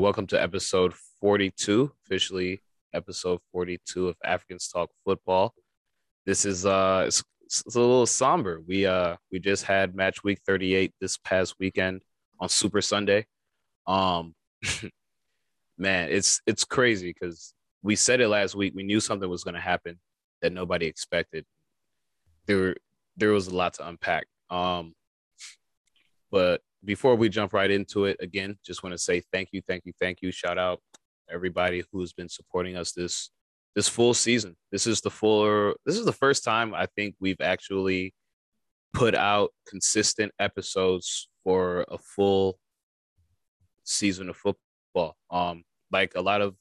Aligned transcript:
welcome 0.00 0.26
to 0.26 0.42
episode 0.42 0.94
42, 1.20 1.92
officially 2.06 2.58
episode 2.94 3.38
42 3.52 4.08
of 4.08 4.16
Africans 4.24 4.66
Talk 4.66 4.88
Football. 5.04 5.52
This 6.24 6.46
is 6.46 6.64
uh 6.64 7.04
it's, 7.06 7.22
it's 7.44 7.76
a 7.76 7.80
little 7.80 8.06
somber. 8.06 8.62
We 8.66 8.86
uh 8.86 9.16
we 9.30 9.40
just 9.40 9.64
had 9.64 9.94
match 9.94 10.24
week 10.24 10.40
38 10.46 10.94
this 11.02 11.18
past 11.18 11.54
weekend 11.60 12.00
on 12.40 12.48
Super 12.48 12.80
Sunday. 12.80 13.26
Um 13.86 14.34
man, 15.76 16.08
it's 16.10 16.40
it's 16.46 16.64
crazy 16.64 17.12
cuz 17.12 17.52
we 17.82 17.94
said 17.94 18.22
it 18.22 18.28
last 18.28 18.54
week. 18.54 18.72
We 18.74 18.84
knew 18.84 19.00
something 19.00 19.28
was 19.28 19.44
going 19.44 19.54
to 19.54 19.60
happen 19.60 20.00
that 20.40 20.52
nobody 20.54 20.86
expected. 20.86 21.44
There 22.46 22.74
there 23.18 23.32
was 23.32 23.48
a 23.48 23.54
lot 23.54 23.74
to 23.74 23.86
unpack. 23.86 24.26
Um 24.48 24.94
but 26.30 26.62
before 26.84 27.14
we 27.14 27.28
jump 27.28 27.52
right 27.52 27.70
into 27.70 28.06
it, 28.06 28.16
again, 28.20 28.56
just 28.64 28.82
want 28.82 28.94
to 28.94 28.98
say 28.98 29.22
thank 29.32 29.50
you, 29.52 29.60
thank 29.66 29.84
you, 29.84 29.92
thank 30.00 30.22
you. 30.22 30.30
Shout 30.30 30.58
out 30.58 30.80
everybody 31.30 31.84
who's 31.92 32.12
been 32.12 32.28
supporting 32.28 32.76
us 32.76 32.92
this 32.92 33.30
this 33.76 33.88
full 33.88 34.14
season. 34.14 34.56
This 34.72 34.86
is 34.86 35.00
the 35.00 35.10
full 35.10 35.74
this 35.86 35.96
is 35.96 36.04
the 36.04 36.12
first 36.12 36.44
time 36.44 36.74
I 36.74 36.86
think 36.96 37.14
we've 37.20 37.40
actually 37.40 38.14
put 38.92 39.14
out 39.14 39.50
consistent 39.68 40.32
episodes 40.38 41.28
for 41.44 41.84
a 41.88 41.98
full 41.98 42.58
season 43.84 44.28
of 44.28 44.36
football. 44.36 45.16
Um 45.30 45.64
like 45.92 46.12
a 46.16 46.20
lot 46.20 46.40
of 46.40 46.54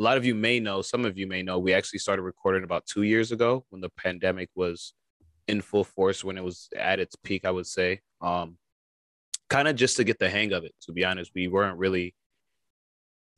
a 0.00 0.02
lot 0.02 0.16
of 0.16 0.24
you 0.24 0.34
may 0.34 0.60
know, 0.60 0.80
some 0.80 1.04
of 1.04 1.18
you 1.18 1.26
may 1.26 1.42
know, 1.42 1.58
we 1.58 1.74
actually 1.74 1.98
started 1.98 2.22
recording 2.22 2.62
about 2.62 2.86
2 2.86 3.02
years 3.02 3.32
ago 3.32 3.64
when 3.70 3.80
the 3.80 3.90
pandemic 3.90 4.48
was 4.54 4.94
in 5.48 5.60
full 5.60 5.84
force 5.84 6.22
when 6.22 6.38
it 6.38 6.44
was 6.44 6.68
at 6.76 7.00
its 7.00 7.16
peak, 7.16 7.44
I 7.44 7.50
would 7.50 7.66
say. 7.66 8.00
Um 8.20 8.56
kind 9.48 9.68
of 9.68 9.76
just 9.76 9.96
to 9.96 10.04
get 10.04 10.18
the 10.18 10.30
hang 10.30 10.52
of 10.52 10.64
it. 10.64 10.74
To 10.82 10.92
be 10.92 11.04
honest, 11.04 11.32
we 11.34 11.48
weren't 11.48 11.78
really 11.78 12.14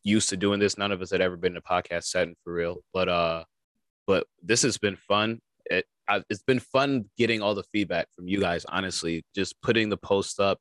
used 0.02 0.28
to 0.30 0.36
doing 0.36 0.60
this. 0.60 0.78
None 0.78 0.92
of 0.92 1.02
us 1.02 1.10
had 1.10 1.20
ever 1.20 1.36
been 1.36 1.52
in 1.52 1.58
a 1.58 1.62
podcast 1.62 2.04
setting 2.04 2.34
for 2.42 2.52
real, 2.52 2.82
but 2.92 3.08
uh, 3.08 3.44
but 4.06 4.26
this 4.42 4.62
has 4.62 4.78
been 4.78 4.96
fun. 4.96 5.40
It 5.66 5.86
I, 6.08 6.22
it's 6.28 6.42
been 6.42 6.60
fun 6.60 7.06
getting 7.16 7.42
all 7.42 7.54
the 7.54 7.64
feedback 7.64 8.08
from 8.14 8.28
you 8.28 8.40
guys. 8.40 8.64
Honestly, 8.68 9.24
just 9.34 9.60
putting 9.62 9.88
the 9.88 9.96
post 9.96 10.40
up, 10.40 10.58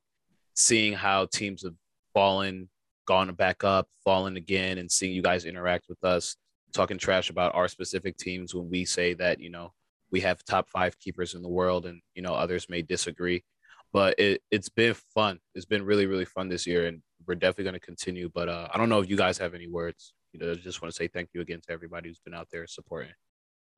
seeing 0.55 0.93
how 0.93 1.25
teams 1.25 1.63
have 1.63 1.75
fallen, 2.13 2.69
gone 3.07 3.33
back 3.33 3.63
up, 3.63 3.87
fallen 4.03 4.37
again, 4.37 4.77
and 4.77 4.91
seeing 4.91 5.13
you 5.13 5.21
guys 5.21 5.45
interact 5.45 5.85
with 5.89 6.03
us, 6.03 6.35
talking 6.73 6.97
trash 6.97 7.29
about 7.29 7.55
our 7.55 7.67
specific 7.67 8.17
teams 8.17 8.53
when 8.53 8.69
we 8.69 8.85
say 8.85 9.13
that 9.15 9.39
you 9.39 9.49
know 9.49 9.73
we 10.11 10.19
have 10.21 10.43
top 10.43 10.69
five 10.69 10.99
keepers 10.99 11.33
in 11.33 11.41
the 11.41 11.49
world, 11.49 11.85
and 11.85 12.01
you 12.13 12.21
know 12.21 12.33
others 12.33 12.67
may 12.69 12.81
disagree 12.81 13.43
but 13.91 14.19
it, 14.19 14.41
it's 14.51 14.69
been 14.69 14.93
fun. 14.93 15.39
It's 15.55 15.65
been 15.65 15.83
really, 15.83 16.05
really 16.05 16.25
fun 16.25 16.49
this 16.49 16.67
year, 16.67 16.87
and 16.87 17.01
we're 17.27 17.35
definitely 17.35 17.65
going 17.65 17.73
to 17.73 17.79
continue. 17.79 18.29
But 18.33 18.49
uh, 18.49 18.67
I 18.73 18.77
don't 18.77 18.89
know 18.89 18.99
if 18.99 19.09
you 19.09 19.17
guys 19.17 19.37
have 19.37 19.53
any 19.53 19.67
words. 19.67 20.13
You 20.33 20.39
know, 20.39 20.51
I 20.51 20.55
just 20.55 20.81
want 20.81 20.93
to 20.93 20.95
say 20.95 21.07
thank 21.07 21.29
you 21.33 21.41
again 21.41 21.61
to 21.67 21.73
everybody 21.73 22.09
who's 22.09 22.19
been 22.19 22.33
out 22.33 22.47
there 22.51 22.67
supporting. 22.67 23.11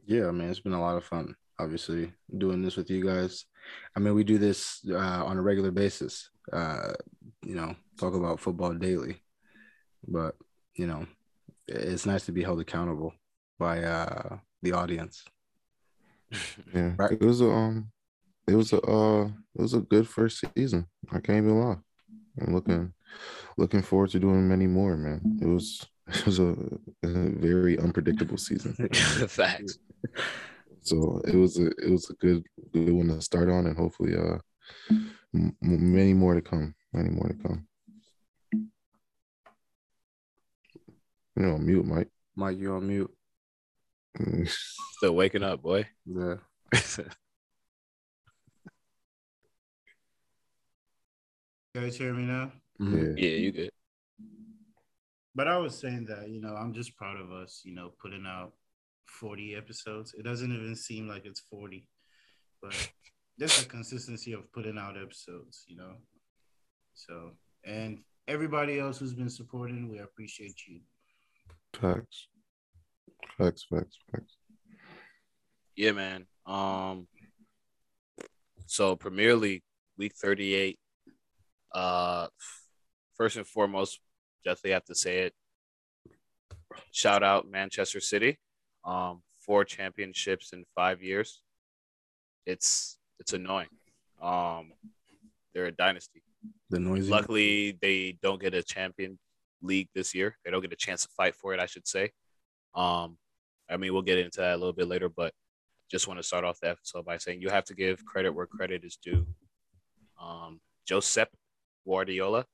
Yeah, 0.06 0.31
man, 0.31 0.50
it's 0.50 0.59
been 0.59 0.73
a 0.73 0.81
lot 0.81 0.98
of 0.98 1.06
fun. 1.06 1.36
Obviously, 1.59 2.12
doing 2.38 2.62
this 2.62 2.76
with 2.76 2.90
you 2.90 3.06
guys. 3.06 3.45
I 3.95 4.00
mean, 4.00 4.16
we 4.16 4.23
do 4.23 4.38
this 4.38 4.80
uh, 4.90 4.98
on 4.98 5.38
a 5.38 5.42
regular 5.42 5.72
basis. 5.72 6.30
Uh, 6.52 6.94
you 7.46 7.56
know, 7.56 7.75
talk 8.00 8.16
about 8.16 8.40
football 8.40 8.73
daily, 8.73 9.22
but 10.08 10.36
you 10.75 10.88
know, 10.88 11.06
it's 11.68 12.06
nice 12.06 12.25
to 12.25 12.31
be 12.31 12.44
held 12.44 12.59
accountable 12.59 13.14
by 13.59 13.84
uh, 13.84 14.38
the 14.62 14.73
audience. 14.73 15.23
Yeah, 16.73 16.94
right. 16.98 17.12
It 17.12 17.22
was 17.22 17.42
um, 17.42 17.92
it 18.52 18.55
was 18.55 18.73
a 18.73 18.81
uh, 18.81 19.25
it 19.55 19.61
was 19.61 19.73
a 19.73 19.81
good 19.81 20.07
first 20.07 20.44
season. 20.55 20.88
I 21.11 21.19
can't 21.19 21.39
even 21.45 21.59
lie. 21.59 21.77
I'm 22.41 22.53
looking 22.53 22.94
looking 23.57 23.81
forward 23.81 24.09
to 24.11 24.19
doing 24.19 24.47
many 24.47 24.67
more, 24.67 24.97
man. 24.97 25.21
It 25.41 25.45
was 25.47 25.85
it 26.07 26.25
was 26.25 26.39
a, 26.39 26.56
a 27.03 27.07
very 27.07 27.79
unpredictable 27.79 28.38
season. 28.38 28.73
Facts. 29.28 29.79
So 30.81 31.22
it 31.25 31.35
was 31.35 31.57
a 31.59 31.67
it 31.67 31.91
was 31.91 32.09
a 32.09 32.13
good 32.16 32.44
good 32.73 32.91
one 32.91 33.07
to 33.07 33.22
start 33.22 33.50
on, 33.50 33.67
and 33.67 33.78
hopefully, 33.78 34.16
uh, 34.16 34.38
m- 35.34 35.56
many 35.61 36.13
more 36.13 36.34
to 36.34 36.41
come. 36.41 36.75
Many 36.91 37.09
more 37.09 37.29
to 37.29 37.35
come. 37.35 37.67
You 41.35 41.44
know, 41.45 41.57
mute, 41.57 41.85
Mike. 41.85 42.09
Mike, 42.35 42.57
you 42.57 42.73
on 42.73 42.88
mute? 42.88 43.11
Still 44.97 45.16
waking 45.16 45.44
up, 45.44 45.61
boy. 45.61 45.88
Yeah. 46.06 46.35
You 51.74 51.80
guys 51.80 51.96
hear 51.96 52.14
me 52.14 52.24
now? 52.24 52.52
Yeah. 52.80 53.14
yeah, 53.16 53.30
you 53.30 53.52
good. 53.54 53.72
But 55.34 55.48
I 55.48 55.58
was 55.58 55.80
saying 55.80 56.06
that, 56.09 56.30
you 56.30 56.42
know, 56.42 56.54
I'm 56.54 56.74
just 56.74 56.98
proud 56.98 57.18
of 57.18 57.32
us, 57.32 57.62
you 57.64 57.74
know, 57.74 57.94
putting 58.02 58.26
out 58.28 58.52
40 59.06 59.56
episodes. 59.56 60.14
It 60.18 60.24
doesn't 60.24 60.52
even 60.52 60.76
seem 60.76 61.08
like 61.08 61.26
it's 61.26 61.40
40, 61.50 61.88
but 62.62 62.76
there's 63.38 63.62
a 63.62 63.66
consistency 63.66 64.34
of 64.34 64.52
putting 64.52 64.78
out 64.78 64.98
episodes, 65.02 65.64
you 65.68 65.78
know. 65.78 65.94
So, 66.94 67.32
and 67.64 68.00
everybody 68.28 68.78
else 68.78 69.00
who's 69.00 69.14
been 69.14 69.30
supporting, 69.30 69.88
we 69.88 70.00
appreciate 70.00 70.59
you. 70.68 70.82
Facts. 71.74 72.28
Facts, 73.38 73.66
facts, 73.70 73.98
facts. 74.12 74.36
Yeah, 75.78 75.94
man. 75.94 76.26
Um 76.46 77.08
so 78.66 78.98
Premier 78.98 79.38
League 79.38 79.64
week 79.98 80.14
38 80.22 80.78
uh, 81.74 82.28
first 83.16 83.38
and 83.38 83.48
foremost, 83.48 84.00
definitely 84.44 84.72
have 84.72 84.86
to 84.86 84.96
say 84.96 85.20
it. 85.20 85.34
Shout 86.92 87.24
out 87.24 87.50
Manchester 87.50 88.00
City, 88.00 88.40
um, 88.86 89.22
four 89.40 89.66
championships 89.66 90.54
in 90.54 90.66
five 90.76 91.02
years. 91.02 91.42
It's 92.46 92.98
it's 93.20 93.34
annoying. 93.34 93.68
Um, 94.22 94.72
they're 95.54 95.66
a 95.66 95.72
dynasty. 95.72 96.24
The 96.70 96.80
noisy. 96.80 97.09
Luckily, 97.09 97.78
they 97.82 98.18
don't 98.22 98.42
get 98.42 98.53
a 98.53 98.64
champion 98.64 99.20
league 99.62 99.90
this 99.94 100.16
year. 100.16 100.38
They 100.44 100.52
don't 100.52 100.62
get 100.62 100.74
a 100.74 100.78
chance 100.78 101.03
to 101.03 101.09
fight 101.16 101.36
for 101.36 101.53
it, 101.53 101.59
I 101.59 101.66
should 101.66 101.88
say. 101.88 102.12
Um, 102.74 103.18
I 103.70 103.78
mean, 103.78 103.94
we'll 103.94 104.02
get 104.02 104.18
into 104.18 104.40
that 104.40 104.53
a 104.53 104.58
little 104.58 104.74
bit 104.74 104.88
later, 104.88 105.09
but 105.09 105.34
just 105.90 106.08
want 106.08 106.20
to 106.20 106.24
start 106.24 106.46
off 106.46 106.59
the 106.62 106.70
episode 106.70 107.06
by 107.06 107.18
saying 107.18 107.42
you 107.42 107.50
have 107.50 107.66
to 107.66 107.76
give 107.76 108.06
credit 108.06 108.34
where 108.34 108.46
credit 108.46 108.84
is 108.84 108.98
due. 109.03 109.28
Um, 110.22 110.62
Josep 110.90 111.28
Guardiola. 111.86 112.46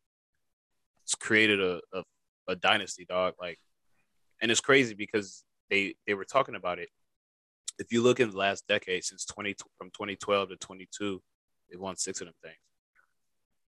It's 1.04 1.16
created 1.16 1.62
a, 1.62 1.80
a, 1.94 2.04
a 2.48 2.56
dynasty, 2.56 3.06
dog. 3.06 3.34
Like, 3.40 3.60
and 4.42 4.52
it's 4.52 4.62
crazy 4.62 4.94
because 4.94 5.44
they 5.70 5.96
they 6.06 6.14
were 6.14 6.26
talking 6.26 6.56
about 6.56 6.80
it. 6.80 6.90
If 7.80 7.92
you 7.92 8.02
look 8.02 8.20
in 8.20 8.32
the 8.32 8.38
last 8.38 8.66
decade, 8.68 9.04
since 9.04 9.26
twenty 9.26 9.56
from 9.78 9.90
twenty 9.92 10.16
twelve 10.16 10.50
to 10.50 10.58
twenty 10.58 10.88
two, 10.92 11.22
they 11.70 11.78
won 11.78 11.96
six 11.96 12.22
of 12.22 12.28
them 12.28 12.34
things. 12.44 12.56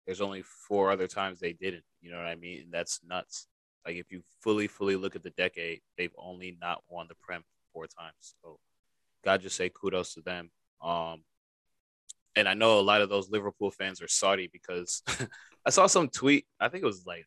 There's 0.07 0.21
only 0.21 0.43
four 0.43 0.91
other 0.91 1.07
times 1.07 1.39
they 1.39 1.53
didn't. 1.53 1.85
You 2.01 2.11
know 2.11 2.17
what 2.17 2.27
I 2.27 2.35
mean? 2.35 2.63
And 2.63 2.73
that's 2.73 3.01
nuts. 3.07 3.47
Like 3.87 3.97
if 3.97 4.11
you 4.11 4.23
fully, 4.43 4.67
fully 4.67 4.97
look 4.97 5.17
at 5.17 5.23
the 5.23 5.31
decade, 5.31 5.81
they've 5.97 6.15
only 6.17 6.57
not 6.61 6.83
won 6.89 7.07
the 7.09 7.15
Prem 7.21 7.43
four 7.73 7.87
times. 7.87 8.35
So, 8.43 8.59
God 9.25 9.43
just 9.43 9.57
say 9.57 9.71
kudos 9.73 10.15
to 10.15 10.23
them. 10.23 10.51
Um, 10.83 11.23
and 12.38 12.49
I 12.49 12.54
know 12.54 12.78
a 12.78 12.81
lot 12.81 13.00
of 13.00 13.09
those 13.09 13.28
Liverpool 13.28 13.72
fans 13.72 14.00
are 14.00 14.06
Saudi 14.06 14.49
because 14.53 15.03
I 15.66 15.71
saw 15.71 15.88
some 15.88 16.09
tweet. 16.09 16.47
I 16.60 16.69
think 16.69 16.84
it 16.84 16.87
was 16.87 17.04
like 17.04 17.26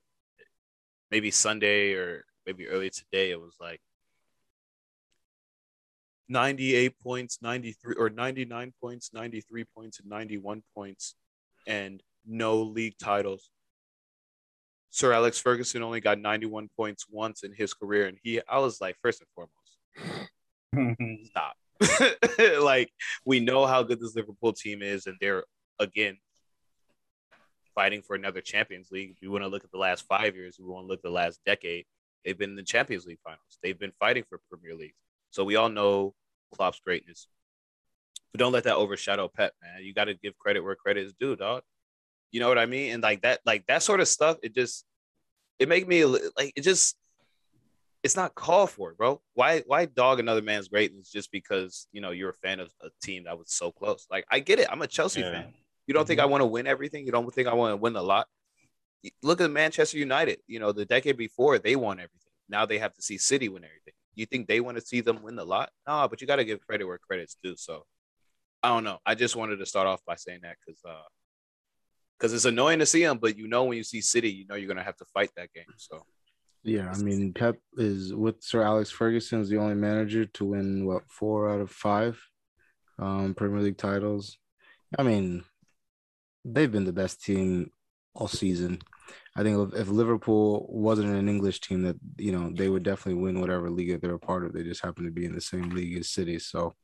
maybe 1.11 1.31
Sunday 1.31 1.93
or 1.95 2.23
maybe 2.45 2.69
early 2.69 2.89
today. 2.89 3.31
It 3.31 3.39
was 3.39 3.57
like 3.59 3.81
98 6.29 6.97
points, 6.97 7.39
93 7.41 7.95
or 7.97 8.09
99 8.09 8.73
points, 8.79 9.11
93 9.13 9.65
points, 9.75 9.99
and 9.99 10.07
91 10.07 10.63
points, 10.73 11.15
and 11.67 12.01
no 12.25 12.61
league 12.61 12.97
titles. 12.97 13.49
Sir 14.91 15.11
Alex 15.11 15.39
Ferguson 15.39 15.83
only 15.83 15.99
got 15.99 16.19
91 16.19 16.69
points 16.77 17.05
once 17.09 17.43
in 17.43 17.51
his 17.51 17.73
career. 17.73 18.07
And 18.07 18.17
he, 18.23 18.39
I 18.49 18.59
was 18.59 18.79
like, 18.79 18.95
first 19.01 19.21
and 19.21 19.27
foremost, 19.35 21.27
stop. 21.27 21.57
like, 22.61 22.91
we 23.25 23.39
know 23.39 23.65
how 23.65 23.83
good 23.83 23.99
this 23.99 24.15
Liverpool 24.15 24.53
team 24.53 24.81
is, 24.81 25.07
and 25.07 25.17
they're, 25.19 25.43
again, 25.79 26.17
fighting 27.73 28.01
for 28.01 28.15
another 28.15 28.41
Champions 28.41 28.91
League. 28.91 29.11
If 29.11 29.21
you 29.21 29.31
want 29.31 29.43
to 29.43 29.47
look 29.47 29.63
at 29.63 29.71
the 29.71 29.77
last 29.77 30.05
five 30.07 30.35
years, 30.35 30.57
we 30.59 30.65
want 30.65 30.83
to 30.83 30.87
look 30.87 30.99
at 30.99 31.03
the 31.03 31.09
last 31.09 31.39
decade. 31.45 31.85
They've 32.23 32.37
been 32.37 32.51
in 32.51 32.55
the 32.55 32.63
Champions 32.63 33.05
League 33.05 33.19
finals. 33.23 33.57
They've 33.63 33.77
been 33.77 33.93
fighting 33.99 34.23
for 34.29 34.39
Premier 34.49 34.75
League. 34.75 34.93
So 35.31 35.43
we 35.43 35.55
all 35.55 35.69
know 35.69 36.13
Klopp's 36.53 36.79
greatness. 36.79 37.27
But 38.31 38.39
don't 38.39 38.51
let 38.51 38.65
that 38.65 38.75
overshadow 38.75 39.27
Pep, 39.27 39.53
man. 39.61 39.83
You 39.83 39.93
got 39.93 40.05
to 40.05 40.13
give 40.13 40.37
credit 40.37 40.61
where 40.61 40.75
credit 40.75 41.05
is 41.05 41.13
due, 41.19 41.35
dog. 41.35 41.63
You 42.31 42.39
know 42.39 42.47
what 42.47 42.57
I 42.57 42.65
mean? 42.65 42.93
And 42.93 43.03
like 43.03 43.21
that, 43.23 43.39
like 43.45 43.65
that 43.67 43.83
sort 43.83 43.99
of 43.99 44.07
stuff, 44.07 44.37
it 44.41 44.53
just 44.53 44.85
it 45.59 45.67
make 45.67 45.87
me 45.87 46.05
like 46.05 46.53
it 46.55 46.61
just 46.61 46.95
it's 48.03 48.15
not 48.15 48.33
called 48.35 48.71
for, 48.71 48.93
bro. 48.93 49.21
Why 49.33 49.63
why 49.67 49.85
dog 49.85 50.19
another 50.19 50.41
man's 50.41 50.67
greatness 50.67 51.11
just 51.11 51.31
because 51.31 51.87
you 51.91 52.01
know 52.01 52.11
you're 52.11 52.31
a 52.31 52.33
fan 52.33 52.59
of 52.59 52.71
a 52.81 52.89
team 53.01 53.25
that 53.25 53.37
was 53.37 53.51
so 53.51 53.71
close? 53.71 54.07
Like 54.09 54.25
I 54.29 54.39
get 54.39 54.59
it. 54.59 54.67
I'm 54.71 54.81
a 54.81 54.87
Chelsea 54.87 55.21
yeah. 55.21 55.31
fan. 55.31 55.53
You 55.87 55.93
don't 55.93 56.07
think 56.07 56.19
I 56.19 56.25
want 56.25 56.41
to 56.41 56.45
win 56.45 56.67
everything? 56.67 57.05
You 57.05 57.11
don't 57.11 57.33
think 57.33 57.47
I 57.47 57.53
want 57.53 57.73
to 57.73 57.77
win 57.77 57.95
a 57.95 58.01
lot? 58.01 58.27
look 59.23 59.41
at 59.41 59.51
Manchester 59.51 59.97
United. 59.97 60.39
You 60.47 60.59
know, 60.59 60.71
the 60.71 60.85
decade 60.85 61.17
before 61.17 61.59
they 61.59 61.75
won 61.75 61.97
everything. 61.97 62.33
Now 62.49 62.65
they 62.65 62.79
have 62.79 62.93
to 62.93 63.01
see 63.01 63.17
City 63.17 63.49
win 63.49 63.63
everything. 63.63 63.93
You 64.15 64.25
think 64.25 64.47
they 64.47 64.59
want 64.59 64.77
to 64.77 64.85
see 64.85 65.01
them 65.01 65.23
win 65.23 65.35
the 65.35 65.45
lot? 65.45 65.71
No, 65.87 66.07
but 66.07 66.21
you 66.21 66.27
got 66.27 66.35
to 66.35 66.45
give 66.45 66.65
credit 66.65 66.85
where 66.85 66.97
credit's 66.97 67.37
due. 67.41 67.55
So 67.55 67.85
I 68.61 68.69
don't 68.69 68.83
know. 68.83 68.99
I 69.05 69.15
just 69.15 69.35
wanted 69.35 69.57
to 69.57 69.65
start 69.65 69.87
off 69.87 70.01
by 70.05 70.15
saying 70.15 70.41
that 70.43 70.57
because 70.59 70.81
uh, 70.85 71.07
because 72.17 72.33
it's 72.33 72.45
annoying 72.45 72.79
to 72.79 72.85
see 72.85 73.03
them, 73.03 73.17
but 73.17 73.37
you 73.37 73.47
know 73.47 73.63
when 73.63 73.77
you 73.77 73.83
see 73.83 74.01
City, 74.01 74.29
you 74.29 74.45
know 74.47 74.55
you're 74.55 74.67
gonna 74.67 74.83
have 74.83 74.97
to 74.97 75.05
fight 75.05 75.31
that 75.37 75.51
game. 75.53 75.65
So 75.77 76.05
yeah, 76.63 76.91
I 76.93 76.97
mean 76.97 77.33
Pep 77.33 77.57
is 77.77 78.13
with 78.13 78.43
Sir 78.43 78.61
Alex 78.61 78.91
Ferguson 78.91 79.41
is 79.41 79.49
the 79.49 79.57
only 79.57 79.75
manager 79.75 80.25
to 80.25 80.45
win 80.45 80.85
what 80.85 81.03
four 81.09 81.49
out 81.49 81.61
of 81.61 81.71
five 81.71 82.21
um, 82.99 83.33
Premier 83.33 83.61
League 83.61 83.77
titles. 83.77 84.37
I 84.97 85.03
mean, 85.03 85.43
they've 86.45 86.71
been 86.71 86.85
the 86.85 86.93
best 86.93 87.23
team 87.23 87.71
all 88.13 88.27
season. 88.27 88.79
I 89.35 89.43
think 89.43 89.73
if 89.73 89.87
Liverpool 89.87 90.67
wasn't 90.69 91.13
an 91.15 91.29
English 91.29 91.61
team, 91.61 91.83
that 91.83 91.97
you 92.17 92.31
know 92.31 92.51
they 92.53 92.69
would 92.69 92.83
definitely 92.83 93.21
win 93.21 93.39
whatever 93.39 93.69
league 93.69 93.99
they're 94.01 94.13
a 94.13 94.19
part 94.19 94.45
of. 94.45 94.53
They 94.53 94.63
just 94.63 94.83
happen 94.83 95.05
to 95.05 95.11
be 95.11 95.25
in 95.25 95.33
the 95.33 95.41
same 95.41 95.69
league 95.69 95.97
as 95.97 96.09
City. 96.09 96.37
So, 96.37 96.75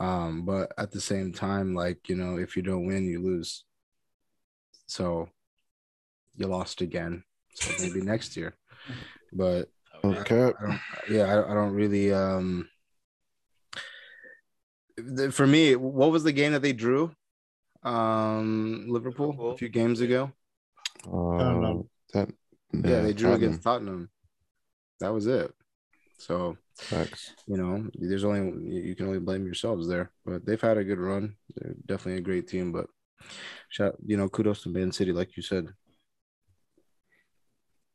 um, 0.00 0.44
but 0.44 0.72
at 0.76 0.90
the 0.90 1.00
same 1.00 1.32
time, 1.32 1.74
like 1.74 2.08
you 2.08 2.16
know, 2.16 2.36
if 2.36 2.56
you 2.56 2.62
don't 2.62 2.86
win, 2.86 3.04
you 3.04 3.22
lose. 3.22 3.64
So, 4.86 5.28
you 6.36 6.46
lost 6.46 6.80
again. 6.80 7.24
So 7.54 7.72
maybe 7.80 8.00
next 8.04 8.36
year. 8.36 8.54
But 9.32 9.68
okay, 10.04 10.52
I, 10.60 10.66
I 10.66 10.80
yeah, 11.08 11.22
I, 11.24 11.50
I 11.50 11.54
don't 11.54 11.74
really. 11.74 12.12
Um, 12.12 12.68
for 15.32 15.46
me, 15.46 15.76
what 15.76 16.10
was 16.10 16.22
the 16.22 16.32
game 16.32 16.52
that 16.52 16.62
they 16.62 16.72
drew? 16.72 17.14
Um, 17.82 18.86
Liverpool, 18.88 19.28
Liverpool. 19.28 19.50
a 19.50 19.56
few 19.56 19.68
games 19.68 20.00
ago. 20.00 20.32
Uh, 21.06 21.82
that, 22.12 22.30
yeah, 22.72 23.00
they 23.00 23.12
drew 23.12 23.30
Tottenham. 23.30 23.34
against 23.34 23.62
Tottenham. 23.62 24.10
That 25.00 25.12
was 25.12 25.26
it. 25.26 25.52
So, 26.18 26.56
Facts. 26.78 27.34
you 27.46 27.56
know, 27.56 27.86
there's 27.94 28.24
only 28.24 28.72
you 28.72 28.94
can 28.94 29.06
only 29.06 29.18
blame 29.18 29.44
yourselves 29.44 29.86
there. 29.86 30.12
But 30.24 30.46
they've 30.46 30.60
had 30.60 30.78
a 30.78 30.84
good 30.84 30.98
run. 30.98 31.36
They're 31.54 31.74
definitely 31.84 32.20
a 32.20 32.24
great 32.24 32.48
team. 32.48 32.72
But, 32.72 32.86
shout, 33.68 33.96
you 34.06 34.16
know, 34.16 34.28
kudos 34.28 34.62
to 34.62 34.70
Man 34.70 34.92
City, 34.92 35.12
like 35.12 35.36
you 35.36 35.42
said. 35.42 35.68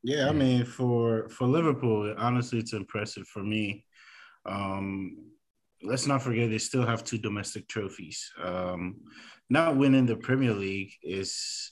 Yeah, 0.03 0.29
I 0.29 0.31
mean, 0.31 0.65
for 0.65 1.27
for 1.29 1.45
Liverpool, 1.45 2.13
honestly, 2.17 2.59
it's 2.59 2.73
impressive 2.73 3.27
for 3.27 3.43
me. 3.43 3.85
Um, 4.45 5.17
let's 5.83 6.07
not 6.07 6.21
forget 6.21 6.49
they 6.49 6.57
still 6.57 6.85
have 6.85 7.03
two 7.03 7.17
domestic 7.17 7.67
trophies. 7.67 8.31
Um, 8.41 9.01
not 9.49 9.75
winning 9.75 10.05
the 10.05 10.15
Premier 10.15 10.53
League 10.53 10.93
is 11.03 11.71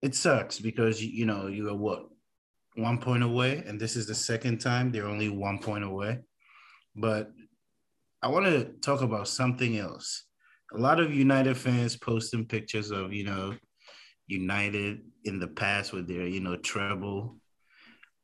it 0.00 0.14
sucks 0.14 0.60
because 0.60 1.02
you 1.02 1.26
know 1.26 1.48
you 1.48 1.68
are 1.68 1.74
what 1.74 2.06
one 2.76 2.98
point 2.98 3.24
away, 3.24 3.64
and 3.66 3.80
this 3.80 3.96
is 3.96 4.06
the 4.06 4.14
second 4.14 4.58
time 4.58 4.92
they're 4.92 5.06
only 5.06 5.28
one 5.28 5.58
point 5.58 5.82
away. 5.84 6.20
But 6.94 7.30
I 8.22 8.28
want 8.28 8.46
to 8.46 8.64
talk 8.80 9.00
about 9.00 9.26
something 9.28 9.76
else. 9.76 10.24
A 10.72 10.78
lot 10.78 11.00
of 11.00 11.14
United 11.14 11.56
fans 11.56 11.96
posting 11.96 12.46
pictures 12.46 12.92
of 12.92 13.12
you 13.12 13.24
know 13.24 13.56
United 14.28 15.00
in 15.24 15.40
the 15.40 15.48
past 15.48 15.92
with 15.92 16.06
their 16.06 16.26
you 16.26 16.40
know 16.40 16.56
treble 16.56 17.38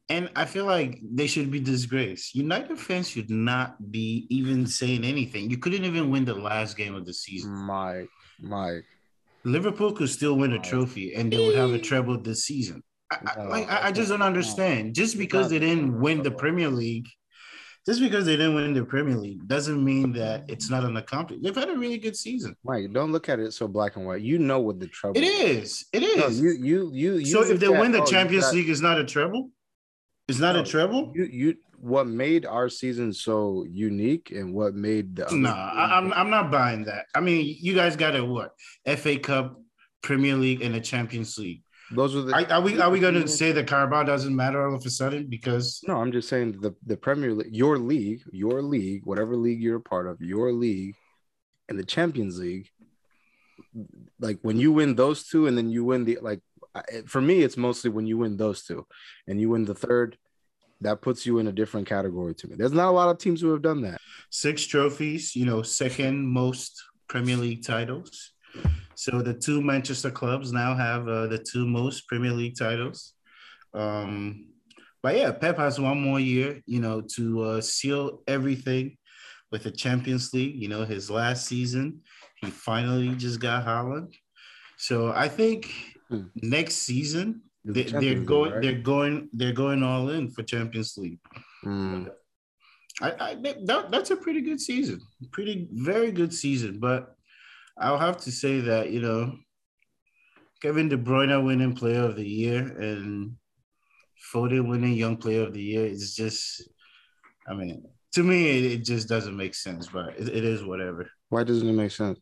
and 0.08 0.30
I 0.36 0.44
feel 0.44 0.66
like 0.66 1.00
they 1.02 1.26
should 1.26 1.50
be 1.50 1.60
disgraced. 1.60 2.34
United 2.34 2.78
fans 2.78 3.08
should 3.08 3.30
not 3.30 3.90
be 3.90 4.26
even 4.28 4.66
saying 4.66 5.02
anything. 5.02 5.48
You 5.48 5.56
couldn't 5.56 5.84
even 5.84 6.10
win 6.10 6.26
the 6.26 6.34
last 6.34 6.76
game 6.76 6.94
of 6.94 7.06
the 7.06 7.14
season. 7.14 7.52
Mike, 7.52 8.08
Mike. 8.38 8.84
Liverpool 9.44 9.92
could 9.92 10.10
still 10.10 10.36
win 10.36 10.52
a 10.52 10.58
trophy 10.58 11.14
and 11.14 11.32
they 11.32 11.38
would 11.38 11.56
have 11.56 11.72
a 11.72 11.78
treble 11.78 12.20
this 12.20 12.44
season. 12.44 12.82
I, 13.10 13.18
no, 13.36 13.48
like, 13.48 13.70
I, 13.70 13.88
I 13.88 13.92
just 13.92 14.10
don't 14.10 14.22
understand. 14.22 14.94
Just 14.94 15.16
because 15.16 15.50
they 15.50 15.58
didn't 15.58 16.00
win 16.00 16.22
the 16.22 16.30
Premier 16.30 16.68
League, 16.68 17.08
just 17.86 18.00
because 18.00 18.24
they 18.24 18.36
didn't 18.36 18.54
win 18.54 18.72
the 18.72 18.84
Premier 18.84 19.16
League 19.16 19.46
doesn't 19.46 19.82
mean 19.82 20.12
that 20.12 20.44
it's 20.48 20.70
not 20.70 20.84
an 20.84 20.96
accomplishment. 20.96 21.42
They've 21.42 21.54
had 21.54 21.68
a 21.68 21.78
really 21.78 21.98
good 21.98 22.16
season. 22.16 22.56
Mike, 22.64 22.92
don't 22.92 23.12
look 23.12 23.28
at 23.28 23.38
it 23.38 23.52
so 23.52 23.68
black 23.68 23.96
and 23.96 24.06
white. 24.06 24.22
You 24.22 24.38
know 24.38 24.60
what 24.60 24.80
the 24.80 24.86
trouble. 24.86 25.18
It 25.18 25.24
is. 25.24 25.84
It 25.92 26.02
is. 26.02 26.40
No, 26.40 26.48
you, 26.48 26.56
you, 26.56 26.90
you, 26.92 27.16
you. 27.16 27.26
So 27.26 27.42
if 27.42 27.60
they 27.60 27.68
win 27.68 27.92
the 27.92 28.02
oh, 28.02 28.06
Champions 28.06 28.52
League, 28.52 28.70
is 28.70 28.80
not 28.80 28.98
a 28.98 29.04
treble. 29.04 29.50
It's 30.28 30.38
not 30.38 30.54
no, 30.54 30.62
a 30.62 30.64
treble. 30.64 31.12
You, 31.14 31.24
you. 31.24 31.54
What 31.78 32.06
made 32.06 32.46
our 32.46 32.70
season 32.70 33.12
so 33.12 33.66
unique, 33.68 34.30
and 34.30 34.54
what 34.54 34.74
made 34.74 35.16
the 35.16 35.28
no, 35.30 35.50
I, 35.50 35.98
I'm 35.98 36.14
I'm 36.14 36.30
not 36.30 36.50
buying 36.50 36.84
that. 36.84 37.06
I 37.14 37.20
mean, 37.20 37.58
you 37.60 37.74
guys 37.74 37.94
got 37.94 38.16
a 38.16 38.24
what? 38.24 38.52
FA 38.96 39.18
Cup, 39.18 39.60
Premier 40.02 40.34
League, 40.34 40.62
and 40.62 40.74
the 40.74 40.80
Champions 40.80 41.36
League. 41.36 41.63
Those 41.90 42.16
are 42.16 42.22
the. 42.22 42.34
Are, 42.34 42.52
are 42.54 42.60
we 42.60 42.80
are 42.80 42.90
we 42.90 43.00
going 43.00 43.14
to 43.14 43.28
say 43.28 43.52
that 43.52 43.66
Carabao 43.66 44.04
doesn't 44.04 44.34
matter 44.34 44.66
all 44.66 44.74
of 44.74 44.84
a 44.84 44.90
sudden 44.90 45.26
because? 45.28 45.80
No, 45.86 45.96
I'm 45.96 46.12
just 46.12 46.28
saying 46.28 46.60
the 46.60 46.74
the 46.86 46.96
Premier 46.96 47.32
League, 47.34 47.54
your 47.54 47.78
league, 47.78 48.22
your 48.32 48.62
league, 48.62 49.04
whatever 49.04 49.36
league 49.36 49.60
you're 49.60 49.76
a 49.76 49.80
part 49.80 50.06
of, 50.06 50.20
your 50.20 50.52
league, 50.52 50.94
and 51.68 51.78
the 51.78 51.84
Champions 51.84 52.38
League. 52.38 52.70
Like 54.18 54.38
when 54.42 54.58
you 54.58 54.72
win 54.72 54.94
those 54.94 55.28
two, 55.28 55.46
and 55.46 55.56
then 55.56 55.70
you 55.70 55.84
win 55.84 56.04
the 56.04 56.18
like 56.22 56.40
for 57.06 57.20
me, 57.20 57.42
it's 57.42 57.56
mostly 57.56 57.90
when 57.90 58.06
you 58.06 58.18
win 58.18 58.36
those 58.36 58.64
two, 58.64 58.86
and 59.26 59.40
you 59.40 59.50
win 59.50 59.64
the 59.64 59.74
third, 59.74 60.16
that 60.80 61.00
puts 61.00 61.26
you 61.26 61.38
in 61.38 61.46
a 61.46 61.52
different 61.52 61.86
category 61.86 62.34
to 62.34 62.48
me. 62.48 62.56
There's 62.56 62.72
not 62.72 62.88
a 62.88 62.92
lot 62.92 63.08
of 63.08 63.18
teams 63.18 63.40
who 63.40 63.50
have 63.52 63.62
done 63.62 63.82
that. 63.82 64.00
Six 64.30 64.64
trophies, 64.66 65.36
you 65.36 65.46
know, 65.46 65.62
second 65.62 66.26
most 66.26 66.82
Premier 67.08 67.36
League 67.36 67.64
titles. 67.64 68.32
So 68.94 69.22
the 69.22 69.34
two 69.34 69.60
Manchester 69.60 70.10
clubs 70.10 70.52
now 70.52 70.74
have 70.74 71.08
uh, 71.08 71.26
the 71.26 71.38
two 71.38 71.66
most 71.66 72.06
Premier 72.08 72.32
League 72.32 72.56
titles. 72.56 73.14
Um, 73.72 74.46
but 75.02 75.16
yeah, 75.16 75.32
Pep 75.32 75.58
has 75.58 75.78
one 75.78 76.00
more 76.00 76.20
year, 76.20 76.62
you 76.66 76.80
know, 76.80 77.02
to 77.16 77.42
uh, 77.42 77.60
seal 77.60 78.22
everything 78.26 78.96
with 79.50 79.64
the 79.64 79.70
Champions 79.70 80.32
League. 80.32 80.54
You 80.56 80.68
know, 80.68 80.84
his 80.84 81.10
last 81.10 81.46
season, 81.46 82.00
he 82.40 82.50
finally 82.50 83.10
just 83.10 83.40
got 83.40 83.66
Haaland. 83.66 84.14
So 84.78 85.12
I 85.12 85.28
think 85.28 85.70
hmm. 86.08 86.22
next 86.36 86.76
season 86.76 87.42
they, 87.64 87.86
are 88.08 88.20
going. 88.20 88.52
Right? 88.52 88.62
They're 88.62 88.78
going. 88.80 89.28
They're 89.32 89.52
going 89.52 89.82
all 89.82 90.10
in 90.10 90.30
for 90.30 90.42
Champions 90.42 90.96
League. 90.96 91.20
Hmm. 91.62 92.04
I, 93.00 93.12
I 93.18 93.34
that, 93.64 93.90
that's 93.90 94.10
a 94.10 94.16
pretty 94.16 94.40
good 94.40 94.60
season. 94.60 95.00
Pretty 95.32 95.68
very 95.72 96.12
good 96.12 96.32
season. 96.32 96.78
But 96.78 97.13
I'll 97.76 97.98
have 97.98 98.18
to 98.18 98.30
say 98.30 98.60
that 98.60 98.90
you 98.90 99.00
know, 99.00 99.36
Kevin 100.62 100.88
De 100.88 100.96
Bruyne 100.96 101.44
winning 101.44 101.74
Player 101.74 102.04
of 102.04 102.16
the 102.16 102.26
Year 102.26 102.60
and 102.60 103.36
Foden 104.32 104.68
winning 104.68 104.94
Young 104.94 105.16
Player 105.16 105.42
of 105.42 105.52
the 105.52 105.62
Year 105.62 105.86
is 105.86 106.14
just. 106.14 106.68
I 107.46 107.54
mean, 107.54 107.84
to 108.12 108.22
me, 108.22 108.58
it, 108.58 108.72
it 108.72 108.84
just 108.84 109.08
doesn't 109.08 109.36
make 109.36 109.54
sense. 109.54 109.88
But 109.88 110.18
it, 110.18 110.28
it 110.28 110.44
is 110.44 110.64
whatever. 110.64 111.10
Why 111.28 111.44
doesn't 111.44 111.68
it 111.68 111.72
make 111.72 111.90
sense? 111.90 112.18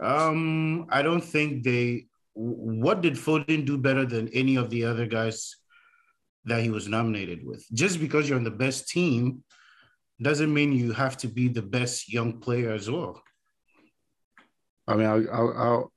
Um, 0.00 0.86
I 0.90 1.02
don't 1.02 1.22
think 1.24 1.62
they. 1.62 2.06
What 2.34 3.02
did 3.02 3.14
Foden 3.14 3.66
do 3.66 3.76
better 3.76 4.06
than 4.06 4.28
any 4.28 4.56
of 4.56 4.70
the 4.70 4.84
other 4.84 5.04
guys 5.06 5.56
that 6.46 6.62
he 6.62 6.70
was 6.70 6.88
nominated 6.88 7.44
with? 7.44 7.64
Just 7.72 8.00
because 8.00 8.28
you're 8.28 8.38
on 8.38 8.44
the 8.44 8.50
best 8.50 8.88
team 8.88 9.44
doesn't 10.22 10.52
mean 10.52 10.72
you 10.72 10.92
have 10.92 11.16
to 11.18 11.28
be 11.28 11.48
the 11.48 11.62
best 11.62 12.12
young 12.12 12.40
player 12.40 12.72
as 12.72 12.90
well. 12.90 13.22
I 14.90 14.96
mean, 14.96 15.06
I'll, 15.06 15.26
I'll, 15.32 15.54
I'll, 15.56 15.92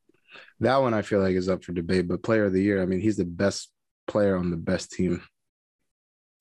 that 0.59 0.77
one 0.77 0.93
I 0.93 1.01
feel 1.01 1.19
like 1.19 1.35
is 1.35 1.49
up 1.49 1.63
for 1.63 1.73
debate. 1.73 2.07
But 2.07 2.23
player 2.23 2.45
of 2.45 2.53
the 2.53 2.61
year, 2.61 2.81
I 2.81 2.85
mean, 2.85 3.01
he's 3.01 3.17
the 3.17 3.25
best 3.25 3.69
player 4.07 4.35
on 4.35 4.51
the 4.51 4.57
best 4.57 4.91
team. 4.91 5.21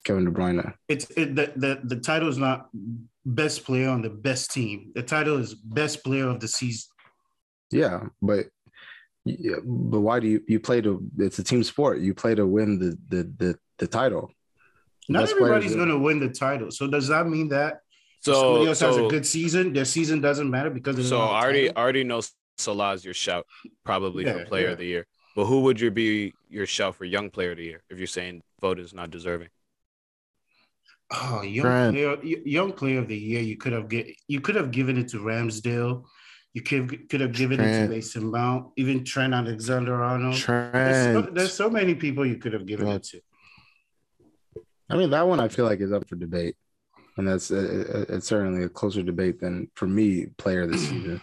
Kevin 0.04 0.24
De 0.24 0.30
Bruyne. 0.30 0.74
It's 0.88 1.08
it, 1.16 1.36
the, 1.36 1.52
the 1.56 1.80
the 1.84 1.96
title 1.96 2.28
is 2.28 2.38
not 2.38 2.68
best 3.24 3.64
player 3.64 3.88
on 3.88 4.02
the 4.02 4.10
best 4.10 4.50
team. 4.50 4.90
The 4.94 5.02
title 5.02 5.38
is 5.38 5.54
best 5.54 6.02
player 6.02 6.28
of 6.28 6.40
the 6.40 6.48
season. 6.48 6.90
Yeah, 7.70 8.06
but 8.20 8.46
yeah, 9.24 9.56
but 9.64 10.00
why 10.00 10.18
do 10.18 10.26
you 10.26 10.42
you 10.48 10.58
play 10.58 10.80
to? 10.80 11.02
It's 11.18 11.38
a 11.38 11.44
team 11.44 11.62
sport. 11.62 12.00
You 12.00 12.14
play 12.14 12.34
to 12.34 12.46
win 12.46 12.78
the 12.78 12.98
the 13.08 13.32
the, 13.38 13.58
the 13.78 13.86
title. 13.86 14.32
Not 15.08 15.30
everybody's 15.30 15.74
going 15.74 15.88
to 15.88 15.98
win 15.98 16.20
the 16.20 16.28
title. 16.28 16.70
So 16.70 16.86
does 16.86 17.08
that 17.08 17.26
mean 17.26 17.48
that 17.48 17.80
so 18.20 18.34
somebody 18.34 18.68
else 18.68 18.78
so, 18.78 18.86
has 18.88 18.96
a 18.96 19.08
good 19.08 19.26
season? 19.26 19.72
Their 19.72 19.84
season 19.84 20.20
doesn't 20.20 20.50
matter 20.50 20.70
because 20.70 21.08
so 21.08 21.20
I 21.20 21.42
already 21.42 21.76
already 21.76 22.04
know 22.04 22.20
Salah's 22.62 23.04
your 23.04 23.14
shout 23.14 23.46
probably 23.84 24.24
yeah, 24.24 24.32
for 24.34 24.44
Player 24.46 24.66
yeah. 24.66 24.72
of 24.72 24.78
the 24.78 24.86
Year. 24.86 25.06
But 25.34 25.46
who 25.46 25.60
would 25.62 25.80
you 25.80 25.90
be 25.90 26.34
your 26.48 26.66
shout 26.66 26.96
for 26.96 27.04
Young 27.04 27.30
Player 27.30 27.52
of 27.52 27.56
the 27.58 27.64
Year 27.64 27.82
if 27.90 27.98
you're 27.98 28.06
saying 28.06 28.42
vote 28.60 28.78
is 28.78 28.92
not 28.92 29.10
deserving? 29.10 29.48
Oh, 31.14 31.42
young 31.42 31.92
player, 31.92 32.16
young 32.22 32.72
player 32.72 32.98
of 32.98 33.08
the 33.08 33.16
year. 33.16 33.42
You 33.42 33.56
could 33.56 33.72
have 33.72 33.88
get 33.88 34.06
you 34.28 34.40
could 34.40 34.54
have 34.54 34.70
given 34.70 34.96
it 34.96 35.08
to 35.08 35.18
Ramsdale. 35.18 36.04
You 36.54 36.62
could 36.62 37.08
could 37.10 37.20
have 37.20 37.32
given 37.32 37.58
Trent. 37.58 37.74
it 37.74 37.82
to 37.82 37.88
Mason 37.88 38.30
Mount, 38.30 38.72
even 38.76 39.04
Trent 39.04 39.34
Alexander 39.34 40.02
Arnold. 40.02 40.36
Trent. 40.36 40.72
There's 40.72 41.14
so, 41.14 41.30
there's 41.32 41.54
so 41.54 41.68
many 41.68 41.94
people 41.94 42.24
you 42.24 42.36
could 42.36 42.54
have 42.54 42.66
given 42.66 42.88
it 42.88 43.02
to. 43.04 43.20
I 44.88 44.96
mean, 44.96 45.10
that 45.10 45.26
one 45.26 45.40
I 45.40 45.48
feel 45.48 45.64
like 45.66 45.80
is 45.80 45.92
up 45.92 46.08
for 46.08 46.16
debate, 46.16 46.56
and 47.16 47.28
that's 47.28 47.50
uh, 47.50 47.56
uh, 47.56 47.98
uh, 47.98 48.16
it's 48.16 48.26
certainly 48.26 48.64
a 48.64 48.68
closer 48.68 49.02
debate 49.02 49.40
than 49.40 49.70
for 49.74 49.86
me 49.86 50.26
player 50.38 50.66
this 50.66 50.88
season. 50.88 51.20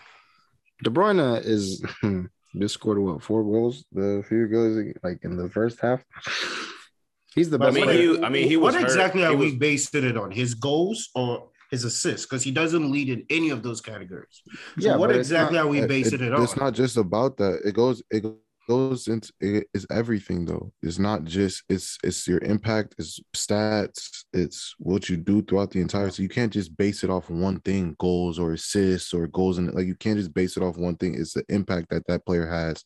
De 0.83 0.89
Bruyne 0.89 1.41
is 1.43 1.83
Just 2.57 2.74
scored 2.75 2.98
what 2.98 3.21
four 3.21 3.43
goals? 3.43 3.86
The 3.91 4.24
few 4.27 4.48
goals 4.48 4.83
like 5.03 5.19
in 5.24 5.38
the 5.38 5.50
first 5.50 5.79
half. 5.79 6.03
He's 7.36 7.50
the 7.51 7.59
best. 7.59 7.77
I 7.77 7.86
mean, 7.86 7.89
he, 7.89 8.24
I 8.24 8.29
mean, 8.29 8.48
he 8.48 8.57
was 8.57 8.74
what 8.74 8.81
hurt. 8.81 8.89
exactly 8.89 9.24
are 9.24 9.29
He 9.31 9.36
we 9.36 9.45
was- 9.45 9.55
basing 9.55 10.03
it 10.03 10.17
on? 10.17 10.31
His 10.31 10.55
goals 10.55 11.09
or 11.13 11.50
his 11.69 11.83
assists? 11.83 12.25
Because 12.25 12.41
he 12.41 12.50
doesn't 12.51 12.91
lead 12.91 13.09
in 13.09 13.24
any 13.29 13.51
of 13.51 13.62
those 13.62 13.81
categories. 13.81 14.41
So 14.79 14.88
Yeah, 14.89 14.95
what 14.95 15.15
exactly 15.15 15.57
not- 15.57 15.65
are 15.65 15.69
we 15.69 15.81
It- 15.81 15.88
basing 15.88 16.21
it, 16.24 16.33
on? 16.33 16.41
It's 16.41 16.57
not 16.57 16.74
just 16.74 16.98
about 16.98 17.38
that. 17.38 17.62
It 17.63 17.75
goes. 17.75 18.01
It 18.09 18.25
goes 18.69 19.07
into. 19.07 19.33
It's 19.41 19.88
everything 19.91 20.45
though. 20.45 20.71
It's 20.83 20.99
not 20.99 21.23
just. 21.23 21.63
It's 21.69 21.97
it's 22.03 22.27
your 22.27 22.39
impact. 22.43 22.95
It's 22.99 23.19
stats. 23.35 24.23
It's 24.31 24.75
what 24.77 25.09
you 25.09 25.17
do 25.17 25.41
throughout 25.41 25.71
the 25.71 25.81
entire. 25.81 26.11
So 26.11 26.21
you 26.21 26.29
can't 26.29 26.53
just 26.53 26.77
base 26.77 27.03
it 27.03 27.09
off 27.09 27.29
one 27.29 27.59
thing, 27.61 27.95
goals 27.99 28.38
or 28.38 28.53
assists 28.53 29.13
or 29.13 29.27
goals, 29.27 29.57
and 29.57 29.73
like 29.73 29.88
you 29.88 29.95
can't 29.95 30.19
just 30.19 30.33
base 30.33 30.55
it 30.55 30.63
off 30.63 30.77
one 30.77 30.95
thing. 30.95 31.15
It's 31.15 31.33
the 31.33 31.43
impact 31.49 31.89
that 31.89 32.05
that 32.07 32.25
player 32.25 32.45
has. 32.45 32.83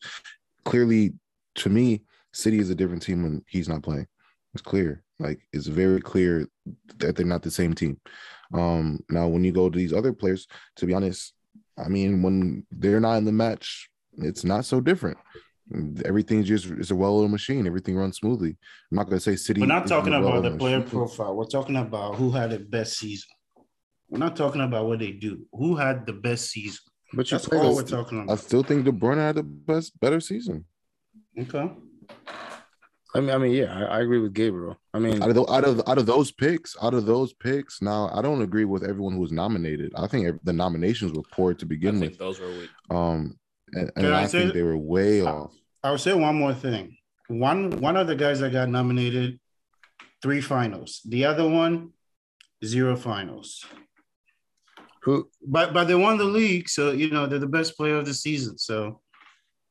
Clearly, 0.64 1.14
to 1.56 1.70
me, 1.70 2.04
City 2.32 2.60
is 2.60 2.70
a 2.70 2.76
different 2.76 3.04
team 3.04 3.24
when 3.24 3.44
he's 3.48 3.68
not 3.68 3.84
playing. 3.84 4.08
It's 4.54 4.64
clear. 4.64 5.04
Like 5.20 5.42
it's 5.52 5.68
very 5.68 6.00
clear 6.00 6.48
that 6.98 7.16
they're 7.16 7.26
not 7.26 7.44
the 7.44 7.52
same 7.52 7.74
team. 7.74 8.00
Um, 8.54 9.00
now, 9.10 9.28
when 9.28 9.44
you 9.44 9.52
go 9.52 9.70
to 9.70 9.78
these 9.78 9.94
other 9.94 10.14
players, 10.14 10.48
to 10.78 10.86
be 10.86 10.94
honest, 10.94 11.34
I 11.78 11.90
mean, 11.90 12.22
when 12.22 12.66
they're 12.72 13.00
not 13.02 13.18
in 13.18 13.26
the 13.26 13.32
match, 13.32 13.90
it's 14.18 14.44
not 14.44 14.64
so 14.64 14.80
different. 14.80 15.18
Everything's 16.06 16.48
just 16.48 16.66
it's 16.66 16.92
a 16.92 16.96
well-oiled 16.96 17.32
machine. 17.32 17.66
Everything 17.66 17.96
runs 17.96 18.18
smoothly. 18.18 18.58
I'm 18.92 18.98
not 18.98 19.06
gonna 19.06 19.20
say 19.20 19.36
City. 19.36 19.62
We're 19.62 19.68
not 19.68 19.88
talking 19.88 20.14
about 20.14 20.44
the 20.44 20.58
player 20.58 20.80
machine. 20.80 20.90
profile. 20.92 21.36
We're 21.36 21.46
talking 21.46 21.78
about 21.78 22.16
who 22.16 22.32
had 22.32 22.50
the 22.52 22.60
best 22.60 22.98
season. 23.00 23.30
We're 24.10 24.20
not 24.20 24.36
talking 24.36 24.62
about 24.62 24.88
what 24.88 25.00
they 25.00 25.12
do. 25.12 25.46
Who 25.54 25.76
had 25.76 26.06
the 26.06 26.14
best 26.14 26.52
season? 26.52 26.80
But 27.14 27.30
That's 27.30 27.48
all 27.48 27.76
this- 27.76 27.76
we're 27.92 27.98
talking 27.98 28.30
I 28.30 28.36
still 28.36 28.64
think 28.64 28.86
De 28.86 28.92
Bruyne 28.92 29.18
had 29.18 29.36
the 29.36 29.44
best, 29.44 29.98
better 30.00 30.20
season. 30.20 30.66
Okay. 31.40 31.72
I 33.16 33.20
mean, 33.20 33.30
I 33.30 33.38
mean, 33.38 33.52
yeah, 33.52 33.72
I, 33.78 33.98
I 33.98 34.02
agree 34.02 34.18
with 34.20 34.34
Gabriel. 34.34 34.76
I 34.94 34.98
mean, 35.00 35.22
Out 35.22 35.30
of 35.30 35.36
the, 35.36 35.46
out 35.52 35.64
of 35.64 35.82
out 35.88 35.98
of 36.00 36.08
those 36.08 36.32
picks, 36.32 36.76
out 36.82 36.96
of 36.96 37.06
those 37.06 37.32
picks, 37.34 37.80
now 37.82 38.10
I 38.14 38.22
don't 38.24 38.42
agree 38.42 38.66
with 38.66 38.84
everyone 38.84 39.14
who 39.14 39.20
was 39.20 39.32
nominated. 39.32 39.92
I 39.96 40.08
think 40.08 40.40
the 40.44 40.54
nominations 40.54 41.14
were 41.14 41.22
poor 41.32 41.54
to 41.54 41.66
I 41.66 41.68
begin 41.68 42.00
think 42.00 42.14
with. 42.14 42.20
those 42.20 42.40
were 42.40 42.48
weak. 42.50 42.70
Um, 42.90 43.38
and, 43.76 43.92
and 43.96 44.08
I 44.08 44.24
I, 44.24 44.26
say- 44.28 44.42
think 44.42 44.54
they 44.54 44.64
were 44.64 44.78
way 44.78 45.22
off. 45.22 45.52
I'll 45.84 45.98
say 45.98 46.14
one 46.14 46.36
more 46.36 46.54
thing. 46.54 46.98
One 47.28 47.72
one 47.82 47.98
of 47.98 48.08
the 48.08 48.16
guys 48.16 48.40
that 48.40 48.52
got 48.52 48.70
nominated, 48.70 49.40
three 50.22 50.42
finals. 50.42 51.02
The 51.06 51.26
other 51.26 51.48
one, 51.48 51.92
zero 52.64 52.96
finals. 52.96 53.66
who? 55.04 55.30
But 55.46 55.74
but 55.74 55.86
they 55.86 55.96
won 55.96 56.18
the 56.18 56.26
league, 56.26 56.70
so 56.70 56.92
you 56.92 57.10
know 57.10 57.26
they're 57.26 57.40
the 57.40 57.48
best 57.48 57.76
player 57.76 57.98
of 57.98 58.06
the 58.06 58.14
season. 58.14 58.58
So 58.58 59.02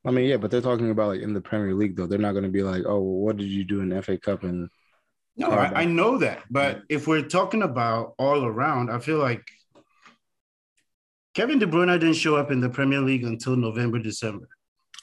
I 0.05 0.11
mean, 0.11 0.27
yeah, 0.29 0.37
but 0.37 0.51
they're 0.51 0.61
talking 0.61 0.91
about 0.91 1.09
like 1.09 1.21
in 1.23 1.33
the 1.33 1.41
Premier 1.41 1.75
League 1.75 1.97
though. 1.97 2.07
They're 2.07 2.19
not 2.19 2.33
going 2.33 2.45
to 2.45 2.51
be 2.51 2.63
like, 2.63 2.83
oh, 2.87 3.01
well, 3.01 3.25
what 3.25 3.37
did 3.37 3.47
you 3.49 3.65
do 3.65 3.81
in 3.81 3.89
the 3.89 4.03
FA 4.03 4.19
Cup 4.19 4.43
and 4.43 4.69
no, 5.37 5.49
I, 5.49 5.83
I 5.83 5.85
know 5.87 6.19
that. 6.19 6.43
But 6.51 6.83
if 6.91 7.07
we're 7.07 7.23
talking 7.23 7.63
about 7.63 8.15
all 8.19 8.45
around, 8.45 8.91
I 8.91 8.99
feel 8.99 9.17
like 9.17 9.43
Kevin 11.35 11.59
De 11.59 11.67
Bruyne 11.67 11.99
didn't 11.99 12.15
show 12.17 12.37
up 12.37 12.51
in 12.51 12.61
the 12.61 12.69
Premier 12.69 13.01
League 13.01 13.25
until 13.25 13.57
November, 13.57 13.99
December. 13.99 14.49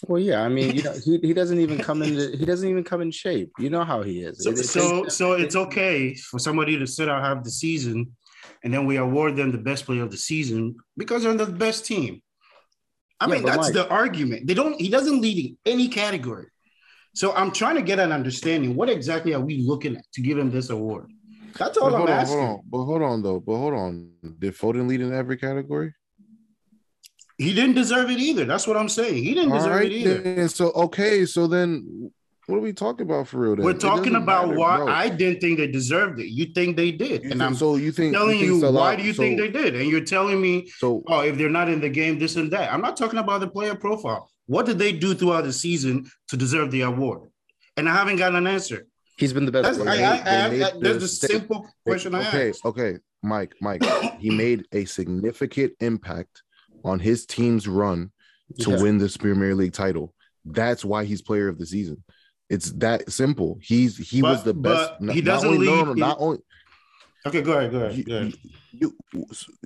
Well, 0.08 0.22
yeah, 0.22 0.44
I 0.44 0.50
mean, 0.50 0.76
you 0.76 0.84
know, 0.88 0.94
he, 1.04 1.18
he 1.22 1.34
doesn't 1.34 1.60
even 1.60 1.78
come 1.80 2.02
in. 2.04 2.16
The, 2.16 2.36
he 2.38 2.46
doesn't 2.46 2.70
even 2.70 2.84
come 2.84 3.02
in 3.02 3.12
shape. 3.12 3.52
You 3.60 3.70
know 3.70 3.84
how 3.84 4.04
he 4.04 4.22
is. 4.22 4.44
So, 4.44 4.52
It- 4.52 4.60
it 4.60 4.64
so, 4.66 5.02
takes- 5.04 5.16
so 5.16 5.34
it's 5.34 5.56
okay 5.56 6.14
for 6.16 6.40
somebody 6.40 6.78
to 6.78 6.86
sit 6.88 7.10
out 7.10 7.24
half 7.24 7.44
the 7.44 7.52
season, 7.52 8.16
and 8.64 8.74
then 8.74 8.86
we 8.86 8.98
award 8.98 9.36
them 9.36 9.52
the 9.52 9.58
best 9.58 9.86
player 9.86 10.04
of 10.04 10.12
the 10.12 10.18
season 10.18 10.76
because 10.98 11.24
they're 11.24 11.32
on 11.32 11.38
the 11.38 11.46
best 11.48 11.86
team. 11.86 12.22
I 13.20 13.28
Yeah, 13.28 13.34
mean, 13.34 13.46
that's 13.46 13.58
Mike- 13.58 13.74
the 13.74 13.90
argument. 13.90 14.48
They 14.48 14.54
don't. 14.54 14.80
He 14.80 14.90
doesn't 14.90 15.20
lead 15.20 15.46
in 15.46 15.58
any 15.74 15.88
category. 15.90 16.48
So 17.16 17.34
I'm 17.34 17.52
trying 17.52 17.76
to 17.76 17.82
get 17.82 18.00
an 18.00 18.12
understanding. 18.14 18.76
What 18.76 18.88
exactly 18.90 19.34
are 19.34 19.42
we 19.42 19.58
looking 19.64 19.98
at 19.98 20.06
to 20.14 20.22
give 20.22 20.38
him 20.38 20.52
this 20.52 20.70
award? 20.70 21.12
That's 21.58 21.78
all 21.78 21.90
But 21.90 21.96
I'm 21.96 22.00
hold 22.02 22.10
on, 22.12 22.16
asking. 22.20 22.38
hold 22.40 22.50
on, 22.52 22.62
but 22.70 22.84
hold 22.86 23.02
on 23.02 23.24
though. 23.24 23.40
But 23.42 23.58
hold 23.58 23.74
on. 23.74 24.12
Did 24.38 24.56
Foden 24.56 24.88
lead 24.88 25.02
in 25.02 25.12
every 25.12 25.36
category? 25.36 25.94
He 27.40 27.54
didn't 27.54 27.76
deserve 27.76 28.10
it 28.12 28.20
either. 28.20 28.46
That's 28.46 28.68
what 28.68 28.78
I'm 28.78 28.90
saying. 28.90 29.24
He 29.24 29.34
didn't 29.34 29.52
All 29.54 29.58
deserve 29.60 29.72
right, 29.76 29.86
it 29.92 29.96
either. 29.96 30.18
then. 30.22 30.50
So 30.50 30.72
okay, 30.72 31.26
so 31.26 31.48
then 31.48 32.12
what 32.48 32.58
are 32.58 32.62
we 32.62 32.74
talking 32.74 33.06
about 33.06 33.28
for 33.30 33.38
real? 33.40 33.56
Then? 33.56 33.64
We're 33.66 33.74
talking 33.74 34.16
about 34.16 34.48
matter, 34.50 34.60
why 34.60 34.78
bro. 34.78 34.88
I 34.90 35.08
didn't 35.10 35.40
think 35.40 35.58
they 35.60 35.68
deserved 35.68 36.20
it. 36.20 36.28
You 36.28 36.48
think 36.48 36.76
they 36.76 36.92
did, 36.92 37.24
You 37.24 37.32
and 37.32 37.40
think- 37.40 37.42
I'm 37.42 37.56
so 37.56 37.78
you 37.78 37.92
think 37.92 38.14
telling 38.14 38.40
think 38.40 38.44
you 38.44 38.60
Salah- 38.60 38.80
why 38.80 38.96
do 38.98 39.04
you 39.04 39.14
think 39.14 39.40
they 39.40 39.50
did, 39.50 39.76
and 39.76 39.90
you're 39.90 40.04
telling 40.04 40.42
me 40.42 40.68
So 40.80 41.04
oh, 41.08 41.22
if 41.22 41.38
they're 41.38 41.50
not 41.50 41.70
in 41.70 41.80
the 41.80 41.90
game, 41.90 42.20
this 42.20 42.36
and 42.36 42.52
that. 42.52 42.72
I'm 42.74 42.82
not 42.82 42.98
talking 42.98 43.20
about 43.20 43.40
the 43.40 43.48
player 43.48 43.74
profile. 43.76 44.30
What 44.48 44.66
did 44.66 44.78
they 44.80 44.92
do 44.92 45.14
throughout 45.14 45.46
the 45.46 45.54
season 45.54 46.10
to 46.30 46.36
deserve 46.36 46.72
the 46.72 46.82
award? 46.82 47.22
And 47.78 47.88
I 47.88 47.94
haven't 47.94 48.18
gotten 48.18 48.36
an 48.36 48.48
answer. 48.48 48.86
he's 49.18 49.32
been 49.32 49.46
the 49.46 49.52
best. 49.54 49.64
That's, 49.64 49.78
player. 49.78 49.92
I, 49.92 49.96
they- 49.98 50.04
I, 50.06 50.18
they 50.18 50.42
I, 50.46 50.50
made 50.50 50.62
I, 50.64 50.72
the 50.72 50.80
there's 50.80 51.04
a 51.04 51.08
simple 51.08 51.66
question 51.86 52.16
I 52.16 52.28
okay, 52.28 52.50
asked. 52.50 52.66
okay, 52.66 52.98
Mike, 53.24 53.54
Mike, 53.62 53.84
he 54.20 54.30
made 54.30 54.66
a 54.74 54.84
significant 54.86 55.72
impact 55.80 56.42
on 56.84 57.00
his 57.00 57.26
team's 57.26 57.68
run 57.68 58.12
to 58.60 58.72
Yeah. 58.72 58.82
win 58.82 58.98
this 58.98 59.18
Premier 59.18 59.56
League 59.56 59.74
title. 59.74 60.14
That's 60.46 60.84
why 60.86 61.06
he's 61.06 61.22
player 61.22 61.48
of 61.48 61.58
the 61.58 61.66
season. 61.66 62.04
It's 62.50 62.72
that 62.74 63.12
simple. 63.12 63.60
He's 63.62 63.98
he 63.98 64.22
was 64.22 64.40
But- 64.40 64.46
the 64.46 64.54
best. 64.56 64.94
he 65.12 65.22
doesn't 65.22 65.48
only, 65.50 65.66
no, 65.68 65.74
lead 65.76 65.86
no, 65.86 65.92
in- 65.92 66.00
not 66.00 66.18
only 66.20 66.40
Okay, 67.28 67.42
go 67.42 67.52
ahead, 67.58 67.72
go 67.72 67.82
ahead. 67.84 68.06
Go 68.06 68.16
ahead. 68.16 68.34
you, 68.72 68.96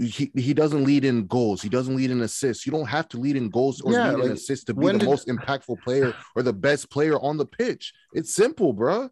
he, 0.02 0.32
he 0.36 0.56
doesn't 0.56 0.84
lead 0.86 1.06
in 1.06 1.28
goals. 1.28 1.62
He 1.62 1.70
doesn't 1.70 1.96
lead 1.96 2.10
in 2.10 2.20
assists. 2.22 2.66
You 2.66 2.72
don't 2.72 2.88
have 2.88 3.08
to 3.10 3.18
lead 3.20 3.36
in 3.36 3.50
goals 3.52 3.80
or 3.82 3.92
Yeah, 3.94 4.12
lead 4.12 4.26
in 4.26 4.32
assists 4.32 4.66
to 4.66 4.74
be 4.74 4.88
the 4.88 4.94
did- 4.98 5.06
most 5.06 5.28
impactful 5.28 5.82
player 5.84 6.16
or 6.36 6.42
the 6.42 6.52
best 6.52 6.90
player 6.90 7.20
on 7.20 7.38
the 7.38 7.46
pitch. 7.46 7.94
It's 8.14 8.34
simple, 8.34 8.74
bruh. 8.74 9.12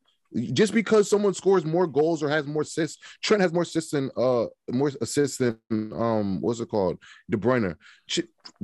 Just 0.54 0.74
because 0.74 1.10
someone 1.10 1.34
scores 1.34 1.66
more 1.66 1.88
goals 1.88 2.24
or 2.24 2.30
has 2.30 2.46
more 2.46 2.62
assists, 2.62 3.04
Trent 3.22 3.42
has 3.42 3.52
more 3.52 3.64
assists 3.64 3.92
than 3.92 4.10
uh 4.16 4.46
more 4.70 4.90
assists 5.02 5.38
than 5.38 5.58
um 5.72 6.40
what's 6.40 6.60
it 6.62 6.70
called 6.70 6.98
De 7.30 7.36
Bruyne. 7.38 7.76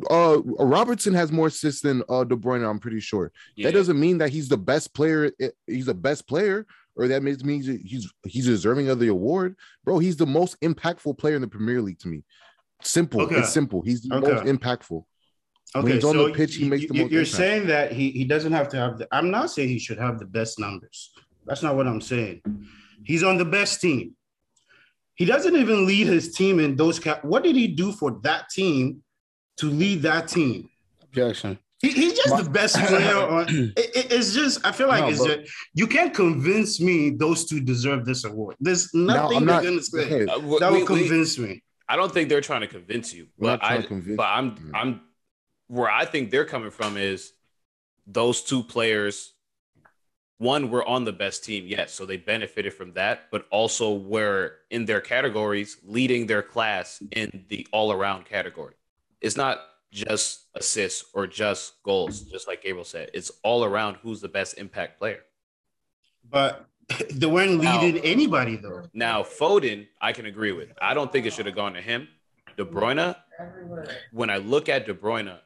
Uh, 0.09 0.37
Robertson 0.43 1.13
has 1.13 1.31
more 1.31 1.47
assists 1.47 1.81
than 1.81 2.03
uh 2.09 2.23
De 2.23 2.35
Bruyne. 2.37 2.67
I'm 2.67 2.79
pretty 2.79 2.99
sure. 3.01 3.31
Yeah. 3.55 3.67
That 3.67 3.73
doesn't 3.73 3.99
mean 3.99 4.17
that 4.19 4.29
he's 4.29 4.47
the 4.47 4.57
best 4.57 4.93
player. 4.93 5.31
eh, 5.41 5.49
He's 5.65 5.87
the 5.87 5.93
best 5.93 6.25
player, 6.27 6.65
or 6.95 7.07
that 7.09 7.21
means 7.23 7.41
he's 7.67 8.11
he's 8.23 8.45
deserving 8.45 8.87
of 8.89 8.99
the 8.99 9.09
award, 9.09 9.55
bro. 9.83 9.99
He's 9.99 10.15
the 10.17 10.25
most 10.25 10.59
impactful 10.61 11.17
player 11.17 11.35
in 11.35 11.41
the 11.41 11.47
Premier 11.49 11.81
League 11.81 11.99
to 11.99 12.07
me. 12.07 12.23
Simple. 12.81 13.21
Okay. 13.23 13.39
It's 13.39 13.51
simple. 13.51 13.81
He's 13.81 14.03
the 14.03 14.15
Okay. 14.15 14.31
most 14.31 14.45
impactful. 14.45 15.03
When 15.73 15.83
Okay, 15.83 15.95
he's 15.95 16.03
on 16.05 16.13
so 16.13 16.27
the 16.29 16.33
pitch, 16.33 16.55
he 16.55 16.63
you- 16.63 16.69
makes 16.69 16.87
the 16.87 16.95
you- 16.95 17.01
most 17.03 17.11
You're 17.11 17.21
impact. 17.23 17.35
saying 17.37 17.67
that 17.67 17.91
he, 17.91 18.11
he 18.11 18.23
doesn't 18.23 18.53
have 18.53 18.69
to 18.69 18.77
have 18.77 18.99
the. 18.99 19.07
I'm 19.11 19.29
not 19.31 19.51
saying 19.51 19.67
he 19.67 19.79
should 19.79 19.97
have 19.97 20.17
the 20.17 20.25
best 20.25 20.59
numbers. 20.59 21.11
That's 21.47 21.63
not 21.63 21.75
what 21.75 21.87
I'm 21.87 22.01
saying. 22.01 22.41
He's 23.03 23.23
on 23.23 23.37
the 23.37 23.45
best 23.45 23.81
team. 23.81 24.15
He 25.15 25.25
doesn't 25.25 25.55
even 25.55 25.87
lead 25.87 26.07
his 26.07 26.33
team 26.35 26.59
in 26.59 26.75
those. 26.75 26.99
Ca- 26.99 27.21
what 27.23 27.43
did 27.43 27.55
he 27.55 27.67
do 27.67 27.91
for 27.91 28.19
that 28.23 28.49
team 28.49 29.01
to 29.57 29.65
lead 29.67 30.03
that 30.03 30.27
team? 30.27 30.69
Objection. 31.01 31.57
He, 31.81 31.89
he's 31.89 32.13
just 32.13 32.43
the 32.43 32.49
best 32.49 32.75
player. 32.75 33.15
On, 33.17 33.45
it- 33.47 33.73
it- 33.77 34.11
it's 34.11 34.33
just 34.33 34.63
I 34.65 34.71
feel 34.71 34.87
like 34.87 35.01
No, 35.01 35.09
it's 35.09 35.19
but- 35.25 35.39
just, 35.45 35.53
you 35.73 35.87
can't 35.87 36.13
convince 36.13 36.79
me 36.81 37.11
those 37.11 37.45
two 37.45 37.59
deserve 37.61 38.05
this 38.05 38.25
award. 38.25 38.55
There's 38.59 38.93
nothing 38.93 39.37
I'm 39.37 39.45
they're 39.45 39.55
not. 39.55 39.63
gonna 39.63 39.81
say 39.81 40.05
okay, 40.05 40.31
Uh, 40.31 40.39
we- 40.39 40.59
that 40.59 40.71
we- 40.71 40.83
will 40.83 40.93
we- 40.95 41.01
convince 41.01 41.37
me. 41.39 41.63
I 41.89 41.95
don't 41.95 42.11
think 42.13 42.27
they're 42.27 42.41
trying 42.41 42.61
to 42.61 42.67
convince 42.67 43.13
you, 43.13 43.27
We're 43.37 43.57
but 43.57 43.63
I, 43.63 43.77
to 43.77 43.87
convince 43.87 44.17
but 44.17 44.23
you. 44.23 44.29
I'm, 44.29 44.51
Mm. 44.57 44.71
I'm, 44.73 45.01
where 45.67 45.89
I 45.89 46.03
think 46.05 46.31
they're 46.31 46.45
coming 46.45 46.69
from 46.71 46.97
is 46.97 47.31
those 48.05 48.41
two 48.43 48.61
players. 48.63 49.33
One 50.39 50.69
were 50.69 50.85
on 50.87 51.03
the 51.03 51.13
best 51.13 51.43
team, 51.43 51.65
yes, 51.65 51.91
so 51.93 52.05
they 52.05 52.17
benefited 52.17 52.73
from 52.73 52.93
that, 52.93 53.31
but 53.31 53.47
also 53.49 53.93
were 53.93 54.57
in 54.69 54.85
their 54.85 55.01
categories 55.01 55.77
leading 55.83 56.27
their 56.27 56.43
class 56.43 57.01
in 57.11 57.45
the 57.49 57.65
all-around 57.71 58.25
category. 58.25 58.75
It's 59.19 59.35
not 59.35 59.61
just 59.91 60.45
assists 60.53 61.05
or 61.13 61.25
just 61.25 61.81
goals, 61.81 62.21
just 62.21 62.47
like 62.47 62.61
Gabriel 62.61 62.85
said. 62.85 63.09
It's 63.15 63.31
all 63.43 63.63
around 63.63 63.95
who's 64.03 64.21
the 64.21 64.27
best 64.27 64.59
impact 64.59 64.99
player. 64.99 65.21
But 66.29 66.67
they 67.11 67.25
weren't 67.25 67.59
Now- 67.63 67.81
leading 67.81 68.03
anybody 68.03 68.57
though. 68.57 68.83
Now, 68.93 69.23
Foden, 69.23 69.87
I 69.99 70.13
can 70.13 70.27
agree 70.27 70.51
with. 70.51 70.69
I 70.79 70.93
don't 70.93 71.11
think 71.11 71.25
it 71.25 71.33
should 71.33 71.47
have 71.47 71.55
gone 71.55 71.73
to 71.73 71.81
him. 71.81 72.07
De 72.57 72.65
Bruyne, 72.65 73.15
when 74.11 74.29
I 74.29 74.37
look 74.37 74.67
at 74.69 74.85
De 74.85 74.93
Bruyne, 74.93 75.37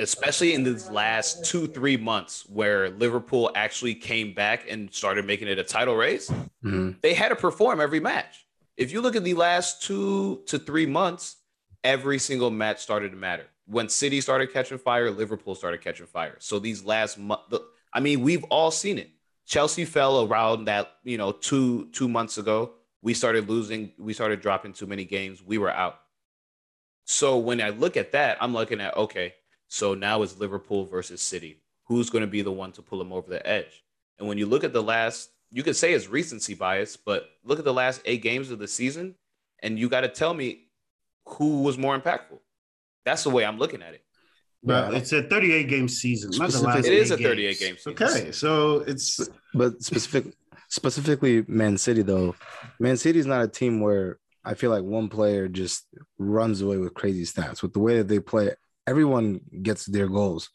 especially 0.00 0.54
in 0.54 0.64
these 0.64 0.88
last 0.90 1.44
two, 1.44 1.66
three 1.66 1.96
months 1.96 2.44
where 2.48 2.88
Liverpool 2.90 3.50
actually 3.54 3.94
came 3.94 4.32
back 4.32 4.64
and 4.68 4.92
started 4.92 5.26
making 5.26 5.46
it 5.46 5.58
a 5.58 5.64
title 5.64 5.94
race, 5.94 6.32
Mhm. 6.64 7.00
they 7.02 7.14
had 7.14 7.28
to 7.28 7.36
perform 7.36 7.80
every 7.80 8.00
match. 8.00 8.46
If 8.76 8.92
you 8.92 9.02
look 9.02 9.14
at 9.14 9.24
the 9.24 9.34
last 9.34 9.82
two 9.82 10.42
to 10.46 10.58
three 10.58 10.86
months, 10.86 11.36
every 11.84 12.18
single 12.18 12.50
match 12.50 12.80
started 12.80 13.10
to 13.10 13.16
matter. 13.16 13.46
When 13.66 13.88
City 13.88 14.20
started 14.20 14.52
catching 14.52 14.78
fire, 14.78 15.10
Liverpool 15.10 15.54
started 15.54 15.82
catching 15.82 16.06
fire. 16.06 16.36
So 16.40 16.58
these 16.58 16.82
last 16.82 17.18
month, 17.18 17.42
I 17.92 18.00
mean, 18.00 18.22
we've 18.22 18.44
all 18.44 18.70
seen 18.70 18.98
it. 18.98 19.10
Chelsea 19.46 19.84
fell 19.84 20.26
around 20.26 20.64
that, 20.64 20.96
you 21.04 21.18
know, 21.18 21.32
two 21.32 21.88
two 21.92 22.08
months 22.08 22.38
ago. 22.38 22.72
We 23.02 23.14
started 23.14 23.48
losing. 23.48 23.92
We 23.98 24.12
started 24.12 24.40
dropping 24.40 24.72
too 24.72 24.86
many 24.86 25.04
games. 25.04 25.42
We 25.42 25.58
were 25.58 25.70
out. 25.70 26.00
So 27.04 27.38
when 27.38 27.60
I 27.60 27.70
look 27.70 27.96
at 27.96 28.12
that, 28.12 28.38
I'm 28.40 28.54
looking 28.54 28.80
at 28.80 28.96
okay. 28.96 29.34
So 29.70 29.94
now 29.94 30.22
it's 30.22 30.36
Liverpool 30.36 30.84
versus 30.84 31.22
City. 31.22 31.62
Who's 31.84 32.10
going 32.10 32.22
to 32.22 32.30
be 32.30 32.42
the 32.42 32.50
one 32.50 32.72
to 32.72 32.82
pull 32.82 32.98
them 32.98 33.12
over 33.12 33.30
the 33.30 33.44
edge? 33.46 33.84
And 34.18 34.28
when 34.28 34.36
you 34.36 34.46
look 34.46 34.64
at 34.64 34.72
the 34.72 34.82
last, 34.82 35.30
you 35.52 35.62
could 35.62 35.76
say 35.76 35.92
it's 35.94 36.08
recency 36.08 36.54
bias, 36.54 36.96
but 36.96 37.30
look 37.44 37.60
at 37.60 37.64
the 37.64 37.72
last 37.72 38.02
eight 38.04 38.20
games 38.20 38.50
of 38.50 38.58
the 38.58 38.66
season, 38.66 39.14
and 39.60 39.78
you 39.78 39.88
got 39.88 40.00
to 40.00 40.08
tell 40.08 40.34
me 40.34 40.66
who 41.24 41.62
was 41.62 41.78
more 41.78 41.98
impactful. 41.98 42.40
That's 43.04 43.22
the 43.22 43.30
way 43.30 43.44
I'm 43.44 43.58
looking 43.58 43.80
at 43.80 43.94
it. 43.94 44.02
But 44.62 44.92
yeah. 44.92 44.98
it's 44.98 45.12
a 45.12 45.22
38 45.22 45.68
game 45.68 45.88
season. 45.88 46.32
Not 46.36 46.50
the 46.50 46.60
last 46.62 46.86
it 46.86 46.92
is 46.92 47.12
a 47.12 47.16
38 47.16 47.58
game 47.58 47.76
season. 47.76 47.92
Okay, 47.92 48.32
so 48.32 48.80
it's 48.80 49.28
but 49.54 49.80
specific 49.82 50.34
specifically 50.68 51.44
Man 51.46 51.78
City 51.78 52.02
though. 52.02 52.34
Man 52.80 52.96
City 52.96 53.20
is 53.20 53.26
not 53.26 53.42
a 53.42 53.48
team 53.48 53.80
where 53.80 54.18
I 54.44 54.54
feel 54.54 54.70
like 54.70 54.82
one 54.82 55.08
player 55.08 55.48
just 55.48 55.86
runs 56.18 56.60
away 56.60 56.76
with 56.76 56.92
crazy 56.92 57.24
stats. 57.24 57.62
With 57.62 57.72
the 57.72 57.78
way 57.78 57.98
that 57.98 58.08
they 58.08 58.18
play, 58.18 58.50
everyone 58.90 59.40
gets 59.62 59.86
their 59.86 60.08
goals. 60.08 60.50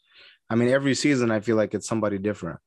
I 0.50 0.54
mean, 0.54 0.68
every 0.68 0.94
season 0.94 1.30
I 1.30 1.40
feel 1.40 1.56
like 1.56 1.74
it's 1.74 1.88
somebody 1.88 2.18
different. 2.18 2.60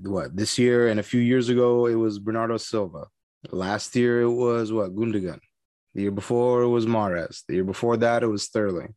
What 0.00 0.34
this 0.34 0.58
year 0.58 0.88
and 0.88 0.98
a 0.98 1.08
few 1.12 1.20
years 1.20 1.48
ago 1.48 1.86
it 1.86 1.94
was 1.94 2.18
Bernardo 2.18 2.56
Silva. 2.56 3.04
Last 3.50 3.94
year 3.94 4.22
it 4.22 4.34
was 4.46 4.72
what 4.72 4.96
Gundogan. 4.96 5.40
The 5.94 6.02
year 6.02 6.10
before 6.10 6.62
it 6.62 6.68
was 6.68 6.86
Mahrez. 6.86 7.42
The 7.46 7.54
year 7.54 7.64
before 7.64 7.96
that 7.98 8.22
it 8.22 8.26
was 8.26 8.42
Sterling. 8.42 8.94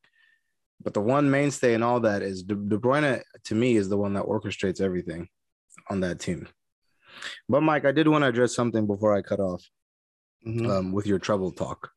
But 0.83 0.93
the 0.93 1.01
one 1.01 1.29
mainstay 1.29 1.73
in 1.73 1.83
all 1.83 1.99
that 2.01 2.21
is 2.21 2.43
De, 2.43 2.55
De 2.55 2.77
Bruyne. 2.77 3.21
To 3.45 3.55
me, 3.55 3.75
is 3.75 3.89
the 3.89 3.97
one 3.97 4.13
that 4.13 4.25
orchestrates 4.25 4.81
everything 4.81 5.27
on 5.89 5.99
that 6.01 6.19
team. 6.19 6.47
But 7.47 7.61
Mike, 7.61 7.85
I 7.85 7.91
did 7.91 8.07
want 8.07 8.23
to 8.23 8.27
address 8.27 8.55
something 8.55 8.87
before 8.87 9.15
I 9.15 9.21
cut 9.21 9.39
off 9.39 9.63
mm-hmm. 10.47 10.69
um, 10.69 10.91
with 10.91 11.05
your 11.05 11.19
trouble 11.19 11.51
talk. 11.51 11.91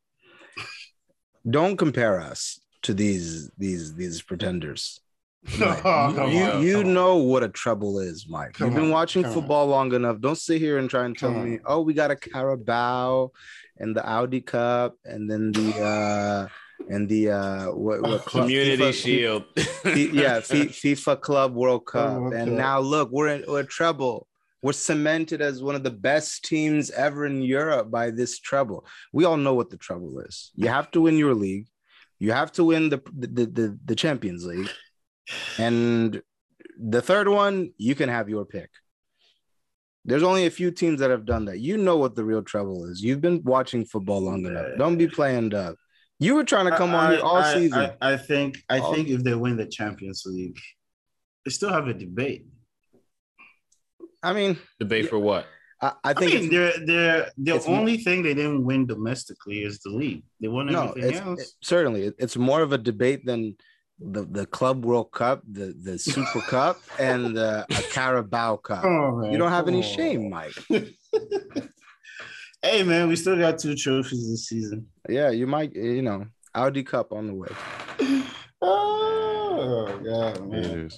Don't 1.49 1.77
compare 1.77 2.21
us 2.21 2.59
to 2.85 2.95
these 2.95 3.51
these 3.59 3.95
these 3.95 4.23
pretenders. 4.23 5.01
oh, 5.61 6.29
you 6.31 6.45
on, 6.45 6.63
you 6.63 6.85
know 6.85 7.17
what 7.17 7.43
a 7.43 7.49
trouble 7.51 7.99
is, 7.99 8.27
Mike. 8.27 8.55
Come 8.55 8.69
You've 8.69 8.77
been 8.77 8.85
on, 8.85 8.91
watching 8.91 9.25
football 9.25 9.65
on. 9.65 9.71
long 9.71 9.93
enough. 9.95 10.19
Don't 10.21 10.39
sit 10.39 10.59
here 10.59 10.79
and 10.79 10.89
try 10.89 11.05
and 11.05 11.17
tell 11.17 11.33
me, 11.33 11.59
oh, 11.67 11.83
we 11.83 11.93
got 11.93 12.11
a 12.11 12.17
Carabao 12.17 13.31
and 13.79 13.97
the 13.97 14.07
Audi 14.09 14.41
Cup 14.41 14.97
and 15.05 15.31
then 15.31 15.53
the 15.53 15.81
uh 15.81 16.49
and 16.89 17.09
the 17.09 17.31
uh 17.31 17.67
what, 17.67 18.03
what 18.03 18.25
club? 18.25 18.45
community 18.47 18.83
FIFA, 18.83 18.93
shield 18.95 19.45
yeah 19.85 20.41
FIFA 20.41 21.21
Club 21.21 21.55
World 21.55 21.87
Cup 21.87 22.19
oh, 22.21 22.33
and 22.33 22.57
now 22.57 22.81
look 22.81 23.11
we're 23.11 23.29
in 23.29 23.45
we're 23.49 23.63
treble 23.63 24.27
we're 24.63 24.73
cemented 24.73 25.43
as 25.43 25.63
one 25.63 25.75
of 25.75 25.83
the 25.83 25.91
best 25.91 26.45
teams 26.45 26.91
ever 26.91 27.27
in 27.27 27.43
Europe 27.43 27.91
by 27.91 28.11
this 28.11 28.39
treble 28.39 28.87
we 29.13 29.25
all 29.25 29.37
know 29.37 29.55
what 29.55 29.71
the 29.71 29.77
trouble 29.77 30.21
is 30.21 30.51
you 30.55 30.69
have 30.69 30.91
to 30.91 31.01
win 31.01 31.19
your 31.19 31.35
league 31.35 31.67
you 32.19 32.33
have 32.33 32.53
to 32.53 32.65
win 32.65 32.89
the 32.89 33.03
the, 33.13 33.47
the, 33.47 33.79
the 33.85 33.95
Champions 33.95 34.45
League 34.45 34.71
and 35.59 36.23
the 36.79 37.01
third 37.01 37.29
one 37.29 37.73
you 37.79 37.95
can 37.95 38.09
have 38.09 38.29
your 38.29 38.45
pick 38.45 38.71
there's 40.05 40.23
only 40.23 40.47
a 40.47 40.51
few 40.51 40.71
teams 40.71 41.01
that 41.01 41.11
have 41.11 41.25
done 41.25 41.47
that. 41.47 41.61
You 41.61 41.79
know 41.79 41.97
what 41.97 42.15
the 42.15 42.25
real 42.25 42.43
trouble 42.43 42.85
is. 42.85 43.03
You've 43.03 43.21
been 43.21 43.43
watching 43.43 43.85
football 43.87 44.21
long 44.21 44.45
enough. 44.45 44.67
Don't 44.77 44.99
be 44.99 45.09
playing 45.09 45.55
up. 45.55 45.77
You 46.19 46.35
were 46.35 46.45
trying 46.45 46.67
to 46.67 46.77
come 46.77 46.95
I, 46.95 47.07
on 47.07 47.13
here 47.13 47.21
all 47.21 47.37
I, 47.37 47.55
season. 47.55 47.91
I, 48.01 48.13
I 48.13 48.17
think 48.17 48.59
I 48.69 48.79
all 48.79 48.95
think 48.95 49.09
if 49.09 49.25
they 49.25 49.35
win 49.35 49.57
the 49.57 49.67
Champions 49.67 50.25
League, 50.27 50.59
they 51.45 51.51
still 51.51 51.71
have 51.71 51.89
a 51.89 51.95
debate. 51.95 52.47
I 54.23 54.33
mean, 54.33 54.59
debate 54.79 55.05
yeah, 55.05 55.11
for 55.11 55.19
what? 55.19 55.47
I, 55.85 55.93
I 56.03 56.15
think 56.15 56.33
I 56.33 56.39
mean, 56.39 56.51
they're, 56.51 56.73
they're, 56.87 57.31
the 57.37 57.63
only 57.67 57.99
thing 57.99 58.23
they 58.23 58.33
didn't 58.33 58.65
win 58.65 58.87
domestically 58.87 59.65
is 59.65 59.81
the 59.81 59.91
league. 59.91 60.23
They 60.41 60.49
won 60.49 60.67
no, 60.67 60.89
everything 60.89 61.17
else. 61.17 61.43
It, 61.43 61.49
certainly, 61.61 62.11
it's 62.19 62.39
more 62.39 62.63
of 62.63 62.73
a 62.73 62.79
debate 62.79 63.27
than 63.27 63.57
the, 63.99 64.25
the 64.25 64.47
Club 64.47 64.87
World 64.87 65.13
Cup, 65.13 65.43
the, 65.47 65.75
the 65.79 65.99
Super 65.99 66.41
Cup, 66.41 66.79
and 66.99 67.37
the 67.37 67.67
Carabao 67.93 68.57
Cup. 68.57 68.83
Oh, 68.83 69.19
man, 69.19 69.31
you 69.31 69.37
don't 69.37 69.53
have 69.53 69.69
any 69.69 69.83
shame, 69.83 70.31
Mike. 70.31 70.57
hey 72.63 72.83
man, 72.83 73.09
we 73.09 73.17
still 73.17 73.37
got 73.37 73.59
two 73.59 73.77
trophies 73.77 74.31
this 74.31 74.49
season. 74.49 74.87
Yeah, 75.07 75.29
you 75.31 75.47
might, 75.47 75.75
you 75.75 76.01
know, 76.01 76.25
Audi 76.55 76.83
Cup 76.83 77.13
on 77.13 77.27
the 77.27 77.35
way. 77.35 77.49
Ah. 78.67 78.94
Oh 79.75 79.99
god, 79.99 80.49
man. 80.49 80.91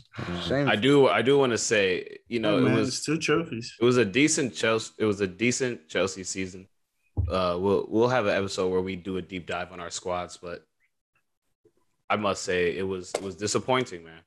Shame. 0.46 0.68
I 0.68 0.76
do, 0.76 1.08
I 1.08 1.22
do 1.22 1.38
want 1.38 1.52
to 1.52 1.58
say, 1.58 2.18
you 2.28 2.40
know, 2.40 2.56
oh, 2.56 2.66
it 2.66 2.72
was 2.72 3.04
two 3.04 3.18
trophies. 3.18 3.74
It 3.80 3.84
was 3.84 3.96
a 3.96 4.04
decent 4.04 4.54
Chelsea. 4.54 4.92
It 4.98 5.04
was 5.04 5.20
a 5.20 5.26
decent 5.26 5.88
Chelsea 5.88 6.24
season. 6.24 6.68
Uh, 7.28 7.56
we'll 7.58 7.86
we'll 7.88 8.08
have 8.08 8.26
an 8.26 8.36
episode 8.36 8.68
where 8.70 8.82
we 8.82 8.96
do 8.96 9.16
a 9.16 9.22
deep 9.22 9.46
dive 9.46 9.72
on 9.72 9.80
our 9.80 9.90
squads, 9.90 10.36
but 10.36 10.66
I 12.08 12.16
must 12.16 12.42
say 12.42 12.76
it 12.76 12.86
was 12.86 13.12
it 13.14 13.22
was 13.22 13.36
disappointing, 13.36 14.04
man. 14.04 14.20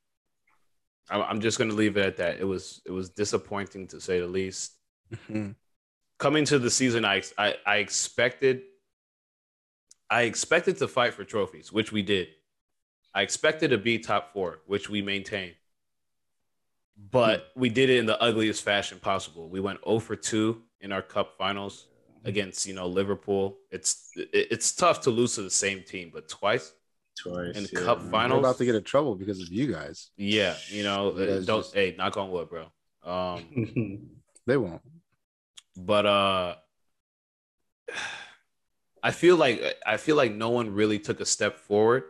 I'm 1.12 1.42
just 1.42 1.58
going 1.58 1.72
to 1.72 1.76
leave 1.76 1.98
it 1.98 2.06
at 2.06 2.18
that. 2.18 2.40
It 2.40 2.44
was 2.44 2.82
it 2.86 2.92
was 2.92 3.10
disappointing 3.10 3.88
to 3.88 4.02
say 4.02 4.20
the 4.20 4.28
least. 4.28 4.74
Mm-hmm 5.12 5.52
coming 6.20 6.46
to 6.46 6.60
the 6.60 6.70
season, 6.70 7.04
I, 7.06 7.24
I 7.38 7.56
I 7.66 7.78
expected 7.78 8.62
I 10.10 10.24
expected 10.24 10.78
to 10.78 10.88
fight 10.88 11.14
for 11.16 11.24
trophies, 11.24 11.72
which 11.72 11.92
we 11.92 12.04
did. 12.04 12.28
I 13.14 13.22
expected 13.22 13.72
to 13.72 13.78
be 13.78 14.00
top 14.00 14.34
four, 14.34 14.60
which 14.66 14.90
we 14.90 15.02
maintained. 15.02 15.56
But 17.12 17.48
hmm. 17.54 17.62
we 17.62 17.70
did 17.70 17.90
it 17.90 17.98
in 17.98 18.06
the 18.06 18.22
ugliest 18.22 18.64
fashion 18.64 19.00
possible. 19.00 19.50
We 19.50 19.60
went 19.60 19.80
0 19.86 20.00
for 20.00 20.16
2 20.16 20.62
in 20.82 20.92
our 20.92 21.02
cup 21.02 21.36
finals 21.38 21.88
against, 22.26 22.66
you 22.68 22.74
know, 22.74 22.88
Liverpool. 22.88 23.58
It's 23.72 24.12
it's 24.16 24.74
tough 24.74 25.02
to 25.02 25.10
lose 25.10 25.36
to 25.36 25.42
the 25.42 25.50
same 25.50 25.84
team, 25.84 26.12
but 26.14 26.28
twice. 26.28 26.74
Twice 27.18 27.56
in 27.58 27.68
yeah. 27.72 27.80
cup 27.86 28.02
finals. 28.10 28.42
We're 28.42 28.50
about 28.50 28.58
to 28.60 28.66
get 28.66 28.76
in 28.76 28.84
trouble 28.84 29.16
because 29.16 29.42
of 29.42 29.50
you 29.50 29.72
guys. 29.72 30.12
Yeah, 30.18 30.56
you 30.68 30.84
know, 30.84 31.18
you 31.18 31.46
don't 31.46 31.62
just... 31.64 31.74
hey, 31.74 31.96
knock 31.98 32.18
on 32.18 32.32
wood, 32.32 32.50
bro. 32.50 32.68
Um 33.04 34.10
they 34.46 34.58
won't. 34.58 34.82
But 35.78 36.06
uh 36.06 36.56
I 39.02 39.12
feel 39.12 39.38
like 39.38 39.64
I 39.86 39.96
feel 39.96 40.18
like 40.18 40.34
no 40.34 40.50
one 40.50 40.74
really 40.74 41.00
took 41.00 41.22
a 41.22 41.26
step 41.26 41.58
forward 41.58 42.04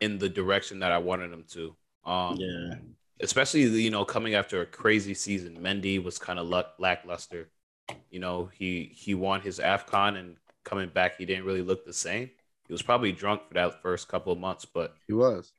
in 0.00 0.18
the 0.18 0.28
direction 0.28 0.80
that 0.80 0.92
I 0.92 0.98
wanted 0.98 1.30
them 1.30 1.44
to. 1.50 1.74
Um 2.04 2.36
yeah. 2.36 2.74
Especially 3.20 3.62
you 3.62 3.90
know 3.90 4.04
coming 4.04 4.34
after 4.34 4.60
a 4.60 4.66
crazy 4.66 5.14
season, 5.14 5.58
Mendy 5.60 6.02
was 6.02 6.18
kind 6.18 6.38
of 6.38 6.48
lackluster. 6.78 7.48
You 8.10 8.20
know, 8.20 8.50
he 8.52 8.90
he 8.94 9.14
won 9.14 9.40
his 9.40 9.58
Afcon 9.58 10.18
and 10.18 10.36
coming 10.64 10.88
back, 10.88 11.18
he 11.18 11.26
didn't 11.26 11.44
really 11.44 11.62
look 11.62 11.84
the 11.84 11.92
same. 11.92 12.30
He 12.66 12.72
was 12.72 12.82
probably 12.82 13.12
drunk 13.12 13.42
for 13.46 13.54
that 13.54 13.82
first 13.82 14.08
couple 14.08 14.32
of 14.32 14.38
months, 14.38 14.64
but 14.64 14.96
he 15.06 15.12
was. 15.12 15.52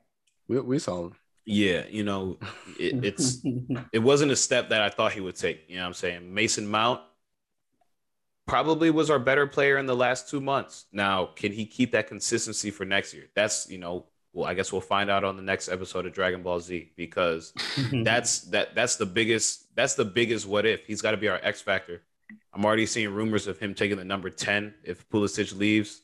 We 0.47 0.59
we 0.59 0.79
saw 0.79 1.05
him. 1.05 1.15
Yeah, 1.45 1.85
you 1.89 2.03
know, 2.03 2.39
it, 2.79 3.05
it's 3.05 3.41
it 3.93 3.99
wasn't 3.99 4.31
a 4.31 4.35
step 4.35 4.69
that 4.69 4.81
I 4.81 4.89
thought 4.89 5.13
he 5.13 5.21
would 5.21 5.35
take. 5.35 5.65
You 5.67 5.77
know, 5.77 5.83
what 5.83 5.87
I'm 5.87 5.93
saying 5.93 6.33
Mason 6.33 6.67
Mount 6.67 7.01
probably 8.47 8.89
was 8.89 9.09
our 9.09 9.19
better 9.19 9.47
player 9.47 9.77
in 9.77 9.85
the 9.85 9.95
last 9.95 10.29
two 10.29 10.41
months. 10.41 10.85
Now, 10.91 11.27
can 11.35 11.51
he 11.51 11.65
keep 11.65 11.91
that 11.91 12.07
consistency 12.07 12.71
for 12.71 12.85
next 12.85 13.13
year? 13.13 13.25
That's 13.35 13.69
you 13.69 13.77
know, 13.77 14.07
well, 14.35 14.49
I 14.49 14.53
guess 14.53 14.71
we'll 14.73 14.81
find 14.81 15.09
out 15.09 15.23
on 15.23 15.37
the 15.37 15.41
next 15.41 15.69
episode 15.69 16.05
of 16.05 16.13
Dragon 16.13 16.43
Ball 16.43 16.59
Z 16.59 16.91
because 16.97 17.53
that's 18.03 18.41
that 18.41 18.75
that's 18.75 18.97
the 18.97 19.05
biggest 19.05 19.73
that's 19.75 19.95
the 19.95 20.03
biggest 20.03 20.45
what 20.45 20.65
if. 20.65 20.85
He's 20.85 21.01
got 21.01 21.11
to 21.11 21.17
be 21.17 21.29
our 21.29 21.39
X 21.41 21.61
factor. 21.61 22.01
I'm 22.53 22.65
already 22.65 22.85
seeing 22.85 23.13
rumors 23.13 23.47
of 23.47 23.57
him 23.57 23.73
taking 23.73 23.97
the 23.97 24.03
number 24.03 24.29
10 24.29 24.73
if 24.83 25.07
Pulisic 25.09 25.57
leaves. 25.57 26.01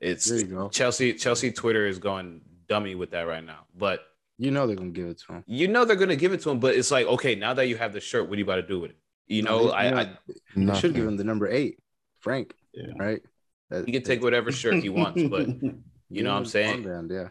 It's 0.00 0.32
Chelsea 0.70 1.12
Chelsea 1.12 1.52
Twitter 1.52 1.86
is 1.86 1.98
going 1.98 2.40
dummy 2.66 2.94
with 2.94 3.10
that 3.10 3.22
right 3.22 3.44
now. 3.44 3.66
But 3.76 4.00
you 4.38 4.50
know 4.50 4.66
they're 4.66 4.76
gonna 4.76 4.90
give 4.90 5.08
it 5.08 5.18
to 5.26 5.34
him. 5.34 5.44
You 5.46 5.68
know 5.68 5.84
they're 5.84 5.96
gonna 5.96 6.16
give 6.16 6.32
it 6.32 6.40
to 6.42 6.50
him, 6.50 6.60
but 6.60 6.74
it's 6.74 6.90
like, 6.90 7.06
okay, 7.06 7.34
now 7.34 7.52
that 7.54 7.68
you 7.68 7.76
have 7.76 7.92
the 7.92 8.00
shirt, 8.00 8.28
what 8.28 8.36
are 8.36 8.38
you 8.38 8.44
about 8.44 8.56
to 8.56 8.62
do 8.62 8.80
with 8.80 8.92
it? 8.92 8.96
You 9.26 9.42
know, 9.42 9.66
no, 9.66 9.68
they, 9.68 9.74
I, 9.74 10.16
you 10.54 10.70
I 10.70 10.74
should 10.74 10.94
give 10.94 11.06
him 11.06 11.16
the 11.16 11.24
number 11.24 11.48
eight, 11.48 11.78
Frank. 12.20 12.54
Yeah. 12.72 12.92
Right. 12.98 13.22
That, 13.70 13.84
he 13.84 13.92
can 13.92 14.02
take 14.02 14.22
whatever 14.22 14.52
shirt 14.52 14.76
he 14.76 14.88
wants, 14.88 15.22
but 15.24 15.48
you 16.10 16.22
know 16.22 16.32
what 16.32 16.38
I'm 16.38 16.46
saying? 16.46 16.84
Band, 16.84 17.10
yeah. 17.10 17.28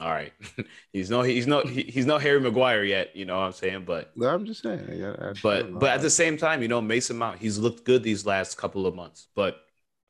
All 0.00 0.10
right, 0.10 0.32
he's 0.92 1.10
no 1.10 1.22
he's 1.22 1.46
no 1.46 1.62
he's 1.62 2.06
no 2.06 2.18
Harry 2.18 2.40
Maguire 2.40 2.84
yet. 2.84 3.16
You 3.16 3.24
know 3.24 3.38
what 3.38 3.46
I'm 3.46 3.52
saying? 3.52 3.84
But 3.84 4.16
no, 4.16 4.28
I'm 4.28 4.46
just 4.46 4.62
saying. 4.62 4.88
Yeah, 4.92 5.32
but 5.42 5.78
but 5.78 5.90
at 5.90 6.02
the 6.02 6.10
same 6.10 6.36
time, 6.36 6.62
you 6.62 6.68
know, 6.68 6.80
Mason 6.80 7.18
Mount, 7.18 7.38
he's 7.38 7.58
looked 7.58 7.84
good 7.84 8.02
these 8.02 8.24
last 8.24 8.56
couple 8.56 8.86
of 8.86 8.94
months, 8.94 9.26
but 9.34 9.60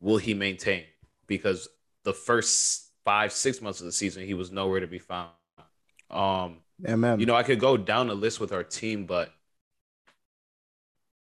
will 0.00 0.18
he 0.18 0.34
maintain? 0.34 0.84
Because 1.26 1.68
the 2.04 2.12
first 2.12 2.90
five 3.04 3.32
six 3.32 3.62
months 3.62 3.80
of 3.80 3.86
the 3.86 3.92
season, 3.92 4.24
he 4.24 4.34
was 4.34 4.50
nowhere 4.50 4.80
to 4.80 4.86
be 4.86 4.98
found. 4.98 5.30
Um, 6.10 6.58
MM. 6.84 7.20
you 7.20 7.26
know, 7.26 7.34
I 7.34 7.42
could 7.42 7.60
go 7.60 7.76
down 7.76 8.10
a 8.10 8.14
list 8.14 8.40
with 8.40 8.52
our 8.52 8.62
team, 8.62 9.06
but 9.06 9.32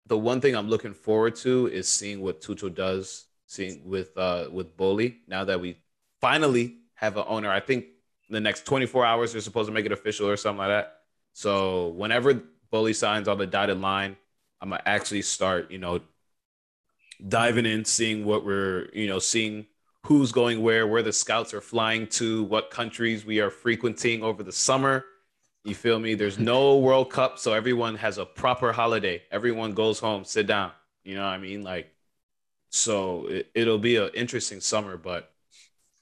the 0.08 0.18
one 0.18 0.42
thing 0.42 0.56
I'm 0.56 0.70
looking 0.70 0.94
forward 0.94 1.36
to 1.38 1.68
is 1.68 1.88
seeing 1.88 2.22
what 2.22 2.42
Tuchel 2.42 2.74
does, 2.74 3.26
seeing 3.48 3.82
with 3.86 4.18
uh 4.18 4.50
with 4.52 4.76
Boehly. 4.76 5.20
Now 5.28 5.46
that 5.46 5.62
we 5.62 5.78
finally 6.20 6.80
have 6.96 7.18
an 7.18 7.24
owner, 7.28 7.50
I 7.50 7.60
think 7.60 7.86
the 8.32 8.40
next 8.40 8.66
24 8.66 9.06
hours 9.06 9.32
they're 9.32 9.42
supposed 9.42 9.68
to 9.68 9.74
make 9.74 9.86
it 9.86 9.92
official 9.92 10.28
or 10.28 10.38
something 10.38 10.60
like 10.60 10.70
that. 10.70 10.98
So 11.34 11.90
whenever 11.90 12.42
Boehly 12.72 12.94
signs 12.94 13.28
on 13.28 13.38
the 13.38 13.48
dotted 13.48 13.80
line, 13.80 14.18
I'm 14.62 14.70
gonna 14.70 14.82
actually 14.86 15.24
start, 15.24 15.72
you 15.72 15.78
know, 15.78 16.02
diving 17.28 17.66
in, 17.66 17.86
seeing 17.86 18.26
what 18.26 18.46
we're, 18.46 18.90
you 18.94 19.08
know, 19.08 19.20
seeing 19.20 19.68
who's 20.06 20.32
going 20.32 20.62
where, 20.62 20.88
where 20.88 21.04
the 21.04 21.14
scouts 21.14 21.54
are 21.54 21.62
flying 21.62 22.08
to, 22.08 22.44
what 22.44 22.72
countries 22.72 23.26
we 23.26 23.40
are 23.40 23.50
frequenting 23.50 24.24
over 24.24 24.44
the 24.44 24.52
summer. 24.52 25.06
You 25.64 25.76
feel 25.76 26.00
me? 26.00 26.16
There's 26.16 26.40
no 26.40 26.78
World 26.80 27.12
Cup, 27.12 27.38
so 27.38 27.54
everyone 27.54 27.96
has 27.96 28.18
a 28.18 28.26
proper 28.26 28.72
holiday. 28.72 29.22
Everyone 29.32 29.74
goes 29.74 30.00
home, 30.00 30.26
sit 30.26 30.48
down. 30.48 30.72
You 31.04 31.16
know 31.16 31.22
what 31.22 31.30
I 31.30 31.38
mean? 31.38 31.64
Like, 31.64 31.92
so 32.70 33.28
it, 33.28 33.68
will 33.68 33.78
be 33.78 33.98
an 33.98 34.10
interesting 34.14 34.60
summer. 34.60 34.98
But 34.98 35.31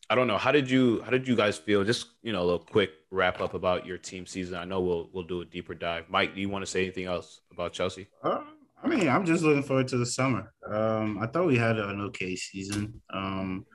I 0.10 0.16
don't 0.16 0.28
know. 0.28 0.38
How 0.38 0.52
did 0.52 0.70
you 0.70 1.02
How 1.04 1.12
did 1.12 1.28
you 1.28 1.36
guys 1.36 1.58
feel? 1.58 1.84
Just 1.84 2.08
you 2.24 2.34
know, 2.34 2.42
a 2.42 2.48
little 2.50 2.60
quick 2.60 2.92
wrap 3.12 3.42
up 3.42 3.54
about 3.54 3.86
your 3.86 3.98
team 3.98 4.26
season. 4.26 4.56
I 4.56 4.66
know 4.66 4.82
we'll 4.82 5.10
we'll 5.14 5.24
do 5.24 5.42
a 5.42 5.46
deeper 5.46 5.76
dive. 5.76 6.06
Mike, 6.10 6.36
do 6.36 6.42
you 6.42 6.50
want 6.50 6.66
to 6.66 6.72
say 6.72 6.82
anything 6.84 7.06
else 7.06 7.42
about 7.52 7.74
Chelsea? 7.74 8.08
Uh, 8.24 8.42
I 8.84 8.88
mean, 8.88 9.08
I'm 9.08 9.26
just 9.26 9.44
looking 9.44 9.64
forward 9.64 9.88
to 9.90 9.98
the 9.98 10.06
summer. 10.06 10.52
Um, 10.68 11.20
I 11.22 11.28
thought 11.28 11.48
we 11.48 11.58
had 11.58 11.78
an 11.78 12.02
okay 12.02 12.36
season. 12.36 13.02
Um, 13.14 13.66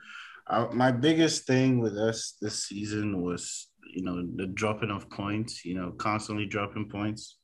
I, 0.47 0.67
my 0.73 0.91
biggest 0.91 1.47
thing 1.47 1.79
with 1.79 1.97
us 1.97 2.35
this 2.41 2.65
season 2.65 3.21
was 3.21 3.67
you 3.95 4.03
know 4.03 4.21
the 4.35 4.47
dropping 4.47 4.91
of 4.91 5.09
points 5.09 5.63
you 5.63 5.73
know 5.73 5.91
constantly 5.91 6.45
dropping 6.45 6.89
points 6.89 7.37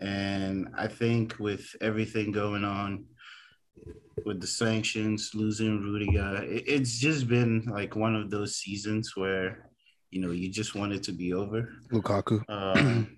and 0.00 0.68
i 0.76 0.86
think 0.86 1.38
with 1.38 1.64
everything 1.80 2.32
going 2.32 2.64
on 2.64 3.04
with 4.24 4.40
the 4.40 4.46
sanctions 4.46 5.32
losing 5.34 5.80
rudiger 5.80 6.42
it, 6.44 6.64
it's 6.66 6.98
just 6.98 7.28
been 7.28 7.64
like 7.66 7.94
one 7.96 8.14
of 8.14 8.30
those 8.30 8.56
seasons 8.56 9.12
where 9.14 9.70
you 10.10 10.20
know 10.20 10.30
you 10.30 10.48
just 10.48 10.74
want 10.74 10.92
it 10.92 11.02
to 11.02 11.12
be 11.12 11.32
over 11.34 11.68
lukaku 11.92 12.42
um, 12.48 13.16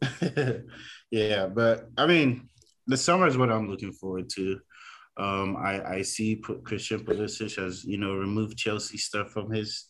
yeah 1.10 1.46
but 1.46 1.88
i 1.96 2.06
mean 2.06 2.48
the 2.86 2.96
summer 2.96 3.26
is 3.26 3.36
what 3.36 3.50
i'm 3.50 3.68
looking 3.68 3.92
forward 3.92 4.28
to 4.30 4.58
um, 5.18 5.56
I, 5.56 5.96
I 5.96 6.02
see 6.02 6.36
Christian 6.36 7.00
Pulisic 7.00 7.56
has 7.56 7.84
you 7.84 7.98
know 7.98 8.14
removed 8.14 8.56
Chelsea 8.56 8.98
stuff 8.98 9.30
from 9.30 9.50
his 9.50 9.86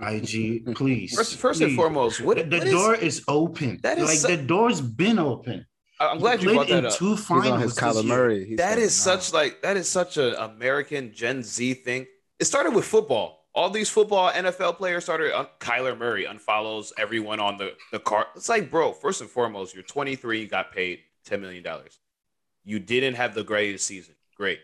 IG, 0.00 0.74
please. 0.74 1.14
First, 1.14 1.36
first 1.36 1.60
please. 1.60 1.66
and 1.66 1.76
foremost, 1.76 2.20
what 2.20 2.36
the, 2.36 2.44
the 2.44 2.70
door 2.70 2.94
is, 2.94 3.18
is, 3.18 3.24
open. 3.26 3.80
That 3.82 3.98
is 3.98 4.08
like 4.08 4.18
so, 4.18 4.28
the 4.28 4.36
door's 4.36 4.80
been 4.80 5.18
open. 5.18 5.66
I'm 6.00 6.18
glad 6.18 6.42
you 6.42 6.54
brought 6.54 6.68
that 6.68 6.86
up. 6.86 6.94
Two 6.94 7.16
finals 7.16 7.44
He's 7.44 7.52
on 7.52 7.60
his 7.60 7.74
Kyler 7.76 8.04
Murray. 8.04 8.44
He's 8.46 8.58
that 8.58 8.78
is 8.78 8.94
such 8.94 9.32
like 9.32 9.60
that 9.62 9.76
is 9.76 9.88
such 9.88 10.16
an 10.16 10.34
American 10.34 11.12
Gen 11.12 11.42
Z 11.42 11.74
thing. 11.74 12.06
It 12.38 12.46
started 12.46 12.74
with 12.74 12.86
football. 12.86 13.46
All 13.54 13.68
these 13.68 13.90
football 13.90 14.30
NFL 14.30 14.76
players 14.76 15.04
started. 15.04 15.36
Uh, 15.36 15.46
Kyler 15.58 15.98
Murray 15.98 16.24
unfollows 16.24 16.92
everyone 16.96 17.38
on 17.38 17.58
the 17.58 17.74
the 17.92 17.98
car. 17.98 18.26
It's 18.34 18.48
like, 18.48 18.70
bro. 18.70 18.92
First 18.92 19.20
and 19.20 19.28
foremost, 19.28 19.74
you're 19.74 19.82
23. 19.82 20.40
You 20.40 20.46
got 20.46 20.72
paid 20.72 21.00
10 21.26 21.40
million 21.40 21.62
dollars. 21.62 21.98
You 22.64 22.78
didn't 22.78 23.14
have 23.14 23.34
the 23.34 23.44
greatest 23.44 23.86
season. 23.86 24.14
Great. 24.36 24.60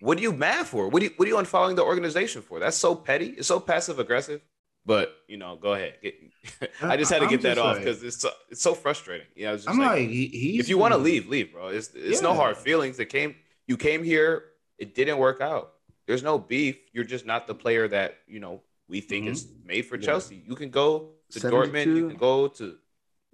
What 0.00 0.18
are 0.18 0.22
you 0.22 0.32
mad 0.32 0.66
for? 0.66 0.88
What 0.88 1.02
are 1.02 1.06
you, 1.06 1.12
what 1.16 1.26
are 1.26 1.30
you 1.30 1.36
unfollowing 1.36 1.76
the 1.76 1.82
organization 1.84 2.42
for? 2.42 2.58
That's 2.58 2.76
so 2.76 2.94
petty. 2.94 3.26
It's 3.38 3.48
so 3.48 3.60
passive 3.60 3.98
aggressive. 3.98 4.40
But 4.86 5.14
you 5.28 5.38
know, 5.38 5.56
go 5.56 5.74
ahead. 5.74 5.94
I 6.82 6.96
just 6.96 7.10
had 7.10 7.22
to 7.22 7.28
get 7.28 7.42
that 7.42 7.58
off 7.58 7.78
because 7.78 7.98
like, 7.98 8.08
it's 8.08 8.20
so, 8.20 8.30
it's 8.50 8.62
so 8.62 8.74
frustrating. 8.74 9.26
Yeah, 9.34 9.56
I 9.66 9.70
am 9.70 9.78
like, 9.78 9.88
like 9.90 10.08
he, 10.08 10.58
if 10.58 10.68
you 10.68 10.76
want 10.76 10.92
to 10.92 10.98
leave, 10.98 11.26
leave, 11.26 11.52
bro. 11.52 11.68
It's 11.68 11.90
it's 11.94 12.20
yeah. 12.20 12.28
no 12.28 12.34
hard 12.34 12.56
feelings. 12.56 12.98
It 12.98 13.06
came, 13.06 13.34
you 13.66 13.78
came 13.78 14.04
here, 14.04 14.44
it 14.78 14.94
didn't 14.94 15.18
work 15.18 15.40
out. 15.40 15.72
There's 16.06 16.22
no 16.22 16.38
beef. 16.38 16.76
You're 16.92 17.04
just 17.04 17.24
not 17.24 17.46
the 17.46 17.54
player 17.54 17.88
that 17.88 18.18
you 18.26 18.40
know 18.40 18.60
we 18.88 19.00
think 19.00 19.24
mm-hmm. 19.24 19.32
is 19.32 19.48
made 19.64 19.86
for 19.86 19.96
yeah. 19.96 20.06
Chelsea. 20.06 20.42
You 20.46 20.54
can 20.54 20.68
go 20.68 21.12
to 21.30 21.40
Dortmund. 21.40 21.96
You 21.96 22.08
can 22.08 22.18
go 22.18 22.48
to 22.48 22.76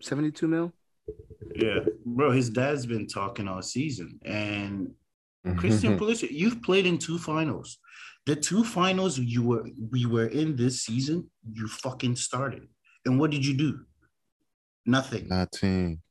72 0.00 0.46
mil. 0.46 0.72
Yeah, 1.56 1.80
bro. 2.06 2.30
His 2.30 2.48
dad's 2.48 2.86
been 2.86 3.08
talking 3.08 3.48
all 3.48 3.60
season, 3.60 4.20
and 4.24 4.94
Christian 5.56 5.98
Pulisic, 5.98 6.30
you've 6.30 6.62
played 6.62 6.86
in 6.86 6.98
two 6.98 7.18
finals. 7.18 7.78
The 8.26 8.36
two 8.36 8.64
finals 8.64 9.18
you 9.18 9.42
were 9.42 9.66
we 9.90 10.06
were 10.06 10.26
in 10.26 10.56
this 10.56 10.82
season, 10.82 11.30
you 11.52 11.66
fucking 11.68 12.16
started. 12.16 12.68
And 13.06 13.18
what 13.18 13.30
did 13.30 13.44
you 13.44 13.56
do? 13.56 13.80
Nothing. 14.86 15.28
Nothing. 15.28 16.02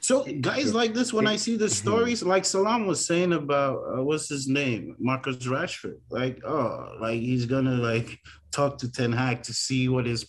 So 0.00 0.24
guys 0.40 0.74
like 0.74 0.94
this, 0.94 1.12
when 1.12 1.26
I 1.26 1.36
see 1.36 1.56
the 1.56 1.68
stories, 1.68 2.22
like 2.22 2.44
Salam 2.44 2.86
was 2.86 3.04
saying 3.04 3.32
about 3.32 3.76
uh, 3.76 4.02
what's 4.02 4.28
his 4.28 4.46
name, 4.46 4.96
Marcus 4.98 5.36
Rashford, 5.38 5.98
like 6.10 6.44
oh, 6.44 6.96
like 7.00 7.20
he's 7.20 7.46
gonna 7.46 7.76
like 7.76 8.18
talk 8.54 8.78
to 8.78 8.90
Ten 8.90 9.12
Hag 9.12 9.42
to 9.42 9.52
see 9.52 9.88
what 9.88 10.06
is, 10.06 10.24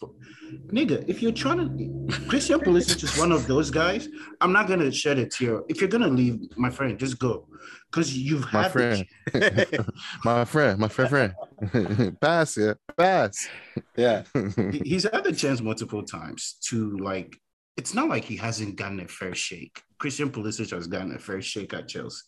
nigga. 0.67 1.07
If 1.07 1.21
you're 1.21 1.31
trying 1.31 1.59
to, 1.59 2.27
Christian 2.27 2.59
Pulisic 2.59 3.03
is 3.03 3.17
one 3.17 3.31
of 3.31 3.45
those 3.47 3.69
guys. 3.69 4.09
I'm 4.41 4.51
not 4.51 4.67
gonna 4.67 4.91
shed 4.91 5.19
a 5.19 5.27
tear. 5.27 5.61
If 5.69 5.79
you're 5.79 5.89
gonna 5.89 6.07
leave, 6.07 6.39
my 6.57 6.69
friend, 6.69 6.97
just 6.97 7.19
go, 7.19 7.47
because 7.91 8.17
you've 8.17 8.45
had. 8.45 8.63
my 8.63 8.69
friend, 8.69 9.05
my 10.25 10.45
friend, 10.45 10.79
my 10.79 10.87
friend, 10.87 11.33
friend, 11.69 12.19
pass 12.21 12.57
yeah, 12.57 12.73
pass, 12.97 13.47
yeah. 13.95 14.23
he's 14.83 15.03
had 15.03 15.23
the 15.23 15.33
chance 15.33 15.61
multiple 15.61 16.03
times 16.03 16.57
to 16.69 16.97
like 16.97 17.37
it's 17.77 17.93
not 17.93 18.09
like 18.09 18.23
he 18.23 18.37
hasn't 18.37 18.75
gotten 18.75 19.01
a 19.01 19.07
fair 19.07 19.35
shake. 19.35 19.81
Christian 19.99 20.29
Pulisic 20.29 20.71
has 20.71 20.87
gotten 20.87 21.13
a 21.13 21.19
fair 21.19 21.41
shake 21.41 21.73
at 21.73 21.87
Chelsea, 21.87 22.23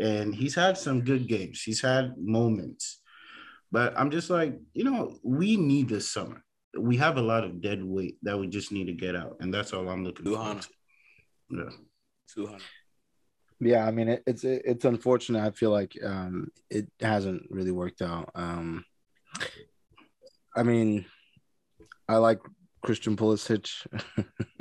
and 0.00 0.34
he's 0.34 0.54
had 0.54 0.76
some 0.76 1.02
good 1.02 1.28
games. 1.28 1.62
He's 1.62 1.80
had 1.80 2.14
moments, 2.18 2.97
but 3.70 3.98
I'm 3.98 4.10
just 4.10 4.30
like, 4.30 4.58
you 4.74 4.84
know, 4.84 5.16
we 5.22 5.56
need 5.56 5.88
this 5.88 6.10
summer. 6.10 6.42
We 6.78 6.96
have 6.96 7.16
a 7.16 7.22
lot 7.22 7.44
of 7.44 7.60
dead 7.60 7.82
weight 7.82 8.16
that 8.22 8.38
we 8.38 8.46
just 8.46 8.72
need 8.72 8.86
to 8.86 8.92
get 8.92 9.16
out, 9.16 9.36
and 9.40 9.52
that's 9.52 9.72
all 9.72 9.88
I'm 9.88 10.04
looking 10.04 10.26
for. 10.26 10.60
Yeah, 11.50 11.70
two 12.34 12.46
hundred. 12.46 12.62
Yeah, 13.60 13.86
I 13.86 13.90
mean 13.90 14.08
it, 14.08 14.22
it's 14.26 14.44
it, 14.44 14.62
it's 14.64 14.84
unfortunate. 14.84 15.42
I 15.42 15.50
feel 15.50 15.70
like 15.70 15.96
um, 16.04 16.48
it 16.70 16.88
hasn't 17.00 17.42
really 17.50 17.72
worked 17.72 18.02
out. 18.02 18.30
Um, 18.34 18.84
I 20.54 20.62
mean, 20.62 21.06
I 22.08 22.16
like 22.16 22.38
Christian 22.82 23.16
Pulisic. 23.16 23.86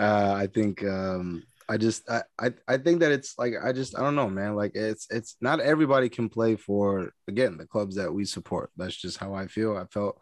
uh, 0.00 0.32
I 0.32 0.46
think 0.52 0.84
um, 0.84 1.42
I 1.68 1.76
just 1.76 2.08
I, 2.08 2.22
I 2.38 2.52
I 2.66 2.78
think 2.78 3.00
that 3.00 3.12
it's 3.12 3.38
like 3.38 3.52
I 3.62 3.72
just 3.72 3.96
I 3.98 4.00
don't 4.00 4.14
know, 4.14 4.30
man. 4.30 4.56
Like 4.56 4.74
it's 4.74 5.06
it's 5.10 5.36
not 5.40 5.60
everybody 5.60 6.08
can 6.08 6.30
play 6.30 6.56
for 6.56 7.12
again 7.28 7.58
the 7.58 7.66
clubs 7.66 7.96
that 7.96 8.12
we 8.12 8.24
support. 8.24 8.70
That's 8.76 8.96
just 8.96 9.18
how 9.18 9.34
I 9.34 9.48
feel. 9.48 9.76
I 9.76 9.84
felt 9.92 10.18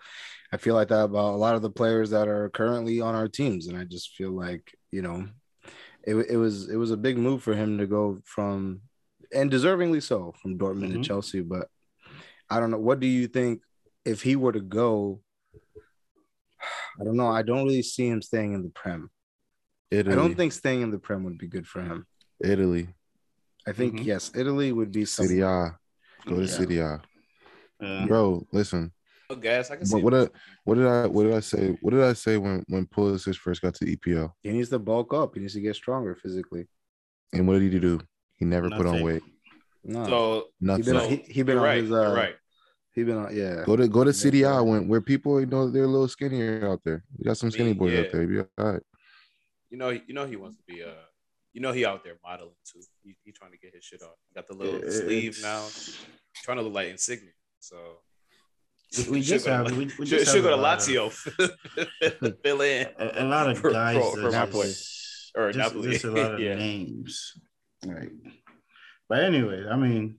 I 0.52 0.56
feel 0.56 0.74
like 0.74 0.88
that 0.88 1.04
about 1.04 1.34
a 1.34 1.36
lot 1.36 1.54
of 1.54 1.62
the 1.62 1.70
players 1.70 2.10
that 2.10 2.26
are 2.26 2.50
currently 2.50 3.00
on 3.00 3.14
our 3.14 3.28
teams, 3.28 3.68
and 3.68 3.78
I 3.78 3.84
just 3.84 4.14
feel 4.14 4.32
like 4.32 4.74
you 4.90 5.02
know, 5.02 5.28
it 6.02 6.16
it 6.16 6.36
was 6.36 6.68
it 6.68 6.76
was 6.76 6.90
a 6.90 6.96
big 6.96 7.16
move 7.16 7.44
for 7.44 7.54
him 7.54 7.78
to 7.78 7.86
go 7.86 8.18
from 8.24 8.80
and 9.32 9.50
deservingly 9.50 10.02
so 10.02 10.34
from 10.42 10.58
Dortmund 10.58 10.90
mm-hmm. 10.90 11.02
to 11.02 11.08
Chelsea. 11.08 11.40
But 11.42 11.68
I 12.50 12.58
don't 12.58 12.72
know. 12.72 12.78
What 12.78 12.98
do 12.98 13.06
you 13.06 13.28
think 13.28 13.62
if 14.04 14.20
he 14.20 14.34
were 14.34 14.52
to 14.52 14.60
go? 14.60 15.20
I 17.00 17.04
don't 17.04 17.16
know. 17.16 17.28
I 17.28 17.42
don't 17.42 17.66
really 17.66 17.82
see 17.82 18.08
him 18.08 18.20
staying 18.20 18.54
in 18.54 18.64
the 18.64 18.70
Prem. 18.70 19.10
Italy. 19.90 20.12
I 20.12 20.16
don't 20.16 20.34
think 20.34 20.52
staying 20.52 20.82
in 20.82 20.90
the 20.90 20.98
Prem 20.98 21.24
would 21.24 21.38
be 21.38 21.46
good 21.46 21.66
for 21.66 21.80
him. 21.80 22.06
Italy. 22.42 22.88
I 23.66 23.72
think 23.72 23.94
mm-hmm. 23.94 24.04
yes, 24.04 24.30
Italy 24.34 24.72
would 24.72 24.92
be 24.92 25.04
Serie 25.04 25.40
A. 25.40 25.76
Go 26.26 26.36
to 26.36 26.42
yeah. 26.42 26.46
Serie 26.46 26.78
A. 26.78 27.02
Uh, 27.82 28.06
Bro, 28.06 28.46
listen. 28.52 28.92
Oh, 29.28 29.34
gas. 29.34 29.70
I 29.70 29.76
can 29.76 29.88
what, 29.88 30.02
what, 30.02 30.10
did, 30.12 30.30
what 30.64 30.74
did 30.76 30.86
I 30.86 31.06
what 31.06 31.24
did 31.24 31.34
I 31.34 31.40
say? 31.40 31.76
What 31.80 31.90
did 31.90 32.02
I 32.02 32.12
say 32.12 32.36
when 32.36 32.64
when 32.68 32.86
Pulisic 32.86 33.36
first 33.36 33.60
got 33.60 33.74
to 33.74 33.84
EPL? 33.84 34.32
He 34.42 34.50
needs 34.50 34.68
to 34.70 34.78
bulk 34.78 35.12
up. 35.12 35.34
He 35.34 35.40
needs 35.40 35.54
to 35.54 35.60
get 35.60 35.74
stronger 35.74 36.14
physically. 36.14 36.66
And 37.32 37.46
what 37.48 37.58
did 37.58 37.72
he 37.72 37.78
do? 37.78 38.00
He 38.36 38.44
never 38.44 38.68
Nothing. 38.68 38.84
put 38.84 38.94
on 38.94 39.02
weight. 39.02 39.22
No, 39.84 40.06
so 40.06 40.44
nothing. 40.60 40.84
He 40.84 40.92
been, 40.92 41.08
he, 41.08 41.32
he 41.32 41.42
been 41.42 41.58
on 41.58 41.64
right. 41.64 41.82
his 41.82 41.92
uh, 41.92 42.14
right. 42.14 42.36
He 42.92 43.04
been 43.04 43.16
on, 43.16 43.36
yeah. 43.36 43.62
Go 43.64 43.76
to 43.76 43.88
go 43.88 44.04
to 44.04 44.12
City 44.12 44.44
I 44.44 44.60
went 44.60 44.88
where 44.88 45.00
people 45.00 45.40
you 45.40 45.46
know 45.46 45.68
they're 45.70 45.84
a 45.84 45.88
little 45.88 46.08
skinnier 46.08 46.68
out 46.70 46.80
there. 46.84 47.04
We 47.18 47.24
got 47.24 47.36
some 47.36 47.50
skinny 47.50 47.72
boys 47.72 47.92
yeah. 47.92 48.00
out 48.00 48.12
there. 48.12 48.26
Be 48.26 48.38
all 48.38 48.46
right. 48.58 48.82
You 49.76 49.80
know, 49.80 49.90
you 49.90 50.14
know 50.14 50.24
he 50.24 50.36
wants 50.36 50.56
to 50.56 50.62
be 50.66 50.82
uh 50.82 51.04
you 51.52 51.60
know 51.60 51.70
he 51.70 51.84
out 51.84 52.02
there 52.02 52.14
modeling 52.24 52.54
too. 52.64 52.80
He, 53.04 53.14
he 53.24 53.30
trying 53.30 53.50
to 53.50 53.58
get 53.58 53.74
his 53.74 53.84
shit 53.84 54.00
off. 54.00 54.16
He 54.26 54.34
got 54.34 54.46
the 54.46 54.54
little 54.54 54.82
it's... 54.82 55.00
sleeve 55.00 55.38
now. 55.42 55.66
Trying 56.42 56.56
to 56.56 56.62
look 56.62 56.72
like 56.72 56.88
Insigne. 56.88 57.30
So 57.60 57.76
we 59.10 59.20
just 59.20 59.44
have 59.46 59.70
we, 59.76 59.90
we 59.98 60.06
just 60.06 60.32
should, 60.32 60.42
go 60.42 60.48
to 60.48 60.56
Lazio 60.56 61.12
fill 62.42 62.62
in 62.62 62.86
a, 62.98 63.22
a, 63.22 63.24
lot 63.24 63.50
of 63.50 63.62
guys 63.62 63.96
for, 63.96 64.30
for, 64.30 65.42
or 65.42 65.52
just, 65.52 65.74
Napoli. 65.74 65.92
Just 65.92 66.04
a 66.04 66.10
lot 66.10 66.34
of 66.36 66.40
yeah. 66.46 66.54
names, 66.54 67.34
right? 67.84 68.08
But 69.10 69.24
anyway, 69.24 69.66
I 69.70 69.76
mean, 69.76 70.18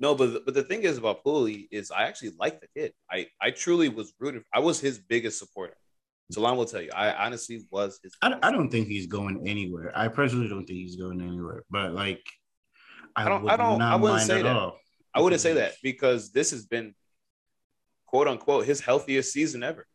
no, 0.00 0.14
but 0.14 0.44
but 0.44 0.52
the 0.52 0.64
thing 0.64 0.82
is 0.82 0.98
about 0.98 1.24
Pooley 1.24 1.66
is 1.70 1.90
I 1.90 2.02
actually 2.02 2.32
like 2.38 2.60
the 2.60 2.68
kid. 2.76 2.92
I 3.10 3.28
I 3.40 3.52
truly 3.52 3.88
was 3.88 4.12
rooting. 4.20 4.44
I 4.52 4.60
was 4.60 4.80
his 4.80 4.98
biggest 4.98 5.38
supporter. 5.38 5.78
Salon 6.30 6.56
will 6.56 6.64
tell 6.64 6.80
you, 6.80 6.90
I 6.94 7.26
honestly 7.26 7.64
was 7.70 7.98
his. 8.02 8.14
I, 8.22 8.34
I 8.42 8.52
don't 8.52 8.70
think 8.70 8.88
he's 8.88 9.06
going 9.06 9.46
anywhere. 9.46 9.92
I 9.94 10.08
personally 10.08 10.48
don't 10.48 10.64
think 10.64 10.78
he's 10.78 10.96
going 10.96 11.20
anywhere. 11.20 11.64
But 11.70 11.92
like, 11.92 12.22
I, 13.16 13.24
I 13.24 13.28
don't. 13.28 13.50
I 13.50 13.56
don't. 13.56 13.82
I 13.82 13.96
wouldn't 13.96 14.22
say 14.22 14.42
that. 14.42 14.56
All. 14.56 14.78
I 15.14 15.20
wouldn't 15.20 15.42
say 15.42 15.54
that 15.54 15.74
because 15.82 16.32
this 16.32 16.50
has 16.52 16.64
been, 16.64 16.94
quote 18.06 18.28
unquote, 18.28 18.64
his 18.64 18.80
healthiest 18.80 19.32
season 19.32 19.62
ever. 19.62 19.86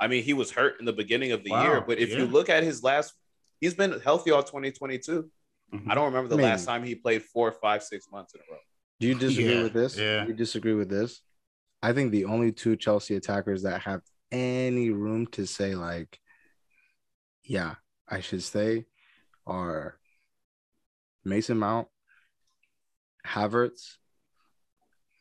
I 0.00 0.08
mean, 0.08 0.22
he 0.22 0.32
was 0.32 0.50
hurt 0.50 0.78
in 0.78 0.86
the 0.86 0.92
beginning 0.92 1.32
of 1.32 1.42
the 1.42 1.50
wow, 1.50 1.62
year, 1.62 1.80
but 1.80 1.98
if 1.98 2.10
yeah. 2.10 2.18
you 2.18 2.26
look 2.26 2.48
at 2.48 2.62
his 2.62 2.82
last, 2.82 3.12
he's 3.60 3.74
been 3.74 4.00
healthy 4.00 4.30
all 4.30 4.42
2022. 4.42 5.30
Mm-hmm. 5.74 5.90
I 5.90 5.94
don't 5.94 6.04
remember 6.04 6.28
the 6.28 6.34
I 6.34 6.38
mean, 6.38 6.46
last 6.46 6.64
time 6.64 6.84
he 6.84 6.94
played 6.94 7.22
four, 7.22 7.50
five, 7.52 7.82
six 7.82 8.06
months 8.10 8.34
in 8.34 8.40
a 8.40 8.44
row. 8.52 8.60
Do 9.00 9.08
you 9.08 9.14
disagree 9.14 9.56
yeah, 9.56 9.62
with 9.62 9.72
this? 9.72 9.98
Yeah. 9.98 10.22
Do 10.22 10.28
you 10.28 10.36
disagree 10.36 10.74
with 10.74 10.88
this? 10.88 11.20
I 11.82 11.92
think 11.92 12.12
the 12.12 12.24
only 12.26 12.52
two 12.52 12.76
Chelsea 12.76 13.16
attackers 13.16 13.62
that 13.62 13.82
have 13.82 14.00
any 14.36 14.90
room 14.90 15.26
to 15.28 15.46
say 15.46 15.74
like, 15.74 16.20
yeah, 17.42 17.76
I 18.08 18.20
should 18.20 18.42
stay, 18.42 18.86
are 19.46 19.98
Mason 21.24 21.58
Mount, 21.58 21.88
Havertz, 23.26 23.96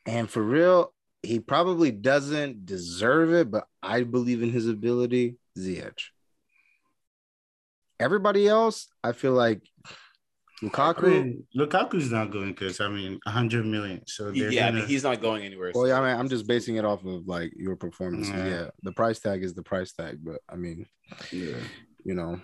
and 0.06 0.30
for 0.30 0.44
real, 0.44 0.94
he 1.24 1.40
probably 1.40 1.92
doesn't 1.92 2.66
deserve 2.66 3.34
it, 3.34 3.50
but 3.50 3.66
I 3.82 4.04
believe 4.04 4.44
in 4.44 4.52
his 4.52 4.68
ability. 4.68 5.38
Ziyech. 5.58 6.00
Everybody 8.00 8.48
else, 8.48 8.88
I 9.04 9.14
feel 9.14 9.32
like 9.32 9.62
Lukaku. 10.64 11.04
I 11.04 11.10
mean, 11.10 11.44
Lukaku's 11.56 12.12
not 12.12 12.32
going 12.32 12.50
because 12.50 12.80
I 12.80 12.88
mean, 12.88 13.20
100 13.24 13.66
million. 13.66 14.02
So 14.08 14.30
yeah, 14.30 14.50
gonna... 14.50 14.62
I 14.62 14.72
mean, 14.72 14.88
he's 14.88 15.04
not 15.04 15.22
going 15.22 15.44
anywhere. 15.44 15.72
Well, 15.76 15.88
yeah, 15.88 16.00
I 16.00 16.08
mean, 16.08 16.20
I'm 16.20 16.30
just 16.30 16.48
basing 16.48 16.78
it 16.78 16.86
off 16.86 17.06
of 17.06 17.28
like 17.28 17.52
your 17.56 17.76
performance. 17.76 18.30
Yeah. 18.30 18.46
yeah, 18.46 18.68
the 18.84 18.94
price 18.94 19.20
tag 19.20 19.44
is 19.44 19.54
the 19.54 19.64
price 19.64 19.92
tag, 19.94 20.20
but 20.24 20.42
I 20.50 20.56
mean, 20.56 20.86
yeah, 21.32 21.58
you 22.04 22.16
know. 22.16 22.40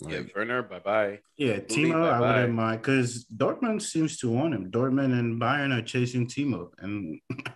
Like, 0.00 0.12
yeah, 0.12 0.20
Werner, 0.34 0.62
bye 0.64 0.80
bye. 0.80 1.20
Yeah, 1.36 1.58
Timo, 1.58 2.10
I 2.10 2.18
wouldn't 2.18 2.54
mind 2.54 2.82
because 2.82 3.26
Dortmund 3.26 3.80
seems 3.80 4.18
to 4.18 4.30
want 4.30 4.52
him. 4.54 4.70
Dortmund 4.72 5.16
and 5.16 5.40
Bayern 5.40 5.76
are 5.76 5.82
chasing 5.82 6.26
Timo, 6.26 6.70
and 6.78 7.20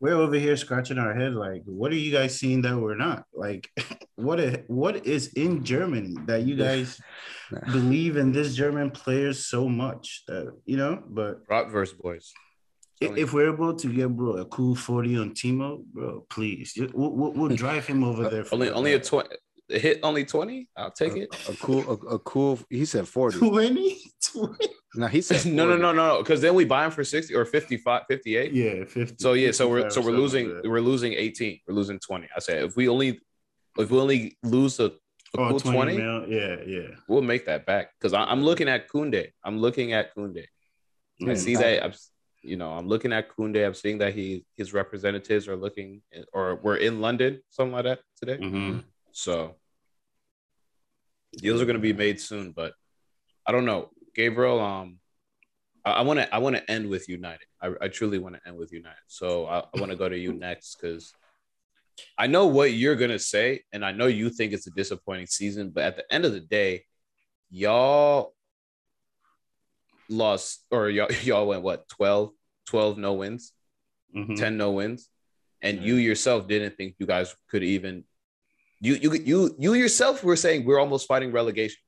we're 0.00 0.14
over 0.14 0.36
here 0.36 0.56
scratching 0.56 0.98
our 0.98 1.14
head 1.14 1.34
like, 1.34 1.62
what 1.64 1.90
are 1.90 1.96
you 1.96 2.12
guys 2.12 2.38
seeing 2.38 2.62
that 2.62 2.76
we're 2.76 2.96
not? 2.96 3.24
Like, 3.32 3.68
what 4.16 4.40
a, 4.40 4.64
what 4.66 5.06
is 5.06 5.32
in 5.34 5.64
Germany 5.64 6.14
that 6.26 6.42
you 6.42 6.56
guys 6.56 7.00
believe 7.66 8.16
in 8.16 8.32
this 8.32 8.54
German 8.54 8.90
players 8.90 9.46
so 9.46 9.68
much 9.68 10.24
that 10.28 10.52
you 10.64 10.76
know? 10.76 11.02
But 11.08 11.46
Bratwurst 11.46 11.98
boys. 11.98 12.32
If 12.98 13.34
we're 13.34 13.52
able 13.52 13.74
to 13.74 13.92
get 13.92 14.08
bro 14.16 14.38
a 14.38 14.46
cool 14.46 14.74
forty 14.74 15.18
on 15.18 15.32
Timo, 15.32 15.84
bro, 15.92 16.24
please, 16.30 16.72
we'll, 16.94 17.10
we'll, 17.12 17.32
we'll 17.32 17.56
drive 17.64 17.86
him 17.86 18.02
over 18.02 18.30
there. 18.30 18.46
only 18.52 18.70
only 18.70 18.94
a 18.94 19.00
twenty 19.00 19.36
hit 19.68 19.98
only 20.02 20.24
20 20.24 20.68
i'll 20.76 20.90
take 20.92 21.16
it 21.16 21.28
a, 21.48 21.52
cool 21.56 21.80
a, 21.90 22.14
a, 22.14 22.18
cool 22.20 22.58
he 22.70 22.84
said 22.84 23.08
40 23.08 23.38
20 23.38 23.98
20 24.32 24.68
no 24.96 25.06
he 25.06 25.20
said 25.20 25.40
40. 25.42 25.56
no 25.56 25.66
no 25.66 25.76
no 25.76 25.92
no 25.92 26.18
because 26.18 26.40
then 26.40 26.54
we 26.54 26.64
buy 26.64 26.84
him 26.84 26.90
for 26.90 27.04
60 27.04 27.34
or 27.34 27.44
55 27.44 28.02
58 28.08 28.52
yeah 28.52 28.84
50 28.84 29.16
so 29.18 29.32
yeah 29.32 29.50
so 29.50 29.68
we're 29.68 29.90
so 29.90 30.00
we're 30.00 30.12
losing 30.12 30.60
we're 30.64 30.80
losing 30.80 31.12
18 31.12 31.60
we're 31.66 31.74
losing 31.74 31.98
20 31.98 32.28
i 32.36 32.40
said 32.40 32.64
if 32.64 32.76
we 32.76 32.88
only 32.88 33.20
if 33.78 33.90
we 33.90 33.98
only 33.98 34.38
lose 34.42 34.80
a, 34.80 34.86
a 34.86 34.90
oh, 35.38 35.50
cool 35.50 35.60
20, 35.60 35.96
20 35.96 36.34
yeah 36.34 36.56
yeah. 36.66 36.88
we'll 37.08 37.22
make 37.22 37.46
that 37.46 37.66
back 37.66 37.90
because 37.98 38.12
i'm 38.12 38.42
looking 38.42 38.68
at 38.68 38.88
Koundé 38.88 39.32
i'm 39.44 39.58
looking 39.58 39.92
at 39.92 40.14
Koundé 40.14 40.46
i 41.26 41.34
see 41.34 41.56
that 41.56 41.84
I'm, 41.84 41.92
you 42.42 42.56
know 42.56 42.72
i'm 42.72 42.88
looking 42.88 43.12
at 43.12 43.28
Koundé 43.30 43.66
i'm 43.66 43.74
seeing 43.74 43.98
that 43.98 44.14
he 44.14 44.44
his 44.56 44.72
representatives 44.72 45.48
are 45.48 45.56
looking 45.56 46.02
or 46.32 46.56
we're 46.56 46.76
in 46.76 47.00
london 47.00 47.40
something 47.50 47.72
like 47.72 47.84
that 47.84 48.00
today. 48.20 48.38
Mm-hmm. 48.38 48.78
So 49.12 49.56
deals 51.32 51.60
are 51.60 51.66
going 51.66 51.76
to 51.76 51.80
be 51.80 51.92
made 51.92 52.20
soon, 52.20 52.52
but 52.52 52.72
I 53.46 53.52
don't 53.52 53.64
know, 53.64 53.90
Gabriel. 54.16 54.60
Um, 54.60 54.98
I 55.84 56.02
want 56.02 56.18
to 56.18 56.34
I 56.34 56.38
want 56.38 56.56
to 56.56 56.70
end 56.70 56.88
with 56.88 57.08
United. 57.08 57.46
I, 57.62 57.70
I 57.80 57.88
truly 57.88 58.18
want 58.18 58.34
to 58.34 58.40
end 58.48 58.56
with 58.56 58.72
United. 58.72 58.96
So 59.06 59.46
I, 59.46 59.58
I 59.58 59.80
want 59.80 59.92
to 59.92 59.96
go 59.96 60.08
to 60.08 60.18
you 60.18 60.32
next 60.32 60.78
because 60.80 61.12
I 62.18 62.26
know 62.26 62.46
what 62.46 62.72
you're 62.72 62.96
gonna 62.96 63.18
say, 63.18 63.62
and 63.72 63.84
I 63.84 63.92
know 63.92 64.06
you 64.06 64.30
think 64.30 64.52
it's 64.52 64.66
a 64.66 64.72
disappointing 64.72 65.26
season. 65.26 65.70
But 65.70 65.84
at 65.84 65.96
the 65.96 66.12
end 66.12 66.24
of 66.24 66.32
the 66.32 66.40
day, 66.40 66.86
y'all 67.50 68.34
lost 70.08 70.64
or 70.72 70.90
y'all 70.90 71.12
y'all 71.22 71.46
went 71.46 71.62
what 71.62 71.88
12 71.88 72.30
12 72.66 72.98
no 72.98 73.14
wins 73.14 73.52
mm-hmm. 74.14 74.34
10 74.34 74.56
no 74.56 74.70
wins 74.70 75.08
and 75.62 75.82
you 75.82 75.96
yourself 75.96 76.46
didn't 76.46 76.76
think 76.76 76.94
you 76.98 77.06
guys 77.06 77.34
could 77.50 77.64
even 77.64 78.04
you 78.80 78.94
you 78.94 79.12
you 79.14 79.54
you 79.58 79.74
yourself 79.74 80.22
were 80.22 80.36
saying 80.36 80.64
we're 80.64 80.78
almost 80.78 81.06
fighting 81.06 81.32
relegation. 81.32 81.78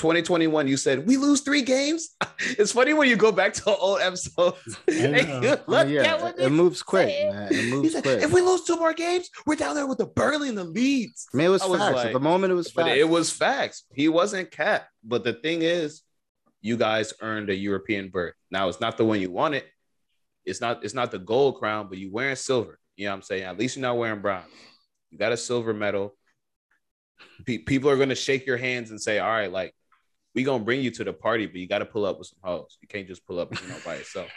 2021, 0.00 0.66
you 0.66 0.78
said 0.78 1.06
we 1.06 1.18
lose 1.18 1.42
three 1.42 1.62
games. 1.62 2.16
It's 2.58 2.72
funny 2.72 2.94
when 2.94 3.06
you 3.06 3.16
go 3.16 3.30
back 3.30 3.52
to 3.54 3.76
old 3.76 4.00
episodes. 4.00 4.56
Oh, 4.88 5.56
look 5.66 5.88
yeah, 5.88 6.32
it 6.38 6.50
moves 6.50 6.82
quick, 6.82 7.08
man. 7.08 7.48
It 7.52 7.70
moves 7.70 7.92
quick. 8.00 8.22
If 8.22 8.32
we 8.32 8.40
lose 8.40 8.64
two 8.64 8.76
more 8.76 8.94
games, 8.94 9.28
we're 9.46 9.56
down 9.56 9.74
there 9.74 9.86
with 9.86 9.98
the 9.98 10.06
Burnley 10.06 10.48
and 10.48 10.56
the 10.56 10.64
Leeds. 10.64 11.28
I 11.32 11.36
mean, 11.36 11.46
it 11.46 11.50
was 11.50 11.62
I 11.62 11.68
facts. 11.68 11.80
Was 11.80 11.94
like, 11.96 12.06
At 12.06 12.12
the 12.14 12.20
moment, 12.20 12.50
it 12.50 12.56
was 12.56 12.70
facts. 12.70 12.88
But 12.88 12.96
it 12.96 13.08
was 13.08 13.30
facts. 13.30 13.84
He 13.94 14.08
wasn't 14.08 14.50
cat. 14.50 14.88
But 15.04 15.22
the 15.22 15.34
thing 15.34 15.60
is, 15.60 16.02
you 16.62 16.78
guys 16.78 17.12
earned 17.20 17.50
a 17.50 17.54
European 17.54 18.08
berth. 18.08 18.34
Now 18.50 18.68
it's 18.70 18.80
not 18.80 18.96
the 18.96 19.04
one 19.04 19.20
you 19.20 19.30
wanted. 19.30 19.64
It's 20.46 20.62
not. 20.62 20.82
It's 20.82 20.94
not 20.94 21.10
the 21.10 21.18
gold 21.18 21.58
crown, 21.58 21.88
but 21.90 21.98
you're 21.98 22.10
wearing 22.10 22.36
silver. 22.36 22.78
You 22.96 23.04
know 23.04 23.10
what 23.12 23.16
I'm 23.16 23.22
saying? 23.22 23.42
At 23.42 23.58
least 23.58 23.76
you're 23.76 23.82
not 23.82 23.98
wearing 23.98 24.22
bronze. 24.22 24.46
You 25.10 25.18
got 25.18 25.32
a 25.32 25.36
silver 25.36 25.74
medal. 25.74 26.16
people 27.44 27.90
are 27.90 27.98
gonna 27.98 28.14
shake 28.14 28.46
your 28.46 28.56
hands 28.56 28.90
and 28.90 29.00
say, 29.00 29.18
"All 29.18 29.28
right, 29.28 29.52
like 29.52 29.74
we 30.34 30.42
gonna 30.44 30.64
bring 30.64 30.80
you 30.80 30.90
to 30.92 31.04
the 31.04 31.12
party, 31.12 31.46
but 31.46 31.56
you 31.56 31.66
got 31.66 31.78
to 31.78 31.86
pull 31.86 32.04
up 32.04 32.18
with 32.18 32.28
some 32.28 32.38
hoes. 32.42 32.78
You 32.80 32.88
can't 32.88 33.06
just 33.06 33.26
pull 33.26 33.38
up, 33.38 33.50
you 33.60 33.68
know, 33.68 33.76
by 33.84 33.96
yourself." 33.96 34.28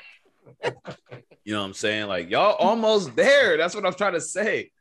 you 1.45 1.53
know 1.53 1.61
what 1.61 1.67
I'm 1.67 1.73
saying? 1.73 2.07
Like 2.07 2.29
y'all 2.29 2.55
almost 2.55 3.15
there. 3.15 3.57
That's 3.57 3.75
what 3.75 3.85
I'm 3.85 3.93
trying 3.93 4.13
to 4.13 4.21
say. 4.21 4.71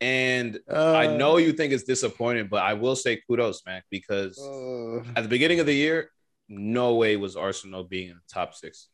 And 0.00 0.60
uh, 0.70 0.94
I 0.94 1.16
know 1.16 1.38
you 1.38 1.52
think 1.52 1.72
it's 1.72 1.82
disappointing, 1.82 2.48
but 2.48 2.62
I 2.62 2.74
will 2.74 2.94
say 2.94 3.20
kudos, 3.26 3.62
Mac, 3.66 3.84
because 3.90 4.38
uh, 4.38 4.98
at 5.16 5.22
the 5.22 5.28
beginning 5.28 5.58
of 5.58 5.66
the 5.66 5.74
year, 5.74 6.10
no 6.48 6.94
way 6.94 7.16
was 7.16 7.36
Arsenal 7.36 7.82
being 7.82 8.10
in 8.10 8.14
the 8.14 8.32
top 8.32 8.54
six. 8.54 8.88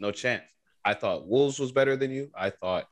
No 0.00 0.10
chance. 0.10 0.42
I 0.84 0.94
thought 0.94 1.26
Wolves 1.26 1.58
was 1.58 1.72
better 1.72 1.96
than 1.96 2.10
you. 2.10 2.30
I 2.36 2.50
thought 2.50 2.86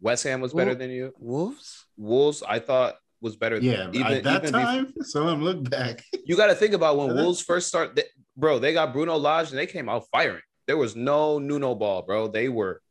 West 0.00 0.24
Ham 0.24 0.40
was 0.40 0.52
better 0.52 0.74
than 0.74 0.90
you. 0.90 1.14
Wolves? 1.18 1.86
Wolves, 1.96 2.42
I 2.46 2.58
thought 2.58 2.96
was 3.20 3.36
better. 3.36 3.58
Yeah, 3.58 3.88
even, 3.92 4.06
at 4.06 4.24
that 4.24 4.42
even 4.42 4.52
time. 4.52 4.84
Before. 4.86 5.02
So 5.04 5.28
I'm 5.28 5.42
look 5.42 5.68
back. 5.68 6.02
you 6.24 6.36
got 6.36 6.48
to 6.48 6.54
think 6.54 6.74
about 6.74 6.96
when 6.96 7.14
Wolves 7.14 7.40
first 7.40 7.68
start. 7.68 7.96
They, 7.96 8.04
bro, 8.36 8.58
they 8.58 8.72
got 8.72 8.92
Bruno 8.92 9.16
Lage 9.16 9.50
and 9.50 9.58
they 9.58 9.66
came 9.66 9.88
out 9.88 10.04
firing. 10.12 10.42
There 10.66 10.76
was 10.76 10.94
no 10.94 11.38
Nuno 11.38 11.74
ball, 11.74 12.02
bro. 12.02 12.28
They 12.28 12.48
were 12.48 12.82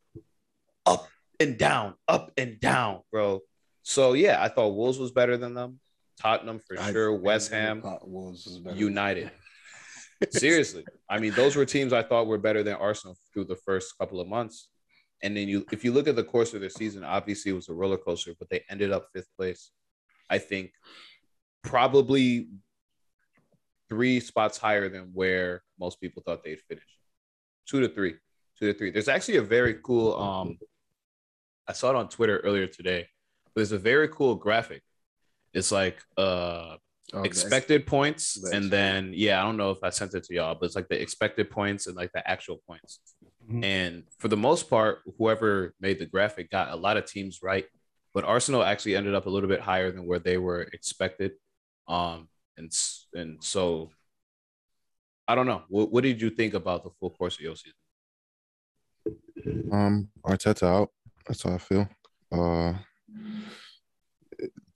up 0.86 1.08
and 1.40 1.58
down, 1.58 1.94
up 2.08 2.32
and 2.38 2.60
down, 2.60 3.02
bro. 3.12 3.42
So 3.84 4.14
yeah, 4.14 4.42
I 4.42 4.50
thought 4.50 4.70
Wolves 4.70 5.00
was 5.00 5.12
better 5.12 5.38
than 5.38 5.54
them. 5.54 5.80
Tottenham 6.20 6.60
for 6.60 6.80
I, 6.80 6.92
sure. 6.92 7.14
West 7.14 7.52
Ham, 7.52 7.82
Wolves 8.04 8.46
was 8.46 8.60
better. 8.60 8.76
United. 8.76 9.32
Seriously, 10.32 10.84
I 11.08 11.20
mean, 11.20 11.34
those 11.34 11.56
were 11.56 11.66
teams 11.66 11.94
I 11.94 12.02
thought 12.02 12.26
were 12.26 12.40
better 12.40 12.64
than 12.64 12.74
Arsenal 12.74 13.16
through 13.32 13.46
the 13.46 13.56
first 13.56 13.96
couple 14.00 14.20
of 14.20 14.28
months. 14.28 14.70
And 15.22 15.36
then 15.36 15.48
you, 15.48 15.66
if 15.72 15.84
you 15.84 15.92
look 15.92 16.08
at 16.08 16.16
the 16.16 16.24
course 16.24 16.54
of 16.54 16.62
the 16.62 16.70
season, 16.70 17.04
obviously 17.04 17.52
it 17.52 17.56
was 17.56 17.70
a 17.70 17.74
roller 17.74 17.98
coaster, 17.98 18.34
but 18.38 18.50
they 18.50 18.64
ended 18.70 18.92
up 18.92 19.08
fifth 19.14 19.30
place. 19.38 19.72
I 20.30 20.38
think 20.38 20.72
probably 21.64 22.48
three 23.90 24.20
spots 24.20 24.58
higher 24.58 24.90
than 24.90 25.12
where 25.14 25.64
most 25.80 26.02
people 26.02 26.24
thought 26.26 26.44
they'd 26.44 26.62
finish. 26.62 26.84
Two 27.68 27.82
to 27.82 27.90
three, 27.90 28.16
two 28.60 28.72
to 28.72 28.78
three. 28.78 28.92
There's 28.92 29.08
actually 29.08 29.38
a 29.38 29.44
very 29.44 29.76
cool. 29.84 30.20
Um, 30.20 30.58
I 31.68 31.74
saw 31.74 31.90
it 31.90 31.96
on 31.96 32.10
Twitter 32.10 32.40
earlier 32.40 32.68
today. 32.68 33.08
But 33.46 33.56
There's 33.56 33.72
a 33.74 33.78
very 33.78 34.08
cool 34.08 34.36
graphic. 34.36 34.84
It's 35.54 35.72
like 35.72 36.02
uh 36.18 36.76
oh, 37.14 37.24
expected 37.24 37.88
points, 37.88 38.44
and 38.52 38.70
then 38.70 39.12
yeah, 39.14 39.42
I 39.42 39.44
don't 39.44 39.58
know 39.58 39.72
if 39.72 39.80
I 39.84 39.90
sent 39.90 40.14
it 40.14 40.24
to 40.26 40.34
y'all, 40.34 40.56
but 40.56 40.68
it's 40.68 40.76
like 40.76 40.88
the 40.88 41.02
expected 41.02 41.50
points 41.50 41.88
and 41.88 41.96
like 41.96 42.12
the 42.14 42.28
actual 42.30 42.62
points. 42.68 43.00
Mm-hmm. 43.50 43.64
And 43.64 44.04
for 44.20 44.28
the 44.28 44.38
most 44.38 44.70
part, 44.70 45.00
whoever 45.18 45.74
made 45.80 46.00
the 46.00 46.06
graphic 46.06 46.52
got 46.52 46.72
a 46.72 46.76
lot 46.76 46.98
of 46.98 47.06
teams 47.06 47.40
right, 47.42 47.66
but 48.18 48.26
Arsenal 48.26 48.64
actually 48.64 48.96
ended 48.96 49.14
up 49.14 49.28
a 49.28 49.30
little 49.30 49.48
bit 49.48 49.62
higher 49.62 49.92
than 49.92 50.08
where 50.08 50.18
they 50.18 50.40
were 50.40 50.62
expected. 50.74 51.34
Um, 51.88 52.30
and 52.58 52.72
and 53.14 53.44
so 53.44 53.92
I 55.28 55.36
don't 55.36 55.46
know. 55.46 55.62
What, 55.70 55.92
what 55.92 56.04
did 56.04 56.20
you 56.20 56.32
think 56.32 56.56
about 56.56 56.84
the 56.84 56.90
full 57.00 57.12
course 57.12 57.36
of 57.36 57.42
your 57.42 57.56
season? 57.56 57.78
Um, 59.72 60.10
Arteta 60.26 60.64
out. 60.64 60.90
That's 61.28 61.44
how 61.44 61.54
I 61.54 61.58
feel. 61.60 61.88
Uh, 62.32 62.74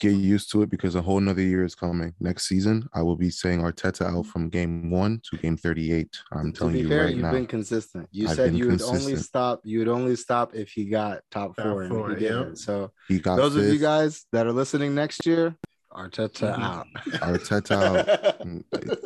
get 0.01 0.13
used 0.13 0.51
to 0.51 0.63
it 0.63 0.69
because 0.69 0.95
a 0.95 1.01
whole 1.01 1.19
nother 1.19 1.43
year 1.43 1.63
is 1.63 1.75
coming. 1.75 2.13
Next 2.19 2.47
season, 2.47 2.89
I 2.93 3.03
will 3.03 3.15
be 3.15 3.29
saying 3.29 3.61
Arteta 3.61 4.07
out 4.07 4.25
from 4.25 4.49
game 4.49 4.89
one 4.89 5.21
to 5.29 5.37
game 5.37 5.55
38. 5.55 6.17
I'm 6.33 6.51
to 6.51 6.57
telling 6.57 6.75
you 6.75 6.89
fair, 6.89 7.05
right 7.05 7.13
you've 7.13 7.21
now. 7.21 7.31
been 7.31 7.45
consistent. 7.45 8.09
You 8.11 8.27
I've 8.27 8.35
said 8.35 8.55
you 8.55 8.65
would 8.65 8.79
consistent. 8.79 9.01
only 9.01 9.15
stop, 9.17 9.61
you 9.63 9.77
would 9.79 9.87
only 9.87 10.15
stop 10.15 10.55
if 10.55 10.71
he 10.71 10.85
got 10.85 11.21
top, 11.29 11.55
top 11.55 11.65
four, 11.65 11.87
four, 11.87 12.09
and 12.09 12.19
he 12.19 12.27
didn't. 12.27 12.55
So 12.55 12.91
he 13.07 13.19
got 13.19 13.35
those 13.35 13.53
fifth. 13.53 13.67
of 13.67 13.73
you 13.73 13.79
guys 13.79 14.25
that 14.31 14.47
are 14.47 14.51
listening 14.51 14.95
next 14.95 15.27
year, 15.27 15.55
Arteta 15.93 16.55
mm-hmm. 16.55 16.63
out. 16.63 16.87
Arteta 17.21 17.77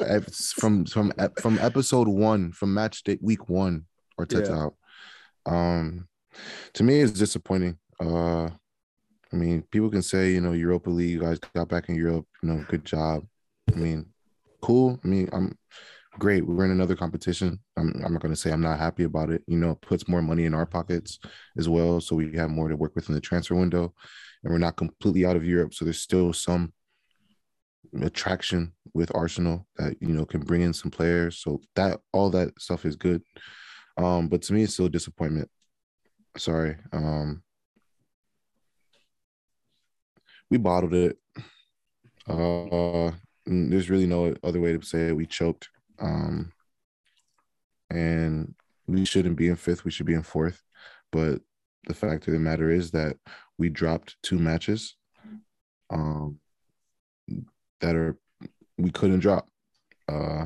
out. 0.08 0.34
from 0.60 0.86
from 0.86 1.12
from 1.42 1.60
episode 1.60 2.08
one, 2.08 2.54
from 2.54 2.74
match 2.74 3.04
day 3.04 3.18
week 3.22 3.50
one, 3.50 3.86
Arteta 4.18 4.50
yeah. 4.50 4.64
out. 4.64 4.76
Um 5.46 6.08
to 6.74 6.84
me 6.84 7.02
it's 7.02 7.12
disappointing. 7.12 7.80
Uh 8.00 8.50
I 9.36 9.38
mean, 9.38 9.64
people 9.70 9.90
can 9.90 10.02
say, 10.02 10.32
you 10.32 10.40
know, 10.40 10.54
Europa 10.54 10.90
League, 10.90 11.10
you 11.10 11.20
guys 11.20 11.40
got 11.54 11.68
back 11.68 11.90
in 11.90 11.96
Europe, 11.96 12.26
you 12.42 12.48
know, 12.48 12.66
good 12.70 12.86
job. 12.86 13.26
I 13.70 13.76
mean, 13.76 14.06
cool. 14.62 14.98
I 15.04 15.08
mean, 15.10 15.28
I'm 15.34 15.58
great. 16.18 16.48
We're 16.48 16.64
in 16.64 16.72
another 16.72 16.96
competition. 16.96 17.60
I'm, 17.76 18.02
I'm 18.06 18.14
not 18.14 18.22
going 18.22 18.34
to 18.34 18.40
say 18.40 18.54
I'm 18.54 18.62
not 18.62 18.80
happy 18.80 19.04
about 19.04 19.30
it. 19.30 19.44
You 19.46 19.58
know, 19.58 19.72
it 19.72 19.82
puts 19.82 20.08
more 20.08 20.22
money 20.22 20.46
in 20.46 20.54
our 20.54 20.66
pockets 20.66 21.20
as 21.58 21.68
well. 21.68 22.00
So 22.00 22.16
we 22.16 22.34
have 22.38 22.50
more 22.50 22.70
to 22.70 22.78
work 22.78 22.96
with 22.96 23.10
in 23.10 23.16
the 23.16 23.20
transfer 23.20 23.56
window. 23.56 23.94
And 24.46 24.54
we're 24.54 24.58
not 24.58 24.78
completely 24.78 25.26
out 25.26 25.36
of 25.36 25.44
Europe. 25.44 25.74
So 25.74 25.84
there's 25.84 26.00
still 26.00 26.32
some 26.32 26.72
attraction 28.02 28.72
with 28.94 29.14
Arsenal 29.14 29.68
that, 29.76 29.98
you 30.00 30.14
know, 30.14 30.24
can 30.24 30.44
bring 30.44 30.62
in 30.62 30.72
some 30.72 30.92
players. 30.92 31.40
So 31.40 31.60
that 31.76 32.00
all 32.14 32.30
that 32.30 32.58
stuff 32.58 32.86
is 32.86 32.96
good. 32.96 33.22
Um, 33.98 34.30
but 34.30 34.44
to 34.44 34.54
me, 34.54 34.64
it's 34.64 34.76
still 34.76 34.86
a 34.86 34.90
disappointment. 34.90 35.50
Sorry. 36.38 36.78
Um, 36.94 37.44
we 40.50 40.58
bottled 40.58 40.94
it. 40.94 41.18
Uh, 42.28 43.12
there's 43.46 43.90
really 43.90 44.08
no 44.08 44.34
other 44.44 44.60
way 44.60 44.76
to 44.76 44.86
say 44.86 45.10
it. 45.10 45.16
We 45.16 45.26
choked. 45.26 45.70
Um, 46.00 46.52
and 47.90 48.56
we 48.88 49.06
shouldn't 49.06 49.38
be 49.38 49.48
in 49.48 49.56
fifth. 49.56 49.86
We 49.86 49.92
should 49.92 50.06
be 50.06 50.14
in 50.14 50.24
fourth. 50.24 50.62
But 51.12 51.42
the 51.88 51.94
fact 51.94 52.28
of 52.28 52.34
the 52.34 52.40
matter 52.40 52.70
is 52.70 52.92
that 52.92 53.18
we 53.58 53.70
dropped 53.70 54.18
two 54.22 54.40
matches 54.40 54.96
um, 55.90 56.40
that 57.82 57.96
are 57.96 58.18
we 58.78 58.92
couldn't 58.92 59.20
drop. 59.20 59.48
Uh, 60.08 60.46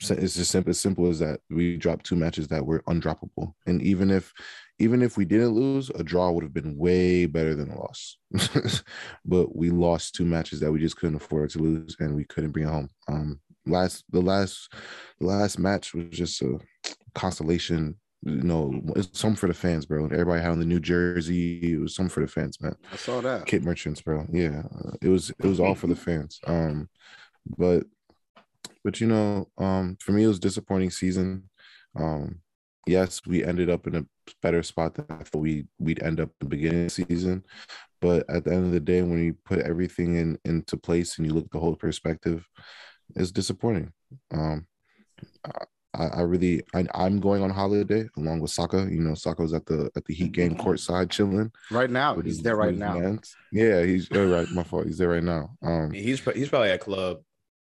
it's 0.00 0.34
just 0.34 0.50
simple, 0.50 0.70
as 0.70 0.80
simple 0.80 1.08
as 1.08 1.18
that. 1.18 1.40
We 1.50 1.76
dropped 1.76 2.06
two 2.06 2.16
matches 2.16 2.48
that 2.48 2.64
were 2.64 2.82
undroppable, 2.82 3.54
and 3.66 3.82
even 3.82 4.10
if 4.10 4.32
even 4.78 5.02
if 5.02 5.16
we 5.16 5.24
didn't 5.24 5.50
lose, 5.50 5.90
a 5.90 6.04
draw 6.04 6.30
would 6.30 6.44
have 6.44 6.54
been 6.54 6.76
way 6.76 7.26
better 7.26 7.54
than 7.54 7.70
a 7.70 7.78
loss. 7.78 8.16
but 9.24 9.56
we 9.56 9.70
lost 9.70 10.14
two 10.14 10.24
matches 10.24 10.60
that 10.60 10.70
we 10.70 10.78
just 10.78 10.96
couldn't 10.96 11.16
afford 11.16 11.50
to 11.50 11.58
lose, 11.58 11.96
and 11.98 12.14
we 12.14 12.24
couldn't 12.24 12.52
bring 12.52 12.66
it 12.66 12.70
home. 12.70 12.88
Um, 13.08 13.40
last 13.66 14.04
the 14.10 14.20
last 14.20 14.72
the 15.20 15.26
last 15.26 15.58
match 15.58 15.94
was 15.94 16.06
just 16.10 16.40
a 16.42 16.58
constellation. 17.14 17.96
You 18.22 18.42
know, 18.42 18.80
it's 18.96 19.18
some 19.18 19.36
for 19.36 19.46
the 19.46 19.54
fans, 19.54 19.86
bro. 19.86 20.04
Everybody 20.06 20.42
had 20.42 20.50
on 20.50 20.58
the 20.58 20.64
new 20.64 20.80
jersey. 20.80 21.72
It 21.72 21.80
was 21.80 21.94
some 21.94 22.08
for 22.08 22.20
the 22.20 22.26
fans, 22.26 22.60
man. 22.60 22.74
I 22.92 22.96
saw 22.96 23.20
that. 23.20 23.46
Kit 23.46 23.62
merchants, 23.62 24.00
bro. 24.00 24.26
Yeah, 24.32 24.62
it 25.00 25.08
was 25.08 25.30
it 25.30 25.46
was 25.46 25.60
all 25.60 25.74
for 25.74 25.86
the 25.86 25.96
fans. 25.96 26.40
Um, 26.46 26.88
but 27.56 27.84
but 28.84 29.00
you 29.00 29.06
know, 29.06 29.48
um, 29.58 29.96
for 30.00 30.12
me, 30.12 30.24
it 30.24 30.28
was 30.28 30.38
disappointing 30.38 30.90
season. 30.90 31.48
Um, 31.96 32.40
yes, 32.86 33.20
we 33.26 33.44
ended 33.44 33.70
up 33.70 33.86
in 33.86 33.96
a 33.96 34.06
better 34.42 34.62
spot 34.62 34.94
than 34.94 35.06
I 35.10 35.24
thought 35.24 35.40
we 35.40 35.66
we'd 35.78 36.02
end 36.02 36.20
up 36.20 36.30
the 36.40 36.46
beginning 36.46 36.84
of 36.84 36.96
the 36.96 37.04
season. 37.04 37.44
But 38.00 38.24
at 38.30 38.44
the 38.44 38.52
end 38.52 38.66
of 38.66 38.72
the 38.72 38.80
day, 38.80 39.02
when 39.02 39.22
you 39.22 39.34
put 39.44 39.60
everything 39.60 40.16
in 40.16 40.38
into 40.44 40.76
place 40.76 41.18
and 41.18 41.26
you 41.26 41.34
look 41.34 41.46
at 41.46 41.50
the 41.50 41.58
whole 41.58 41.76
perspective, 41.76 42.46
it's 43.16 43.32
disappointing. 43.32 43.92
Um, 44.32 44.66
I, 45.94 46.06
I 46.06 46.20
really 46.20 46.62
I, 46.74 46.86
am 46.94 47.18
going 47.18 47.42
on 47.42 47.50
holiday 47.50 48.08
along 48.16 48.40
with 48.40 48.50
Saka. 48.50 48.86
You 48.90 49.00
know, 49.00 49.14
Saka's 49.14 49.52
at 49.52 49.66
the 49.66 49.90
at 49.96 50.04
the 50.04 50.14
Heat 50.14 50.32
game 50.32 50.56
courtside 50.56 51.10
chilling 51.10 51.50
right 51.70 51.90
now. 51.90 52.18
He's 52.20 52.40
there 52.42 52.56
right 52.56 52.76
now. 52.76 53.18
Yeah, 53.50 53.82
he's 53.82 54.08
oh, 54.12 54.30
right. 54.30 54.48
My 54.50 54.62
fault. 54.62 54.86
He's 54.86 54.98
there 54.98 55.08
right 55.08 55.22
now. 55.22 55.50
Um, 55.62 55.92
he's 55.92 56.20
he's 56.20 56.48
probably 56.48 56.70
at 56.70 56.80
club 56.80 57.18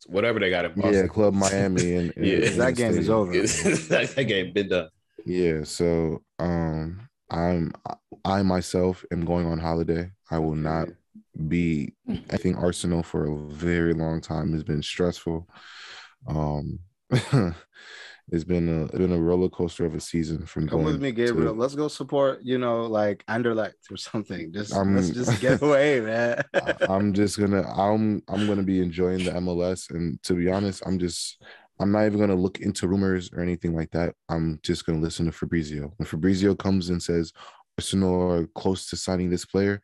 whatever 0.08 0.40
they 0.40 0.50
got 0.50 0.66
in 0.66 0.74
Boston. 0.74 0.94
Yeah, 0.94 1.08
Club 1.08 1.34
Miami, 1.34 1.96
and, 1.96 2.14
and 2.18 2.26
yeah, 2.26 2.50
that 2.50 2.76
game 2.76 2.98
is 2.98 3.10
over. 3.10 3.32
that, 3.32 4.14
that 4.16 4.24
game 4.24 4.54
been 4.54 4.70
done. 4.70 4.90
Yeah, 5.26 5.64
so 5.64 6.22
um, 6.40 7.08
I'm 7.30 7.74
I 8.26 8.42
myself 8.42 9.06
am 9.12 9.26
going 9.26 9.46
on 9.46 9.60
holiday. 9.60 10.12
I 10.30 10.40
will 10.40 10.56
not 10.56 10.90
be. 11.48 11.94
I 12.30 12.38
think 12.38 12.58
Arsenal 12.58 13.04
for 13.04 13.26
a 13.26 13.38
very 13.54 13.94
long 13.94 14.22
time 14.22 14.54
has 14.54 14.64
been 14.64 14.84
stressful. 14.84 15.48
Um, 16.28 16.80
it's 18.30 18.44
been 18.44 18.70
a 18.70 18.84
it's 18.86 18.98
been 18.98 19.12
a 19.12 19.20
roller 19.20 19.50
coaster 19.50 19.86
of 19.86 19.96
a 19.96 20.00
season 20.00 20.46
from 20.46 20.68
come 20.68 20.84
with 20.84 21.02
me, 21.02 21.12
Gabriel. 21.12 21.54
To, 21.54 21.60
let's 21.60 21.76
go 21.76 21.88
support 21.88 22.40
you 22.44 22.58
know 22.58 22.86
like 22.86 23.26
Anderlecht 23.28 23.92
or 23.92 23.98
something. 23.98 24.54
Just 24.54 24.76
I'm, 24.76 24.96
let's 24.96 25.10
just 25.10 25.42
get 25.42 25.62
away, 25.62 26.00
man. 26.02 26.42
I'm 26.90 27.14
just 27.14 27.40
gonna 27.40 27.64
I'm 27.72 28.22
I'm 28.28 28.48
gonna 28.48 28.64
be 28.64 28.82
enjoying 28.82 29.26
the 29.26 29.32
MLS, 29.32 29.90
and 29.90 30.22
to 30.24 30.34
be 30.34 30.50
honest, 30.50 30.84
I'm 30.86 31.00
just 31.00 31.42
I'm 31.80 31.92
not 31.92 32.06
even 32.06 32.20
gonna 32.20 32.36
look 32.36 32.60
into 32.60 32.88
rumors 32.88 33.32
or 33.34 33.42
anything 33.42 33.76
like 33.76 33.92
that. 33.92 34.16
I'm 34.30 34.60
just 34.64 34.86
gonna 34.86 35.00
listen 35.00 35.26
to 35.26 35.32
Fabrizio. 35.32 35.92
When 35.98 36.06
Fabrizio 36.06 36.56
comes 36.56 36.90
and 36.90 37.02
says 37.02 37.34
Arsenal 37.78 38.32
are 38.32 38.48
close 38.48 38.88
to 38.90 38.96
signing 38.96 39.30
this 39.30 39.46
player, 39.46 39.82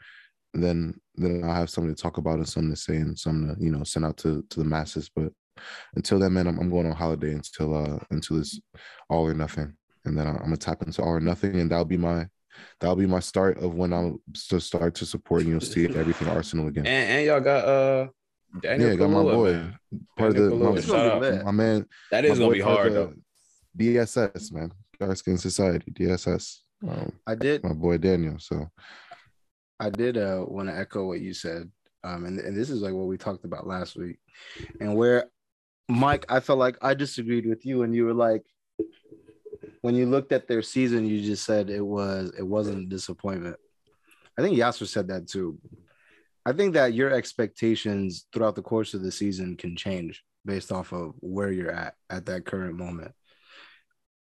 then 0.54 0.94
then 1.16 1.44
I'll 1.44 1.54
have 1.54 1.70
something 1.70 1.94
to 1.94 2.02
talk 2.02 2.18
about 2.18 2.36
and 2.36 2.48
something 2.48 2.74
to 2.74 2.80
say 2.80 2.98
and 2.98 3.18
something 3.18 3.56
to 3.56 3.64
you 3.64 3.72
know 3.72 3.84
send 3.84 4.06
out 4.06 4.18
to 4.18 4.44
to 4.50 4.60
the 4.60 4.66
masses. 4.66 5.10
But 5.14 5.34
until 5.96 6.20
then, 6.20 6.34
man, 6.34 6.48
I'm, 6.48 6.60
I'm 6.60 6.70
going 6.70 6.86
on 6.86 6.96
holiday 6.96 7.34
until 7.34 7.76
uh 7.76 8.00
until 8.12 8.40
it's 8.40 8.60
all 9.10 9.26
or 9.26 9.34
nothing, 9.34 9.74
and 10.06 10.18
then 10.18 10.28
I'm 10.28 10.38
gonna 10.38 10.58
tap 10.58 10.82
into 10.82 11.02
all 11.02 11.10
or 11.10 11.20
nothing, 11.20 11.60
and 11.60 11.72
that'll 11.72 11.86
be 11.86 11.98
my 11.98 12.28
that'll 12.80 12.96
be 12.96 13.06
my 13.06 13.20
start 13.20 13.58
of 13.60 13.76
when 13.76 13.94
I'll 13.94 14.20
to 14.50 14.60
start 14.60 14.96
to 14.96 15.06
support 15.06 15.42
and 15.42 15.52
you'll 15.52 15.62
see 15.62 15.86
everything 15.86 16.28
Arsenal 16.28 16.68
again. 16.68 16.86
And, 16.86 17.12
and 17.12 17.26
y'all 17.26 17.40
got 17.40 17.66
uh 17.66 18.08
Daniel 18.62 18.90
yeah, 18.92 18.96
got 18.96 19.10
my 19.10 19.24
boy, 19.24 19.54
man. 19.54 19.80
part 20.18 20.34
Daniel 20.34 20.76
of 20.76 20.86
the 20.86 20.94
my, 20.94 21.44
my, 21.44 21.52
man. 21.52 21.86
That 22.12 22.26
is 22.26 22.40
gonna 22.40 22.52
be 22.52 22.62
hard 22.62 22.94
though. 22.94 23.14
DSS 23.78 24.52
man, 24.52 24.72
Dark 25.00 25.18
Skin 25.18 25.38
Society 25.38 25.92
DSS. 25.92 26.58
Um, 26.88 27.12
I 27.26 27.36
did 27.36 27.64
my 27.64 27.74
boy 27.74 27.98
Daniel. 27.98 28.38
So 28.40 28.70
I 29.80 29.90
did 29.90 30.18
uh 30.18 30.46
want 30.48 30.70
to 30.70 30.78
echo 30.78 31.06
what 31.06 31.20
you 31.20 31.34
said. 31.34 31.70
Um, 32.04 32.26
and, 32.26 32.40
and 32.40 32.56
this 32.56 32.70
is 32.70 32.82
like 32.82 32.94
what 32.94 33.08
we 33.08 33.18
talked 33.18 33.44
about 33.44 33.68
last 33.68 33.98
week, 33.98 34.18
and 34.80 34.96
where 34.96 35.30
Mike, 35.90 36.26
I 36.30 36.40
felt 36.40 36.60
like 36.60 36.78
I 36.82 36.94
disagreed 36.94 37.46
with 37.46 37.66
you, 37.66 37.84
and 37.84 37.96
you 37.96 38.06
were 38.06 38.14
like, 38.14 38.44
when 39.82 39.96
you 39.96 40.06
looked 40.06 40.32
at 40.32 40.48
their 40.48 40.62
season, 40.62 41.06
you 41.06 41.22
just 41.22 41.46
said 41.46 41.70
it 41.70 41.86
was 41.86 42.34
it 42.38 42.46
wasn't 42.46 42.86
a 42.86 42.90
disappointment. 42.90 43.58
I 44.38 44.42
think 44.42 44.58
Yasser 44.58 44.88
said 44.88 45.08
that 45.08 45.28
too. 45.28 45.60
I 46.46 46.54
think 46.54 46.74
that 46.74 46.94
your 46.94 47.12
expectations 47.12 48.26
throughout 48.32 48.56
the 48.56 48.62
course 48.62 48.94
of 48.94 49.02
the 49.02 49.12
season 49.12 49.58
can 49.58 49.76
change 49.76 50.24
based 50.46 50.72
off 50.72 50.94
of 50.94 51.14
where 51.20 51.52
you're 51.52 51.72
at 51.72 51.96
at 52.10 52.26
that 52.28 52.46
current 52.46 52.76
moment. 52.76 53.14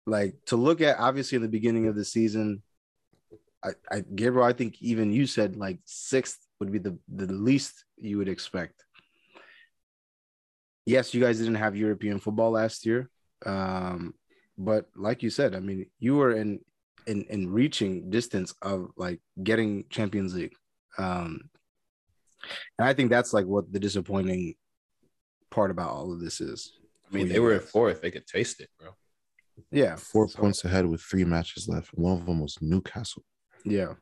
Like 0.06 0.36
to 0.46 0.56
look 0.56 0.80
at 0.80 0.98
obviously 0.98 1.36
in 1.36 1.42
the 1.42 1.48
beginning 1.48 1.86
of 1.86 1.94
the 1.94 2.04
season, 2.04 2.62
I, 3.62 3.70
I 3.90 4.00
Gabriel, 4.00 4.46
I 4.46 4.52
think 4.52 4.80
even 4.80 5.12
you 5.12 5.26
said 5.26 5.56
like 5.56 5.78
sixth 5.84 6.38
would 6.60 6.72
be 6.72 6.78
the, 6.78 6.98
the 7.08 7.32
least 7.32 7.84
you 7.98 8.18
would 8.18 8.28
expect 8.28 8.85
yes, 10.86 11.12
you 11.12 11.20
guys 11.20 11.38
didn't 11.38 11.56
have 11.56 11.76
European 11.76 12.18
football 12.20 12.52
last 12.52 12.86
year. 12.86 13.10
Um, 13.44 14.14
but 14.56 14.86
like 14.96 15.22
you 15.22 15.28
said, 15.28 15.54
I 15.54 15.60
mean, 15.60 15.86
you 15.98 16.16
were 16.16 16.32
in 16.32 16.60
in 17.06 17.24
in 17.24 17.52
reaching 17.52 18.10
distance 18.10 18.54
of 18.62 18.90
like 18.96 19.20
getting 19.42 19.84
Champions 19.90 20.34
League. 20.34 20.54
Um, 20.96 21.50
and 22.78 22.88
I 22.88 22.94
think 22.94 23.10
that's 23.10 23.32
like 23.32 23.46
what 23.46 23.70
the 23.70 23.80
disappointing 23.80 24.54
part 25.50 25.70
about 25.70 25.90
all 25.90 26.12
of 26.12 26.20
this 26.20 26.40
is. 26.40 26.72
I 27.10 27.14
mean, 27.14 27.28
they 27.28 27.40
were 27.40 27.52
at 27.52 27.64
fourth; 27.64 28.00
they 28.00 28.10
could 28.10 28.26
taste 28.26 28.60
it, 28.60 28.70
bro. 28.78 28.90
Yeah, 29.70 29.96
four 29.96 30.28
so. 30.28 30.38
points 30.38 30.64
ahead 30.64 30.86
with 30.86 31.02
three 31.02 31.24
matches 31.24 31.68
left. 31.68 31.90
One 31.94 32.18
of 32.18 32.26
them 32.26 32.40
was 32.40 32.58
Newcastle. 32.60 33.24
Yeah, 33.64 33.94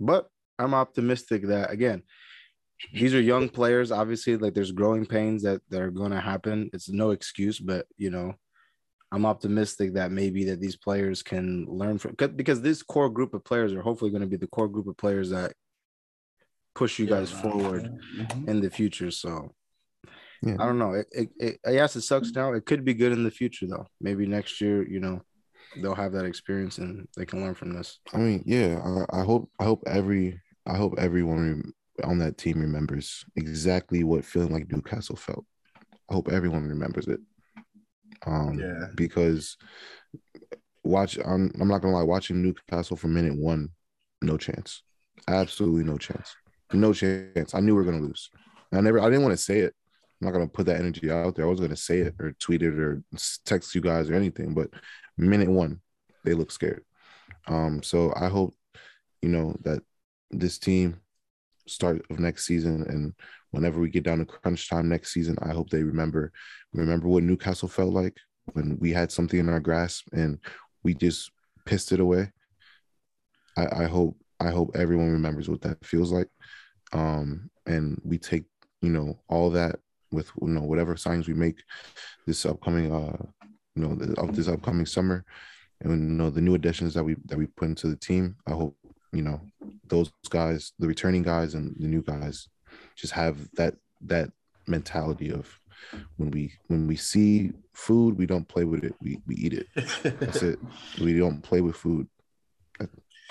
but 0.00 0.28
I'm 0.58 0.74
optimistic 0.74 1.46
that 1.46 1.70
again, 1.70 2.02
these 2.92 3.14
are 3.14 3.20
young 3.20 3.48
players 3.48 3.90
obviously 3.90 4.36
like 4.36 4.54
there's 4.54 4.72
growing 4.72 5.06
pains 5.06 5.42
that 5.42 5.60
that 5.70 5.80
are 5.80 5.90
going 5.90 6.10
to 6.10 6.20
happen. 6.20 6.70
It's 6.72 6.88
no 6.88 7.10
excuse 7.10 7.58
but 7.58 7.86
you 7.96 8.10
know 8.10 8.34
i'm 9.12 9.26
optimistic 9.26 9.94
that 9.94 10.10
maybe 10.10 10.44
that 10.44 10.60
these 10.60 10.76
players 10.76 11.22
can 11.22 11.66
learn 11.66 11.98
from 11.98 12.14
because 12.34 12.60
this 12.60 12.82
core 12.82 13.08
group 13.08 13.32
of 13.32 13.44
players 13.44 13.72
are 13.72 13.80
hopefully 13.80 14.10
going 14.10 14.22
to 14.22 14.26
be 14.26 14.36
the 14.36 14.46
core 14.48 14.68
group 14.68 14.88
of 14.88 14.96
players 14.96 15.30
that 15.30 15.52
push 16.74 16.98
you 16.98 17.06
guys 17.06 17.30
forward 17.30 17.84
mm-hmm. 18.16 18.48
in 18.48 18.60
the 18.60 18.70
future 18.70 19.10
so. 19.10 19.54
Yeah. 20.42 20.56
i 20.58 20.66
don't 20.66 20.78
know. 20.78 20.92
It, 20.92 21.06
it, 21.12 21.28
it 21.38 21.60
yes 21.68 21.96
it 21.96 22.02
sucks 22.02 22.32
now. 22.32 22.52
It 22.52 22.66
could 22.66 22.84
be 22.84 22.92
good 22.92 23.12
in 23.12 23.24
the 23.24 23.30
future 23.30 23.66
though. 23.66 23.86
Maybe 24.00 24.26
next 24.26 24.60
year 24.60 24.86
you 24.86 25.00
know 25.00 25.22
they'll 25.80 25.94
have 25.94 26.12
that 26.12 26.26
experience 26.26 26.76
and 26.78 27.08
they 27.16 27.24
can 27.24 27.40
learn 27.40 27.54
from 27.54 27.72
this. 27.72 27.98
I 28.12 28.18
mean 28.18 28.42
yeah 28.44 28.80
i, 28.84 29.20
I 29.20 29.24
hope 29.24 29.50
i 29.58 29.64
hope 29.64 29.82
every 29.86 30.40
i 30.66 30.76
hope 30.76 30.94
everyone 30.98 31.72
on 32.02 32.18
that 32.18 32.38
team 32.38 32.60
remembers 32.60 33.24
exactly 33.36 34.02
what 34.02 34.24
feeling 34.24 34.52
like 34.52 34.70
Newcastle 34.70 35.16
felt. 35.16 35.44
I 36.10 36.14
hope 36.14 36.30
everyone 36.30 36.68
remembers 36.68 37.06
it. 37.06 37.20
Um, 38.26 38.58
yeah. 38.58 38.86
Because 38.94 39.56
watch, 40.82 41.18
I'm, 41.24 41.52
I'm 41.60 41.68
not 41.68 41.82
gonna 41.82 41.94
lie, 41.94 42.02
watching 42.02 42.42
Newcastle 42.42 42.96
from 42.96 43.14
minute 43.14 43.36
one, 43.36 43.70
no 44.22 44.36
chance, 44.36 44.82
absolutely 45.28 45.84
no 45.84 45.98
chance, 45.98 46.34
no 46.72 46.92
chance. 46.92 47.54
I 47.54 47.60
knew 47.60 47.74
we 47.74 47.82
were 47.82 47.90
gonna 47.90 48.04
lose. 48.04 48.30
I 48.72 48.80
never, 48.80 49.00
I 49.00 49.04
didn't 49.04 49.22
want 49.22 49.32
to 49.32 49.42
say 49.42 49.60
it. 49.60 49.74
I'm 50.20 50.26
not 50.26 50.32
gonna 50.32 50.48
put 50.48 50.66
that 50.66 50.80
energy 50.80 51.10
out 51.10 51.36
there. 51.36 51.46
I 51.46 51.48
was 51.48 51.60
gonna 51.60 51.76
say 51.76 52.00
it 52.00 52.14
or 52.18 52.32
tweet 52.40 52.62
it 52.62 52.78
or 52.78 53.02
text 53.44 53.74
you 53.74 53.80
guys 53.80 54.10
or 54.10 54.14
anything. 54.14 54.54
But 54.54 54.70
minute 55.16 55.48
one, 55.48 55.80
they 56.24 56.34
look 56.34 56.50
scared. 56.50 56.84
Um, 57.46 57.82
so 57.82 58.12
I 58.16 58.28
hope 58.28 58.54
you 59.22 59.28
know 59.28 59.54
that 59.62 59.82
this 60.30 60.58
team 60.58 61.00
start 61.66 62.04
of 62.10 62.18
next 62.18 62.46
season 62.46 62.84
and 62.88 63.14
whenever 63.50 63.80
we 63.80 63.88
get 63.88 64.02
down 64.02 64.18
to 64.18 64.24
crunch 64.24 64.68
time 64.68 64.88
next 64.88 65.12
season, 65.12 65.36
I 65.40 65.52
hope 65.52 65.70
they 65.70 65.82
remember 65.82 66.32
remember 66.72 67.08
what 67.08 67.22
Newcastle 67.22 67.68
felt 67.68 67.92
like 67.92 68.16
when 68.52 68.76
we 68.78 68.92
had 68.92 69.12
something 69.12 69.38
in 69.38 69.48
our 69.48 69.60
grasp 69.60 70.06
and 70.12 70.38
we 70.82 70.94
just 70.94 71.30
pissed 71.64 71.92
it 71.92 72.00
away. 72.00 72.30
I, 73.56 73.84
I 73.84 73.84
hope 73.84 74.16
I 74.40 74.50
hope 74.50 74.74
everyone 74.74 75.12
remembers 75.12 75.48
what 75.48 75.62
that 75.62 75.84
feels 75.84 76.12
like. 76.12 76.28
Um, 76.92 77.50
and 77.66 78.00
we 78.04 78.18
take, 78.18 78.44
you 78.82 78.90
know, 78.90 79.18
all 79.28 79.50
that 79.50 79.76
with 80.14 80.30
you 80.40 80.48
know 80.48 80.62
whatever 80.62 80.96
signs 80.96 81.28
we 81.28 81.34
make 81.34 81.62
this 82.26 82.46
upcoming 82.46 82.92
uh 82.92 83.16
you 83.74 83.82
know 83.82 83.94
this 84.26 84.48
upcoming 84.48 84.86
summer 84.86 85.24
and 85.80 85.90
you 85.90 85.96
know 85.96 86.30
the 86.30 86.40
new 86.40 86.54
additions 86.54 86.94
that 86.94 87.02
we 87.02 87.16
that 87.24 87.36
we 87.36 87.46
put 87.46 87.68
into 87.68 87.88
the 87.88 87.96
team 87.96 88.36
i 88.46 88.52
hope 88.52 88.76
you 89.14 89.22
know 89.22 89.40
those 89.86 90.10
guys 90.30 90.72
the 90.78 90.86
returning 90.86 91.22
guys 91.22 91.54
and 91.54 91.74
the 91.78 91.86
new 91.86 92.02
guys 92.02 92.48
just 92.96 93.12
have 93.12 93.48
that 93.54 93.74
that 94.00 94.30
mentality 94.66 95.30
of 95.30 95.60
when 96.16 96.30
we 96.30 96.52
when 96.68 96.86
we 96.86 96.96
see 96.96 97.52
food 97.72 98.16
we 98.16 98.26
don't 98.26 98.48
play 98.48 98.64
with 98.64 98.84
it. 98.84 98.94
We, 99.00 99.20
we 99.26 99.34
eat 99.36 99.52
it. 99.54 99.66
That's 100.20 100.42
it. 100.42 100.58
We 101.00 101.18
don't 101.18 101.42
play 101.42 101.60
with 101.60 101.76
food. 101.76 102.08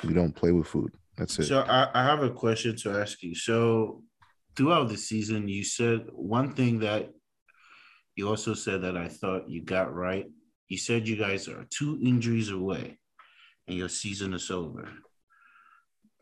We 0.04 0.14
don't 0.14 0.34
play 0.34 0.52
with 0.52 0.68
food. 0.68 0.92
That's 1.18 1.40
it. 1.40 1.46
So 1.46 1.62
I, 1.62 1.90
I 1.94 2.04
have 2.04 2.24
a 2.24 2.30
question 2.30 2.76
to 2.78 3.00
ask 3.00 3.24
you. 3.24 3.36
So 3.36 4.04
throughout 4.56 4.90
the 4.90 4.98
season 4.98 5.48
you 5.48 5.64
said 5.64 6.06
one 6.12 6.54
thing 6.54 6.80
that 6.80 7.10
you 8.16 8.30
also 8.30 8.54
said 8.54 8.84
that 8.84 8.96
i 8.96 9.08
thought 9.08 9.50
you 9.50 9.64
got 9.64 9.94
right. 9.94 10.26
You 10.68 10.78
said 10.78 11.08
you 11.08 11.16
guys 11.16 11.48
are 11.48 11.66
two 11.70 12.00
injuries 12.02 12.50
away 12.50 13.00
and 13.68 13.78
your 13.78 13.90
season 13.90 14.34
is 14.34 14.52
over 14.52 14.90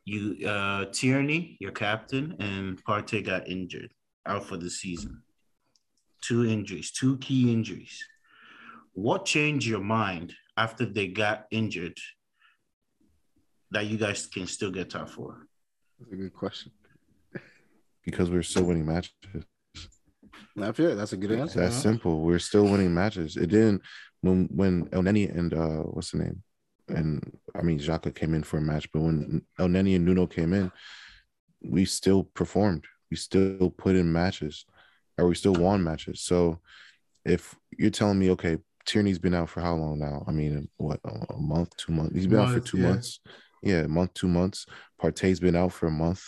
you 0.05 0.47
uh 0.47 0.85
Tierney, 0.91 1.57
your 1.59 1.71
captain, 1.71 2.35
and 2.39 2.83
Partey 2.83 3.25
got 3.25 3.47
injured 3.47 3.93
out 4.25 4.45
for 4.45 4.57
the 4.57 4.69
season. 4.69 5.21
Two 6.21 6.45
injuries, 6.45 6.91
two 6.91 7.17
key 7.17 7.51
injuries. 7.51 8.03
What 8.93 9.25
changed 9.25 9.67
your 9.67 9.81
mind 9.81 10.33
after 10.57 10.85
they 10.85 11.07
got 11.07 11.45
injured 11.51 11.97
that 13.71 13.85
you 13.85 13.97
guys 13.97 14.27
can 14.27 14.47
still 14.47 14.71
get 14.71 14.89
top 14.89 15.09
four? 15.09 15.47
That's 15.99 16.11
a 16.11 16.15
good 16.15 16.33
question. 16.33 16.71
Because 18.03 18.31
we're 18.31 18.41
still 18.41 18.63
winning 18.63 18.87
matches. 18.87 19.11
I 20.59 20.71
feel 20.71 20.95
that's 20.95 21.13
a 21.13 21.17
good 21.17 21.31
answer. 21.31 21.59
That's 21.59 21.75
huh? 21.75 21.81
simple. 21.81 22.21
We're 22.21 22.39
still 22.39 22.63
winning 22.63 22.93
matches. 22.95 23.37
It 23.37 23.51
didn't 23.51 23.83
when 24.21 24.49
when 24.51 24.87
Elneny 24.87 25.29
and 25.37 25.53
uh 25.53 25.83
what's 25.83 26.11
the 26.11 26.17
name? 26.17 26.41
And 26.91 27.37
I 27.55 27.61
mean 27.61 27.79
Xhaka 27.79 28.13
came 28.13 28.33
in 28.33 28.43
for 28.43 28.57
a 28.57 28.61
match, 28.61 28.91
but 28.91 29.01
when 29.01 29.41
El 29.59 29.67
Elneny 29.67 29.95
and 29.95 30.05
Nuno 30.05 30.27
came 30.27 30.53
in, 30.53 30.71
we 31.63 31.85
still 31.85 32.23
performed. 32.23 32.85
We 33.09 33.17
still 33.17 33.69
put 33.69 33.95
in 33.95 34.11
matches, 34.11 34.65
or 35.17 35.27
we 35.27 35.35
still 35.35 35.53
won 35.53 35.83
matches. 35.83 36.21
So 36.21 36.59
if 37.25 37.55
you're 37.77 37.89
telling 37.89 38.19
me, 38.19 38.31
okay, 38.31 38.57
Tierney's 38.85 39.19
been 39.19 39.35
out 39.35 39.49
for 39.49 39.61
how 39.61 39.75
long 39.75 39.99
now? 39.99 40.23
I 40.27 40.31
mean, 40.31 40.69
what 40.77 40.99
a 41.03 41.37
month, 41.37 41.75
two 41.77 41.91
months? 41.91 42.15
He's 42.15 42.27
been 42.27 42.39
month, 42.39 42.49
out 42.49 42.55
for 42.55 42.67
two 42.67 42.77
yeah. 42.77 42.87
months. 42.87 43.19
Yeah, 43.61 43.79
a 43.81 43.87
month, 43.87 44.13
two 44.15 44.27
months. 44.27 44.65
Partey's 45.01 45.39
been 45.39 45.55
out 45.55 45.73
for 45.73 45.87
a 45.87 45.91
month, 45.91 46.23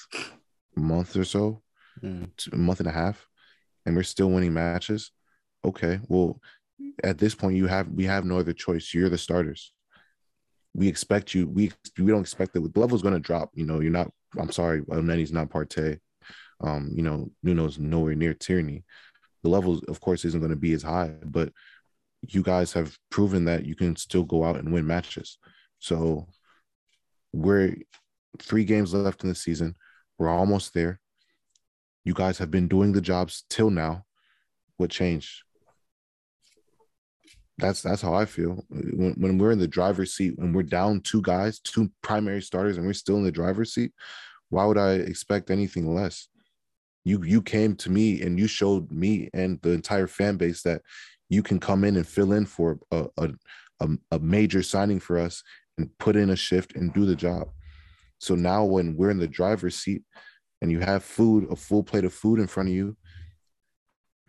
a 0.78 0.80
month 0.80 1.16
or 1.16 1.24
so, 1.24 1.64
mm. 2.04 2.30
a 2.52 2.56
month 2.56 2.80
and 2.80 2.90
a 2.90 2.92
half, 2.92 3.28
and 3.86 3.96
we're 3.96 4.04
still 4.04 4.30
winning 4.30 4.54
matches. 4.54 5.12
Okay, 5.66 6.00
well, 6.08 6.40
at 7.04 7.18
this 7.18 7.34
point, 7.34 7.56
you 7.56 7.66
have 7.68 7.88
we 7.88 8.04
have 8.06 8.26
no 8.26 8.38
other 8.38 8.54
choice. 8.54 8.94
You're 8.94 9.10
the 9.10 9.18
starters 9.18 9.72
we 10.74 10.88
expect 10.88 11.34
you. 11.34 11.48
We 11.48 11.72
we 11.98 12.12
don't 12.12 12.22
expect 12.22 12.54
that 12.54 12.74
the 12.74 12.80
level's 12.80 13.02
going 13.02 13.14
to 13.14 13.20
drop. 13.20 13.52
You 13.54 13.66
know, 13.66 13.80
you're 13.80 13.92
not. 13.92 14.12
I'm 14.38 14.52
sorry, 14.52 14.82
Elneny's 14.82 15.32
not 15.32 15.50
Partey. 15.50 16.00
Um, 16.62 16.92
you 16.94 17.04
know, 17.04 17.30
Nuno's 17.44 17.78
nowhere 17.78 18.16
near 18.16 18.34
Tierney. 18.34 18.84
The 19.44 19.50
level, 19.50 19.80
of 19.88 20.00
course, 20.00 20.26
isn't 20.26 20.40
going 20.40 20.52
to 20.52 20.56
be 20.56 20.74
as 20.74 20.84
high, 20.84 21.14
but 21.26 21.52
you 22.22 22.42
guys 22.42 22.72
have 22.74 22.98
proven 23.12 23.46
that 23.46 23.66
you 23.66 23.76
can 23.76 23.96
still 23.96 24.24
go 24.24 24.44
out 24.44 24.56
and 24.56 24.72
win 24.72 24.88
matches. 24.88 25.38
So 25.80 26.28
we're 27.34 27.76
three 28.42 28.64
games 28.64 28.94
left 28.94 29.24
in 29.24 29.30
the 29.30 29.36
season. 29.36 29.76
We're 30.18 30.30
almost 30.30 30.74
there. 30.74 31.00
You 32.06 32.14
guys 32.14 32.38
have 32.38 32.50
been 32.50 32.68
doing 32.68 32.94
the 32.94 33.02
jobs 33.02 33.44
till 33.50 33.70
now. 33.70 34.06
What 34.78 34.90
changed? 34.90 35.44
That's 37.58 37.82
that's 37.82 38.02
how 38.02 38.14
I 38.14 38.26
feel. 38.26 38.66
When, 38.70 39.14
when 39.18 39.38
we're 39.38 39.52
in 39.52 39.60
the 39.60 39.68
driver's 39.68 40.14
seat, 40.14 40.34
when 40.38 40.54
we're 40.54 40.64
down 40.64 41.02
two 41.02 41.22
guys, 41.22 41.60
two 41.60 41.92
primary 42.02 42.42
starters, 42.42 42.78
and 42.78 42.86
we're 42.86 42.94
still 42.94 43.18
in 43.18 43.24
the 43.24 43.32
driver's 43.32 43.74
seat, 43.74 43.92
why 44.50 44.66
would 44.66 44.78
I 44.78 44.94
expect 44.94 45.52
anything 45.52 45.94
less? 45.94 46.28
You 47.06 47.24
you 47.24 47.42
came 47.42 47.76
to 47.78 47.92
me 47.92 48.22
and 48.22 48.40
you 48.40 48.48
showed 48.48 48.92
me 48.92 49.30
and 49.34 49.60
the 49.62 49.72
entire 49.72 50.08
fan 50.08 50.38
base 50.38 50.64
that 50.64 50.82
you 51.30 51.44
can 51.44 51.60
come 51.60 51.84
in 51.84 51.96
and 51.96 52.08
fill 52.08 52.34
in 52.34 52.46
for 52.46 52.80
a, 52.92 53.06
a, 53.18 53.30
a, 53.80 53.90
a 54.12 54.20
major 54.20 54.64
signing 54.64 55.00
for 55.00 55.18
us 55.20 55.44
and 55.78 55.90
put 55.98 56.16
in 56.16 56.30
a 56.30 56.36
shift 56.36 56.76
and 56.76 56.94
do 56.94 57.06
the 57.06 57.16
job. 57.16 57.50
So 58.20 58.36
now 58.36 58.64
when 58.64 58.96
we're 58.96 59.10
in 59.10 59.20
the 59.20 59.28
driver's 59.28 59.76
seat 59.76 60.04
and 60.62 60.72
you 60.72 60.80
have 60.80 61.04
food, 61.04 61.52
a 61.52 61.56
full 61.56 61.84
plate 61.84 62.06
of 62.06 62.14
food 62.14 62.40
in 62.40 62.48
front 62.48 62.70
of 62.70 62.76
you, 62.76 62.96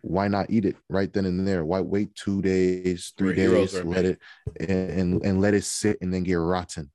why 0.05 0.27
not 0.27 0.45
eat 0.49 0.65
it 0.65 0.75
right 0.87 1.11
then 1.11 1.25
and 1.25 1.47
there? 1.47 1.65
Why 1.65 1.81
wait 1.81 2.13
two 2.13 2.39
days, 2.41 3.11
3 3.17 3.33
days, 3.33 3.73
let 3.83 4.05
it 4.05 4.19
and, 4.59 4.69
and, 4.69 5.25
and 5.25 5.41
let 5.41 5.55
it 5.55 5.63
sit 5.63 5.97
and 5.99 6.13
then 6.13 6.23
get 6.23 6.35
rotten? 6.35 6.91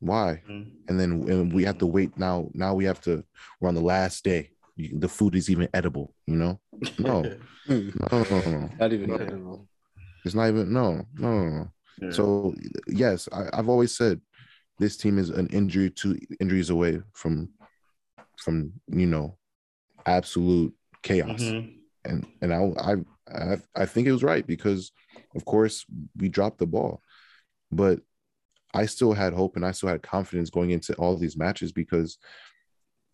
Why? 0.00 0.42
Mm-hmm. 0.48 0.70
And 0.88 1.00
then 1.00 1.10
and 1.30 1.52
we 1.52 1.64
have 1.64 1.78
to 1.78 1.86
wait 1.86 2.18
now. 2.18 2.50
Now 2.52 2.74
we 2.74 2.84
have 2.84 3.00
to. 3.02 3.24
We're 3.58 3.68
on 3.68 3.74
the 3.74 3.80
last 3.80 4.22
day. 4.22 4.50
The 4.76 5.08
food 5.08 5.34
is 5.34 5.48
even 5.48 5.68
edible. 5.72 6.14
You 6.26 6.36
know? 6.36 6.60
No, 6.98 7.22
no, 7.22 7.36
no, 7.68 8.22
no, 8.30 8.70
not 8.78 8.92
even 8.92 9.08
no. 9.08 9.14
edible. 9.16 9.68
It's 10.24 10.34
not 10.34 10.48
even 10.48 10.72
no, 10.72 11.06
no, 11.14 11.48
no. 11.48 11.72
Yeah. 12.02 12.10
So 12.10 12.54
yes, 12.86 13.30
I, 13.32 13.48
I've 13.54 13.68
always 13.70 13.96
said 13.96 14.20
this 14.78 14.98
team 14.98 15.18
is 15.18 15.30
an 15.30 15.46
injury 15.48 15.88
to 15.90 16.18
injuries 16.38 16.68
away 16.68 17.00
from 17.14 17.48
from 18.36 18.72
you 18.88 19.06
know 19.06 19.38
absolute 20.04 20.74
chaos. 21.02 21.40
Mm-hmm 21.40 21.78
and 22.04 22.26
and 22.40 22.52
I, 22.52 22.96
I 23.28 23.56
I 23.74 23.86
think 23.86 24.06
it 24.06 24.12
was 24.12 24.22
right 24.22 24.46
because, 24.46 24.92
of 25.34 25.44
course, 25.44 25.84
we 26.16 26.28
dropped 26.28 26.58
the 26.58 26.66
ball, 26.66 27.02
but 27.70 28.00
I 28.74 28.86
still 28.86 29.12
had 29.12 29.34
hope 29.34 29.56
and 29.56 29.64
I 29.64 29.72
still 29.72 29.88
had 29.88 30.02
confidence 30.02 30.50
going 30.50 30.70
into 30.70 30.94
all 30.94 31.16
these 31.16 31.36
matches 31.36 31.72
because 31.72 32.18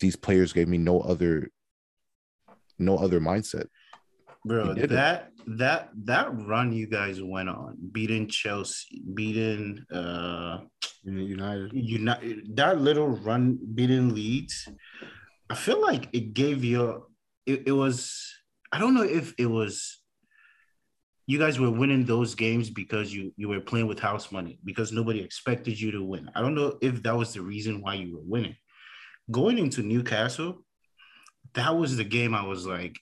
these 0.01 0.17
players 0.17 0.53
gave 0.53 0.69
me 0.69 0.79
no 0.79 1.01
other 1.01 1.51
no 2.79 2.97
other 2.97 3.21
mindset. 3.21 3.67
Bro, 4.45 4.75
that 4.75 5.33
it. 5.47 5.59
that 5.59 5.91
that 6.05 6.29
run 6.47 6.73
you 6.73 6.87
guys 6.87 7.21
went 7.21 7.49
on, 7.49 7.77
beating 7.93 8.29
Chelsea, 8.29 9.03
beating 9.15 9.85
uh 9.93 10.61
United, 11.05 11.73
United, 11.73 12.57
that 12.57 12.81
little 12.81 13.09
run 13.09 13.59
beating 13.75 14.15
Leeds, 14.15 14.69
I 15.51 15.55
feel 15.55 15.81
like 15.81 16.09
it 16.13 16.35
gave 16.35 16.65
you 16.65 17.07
it, 17.47 17.65
it 17.67 17.73
was 17.73 18.33
I 18.73 18.79
don't 18.79 18.95
know 18.95 19.03
if 19.03 19.35
it 19.39 19.47
was 19.47 19.99
you 21.27 21.39
guys 21.39 21.61
were 21.61 21.71
winning 21.71 22.07
those 22.07 22.35
games 22.35 22.71
because 22.71 23.13
you 23.13 23.33
you 23.37 23.49
were 23.49 23.61
playing 23.61 23.87
with 23.87 24.01
house 24.01 24.33
money 24.33 24.59
because 24.65 24.93
nobody 24.93 25.21
expected 25.21 25.79
you 25.79 25.91
to 25.93 26.03
win. 26.03 26.31
I 26.35 26.41
don't 26.41 26.55
know 26.55 26.79
if 26.81 27.03
that 27.03 27.17
was 27.17 27.35
the 27.35 27.43
reason 27.43 27.83
why 27.83 27.95
you 27.95 28.17
were 28.17 28.25
winning. 28.25 28.57
Going 29.31 29.59
into 29.59 29.83
Newcastle, 29.83 30.65
that 31.53 31.77
was 31.77 31.99
the 31.99 32.05
game 32.05 32.35
I 32.35 32.47
was 32.47 32.67
like, 32.67 32.99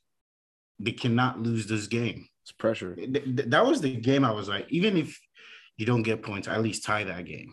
they 0.81 0.91
cannot 0.91 1.41
lose 1.41 1.69
this 1.69 1.87
game. 1.87 2.27
It's 2.43 2.51
pressure. 2.51 2.97
That 2.99 3.65
was 3.65 3.81
the 3.81 3.95
game 3.95 4.25
I 4.25 4.33
was 4.33 4.49
like, 4.49 4.67
even 4.71 4.97
if 4.97 5.21
you 5.77 5.87
don't 5.87 6.03
get 6.03 6.23
points, 6.23 6.49
at 6.49 6.63
least 6.63 6.85
tie 6.85 7.05
that 7.05 7.27
game. 7.27 7.53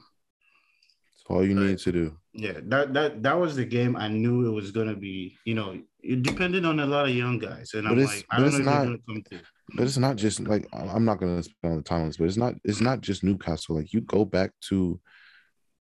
It's 1.13 1.23
all 1.29 1.45
you 1.45 1.53
but, 1.53 1.61
need 1.61 1.79
to 1.79 1.91
do. 1.91 2.17
Yeah, 2.33 2.59
that 2.63 2.93
that 2.95 3.21
that 3.21 3.39
was 3.39 3.55
the 3.55 3.65
game 3.65 3.95
I 3.95 4.07
knew 4.07 4.47
it 4.47 4.51
was 4.51 4.71
gonna 4.71 4.95
be. 4.95 5.37
You 5.45 5.53
know, 5.53 5.79
it 6.03 6.21
depended 6.21 6.65
on 6.65 6.79
a 6.79 6.85
lot 6.85 7.05
of 7.07 7.15
young 7.15 7.39
guys, 7.39 7.71
and 7.73 7.83
but 7.83 7.93
I'm 7.93 8.03
like, 8.03 8.25
I 8.29 8.39
don't 8.39 8.51
know 8.51 8.57
not, 8.59 8.81
if 8.81 8.85
gonna 8.85 8.97
come 9.07 9.23
through. 9.23 9.39
But 9.75 9.83
it's 9.85 9.97
not 9.97 10.17
just 10.17 10.41
like 10.41 10.67
I'm 10.73 11.05
not 11.05 11.19
gonna 11.19 11.41
spend 11.41 11.71
all 11.71 11.77
the 11.77 11.83
time 11.83 12.01
on 12.01 12.07
this, 12.07 12.17
but 12.17 12.25
it's 12.25 12.37
not 12.37 12.55
it's 12.63 12.81
not 12.81 13.01
just 13.01 13.23
Newcastle. 13.23 13.77
Like 13.77 13.93
you 13.93 14.01
go 14.01 14.25
back 14.25 14.51
to 14.69 14.99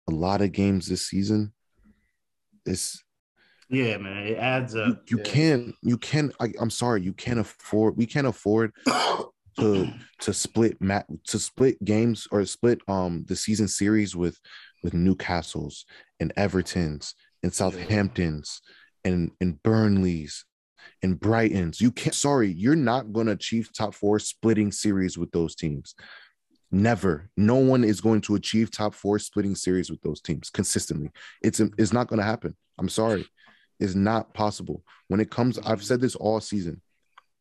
a 0.09 0.11
lot 0.11 0.41
of 0.41 0.51
games 0.51 0.87
this 0.87 1.07
season, 1.07 1.53
it's 2.65 3.03
yeah, 3.69 3.97
man, 3.97 4.25
it 4.25 4.37
adds 4.37 4.75
up. 4.75 5.03
You, 5.07 5.17
you 5.17 5.23
yeah. 5.23 5.31
can't 5.31 5.75
you 5.83 5.97
can't 5.97 6.33
I, 6.39 6.53
I'm 6.59 6.69
sorry, 6.69 7.03
you 7.03 7.13
can't 7.13 7.39
afford 7.39 7.97
we 7.97 8.05
can't 8.05 8.27
afford 8.27 8.71
to 9.59 9.93
to 10.21 10.33
split 10.33 10.81
mat 10.81 11.05
to 11.27 11.37
split 11.39 11.83
games 11.83 12.27
or 12.31 12.43
split 12.45 12.79
um 12.87 13.25
the 13.27 13.35
season 13.35 13.67
series 13.67 14.15
with 14.15 14.39
with 14.83 14.93
Newcastle's 14.93 15.85
and 16.19 16.33
Everton's 16.35 17.13
and 17.43 17.53
Southampton's 17.53 18.61
and 19.07 19.31
and 19.41 19.61
Burnley's 19.63 20.45
and 21.01 21.19
Brighton's. 21.19 21.81
You 21.81 21.91
can't. 21.91 22.15
Sorry, 22.15 22.51
you're 22.51 22.75
not 22.75 23.13
going 23.13 23.27
to 23.27 23.33
achieve 23.33 23.71
top 23.73 23.93
four 23.93 24.19
splitting 24.19 24.71
series 24.71 25.17
with 25.17 25.31
those 25.31 25.55
teams. 25.55 25.95
Never. 26.71 27.29
No 27.37 27.55
one 27.55 27.83
is 27.83 28.01
going 28.01 28.21
to 28.21 28.35
achieve 28.35 28.71
top 28.71 28.93
four 28.93 29.19
splitting 29.19 29.55
series 29.55 29.89
with 29.89 30.01
those 30.01 30.21
teams 30.21 30.49
consistently. 30.49 31.11
It's 31.41 31.59
it's 31.59 31.93
not 31.93 32.07
going 32.07 32.19
to 32.19 32.25
happen. 32.25 32.55
I'm 32.77 32.89
sorry. 32.89 33.25
it's 33.79 33.95
not 33.95 34.33
possible. 34.33 34.83
When 35.07 35.19
it 35.19 35.31
comes, 35.31 35.57
I've 35.59 35.83
said 35.83 36.01
this 36.01 36.15
all 36.15 36.39
season. 36.39 36.81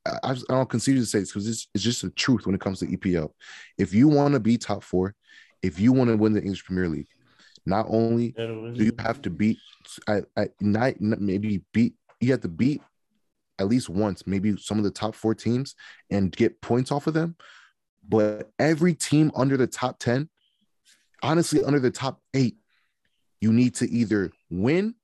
I, 0.07 0.31
I 0.31 0.35
don't 0.49 0.69
concede 0.69 0.99
to 0.99 1.07
say 1.07 1.19
this 1.19 1.31
because 1.31 1.49
it's, 1.49 1.69
it's 1.75 1.83
just 1.83 2.03
the 2.03 2.11
truth 2.11 2.47
when 2.47 2.55
it 2.55 2.61
comes 2.61 2.79
to 2.79 2.87
EPL. 2.87 3.31
If 3.77 3.93
you 3.93 4.07
want 4.07 4.35
to 4.35 4.41
be 4.41 4.57
top 4.57 4.85
four, 4.85 5.15
if 5.63 5.81
you 5.81 5.93
want 5.93 6.11
to 6.11 6.17
win 6.17 6.33
the 6.33 6.41
English 6.41 6.65
Premier 6.65 6.89
League, 6.89 7.09
not 7.67 7.87
only 7.89 8.31
do 8.31 8.85
you 8.85 8.93
have 8.99 9.21
to 9.23 9.31
beat, 9.31 9.59
I, 10.07 10.23
I 10.37 10.49
not, 10.61 11.01
maybe 11.01 11.63
beat, 11.73 11.95
you 12.21 12.31
have 12.31 12.43
to 12.43 12.49
beat 12.49 12.81
at 13.59 13.69
least 13.69 13.89
once, 13.89 14.27
maybe 14.27 14.57
some 14.57 14.79
of 14.79 14.85
the 14.85 14.91
top 14.91 15.15
four 15.15 15.35
teams 15.35 15.75
and 16.11 16.31
get 16.31 16.61
points 16.61 16.93
off 16.93 17.07
of 17.07 17.15
them. 17.15 17.37
But 18.09 18.51
every 18.59 18.95
team 18.95 19.33
under 19.35 19.57
the 19.57 19.67
top 19.67 19.99
10, 19.99 20.29
honestly, 21.23 21.65
under 21.65 21.81
the 21.81 21.91
top 21.91 22.21
eight, 22.35 22.57
you 23.41 23.53
need 23.53 23.75
to 23.77 23.91
either 23.91 24.31
win 24.49 24.95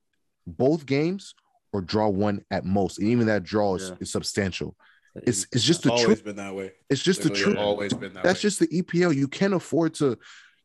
both 0.47 0.87
games 0.87 1.35
or 1.73 1.81
draw 1.81 2.09
one 2.09 2.45
at 2.51 2.65
most. 2.65 2.99
And 2.99 3.09
even 3.09 3.27
that 3.27 3.43
draw 3.43 3.75
is, 3.75 3.89
yeah. 3.89 3.97
is 4.01 4.13
substantial. 4.13 4.77
It's 5.15 5.47
it's 5.53 5.65
just 5.65 5.83
the 5.83 5.91
always 5.91 6.07
truth. 6.07 6.25
been 6.25 6.37
that 6.37 6.55
way. 6.55 6.73
It's 6.89 7.03
just 7.03 7.23
Literally 7.23 7.39
the 7.39 7.45
truth. 7.45 7.59
Always 7.59 7.93
been 7.93 8.15
that. 8.15 8.23
That's 8.23 8.39
way. 8.39 8.43
just 8.43 8.61
the 8.61 8.69
EPL. 8.69 9.15
You 9.15 9.29
can't 9.29 9.53
afford 9.53 9.95
to 9.95 10.19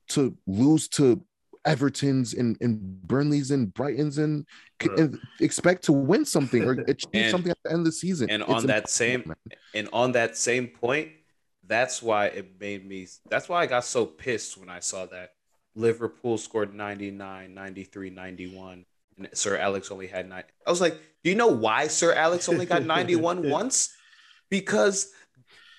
to 0.10 0.38
lose 0.48 0.88
to 0.90 1.22
Everton's 1.68 2.34
and, 2.34 2.58
and 2.62 3.02
Burnley's 3.04 3.52
and 3.52 3.74
Brighton's 3.74 4.18
and, 4.18 4.46
and 4.98 5.20
expect 5.40 5.84
to 5.84 5.94
win 5.94 6.26
something 6.26 6.64
or 6.64 6.72
achieve 6.88 7.10
and, 7.14 7.32
something 7.32 7.52
at 7.52 7.58
the 7.64 7.72
end 7.72 7.80
of 7.80 7.86
the 7.86 7.92
season. 7.92 8.30
And 8.30 8.42
it's 8.42 8.52
on 8.52 8.68
that 8.68 8.90
same 8.90 9.24
man. 9.26 9.38
and 9.74 9.90
on 9.92 10.14
that 10.14 10.38
same 10.38 10.68
point, 10.68 11.10
that's 11.66 12.02
why 12.02 12.28
it 12.28 12.60
made 12.60 12.88
me 12.88 13.08
that's 13.30 13.50
why 13.50 13.62
I 13.62 13.66
got 13.66 13.84
so 13.84 14.06
pissed 14.06 14.58
when 14.58 14.70
I 14.70 14.80
saw 14.80 15.06
that 15.08 15.32
Liverpool 15.76 16.38
scored 16.38 16.74
99, 16.74 17.54
93, 17.54 18.10
91 18.10 18.86
and 19.18 19.30
Sir 19.34 19.58
Alex 19.58 19.92
only 19.92 20.08
had 20.08 20.30
nine. 20.30 20.44
I 20.66 20.70
was 20.70 20.82
like, 20.82 21.00
do 21.24 21.30
you 21.30 21.36
know 21.36 21.48
why 21.48 21.88
Sir 21.88 22.14
Alex 22.14 22.48
only 22.50 22.66
got 22.66 22.84
91 22.86 23.50
once? 23.50 23.94
Because 24.50 25.12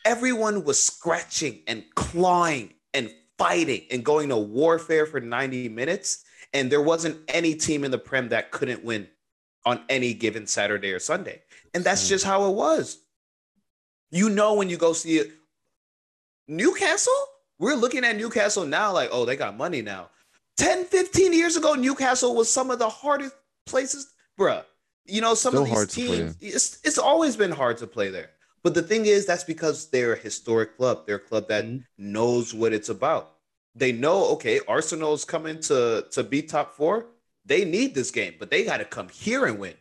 everyone 0.05 0.64
was 0.64 0.82
scratching 0.82 1.62
and 1.66 1.84
clawing 1.95 2.74
and 2.93 3.11
fighting 3.39 3.82
and 3.91 4.05
going 4.05 4.28
to 4.28 4.36
warfare 4.36 5.07
for 5.07 5.20
90 5.20 5.68
minutes. 5.68 6.24
And 6.53 6.70
there 6.70 6.82
wasn't 6.82 7.18
any 7.28 7.55
team 7.55 7.84
in 7.84 7.91
the 7.91 7.99
Prem 7.99 8.30
that 8.30 8.51
couldn't 8.51 8.84
win 8.84 9.09
on 9.64 9.82
any 9.89 10.14
given 10.14 10.47
Saturday 10.47 10.93
or 10.93 10.99
Sunday. 10.99 11.43
And 11.74 11.84
that's 11.84 12.09
just 12.09 12.24
how 12.24 12.49
it 12.51 12.55
was. 12.55 12.99
You 14.11 14.30
know, 14.30 14.55
when 14.55 14.70
you 14.70 14.78
go 14.78 14.93
see 14.93 15.18
it, 15.18 15.30
Newcastle, 16.47 17.12
we're 17.59 17.74
looking 17.74 18.05
at 18.05 18.16
Newcastle 18.16 18.64
now 18.64 18.93
like, 18.93 19.11
oh, 19.12 19.24
they 19.24 19.36
got 19.36 19.57
money 19.57 19.82
now. 19.82 20.09
10, 20.57 20.86
15 20.86 21.32
years 21.32 21.57
ago, 21.57 21.74
Newcastle 21.74 22.34
was 22.34 22.51
some 22.51 22.70
of 22.70 22.78
the 22.78 22.89
hardest 22.89 23.34
places, 23.66 24.12
bruh. 24.39 24.64
You 25.05 25.20
know, 25.20 25.34
some 25.34 25.53
Still 25.53 25.62
of 25.62 25.68
these 25.68 25.95
teams, 25.95 26.36
it's, 26.41 26.78
it's 26.84 26.99
always 26.99 27.36
been 27.36 27.51
hard 27.51 27.78
to 27.78 27.86
play 27.86 28.11
there. 28.11 28.30
But 28.63 28.75
the 28.75 28.83
thing 28.83 29.07
is, 29.07 29.27
that's 29.27 29.45
because 29.45 29.89
they're 29.91 30.15
a 30.15 30.19
historic 30.19 30.77
club. 30.77 31.07
They're 31.07 31.17
a 31.17 31.21
club 31.21 31.49
that 31.49 31.65
mm-hmm. 31.65 31.83
knows 31.97 32.53
what 32.55 32.73
it's 32.73 32.89
about. 32.89 33.35
They 33.75 33.93
know, 33.93 34.27
okay, 34.33 34.61
Arsenal's 34.67 35.25
coming 35.25 35.61
to, 35.63 36.07
to 36.11 36.25
be 36.25 36.43
top 36.43 36.75
four. 36.75 37.07
They 37.45 37.65
need 37.65 37.95
this 37.95 38.11
game, 38.11 38.35
but 38.39 38.51
they 38.51 38.65
got 38.65 38.79
to 38.79 38.85
come 38.85 39.09
here 39.09 39.47
and 39.47 39.59
win. 39.59 39.75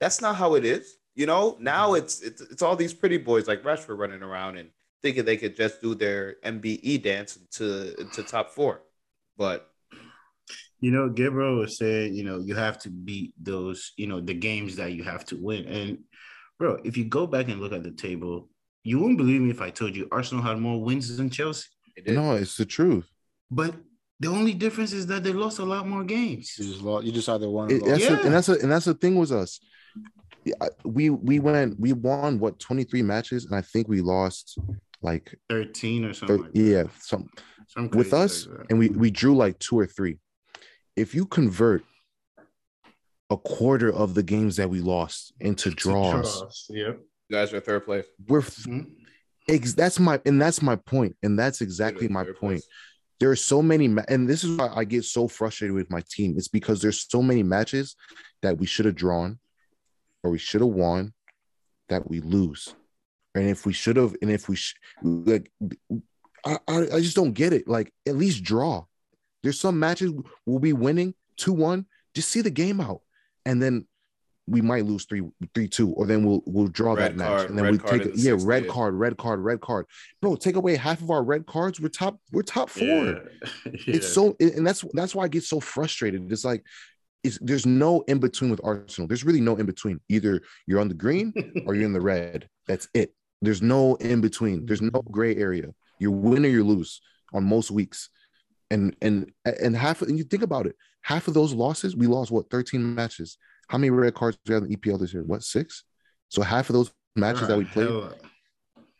That's 0.00 0.20
not 0.20 0.36
how 0.36 0.54
it 0.56 0.64
is. 0.64 0.96
You 1.14 1.26
know, 1.26 1.56
now 1.60 1.88
mm-hmm. 1.88 2.04
it's, 2.04 2.20
it's 2.22 2.40
it's 2.40 2.62
all 2.62 2.74
these 2.74 2.94
pretty 2.94 3.18
boys 3.18 3.46
like 3.46 3.62
Rashford 3.62 3.98
running 3.98 4.22
around 4.22 4.56
and 4.56 4.70
thinking 5.02 5.24
they 5.24 5.36
could 5.36 5.56
just 5.56 5.82
do 5.82 5.94
their 5.94 6.36
MBE 6.44 7.02
dance 7.02 7.38
to 7.52 7.94
to 8.14 8.22
top 8.22 8.50
four. 8.50 8.82
But 9.36 9.72
you 10.82 10.90
know, 10.90 11.08
Gabriel 11.08 11.58
was 11.58 11.78
saying, 11.78 12.14
you 12.14 12.24
know, 12.24 12.40
you 12.40 12.56
have 12.56 12.76
to 12.80 12.90
beat 12.90 13.34
those, 13.40 13.92
you 13.96 14.08
know, 14.08 14.20
the 14.20 14.34
games 14.34 14.74
that 14.76 14.92
you 14.92 15.04
have 15.04 15.24
to 15.26 15.36
win. 15.36 15.64
And 15.66 15.98
bro, 16.58 16.78
if 16.84 16.96
you 16.96 17.04
go 17.04 17.26
back 17.26 17.48
and 17.48 17.60
look 17.60 17.72
at 17.72 17.82
the 17.82 17.90
table, 17.90 18.48
you 18.84 18.98
wouldn't 18.98 19.18
believe 19.18 19.40
me 19.40 19.50
if 19.50 19.60
I 19.60 19.70
told 19.70 19.94
you 19.94 20.08
Arsenal 20.10 20.42
had 20.42 20.58
more 20.58 20.82
wins 20.82 21.16
than 21.16 21.30
Chelsea. 21.30 21.68
No, 22.06 22.34
it's 22.34 22.56
the 22.56 22.64
truth. 22.64 23.06
But 23.50 23.74
the 24.18 24.28
only 24.28 24.54
difference 24.54 24.92
is 24.92 25.06
that 25.08 25.24
they 25.24 25.32
lost 25.32 25.58
a 25.58 25.64
lot 25.64 25.86
more 25.86 26.04
games. 26.04 26.54
You 26.58 26.64
just 26.66 26.80
lost. 26.80 27.04
You 27.04 27.12
just 27.12 27.28
either 27.28 27.50
won. 27.50 27.70
It, 27.70 27.84
that's 27.84 28.04
yeah. 28.04 28.18
a, 28.18 28.22
and 28.22 28.32
that's 28.32 28.48
a, 28.48 28.52
and 28.52 28.70
that's 28.70 28.86
the 28.86 28.94
thing 28.94 29.16
with 29.16 29.32
us. 29.32 29.60
We 30.84 31.10
we 31.10 31.38
went 31.38 31.78
we 31.78 31.92
won 31.92 32.38
what 32.38 32.58
twenty 32.58 32.84
three 32.84 33.02
matches, 33.02 33.46
and 33.46 33.54
I 33.54 33.60
think 33.60 33.88
we 33.88 34.00
lost 34.00 34.58
like 35.02 35.36
thirteen 35.48 36.04
or 36.04 36.12
something. 36.14 36.42
like 36.42 36.50
yeah, 36.54 36.84
some, 36.98 37.28
some 37.68 37.90
with 37.90 38.12
us, 38.12 38.46
like 38.46 38.66
and 38.70 38.78
we 38.78 38.88
we 38.88 39.10
drew 39.10 39.36
like 39.36 39.58
two 39.58 39.78
or 39.78 39.86
three. 39.86 40.18
If 40.96 41.14
you 41.14 41.26
convert 41.26 41.84
a 43.32 43.36
quarter 43.36 43.92
of 43.92 44.14
the 44.14 44.22
games 44.22 44.56
that 44.56 44.68
we 44.68 44.80
lost 44.80 45.32
into 45.40 45.70
draws, 45.70 46.38
draws. 46.38 46.66
yep. 46.70 47.00
You 47.28 47.36
guys 47.36 47.52
are 47.52 47.60
third 47.60 47.84
place. 47.84 48.04
We're 48.28 48.42
mm-hmm. 48.42 48.80
ex- 49.48 49.74
that's 49.74 49.98
my 49.98 50.20
and 50.26 50.40
that's 50.40 50.62
my 50.62 50.76
point, 50.76 51.16
and 51.22 51.38
that's 51.38 51.60
exactly 51.60 52.08
my 52.08 52.24
point. 52.24 52.60
Place. 52.60 52.66
There 53.20 53.30
are 53.30 53.36
so 53.36 53.62
many, 53.62 53.88
ma- 53.88 54.04
and 54.08 54.28
this 54.28 54.42
is 54.44 54.58
why 54.58 54.70
I 54.74 54.84
get 54.84 55.04
so 55.04 55.28
frustrated 55.28 55.74
with 55.74 55.90
my 55.90 56.02
team. 56.10 56.34
It's 56.36 56.48
because 56.48 56.82
there's 56.82 57.06
so 57.08 57.22
many 57.22 57.42
matches 57.42 57.94
that 58.42 58.58
we 58.58 58.66
should 58.66 58.86
have 58.86 58.96
drawn, 58.96 59.38
or 60.22 60.30
we 60.30 60.38
should 60.38 60.60
have 60.60 60.70
won, 60.70 61.14
that 61.88 62.08
we 62.10 62.20
lose 62.20 62.74
and 63.34 63.48
if 63.48 63.64
we 63.64 63.72
should 63.72 63.96
have, 63.96 64.14
and 64.20 64.30
if 64.30 64.48
we 64.48 64.56
sh- 64.56 64.76
like, 65.02 65.50
I, 66.44 66.58
I, 66.68 66.78
I 66.78 67.00
just 67.00 67.16
don't 67.16 67.32
get 67.32 67.52
it. 67.52 67.66
Like, 67.66 67.92
at 68.06 68.16
least 68.16 68.42
draw. 68.42 68.84
There's 69.42 69.60
some 69.60 69.78
matches 69.78 70.12
we'll 70.46 70.58
be 70.58 70.72
winning 70.72 71.14
two 71.36 71.52
one. 71.52 71.86
Just 72.14 72.28
see 72.28 72.42
the 72.42 72.50
game 72.50 72.80
out, 72.80 73.00
and 73.46 73.62
then 73.62 73.86
we 74.46 74.60
might 74.60 74.84
lose 74.84 75.04
three 75.04 75.22
three 75.54 75.68
two, 75.68 75.90
or 75.92 76.06
then 76.06 76.24
we'll 76.24 76.42
we'll 76.46 76.66
draw 76.66 76.94
red 76.94 77.12
that 77.12 77.16
match, 77.16 77.28
card, 77.28 77.50
and 77.50 77.58
then 77.58 77.70
we 77.70 77.78
take 77.78 78.02
it. 78.02 78.16
Yeah, 78.16 78.36
red 78.38 78.68
card, 78.68 78.94
red 78.94 79.16
card, 79.16 79.40
red 79.40 79.60
card. 79.60 79.86
Bro, 80.20 80.36
take 80.36 80.56
away 80.56 80.76
half 80.76 81.00
of 81.00 81.10
our 81.10 81.22
red 81.22 81.46
cards. 81.46 81.80
We're 81.80 81.88
top. 81.88 82.18
We're 82.32 82.42
top 82.42 82.70
four. 82.70 82.82
Yeah. 82.84 83.18
yeah. 83.64 83.94
It's 83.94 84.12
so, 84.12 84.36
and 84.40 84.66
that's 84.66 84.84
that's 84.92 85.14
why 85.14 85.24
I 85.24 85.28
get 85.28 85.44
so 85.44 85.60
frustrated. 85.60 86.30
It's 86.30 86.44
like 86.44 86.64
it's, 87.22 87.38
there's 87.40 87.66
no 87.66 88.02
in 88.08 88.18
between 88.18 88.50
with 88.50 88.60
Arsenal. 88.64 89.06
There's 89.06 89.24
really 89.24 89.40
no 89.40 89.56
in 89.56 89.66
between. 89.66 90.00
Either 90.08 90.40
you're 90.66 90.80
on 90.80 90.88
the 90.88 90.94
green 90.94 91.32
or 91.66 91.74
you're 91.74 91.84
in 91.84 91.92
the 91.92 92.00
red. 92.00 92.48
That's 92.66 92.88
it. 92.94 93.14
There's 93.40 93.62
no 93.62 93.94
in 93.96 94.20
between. 94.20 94.66
There's 94.66 94.82
no 94.82 95.02
gray 95.10 95.36
area. 95.36 95.68
You 95.98 96.10
win 96.10 96.44
or 96.44 96.48
you 96.48 96.64
lose 96.64 97.00
on 97.32 97.44
most 97.44 97.70
weeks. 97.70 98.08
And 98.72 98.96
and 99.02 99.30
and 99.44 99.76
half 99.76 100.02
and 100.02 100.18
you 100.18 100.24
think 100.24 100.42
about 100.42 100.66
it, 100.66 100.76
half 101.02 101.28
of 101.28 101.34
those 101.34 101.52
losses, 101.52 101.94
we 101.96 102.06
lost 102.06 102.30
what 102.30 102.50
13 102.50 102.94
matches. 102.94 103.36
How 103.68 103.78
many 103.78 103.90
red 103.90 104.14
cards 104.14 104.38
we 104.46 104.54
have 104.54 104.64
in 104.64 104.70
the 104.70 104.76
EPL 104.76 104.98
this 105.00 105.12
year? 105.12 105.22
What 105.24 105.42
six? 105.42 105.84
So 106.28 106.42
half 106.42 106.70
of 106.70 106.74
those 106.74 106.92
matches 107.14 107.48
that 107.48 107.58
we 107.58 107.64
played, 107.64 108.12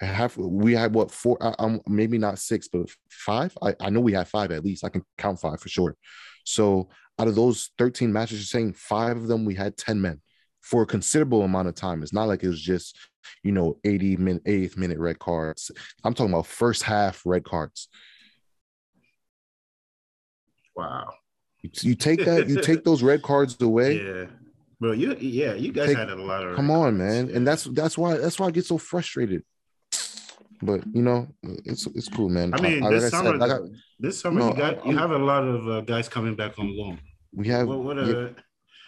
half 0.01 0.37
we 0.37 0.75
had 0.75 0.95
what 0.95 1.11
four? 1.11 1.39
Um, 1.59 1.81
maybe 1.87 2.19
not 2.19 2.39
six, 2.39 2.69
but 2.69 2.91
five. 3.09 3.57
I, 3.63 3.75
I 3.81 3.91
know 3.91 4.01
we 4.01 4.13
had 4.13 4.29
five 4.29 4.51
at 4.51 4.65
least. 4.65 4.85
I 4.85 4.89
can 4.89 5.05
count 5.19 5.41
five 5.41 5.61
for 5.61 5.69
sure. 5.69 5.97
So 6.45 6.89
out 7.19 7.29
of 7.29 7.35
those 7.35 7.71
13 7.79 8.13
matches, 8.13 8.39
you're 8.39 8.45
saying 8.45 8.73
five 8.75 9.17
of 9.17 9.29
them 9.29 9.45
we 9.45 9.55
had 9.55 9.77
10 9.77 10.01
men 10.01 10.21
for 10.61 10.83
a 10.83 10.87
considerable 10.87 11.43
amount 11.43 11.69
of 11.69 11.75
time. 11.75 12.03
It's 12.03 12.13
not 12.13 12.29
like 12.29 12.43
it 12.43 12.49
was 12.49 12.61
just, 12.61 12.97
you 13.43 13.53
know, 13.53 13.79
80 13.85 14.17
minute, 14.17 14.45
80th 14.45 14.77
minute 14.77 14.99
red 14.99 15.19
cards. 15.19 15.71
I'm 16.05 16.15
talking 16.15 16.33
about 16.33 16.47
first 16.47 16.83
half 16.83 17.23
red 17.25 17.45
cards. 17.45 17.89
Wow. 20.77 21.11
You, 21.63 21.71
you 21.83 21.95
take 21.95 22.25
that, 22.25 22.49
you 22.49 22.61
take 22.61 22.85
those 22.85 23.03
red 23.03 23.23
cards 23.23 23.61
away. 23.61 24.01
Yeah. 24.13 24.27
Bro, 24.81 24.93
you 24.93 25.15
yeah, 25.21 25.55
you 25.55 25.71
guys 25.71 25.87
take, 25.87 25.97
had 25.97 26.11
a 26.11 26.17
lot 26.17 26.45
of 26.45 26.57
come 26.57 26.73
on, 26.73 26.99
man. 26.99 27.29
Yeah. 27.29 27.37
And 27.37 27.47
that's 27.47 27.63
that's 27.67 27.97
why 27.97 28.17
that's 28.17 28.41
why 28.41 28.49
I 28.49 28.51
get 28.51 28.67
so 28.67 28.79
frustrated. 28.79 29.45
But 30.61 30.83
you 30.93 31.03
know, 31.03 31.29
it's 31.43 31.87
it's 31.87 32.09
cool, 32.09 32.29
man. 32.29 32.53
I 32.53 32.61
mean, 32.61 32.83
I, 32.83 32.91
this, 32.91 33.05
like 33.05 33.11
summer, 33.13 33.39
said, 33.39 33.49
got, 33.49 33.61
this 34.01 34.21
summer, 34.21 34.41
no, 34.41 34.49
you 34.49 34.57
got 34.57 34.85
you 34.85 34.99
have 34.99 35.13
a 35.13 35.19
lot 35.19 35.45
of 35.45 35.69
uh, 35.69 35.81
guys 35.83 36.09
coming 36.09 36.35
back 36.35 36.59
on 36.59 36.77
loan. 36.77 36.99
We 37.33 37.47
have 37.47 37.69
what, 37.69 37.79
what 37.79 37.99
uh, 37.99 38.31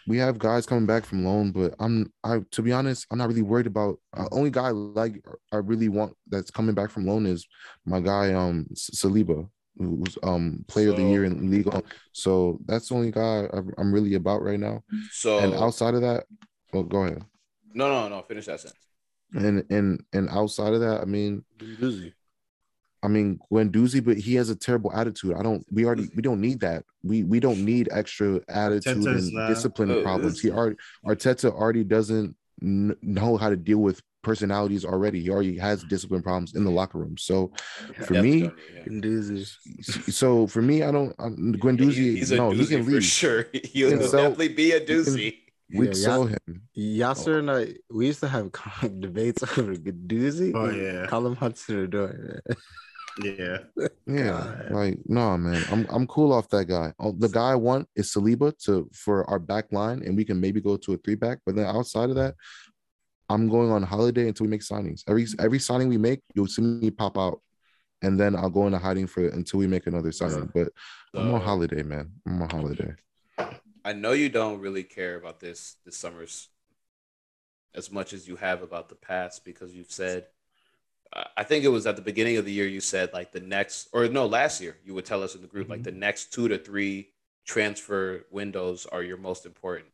we 0.09 0.18
have 0.18 0.39
guys 0.39 0.66
coming 0.66 0.87
back 0.87 1.05
from 1.05 1.24
loan, 1.24 1.53
but 1.53 1.74
I'm 1.78 2.12
I 2.24 2.41
to 2.51 2.62
be 2.62 2.72
honest, 2.72 3.07
I'm 3.11 3.18
not 3.18 3.28
really 3.28 3.43
worried 3.43 3.68
about. 3.68 3.99
Uh, 4.16 4.26
only 4.32 4.51
guy 4.51 4.70
like 4.70 5.24
I 5.53 5.59
really 5.59 5.89
want 5.89 6.14
that's 6.28 6.51
coming 6.51 6.74
back 6.74 6.91
from 6.91 7.07
loan 7.07 7.24
is 7.24 7.47
my 7.87 8.01
guy 8.01 8.32
um 8.32 8.66
Saliba, 8.74 9.49
who's 9.77 10.16
um 10.22 10.64
player 10.68 10.89
so, 10.89 10.93
of 10.93 10.99
the 10.99 11.05
year 11.05 11.25
in 11.25 11.51
league. 11.51 11.68
So 12.12 12.59
that's 12.66 12.89
the 12.89 12.95
only 12.95 13.11
guy 13.11 13.49
I'm 13.79 13.93
really 13.93 14.14
about 14.14 14.43
right 14.43 14.59
now. 14.61 14.83
So 15.11 15.39
and 15.39 15.55
outside 15.55 15.95
of 15.95 16.03
that, 16.03 16.25
well, 16.72 16.85
go 16.85 17.05
ahead. 17.05 17.22
No, 17.72 17.89
no, 17.89 18.09
no. 18.09 18.22
Finish 18.22 18.47
that 18.47 18.61
sentence. 18.61 18.81
And 19.35 19.64
and 19.70 20.05
and 20.12 20.29
outside 20.31 20.75
of 20.75 20.81
that, 20.81 21.01
I 21.01 21.05
mean, 21.05 21.45
busy. 21.59 22.14
I 23.03 23.09
mean, 23.09 23.39
Guendouzi, 23.53 24.03
but 24.03 24.16
he 24.16 24.35
has 24.37 24.49
a 24.49 24.57
terrible 24.57 24.91
attitude. 24.93 25.35
I 25.37 25.43
don't. 25.43 25.64
We 25.70 25.85
already. 25.85 26.09
We 26.14 26.22
don't 26.22 26.41
need 26.41 26.61
that. 26.61 26.85
We 27.03 27.25
we 27.25 27.41
don't 27.41 27.64
need 27.64 27.89
extra 27.91 28.41
attitude 28.49 28.99
Arteta's 28.99 29.27
and 29.27 29.35
not, 29.35 29.49
discipline 29.49 29.91
oh, 29.91 30.03
problems. 30.03 30.41
He 30.41 30.51
already 30.51 30.77
Arteta 31.05 31.53
already 31.53 31.85
doesn't 31.85 32.35
know 32.61 33.37
how 33.37 33.51
to 33.51 33.57
deal 33.57 33.79
with 33.79 34.01
personalities 34.25 34.85
already. 34.85 35.20
He 35.22 35.31
already 35.31 35.57
has 35.59 35.85
discipline 35.85 36.22
problems 36.22 36.55
in 36.55 36.64
the 36.64 36.70
locker 36.70 36.99
room. 36.99 37.16
So 37.16 37.53
for 38.07 38.14
me, 38.14 38.51
yeah. 38.89 39.45
so 40.09 40.47
for 40.47 40.62
me, 40.62 40.83
I 40.83 40.91
don't. 40.91 41.14
I'm, 41.18 41.55
Guendouzi, 41.55 41.93
he, 41.93 42.16
he's 42.16 42.33
a 42.33 42.37
no, 42.37 42.51
he 42.51 42.66
can 42.66 42.85
leave. 42.87 42.97
For 42.97 43.01
sure, 43.01 43.47
he'll, 43.53 43.91
he'll 43.91 44.11
definitely 44.11 44.49
be 44.49 44.72
a 44.72 44.81
doozy. 44.81 45.39
We'd 45.72 45.89
Yeah, 45.89 45.93
sell 45.93 46.29
yeah. 46.29 46.37
him. 46.47 46.62
Yasser 46.77 47.39
and 47.39 47.51
I, 47.51 47.75
we 47.91 48.07
used 48.07 48.20
to 48.20 48.29
have 48.29 48.51
debates 49.01 49.43
over 49.43 49.75
Gadoozy. 49.75 50.53
Oh, 50.55 50.70
yeah. 50.70 51.07
Call 51.07 51.27
him 51.27 51.37
Hudson 51.37 51.89
Odoi. 51.89 52.41
Yeah. 53.22 53.59
Yeah, 54.07 54.31
God. 54.31 54.70
like 54.70 54.99
no, 55.07 55.39
man. 55.39 55.64
I'm 55.70 55.87
I'm 55.89 56.07
cool 56.07 56.33
off 56.33 56.49
that 56.51 56.64
guy. 56.64 56.93
Oh, 56.99 57.12
the 57.16 57.29
guy 57.29 57.53
I 57.53 57.55
want 57.55 57.89
is 57.95 58.12
Saliba 58.12 58.57
to 58.64 58.91
for 58.93 59.29
our 59.31 59.39
back 59.39 59.70
line, 59.72 60.03
and 60.05 60.16
we 60.16 60.25
can 60.25 60.41
maybe 60.41 60.61
go 60.61 60.77
to 60.77 60.95
a 60.95 60.97
three 60.97 61.14
back. 61.14 61.39
But 61.47 61.55
then 61.55 61.66
outside 61.66 62.11
of 62.11 62.16
that, 62.16 62.35
I'm 63.29 63.49
going 63.49 63.70
on 63.70 63.83
holiday 63.83 64.29
until 64.29 64.45
we 64.45 64.51
make 64.51 64.61
signings. 64.61 65.03
Every 65.09 65.25
mm-hmm. 65.25 65.45
every 65.45 65.59
signing 65.59 65.89
we 65.89 65.99
make, 65.99 66.20
you'll 66.35 66.47
see 66.47 66.62
me 66.62 66.91
pop 66.91 67.18
out, 67.18 67.41
and 68.03 68.18
then 68.18 68.37
I'll 68.37 68.51
go 68.51 68.66
into 68.66 68.79
hiding 68.79 69.07
for 69.07 69.27
until 69.29 69.59
we 69.59 69.66
make 69.66 69.87
another 69.87 70.12
signing. 70.12 70.51
But 70.55 70.68
I'm 71.14 71.33
on 71.35 71.41
holiday, 71.41 71.83
man. 71.83 72.12
I'm 72.27 72.43
on 72.43 72.51
holiday. 72.51 72.95
I 73.85 73.93
know 73.93 74.12
you 74.12 74.29
don't 74.29 74.61
really 74.61 74.83
care 74.85 75.16
about 75.16 75.41
this 75.41 75.77
this 75.85 75.97
summer's 75.97 76.49
as 77.75 77.91
much 77.91 78.12
as 78.12 78.29
you 78.29 78.37
have 78.37 78.62
about 78.62 78.89
the 78.89 78.95
past 78.95 79.45
because 79.45 79.75
you've 79.75 79.91
said 79.91 80.27
I- 81.12 81.27
I 81.39 81.45
think 81.45 81.64
it 81.64 81.68
was 81.68 81.87
at 81.87 81.97
the 81.97 82.03
beginning 82.03 82.37
of 82.37 82.45
the 82.45 82.53
year 82.53 82.66
you 82.66 82.81
said 82.81 83.12
like 83.12 83.33
the 83.33 83.41
next 83.41 83.89
or 83.93 84.07
no 84.09 84.27
last 84.27 84.61
year 84.61 84.77
you 84.85 84.95
would 84.95 85.05
tell 85.05 85.22
us 85.22 85.35
in 85.35 85.43
the 85.43 85.49
group 85.49 85.68
like 85.68 85.81
mm-hmm. 85.81 85.85
the 85.85 85.99
next 85.99 86.33
two 86.33 86.49
to 86.49 86.57
three 86.57 87.11
transfer 87.45 88.25
windows 88.31 88.87
are 88.87 89.03
your 89.03 89.16
most 89.16 89.47
important. 89.47 89.89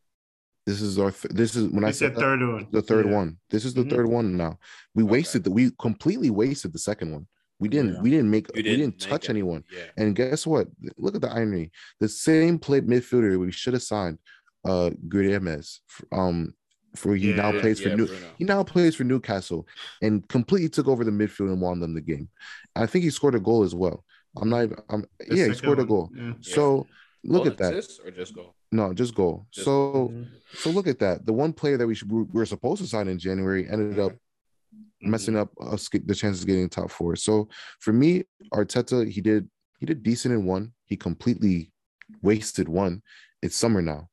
This 0.66 0.80
is 0.82 0.98
our 0.98 1.10
th- 1.10 1.32
this 1.34 1.56
is 1.56 1.68
when 1.68 1.84
I 1.84 1.88
It's 1.88 1.98
said 1.98 2.12
the 2.14 2.20
that, 2.20 2.24
third 2.26 2.40
one. 2.52 2.66
the 2.70 2.82
third 2.82 3.06
Yeah. 3.06 3.12
one. 3.14 3.38
This 3.50 3.64
is 3.64 3.74
the 3.74 3.82
Mhm. 3.84 3.90
third 3.90 4.06
one 4.06 4.36
now. 4.36 4.58
We 4.94 5.02
Okay. 5.02 5.10
wasted 5.12 5.44
the 5.44 5.50
we 5.50 5.70
completely 5.78 6.30
wasted 6.30 6.72
the 6.72 6.78
second 6.78 7.12
one. 7.12 7.26
We 7.58 7.68
didn't 7.68 7.94
Yeah. 7.94 8.00
we 8.02 8.10
didn't 8.10 8.30
make 8.30 8.46
You 8.48 8.52
we 8.56 8.62
didn't 8.62 8.78
didn't 8.80 9.00
make 9.00 9.08
touch 9.10 9.24
it. 9.24 9.30
anyone. 9.30 9.64
Yeah. 9.72 9.84
And 9.96 10.14
guess 10.14 10.46
what? 10.46 10.68
Look 10.96 11.14
at 11.14 11.22
the 11.22 11.30
irony. 11.32 11.70
The 11.98 12.08
same 12.08 12.58
play 12.58 12.80
midfielder 12.82 13.38
we 13.38 13.50
should 13.52 13.72
have 13.74 13.82
signed, 13.82 14.18
uh, 14.64 14.90
Guimarães, 15.08 15.80
um, 16.12 16.54
for 16.96 17.16
he 17.16 17.32
now 17.32 17.52
Yeah, 17.52 17.60
plays 17.60 17.80
for 17.80 17.88
yeah, 17.88 17.94
New. 17.96 18.06
Bruno. 18.06 18.26
He 18.38 18.44
now 18.44 18.62
plays 18.62 18.94
for 18.96 19.04
Newcastle 19.04 19.66
and 20.02 20.26
completely 20.28 20.68
took 20.68 20.88
over 20.88 21.04
the 21.04 21.10
midfield 21.10 21.52
and 21.52 21.60
won 21.60 21.80
them 21.80 21.94
the 21.94 22.00
game. 22.00 22.28
I 22.76 22.86
think 22.86 23.04
he 23.04 23.10
scored 23.10 23.34
a 23.34 23.40
goal 23.40 23.62
as 23.62 23.74
well. 23.74 24.04
I'm 24.36 24.48
not. 24.50 24.64
Even, 24.64 24.76
I'm 24.88 25.00
The 25.18 25.26
yeah, 25.28 25.34
he 25.34 25.38
second 25.40 25.54
scored 25.56 25.78
a 25.80 25.84
goal. 25.84 26.10
yeah. 26.14 26.34
So 26.42 26.86
look 27.24 27.44
Goal 27.44 27.52
at 27.52 27.58
that. 27.58 27.74
assist 27.74 28.00
or 28.04 28.10
just 28.10 28.34
go. 28.34 28.54
No, 28.72 28.92
just 28.92 29.14
goal. 29.14 29.46
Just- 29.50 29.64
So 29.64 30.12
so 30.54 30.70
look 30.70 30.86
at 30.86 30.98
that. 31.00 31.26
The 31.26 31.32
one 31.32 31.52
player 31.52 31.76
that 31.76 31.86
we 31.86 31.94
should 31.94 32.10
we 32.10 32.22
were 32.32 32.46
supposed 32.46 32.82
to 32.82 32.88
sign 32.88 33.08
in 33.08 33.18
January 33.18 33.68
ended 33.68 33.98
up 33.98 34.12
Mm-hmm. 35.02 35.10
messing 35.10 35.36
up 35.36 35.50
us 35.60 35.88
get 35.88 36.06
the 36.06 36.14
chances 36.14 36.42
of 36.42 36.46
getting 36.46 36.68
top 36.68 36.90
four. 36.90 37.16
So 37.16 37.48
for 37.80 37.92
me, 37.92 38.24
Arteta, 38.52 39.08
he 39.10 39.20
did 39.22 39.48
he 39.78 39.86
did 39.86 40.02
decent 40.02 40.32
in 40.34 40.44
one. 40.44 40.72
He 40.84 40.96
completely 40.96 41.72
wasted 42.22 42.68
one. 42.68 43.02
It's 43.42 43.56
summer 43.56 43.80
now. 43.82 44.08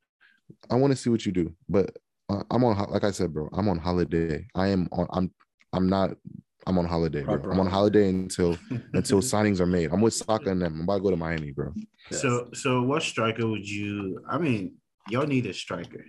I 0.72 0.76
want 0.76 0.92
to 0.92 0.98
see 0.98 1.10
what 1.10 1.26
you 1.26 1.32
do, 1.34 1.54
but 1.68 1.96
uh, 2.30 2.44
I'm 2.50 2.64
on 2.64 2.90
like 2.90 3.04
I 3.04 3.12
said, 3.12 3.34
bro. 3.34 3.50
I'm 3.54 3.68
on 3.68 3.78
holiday. 3.78 4.48
I 4.56 4.68
am 4.70 4.88
on. 4.94 5.08
I'm 5.12 5.32
I'm 5.74 5.90
not. 5.90 6.12
I'm 6.68 6.78
on 6.78 6.86
holiday, 6.86 7.24
bro. 7.24 7.36
Proper 7.36 7.52
I'm 7.52 7.60
on 7.62 7.68
holiday. 7.68 8.04
holiday 8.04 8.10
until 8.10 8.58
until 8.94 9.22
signings 9.34 9.62
are 9.62 9.66
made. 9.66 9.92
I'm 9.92 10.02
with 10.02 10.14
Saka 10.14 10.50
and 10.50 10.62
them. 10.62 10.76
I'm 10.76 10.82
about 10.82 10.98
to 10.98 11.04
go 11.04 11.12
to 11.12 11.18
Miami, 11.18 11.52
bro. 11.52 11.74
So, 12.12 12.50
so 12.54 12.82
what 12.84 13.04
striker 13.04 13.48
would 13.48 13.68
you? 13.68 14.22
I 14.30 14.38
mean, 14.38 14.76
y'all 15.10 15.26
need 15.26 15.46
a 15.46 15.54
striker. 15.54 16.06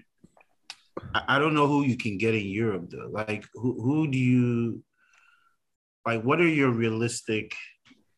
I, 1.14 1.36
I 1.36 1.38
don't 1.38 1.54
know 1.54 1.68
who 1.68 1.84
you 1.84 1.96
can 1.96 2.18
get 2.18 2.34
in 2.34 2.46
Europe 2.46 2.90
though. 2.90 3.08
Like, 3.08 3.46
who 3.54 3.80
who 3.80 4.08
do 4.08 4.18
you 4.18 4.82
like? 6.04 6.22
What 6.22 6.40
are 6.40 6.48
your 6.48 6.70
realistic, 6.70 7.54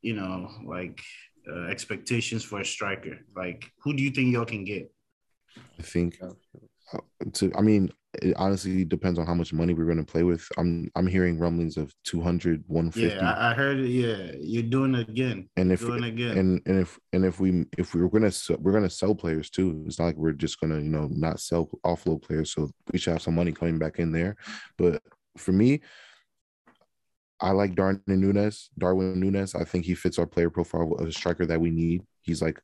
you 0.00 0.14
know, 0.14 0.48
like 0.64 0.98
uh, 1.46 1.66
expectations 1.66 2.42
for 2.42 2.60
a 2.60 2.64
striker? 2.64 3.18
Like, 3.36 3.70
who 3.82 3.92
do 3.92 4.02
you 4.02 4.10
think 4.10 4.32
y'all 4.32 4.46
can 4.46 4.64
get? 4.64 4.90
I 5.78 5.82
think 5.82 6.18
to 7.34 7.52
I 7.56 7.60
mean 7.60 7.92
it 8.22 8.34
honestly 8.36 8.84
depends 8.84 9.20
on 9.20 9.26
how 9.26 9.34
much 9.34 9.52
money 9.52 9.72
we're 9.72 9.84
going 9.84 10.04
to 10.04 10.12
play 10.12 10.24
with. 10.24 10.44
I'm 10.58 10.90
I'm 10.96 11.06
hearing 11.06 11.38
rumblings 11.38 11.76
of 11.76 11.94
200 12.04 12.64
150 12.66 13.16
Yeah, 13.16 13.30
I, 13.30 13.50
I 13.50 13.54
heard. 13.54 13.78
it. 13.78 13.88
Yeah, 13.88 14.32
you're 14.40 14.64
doing 14.64 14.96
it 14.96 15.08
again. 15.08 15.48
and 15.56 15.70
if 15.70 15.80
doing 15.80 16.02
it 16.02 16.08
again. 16.08 16.36
and 16.38 16.62
and 16.66 16.80
if 16.80 16.98
and 17.12 17.24
if 17.24 17.38
we 17.38 17.66
if 17.78 17.94
we 17.94 18.02
were 18.02 18.08
going 18.08 18.28
to 18.28 18.56
we're 18.60 18.72
going 18.72 18.82
to 18.84 18.90
sell 18.90 19.14
players 19.14 19.48
too. 19.50 19.84
It's 19.86 19.98
not 19.98 20.06
like 20.06 20.16
we're 20.16 20.32
just 20.32 20.58
going 20.60 20.72
to, 20.72 20.82
you 20.82 20.90
know, 20.90 21.08
not 21.12 21.38
sell 21.38 21.70
offload 21.86 22.22
players 22.22 22.52
so 22.52 22.68
we 22.92 22.98
should 22.98 23.12
have 23.12 23.22
some 23.22 23.36
money 23.36 23.52
coming 23.52 23.78
back 23.78 23.98
in 24.00 24.10
there. 24.10 24.36
But 24.76 25.02
for 25.36 25.52
me 25.52 25.80
I 27.40 27.52
like 27.52 27.74
Darwin 27.74 28.02
Nunez. 28.06 28.70
Darwin 28.78 29.18
Nunez. 29.18 29.54
I 29.54 29.64
think 29.64 29.84
he 29.84 29.94
fits 29.94 30.18
our 30.18 30.26
player 30.26 30.50
profile 30.50 30.92
of 30.98 31.06
a 31.08 31.12
striker 31.12 31.46
that 31.46 31.60
we 31.60 31.70
need. 31.70 32.02
He's 32.22 32.42
like 32.42 32.60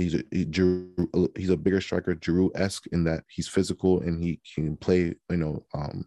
he's 0.00 0.14
a 0.14 0.22
he, 0.30 0.44
Giroud- 0.46 1.36
he's 1.36 1.50
a 1.50 1.56
bigger 1.56 1.80
striker, 1.80 2.14
Giroud 2.14 2.50
esque 2.54 2.86
in 2.92 3.04
that 3.04 3.24
he's 3.28 3.48
physical 3.48 4.00
and 4.00 4.22
he 4.22 4.40
can 4.54 4.76
play, 4.76 5.14
you 5.30 5.36
know, 5.36 5.64
um, 5.74 6.06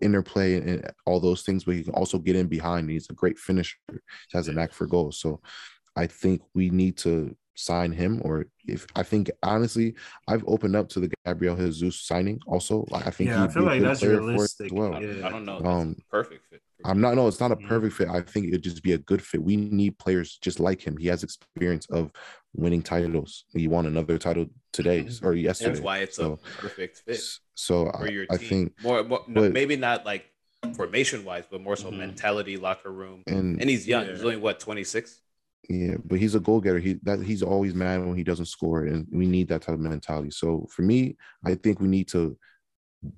interplay 0.00 0.56
and 0.56 0.90
all 1.06 1.20
those 1.20 1.42
things, 1.42 1.64
but 1.64 1.74
he 1.74 1.82
can 1.84 1.94
also 1.94 2.18
get 2.18 2.36
in 2.36 2.46
behind. 2.46 2.88
He's 2.90 3.10
a 3.10 3.14
great 3.14 3.38
finisher. 3.38 3.76
He 3.90 3.98
has 4.32 4.48
a 4.48 4.52
knack 4.52 4.72
for 4.72 4.86
goals. 4.86 5.18
So 5.18 5.40
I 5.96 6.06
think 6.06 6.40
we 6.54 6.70
need 6.70 6.96
to 6.98 7.36
sign 7.54 7.92
him. 7.92 8.20
Or 8.24 8.46
if 8.66 8.86
I 8.96 9.02
think 9.02 9.30
honestly, 9.42 9.94
I've 10.28 10.44
opened 10.46 10.76
up 10.76 10.88
to 10.90 11.00
the 11.00 11.10
Gabriel 11.26 11.56
Jesus 11.56 12.00
signing. 12.00 12.40
Also, 12.46 12.86
Like, 12.88 13.06
I 13.06 13.10
think 13.10 13.28
yeah, 13.30 13.44
I 13.44 13.48
feel 13.48 13.64
like 13.64 13.82
that's 13.82 14.00
player 14.00 14.16
for 14.16 14.22
it 14.22 14.26
realistic. 14.26 14.72
well. 14.72 14.94
I, 14.94 15.00
Yeah. 15.00 15.26
I 15.26 15.30
don't 15.30 15.44
know. 15.44 15.58
Um, 15.62 15.96
perfect 16.10 16.46
fit. 16.48 16.62
For 16.82 16.88
I'm 16.90 17.00
not. 17.00 17.14
No, 17.14 17.28
it's 17.28 17.40
not 17.40 17.52
a 17.52 17.56
Mhm. 17.56 17.66
perfect 17.68 17.94
fit. 17.94 18.08
I 18.08 18.20
think 18.20 18.48
it'd 18.48 18.62
just 18.62 18.82
be 18.82 18.92
a 18.92 18.98
good 18.98 19.22
fit. 19.22 19.42
We 19.42 19.56
need 19.56 19.98
players 19.98 20.38
just 20.38 20.60
like 20.60 20.80
him. 20.86 20.96
He 20.96 21.06
has 21.08 21.22
experience 21.22 21.86
of 21.90 22.10
winning 22.54 22.82
titles. 22.82 23.44
He 23.54 23.68
won 23.68 23.86
another 23.86 24.18
title 24.18 24.46
today 24.72 25.08
or 25.22 25.34
yesterday. 25.34 25.70
That's 25.70 25.80
why 25.80 25.98
it's 25.98 26.16
so, 26.16 26.32
a 26.34 26.36
perfect 26.60 26.98
fit 26.98 27.20
So 27.54 27.86
for 27.90 28.06
I, 28.08 28.10
your 28.10 28.26
I 28.30 28.36
team. 28.36 28.48
think, 28.48 28.82
more, 28.82 29.02
more 29.04 29.24
no, 29.28 29.42
but- 29.42 29.52
maybe 29.52 29.76
not 29.76 30.04
like 30.04 30.26
formation 30.74 31.24
wise, 31.24 31.44
but 31.50 31.60
more 31.60 31.76
so 31.76 31.90
Mhm. 31.90 31.98
mentality, 31.98 32.56
locker 32.56 32.90
room. 32.92 33.22
and 33.26 33.60
And 33.60 33.68
he's 33.70 33.86
young. 33.88 34.06
Yeah. 34.06 34.12
He's 34.12 34.22
only 34.22 34.36
what 34.36 34.60
26. 34.60 35.20
yeah, 35.68 35.94
but 36.04 36.18
he's 36.18 36.34
a 36.34 36.40
goal 36.40 36.60
getter. 36.60 36.78
He 36.78 36.94
that 37.04 37.20
he's 37.22 37.42
always 37.42 37.74
mad 37.74 38.04
when 38.04 38.16
he 38.16 38.24
doesn't 38.24 38.46
score, 38.46 38.84
and 38.84 39.06
we 39.10 39.26
need 39.26 39.48
that 39.48 39.62
type 39.62 39.74
of 39.74 39.80
mentality. 39.80 40.30
So 40.30 40.66
for 40.70 40.82
me, 40.82 41.16
I 41.44 41.54
think 41.54 41.80
we 41.80 41.88
need 41.88 42.08
to 42.08 42.36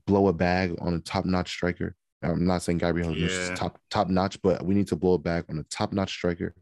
blow 0.07 0.29
a 0.29 0.33
bag 0.33 0.75
on 0.81 0.95
a 0.95 1.01
top 1.01 1.25
notch 1.27 1.51
striker. 1.51 1.97
I'm 2.25 2.47
not 2.47 2.63
saying 2.63 2.79
Gabriel 2.79 3.15
Jesus 3.15 3.51
is 3.51 3.59
top 3.59 3.79
top 3.91 4.09
notch, 4.09 4.41
but 4.43 4.65
we 4.65 4.75
need 4.75 4.89
to 4.89 4.97
blow 4.97 5.15
it 5.15 5.23
back 5.23 5.45
on 5.49 5.59
a 5.59 5.63
top 5.65 5.93
notch 5.93 6.11
striker. 6.13 6.55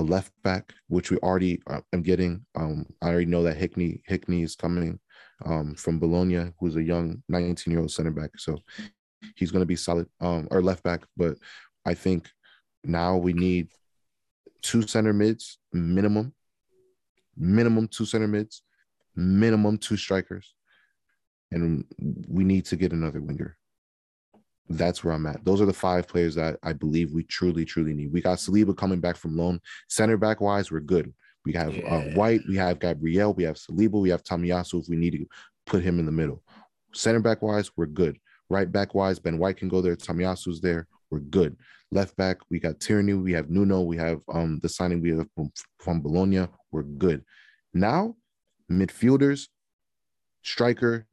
A 0.00 0.04
left 0.04 0.32
back, 0.44 0.74
which 0.88 1.10
we 1.10 1.16
already 1.18 1.60
uh, 1.66 1.80
am 1.92 2.02
getting. 2.02 2.44
Um, 2.54 2.86
I 3.02 3.08
already 3.08 3.26
know 3.26 3.42
that 3.42 3.56
Hickey 3.56 4.02
Hickey 4.06 4.42
is 4.42 4.54
coming 4.54 5.00
um, 5.44 5.74
from 5.74 5.98
Bologna, 5.98 6.52
who's 6.60 6.76
a 6.76 6.82
young 6.82 7.22
19 7.28 7.72
year 7.72 7.80
old 7.80 7.90
center 7.90 8.10
back. 8.10 8.30
So 8.36 8.58
he's 9.34 9.50
going 9.50 9.62
to 9.62 9.66
be 9.66 9.76
solid. 9.76 10.06
Um, 10.20 10.46
or 10.50 10.62
left 10.62 10.82
back, 10.82 11.04
but 11.16 11.36
I 11.84 11.94
think 11.94 12.30
now 12.84 13.16
we 13.16 13.32
need 13.32 13.68
two 14.62 14.82
center 14.82 15.12
mids 15.12 15.58
minimum, 15.72 16.32
minimum 17.36 17.88
two 17.88 18.04
center 18.04 18.28
mids, 18.28 18.62
minimum 19.16 19.78
two 19.78 19.96
strikers, 19.96 20.54
and 21.50 21.84
we 22.28 22.44
need 22.44 22.66
to 22.66 22.76
get 22.76 22.92
another 22.92 23.20
winger. 23.20 23.56
That's 24.68 25.02
where 25.02 25.14
I'm 25.14 25.26
at. 25.26 25.44
Those 25.44 25.60
are 25.60 25.66
the 25.66 25.72
five 25.72 26.06
players 26.06 26.34
that 26.34 26.58
I 26.62 26.72
believe 26.72 27.12
we 27.12 27.22
truly, 27.22 27.64
truly 27.64 27.94
need. 27.94 28.12
We 28.12 28.20
got 28.20 28.38
Saliba 28.38 28.76
coming 28.76 29.00
back 29.00 29.16
from 29.16 29.36
loan. 29.36 29.60
Center 29.88 30.16
back 30.16 30.40
wise, 30.40 30.70
we're 30.70 30.80
good. 30.80 31.12
We 31.44 31.52
have 31.54 31.74
uh, 31.86 32.02
White, 32.14 32.42
we 32.46 32.56
have 32.56 32.78
Gabriel, 32.78 33.32
we 33.32 33.44
have 33.44 33.56
Saliba, 33.56 34.00
we 34.00 34.10
have 34.10 34.22
Tomiyasu 34.22 34.82
if 34.82 34.88
we 34.88 34.96
need 34.96 35.12
to 35.12 35.26
put 35.64 35.82
him 35.82 35.98
in 35.98 36.04
the 36.04 36.12
middle. 36.12 36.42
Center 36.92 37.20
back 37.20 37.40
wise, 37.40 37.70
we're 37.76 37.86
good. 37.86 38.18
Right 38.50 38.70
back 38.70 38.94
wise, 38.94 39.18
Ben 39.18 39.38
White 39.38 39.56
can 39.56 39.68
go 39.68 39.80
there. 39.80 39.96
Tomiyasu's 39.96 40.60
there. 40.60 40.86
We're 41.10 41.20
good. 41.20 41.56
Left 41.90 42.16
back, 42.16 42.38
we 42.50 42.58
got 42.58 42.80
Tierney, 42.80 43.14
we 43.14 43.32
have 43.32 43.48
Nuno, 43.48 43.80
we 43.80 43.96
have 43.96 44.20
um 44.32 44.58
the 44.62 44.68
signing 44.68 45.00
we 45.00 45.10
have 45.10 45.26
from, 45.34 45.50
from 45.78 46.02
Bologna. 46.02 46.46
We're 46.70 46.82
good. 46.82 47.24
Now, 47.72 48.16
midfielders, 48.70 49.48
striker, 50.42 51.06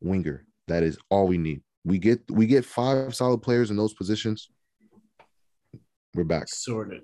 winger. 0.00 0.44
That 0.68 0.82
is 0.82 0.98
all 1.10 1.28
we 1.28 1.38
need. 1.38 1.62
We 1.86 1.98
get 1.98 2.20
we 2.28 2.46
get 2.46 2.64
five 2.64 3.14
solid 3.14 3.42
players 3.42 3.70
in 3.70 3.76
those 3.76 3.94
positions. 3.94 4.50
We're 6.14 6.24
back. 6.24 6.48
Sorted. 6.48 7.02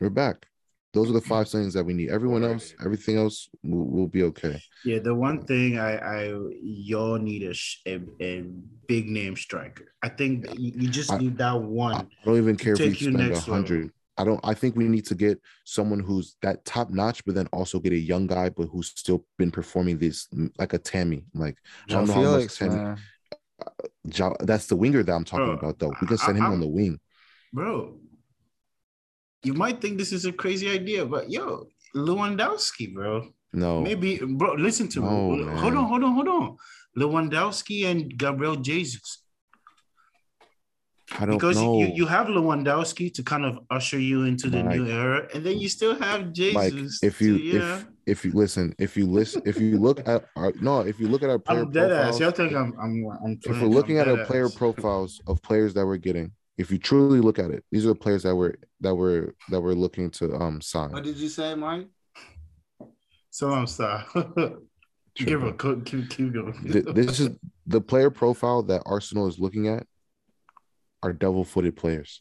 We're 0.00 0.08
back. 0.08 0.46
Those 0.94 1.10
are 1.10 1.12
the 1.12 1.20
five 1.20 1.48
things 1.50 1.74
that 1.74 1.84
we 1.84 1.92
need. 1.92 2.08
Everyone 2.08 2.44
else, 2.44 2.72
everything 2.82 3.16
else 3.18 3.48
will, 3.62 3.84
will 3.84 4.06
be 4.06 4.22
okay. 4.22 4.58
Yeah, 4.86 5.00
the 5.00 5.14
one 5.14 5.44
thing 5.44 5.78
I, 5.78 5.96
I 5.96 6.34
y'all 6.62 7.18
need 7.18 7.42
a, 7.42 7.54
a 7.86 8.00
a 8.22 8.44
big 8.86 9.10
name 9.10 9.36
striker. 9.36 9.92
I 10.02 10.08
think 10.08 10.46
you 10.56 10.72
you 10.76 10.88
just 10.88 11.12
I- 11.12 11.18
need 11.18 11.36
that 11.38 11.60
one. 11.60 11.94
I 11.94 12.24
don't 12.24 12.38
even 12.38 12.56
care 12.56 12.72
if 12.72 12.78
we 12.78 12.86
you 12.86 12.94
spend 12.94 13.20
a 13.20 13.38
hundred. 13.38 13.90
I 14.16 14.24
don't. 14.24 14.40
I 14.44 14.54
think 14.54 14.76
we 14.76 14.84
need 14.84 15.04
to 15.06 15.14
get 15.14 15.40
someone 15.64 15.98
who's 16.00 16.36
that 16.40 16.64
top 16.64 16.88
notch, 16.88 17.22
but 17.26 17.34
then 17.34 17.48
also 17.48 17.80
get 17.80 17.92
a 17.92 17.98
young 17.98 18.28
guy, 18.28 18.48
but 18.48 18.68
who's 18.68 18.88
still 18.96 19.26
been 19.36 19.50
performing 19.50 19.98
this 19.98 20.28
like 20.56 20.72
a 20.72 20.78
Tammy. 20.78 21.24
Like 21.34 21.58
I 21.90 21.94
don't 21.94 22.06
know 22.06 22.14
how 22.14 22.38
much 22.38 22.56
Tammy. 22.56 22.76
man. 22.76 22.98
That's 24.40 24.66
the 24.66 24.76
winger 24.76 25.02
that 25.02 25.12
I'm 25.12 25.24
talking 25.24 25.46
Bro, 25.46 25.54
about, 25.58 25.78
though. 25.78 25.92
We 26.00 26.06
can 26.06 26.18
I- 26.20 26.24
send 26.26 26.36
him 26.38 26.44
I'm- 26.44 26.52
on 26.54 26.60
the 26.60 26.68
wing. 26.68 27.00
Bro, 27.52 27.98
you 29.44 29.54
might 29.54 29.80
think 29.80 29.98
this 29.98 30.12
is 30.12 30.24
a 30.24 30.32
crazy 30.32 30.68
idea, 30.70 31.06
but 31.06 31.30
yo, 31.30 31.68
Lewandowski, 31.94 32.92
bro. 32.92 33.28
No. 33.52 33.80
Maybe, 33.82 34.18
bro. 34.18 34.54
Listen 34.54 34.88
to 34.88 35.00
No, 35.00 35.30
me. 35.30 35.44
man. 35.44 35.56
Hold 35.58 35.74
on, 35.74 35.84
hold 35.84 36.02
on, 36.04 36.14
hold 36.14 36.28
on. 36.28 36.56
Lewandowski 36.98 37.86
and 37.86 38.16
Gabriel 38.18 38.56
Jesus. 38.56 39.22
I 41.12 41.26
don't 41.26 41.36
Because 41.36 41.56
know. 41.56 41.78
you, 41.78 41.92
you 41.94 42.06
have 42.06 42.26
Lewandowski 42.26 43.12
to 43.14 43.22
kind 43.22 43.44
of 43.44 43.58
usher 43.70 43.98
you 44.00 44.24
into 44.24 44.50
the 44.50 44.64
Mike. 44.64 44.76
new 44.80 44.86
era, 44.88 45.28
and 45.32 45.44
then 45.46 45.58
you 45.58 45.68
still 45.68 45.94
have 45.94 46.32
Jesus. 46.32 46.54
Mike, 46.54 46.72
if 47.08 47.20
you 47.20 47.38
to, 47.38 47.44
yeah. 47.44 47.78
if 47.78 47.86
if 48.06 48.24
you 48.24 48.32
listen, 48.32 48.74
if 48.78 48.96
you 48.96 49.06
listen, 49.06 49.42
if 49.44 49.58
you 49.58 49.78
look 49.78 50.06
at 50.08 50.26
our 50.36 50.52
no, 50.60 50.80
if 50.80 50.98
you 51.00 51.08
look 51.08 51.22
at 51.22 51.30
our 51.30 51.38
player 51.38 51.62
I'm 51.62 51.70
dead 51.70 51.90
ass. 51.92 52.18
profiles, 52.18 52.20
Y'all 52.20 52.30
think 52.30 52.52
I'm 52.52 52.74
I'm 52.80 53.06
I'm 53.24 53.40
if 53.42 53.60
we're 53.60 53.66
looking 53.66 53.96
I'm 53.98 54.02
at 54.02 54.06
dead 54.06 54.20
our 54.20 54.26
player 54.26 54.46
ass. 54.46 54.54
profiles 54.54 55.20
of 55.26 55.42
players 55.42 55.74
that 55.74 55.86
we're 55.86 55.96
getting, 55.96 56.32
if 56.58 56.70
you 56.70 56.78
truly 56.78 57.20
look 57.20 57.38
at 57.38 57.50
it, 57.50 57.64
these 57.70 57.84
are 57.84 57.88
the 57.88 57.94
players 57.94 58.22
that 58.24 58.34
we're 58.34 58.54
that 58.80 58.94
we're 58.94 59.34
that 59.50 59.60
we're 59.60 59.72
looking 59.74 60.10
to 60.12 60.34
um 60.34 60.60
sign. 60.60 60.90
What 60.92 61.04
did 61.04 61.16
you 61.16 61.28
say, 61.28 61.54
Mike? 61.54 61.88
So 63.30 63.50
I'm 63.50 63.66
sorry. 63.66 64.04
Give 65.16 65.44
a 65.44 65.52
keep, 65.52 65.84
keep, 65.86 66.10
keep 66.10 66.32
going. 66.32 66.54
This 66.64 67.20
is 67.20 67.30
the 67.66 67.80
player 67.80 68.10
profile 68.10 68.64
that 68.64 68.82
Arsenal 68.84 69.28
is 69.28 69.38
looking 69.38 69.68
at 69.68 69.86
are 71.04 71.12
devil 71.12 71.44
footed 71.44 71.76
players. 71.76 72.20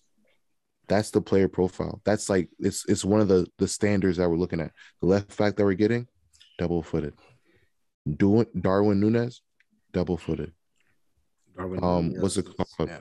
That's 0.87 1.11
the 1.11 1.21
player 1.21 1.47
profile. 1.47 2.01
That's 2.03 2.29
like 2.29 2.49
it's 2.59 2.85
it's 2.87 3.05
one 3.05 3.21
of 3.21 3.27
the 3.27 3.47
the 3.57 3.67
standards 3.67 4.17
that 4.17 4.29
we're 4.29 4.37
looking 4.37 4.59
at. 4.59 4.71
The 5.01 5.07
left 5.07 5.35
back 5.37 5.55
that 5.55 5.63
we're 5.63 5.73
getting, 5.73 6.07
double-footed. 6.57 7.13
Doing 8.17 8.47
Darwin 8.59 8.99
Nunez, 8.99 9.41
double-footed. 9.93 10.51
Darwin 11.55 11.83
Um, 11.83 12.07
Nunez 12.09 12.21
what's 12.21 12.37
it 12.37 12.45
called? 12.57 12.89
yeah. 12.89 12.99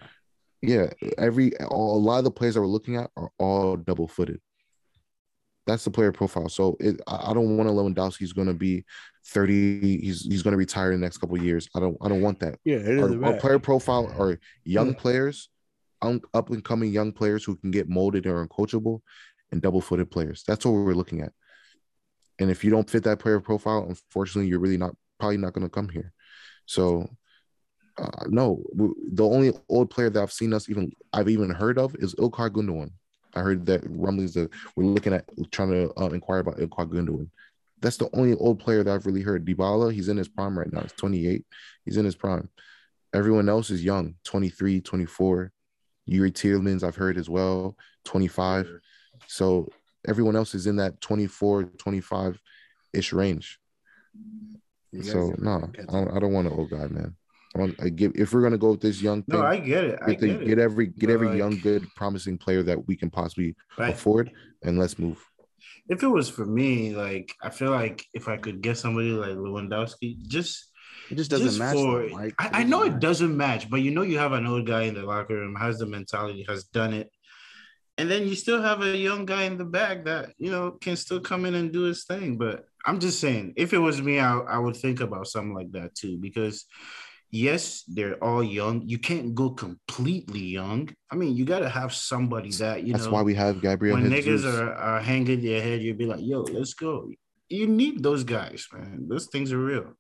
Yeah, 0.65 0.91
every 1.19 1.57
all, 1.59 1.97
a 1.97 1.99
lot 1.99 2.19
of 2.19 2.25
the 2.25 2.31
players 2.31 2.55
that 2.55 2.61
we're 2.61 2.69
looking 2.69 2.95
at 2.97 3.11
are 3.17 3.31
all 3.37 3.77
double-footed. 3.77 4.41
That's 5.67 5.83
the 5.85 5.91
player 5.91 6.13
profile. 6.13 6.49
So 6.49 6.77
it, 6.79 7.01
I 7.09 7.33
don't 7.35 7.57
want 7.57 7.69
a 7.69 7.73
Lewandowski's 7.73 8.33
going 8.33 8.47
to 8.47 8.55
be 8.55 8.85
30. 9.27 9.99
He's 10.01 10.23
he's 10.25 10.43
going 10.43 10.53
to 10.53 10.59
retire 10.59 10.93
in 10.93 11.01
the 11.01 11.05
next 11.05 11.19
couple 11.19 11.37
of 11.37 11.43
years. 11.45 11.69
I 11.75 11.81
don't 11.81 11.97
I 12.01 12.09
don't 12.09 12.21
want 12.21 12.39
that. 12.41 12.61
Yeah, 12.65 12.77
it 12.77 12.89
is 12.89 13.03
Our, 13.03 13.25
our 13.25 13.37
player 13.39 13.59
profile 13.59 14.13
are 14.19 14.39
young 14.65 14.95
players, 14.95 15.49
up 16.03 16.51
and 16.51 16.65
coming 16.65 16.93
young 16.93 17.13
players 17.13 17.45
who 17.45 17.57
can 17.57 17.71
get 17.71 17.89
molded 17.89 18.27
or 18.27 18.47
uncoachable, 18.47 19.01
and 19.53 19.63
double-footed 19.63 20.11
players. 20.11 20.43
That's 20.47 20.65
what 20.65 20.73
we're 20.73 20.95
looking 20.95 21.21
at. 21.21 21.33
And 22.39 22.51
if 22.51 22.65
you 22.65 22.71
don't 22.71 22.89
fit 22.89 23.05
that 23.05 23.19
player 23.19 23.39
profile, 23.41 23.87
unfortunately, 23.89 24.49
you're 24.49 24.59
really 24.59 24.79
not 24.79 24.97
probably 25.21 25.37
not 25.37 25.53
going 25.53 25.67
to 25.67 25.71
come 25.71 25.89
here. 25.89 26.13
So 26.67 27.09
uh, 27.99 28.25
no, 28.27 28.63
the 28.75 29.25
only 29.25 29.53
old 29.69 29.91
player 29.91 30.11
that 30.11 30.23
I've 30.23 30.33
seen 30.33 30.53
us 30.55 30.69
even 30.71 30.93
I've 31.13 31.29
even 31.29 31.51
heard 31.51 31.79
of 31.79 31.95
is 31.97 32.15
Ilkay 32.15 32.51
Gundogan. 32.51 32.91
I 33.35 33.41
heard 33.41 33.67
that 33.67 33.83
rumblings 33.89 34.35
that 34.35 34.51
we're 34.77 34.85
looking 34.85 35.13
at 35.13 35.29
trying 35.51 35.71
to 35.71 35.93
uh, 36.01 36.09
inquire 36.09 36.41
about 36.41 36.59
Ilkay 36.59 36.89
Gundogan. 36.89 37.29
That's 37.81 37.97
the 37.97 38.09
only 38.13 38.35
old 38.35 38.61
player 38.61 38.83
that 38.83 38.95
I've 38.95 39.07
really 39.07 39.23
heard. 39.23 39.45
Dybala, 39.45 39.93
he's 39.93 40.09
in 40.09 40.17
his 40.17 40.29
prime 40.29 40.59
right 40.59 40.73
now. 40.73 40.83
He's 40.83 40.93
28. 40.93 41.45
He's 41.85 41.97
in 41.97 42.05
his 42.05 42.15
prime. 42.15 42.49
Everyone 43.13 43.49
else 43.49 43.71
is 43.71 43.85
young, 43.85 44.15
23, 44.25 44.81
24. 44.81 45.53
Yuri 46.07 46.31
Tielemans, 46.33 46.83
I've 46.83 46.97
heard 46.97 47.17
as 47.17 47.29
well, 47.31 47.77
25. 48.05 48.69
So 49.29 49.69
everyone 50.07 50.37
else 50.37 50.55
is 50.55 50.67
in 50.67 50.77
that 50.77 51.01
24, 51.01 51.65
25 51.65 52.41
ish 52.93 53.13
range. 53.13 53.59
So 55.03 55.33
no, 55.39 55.71
I 55.89 55.93
don't, 55.93 56.17
I 56.17 56.19
don't 56.19 56.33
want 56.33 56.49
an 56.49 56.53
old 56.53 56.71
guy, 56.71 56.87
man. 56.89 57.17
I 57.55 57.59
want 57.59 57.83
I 57.83 57.89
give 57.89 58.13
if 58.15 58.33
we're 58.33 58.43
gonna 58.43 58.59
go 58.59 58.73
with 58.73 58.81
this 58.81 59.01
young 59.01 59.23
thing, 59.23 59.39
No, 59.39 59.45
I 59.47 59.59
get 59.59 59.85
it. 59.85 59.99
I 60.03 60.11
get, 60.11 60.21
the- 60.21 60.41
it. 60.43 60.47
get 60.47 60.59
every 60.59 60.87
get 60.87 61.07
But, 61.07 61.11
every 61.11 61.29
like- 61.29 61.39
young, 61.39 61.59
good, 61.59 61.87
promising 61.97 62.37
player 62.39 62.63
that 62.63 62.87
we 62.89 62.97
can 62.97 63.11
possibly 63.11 63.55
afford, 63.79 64.31
and 64.63 64.79
let's 64.79 64.99
move. 64.99 65.23
if 65.89 66.03
it 66.03 66.09
was 66.09 66.29
for 66.29 66.45
me, 66.47 66.95
like 66.95 67.35
I 67.43 67.51
feel 67.51 67.71
like 67.71 68.05
if 68.15 68.29
I 68.29 68.37
could 68.37 68.61
get 68.63 68.77
somebody 68.79 69.11
like 69.13 69.33
Lewandowski, 69.37 70.19
just 70.27 70.71
It 71.11 71.17
just 71.17 71.31
doesn't 71.31 71.47
just 71.47 71.59
match. 71.59 71.75
for 71.75 72.09
though, 72.09 72.17
Mike. 72.17 72.35
I, 72.39 72.61
I 72.61 72.63
know 72.65 72.83
it 72.85 73.01
doesn't 73.01 73.37
match, 73.37 73.69
but 73.71 73.83
you 73.83 73.91
know 73.91 74.03
you 74.03 74.19
have 74.19 74.33
an 74.33 74.47
old 74.47 74.67
guy 74.67 74.83
in 74.83 74.95
the 74.95 75.03
locker 75.03 75.35
room, 75.35 75.55
has 75.57 75.79
the 75.79 75.87
mentality, 75.87 76.45
has 76.49 76.65
done 76.65 76.93
it. 76.95 77.11
And 77.99 78.11
then 78.11 78.27
you 78.27 78.35
still 78.35 78.63
have 78.63 78.81
a 78.83 78.97
young 78.97 79.27
guy 79.27 79.43
in 79.43 79.59
the 79.59 79.65
back 79.65 80.07
that 80.07 80.33
you 80.39 80.51
know 80.51 80.73
can 80.73 80.97
still 80.97 81.21
come 81.21 81.45
in 81.45 81.55
and 81.55 81.73
do 81.73 81.83
his 81.83 82.05
thing. 82.05 82.39
But 82.39 82.65
I'm 82.87 82.99
just 82.99 83.21
saying, 83.21 83.55
if 83.57 83.73
it 83.73 83.79
was 83.79 84.01
me, 84.01 84.19
I, 84.19 84.39
I 84.39 84.59
would 84.59 84.77
think 84.77 85.01
about 85.01 85.27
something 85.27 85.55
like 85.55 85.73
that 85.73 85.95
too. 85.95 86.17
Because 86.19 86.65
yes, 87.31 87.83
they're 87.89 88.23
all 88.23 88.43
young. 88.43 88.83
You 88.87 88.99
can't 88.99 89.35
go 89.35 89.51
completely 89.51 90.41
young. 90.41 90.95
I 91.11 91.17
mean, 91.17 91.35
you 91.37 91.45
gotta 91.45 91.69
have 91.69 91.93
somebody 91.93 92.51
that 92.53 92.85
you 92.85 92.93
That's 92.93 93.07
know 93.07 93.13
why 93.13 93.23
we 93.23 93.35
have 93.35 93.61
Gabriel 93.61 93.97
when 93.97 94.11
niggas 94.11 94.45
are, 94.45 94.73
are 94.73 95.01
hanging 95.01 95.43
their 95.43 95.61
head, 95.61 95.83
you'd 95.83 95.99
be 95.99 96.07
like, 96.07 96.21
yo, 96.23 96.43
let's 96.43 96.75
go. 96.75 97.11
You 97.49 97.67
need 97.67 98.03
those 98.03 98.25
guys, 98.25 98.67
man. 98.73 99.07
Those 99.09 99.27
things 99.27 99.53
are 99.53 99.59
real. 99.59 99.95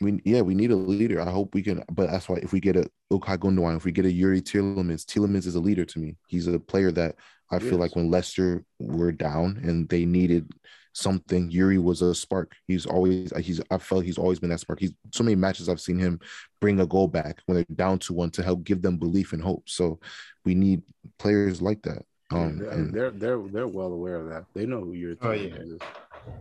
We 0.00 0.20
yeah, 0.24 0.42
we 0.42 0.54
need 0.54 0.70
a 0.70 0.76
leader. 0.76 1.20
I 1.20 1.30
hope 1.30 1.54
we 1.54 1.62
can, 1.62 1.82
but 1.90 2.10
that's 2.10 2.28
why 2.28 2.36
if 2.36 2.52
we 2.52 2.60
get 2.60 2.76
a 2.76 2.88
Ilkay 3.12 3.38
Gundogan, 3.38 3.76
if 3.76 3.84
we 3.84 3.92
get 3.92 4.04
a 4.04 4.12
Yuri 4.12 4.42
Tielemans, 4.42 5.04
Tielemans 5.04 5.46
is 5.46 5.54
a 5.54 5.60
leader 5.60 5.84
to 5.84 5.98
me. 5.98 6.16
He's 6.26 6.46
a 6.46 6.58
player 6.58 6.90
that 6.92 7.16
I 7.50 7.58
feel 7.58 7.72
Yes. 7.72 7.80
like 7.80 7.96
when 7.96 8.10
Leicester 8.10 8.64
were 8.78 9.12
down 9.12 9.58
and 9.62 9.88
they 9.88 10.04
needed 10.04 10.50
something, 10.92 11.50
Yuri 11.50 11.78
was 11.78 12.02
a 12.02 12.14
spark. 12.14 12.52
He's 12.66 12.84
always 12.86 13.32
he's 13.38 13.60
I 13.70 13.78
felt 13.78 14.04
he's 14.04 14.18
always 14.18 14.38
been 14.38 14.50
that 14.50 14.60
spark. 14.60 14.80
He's 14.80 14.92
so 15.12 15.24
many 15.24 15.36
matches 15.36 15.68
I've 15.68 15.80
seen 15.80 15.98
him 15.98 16.20
bring 16.60 16.80
a 16.80 16.86
goal 16.86 17.08
back 17.08 17.40
when 17.46 17.56
they're 17.56 17.76
down 17.76 17.98
to 18.00 18.12
one 18.12 18.30
to 18.32 18.42
help 18.42 18.64
give 18.64 18.82
them 18.82 18.98
belief 18.98 19.32
and 19.32 19.42
hope. 19.42 19.64
So 19.68 19.98
we 20.44 20.54
need 20.54 20.82
players 21.18 21.62
like 21.62 21.82
that. 21.82 22.02
Um, 22.32 22.58
they're, 22.58 22.70
and- 22.70 22.92
they're 22.94 23.10
they're 23.12 23.38
they're 23.38 23.68
well 23.68 23.92
aware 23.92 24.16
of 24.16 24.28
that. 24.30 24.44
They 24.52 24.66
know 24.66 24.80
who 24.80 24.92
you're. 24.94 25.16
Oh, 25.22 25.30
yeah. 25.32 25.54
is. 25.54 25.78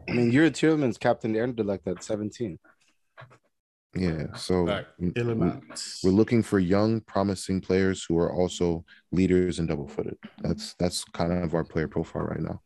I 0.09 0.13
mean, 0.13 0.31
you're 0.31 0.49
Tielemans 0.49 0.99
captain 0.99 1.33
Anderlecht 1.35 1.85
at 1.85 2.03
17. 2.03 2.57
Yeah, 3.95 4.33
so 4.35 4.63
Right. 4.65 4.85
we- 4.99 5.07
we- 5.09 5.21
Elements. 5.21 6.01
We're 6.03 6.11
looking 6.11 6.43
for 6.43 6.59
young, 6.59 7.01
promising 7.01 7.61
players 7.61 8.03
who 8.03 8.17
are 8.17 8.31
also 8.33 8.85
leaders 9.11 9.59
and 9.59 9.67
double-footed. 9.67 10.17
That's 10.41 10.73
that's 10.75 11.03
kind 11.05 11.31
of 11.31 11.53
our 11.53 11.63
player 11.63 11.87
profile 11.87 12.23
right 12.23 12.41
now. 12.41 12.61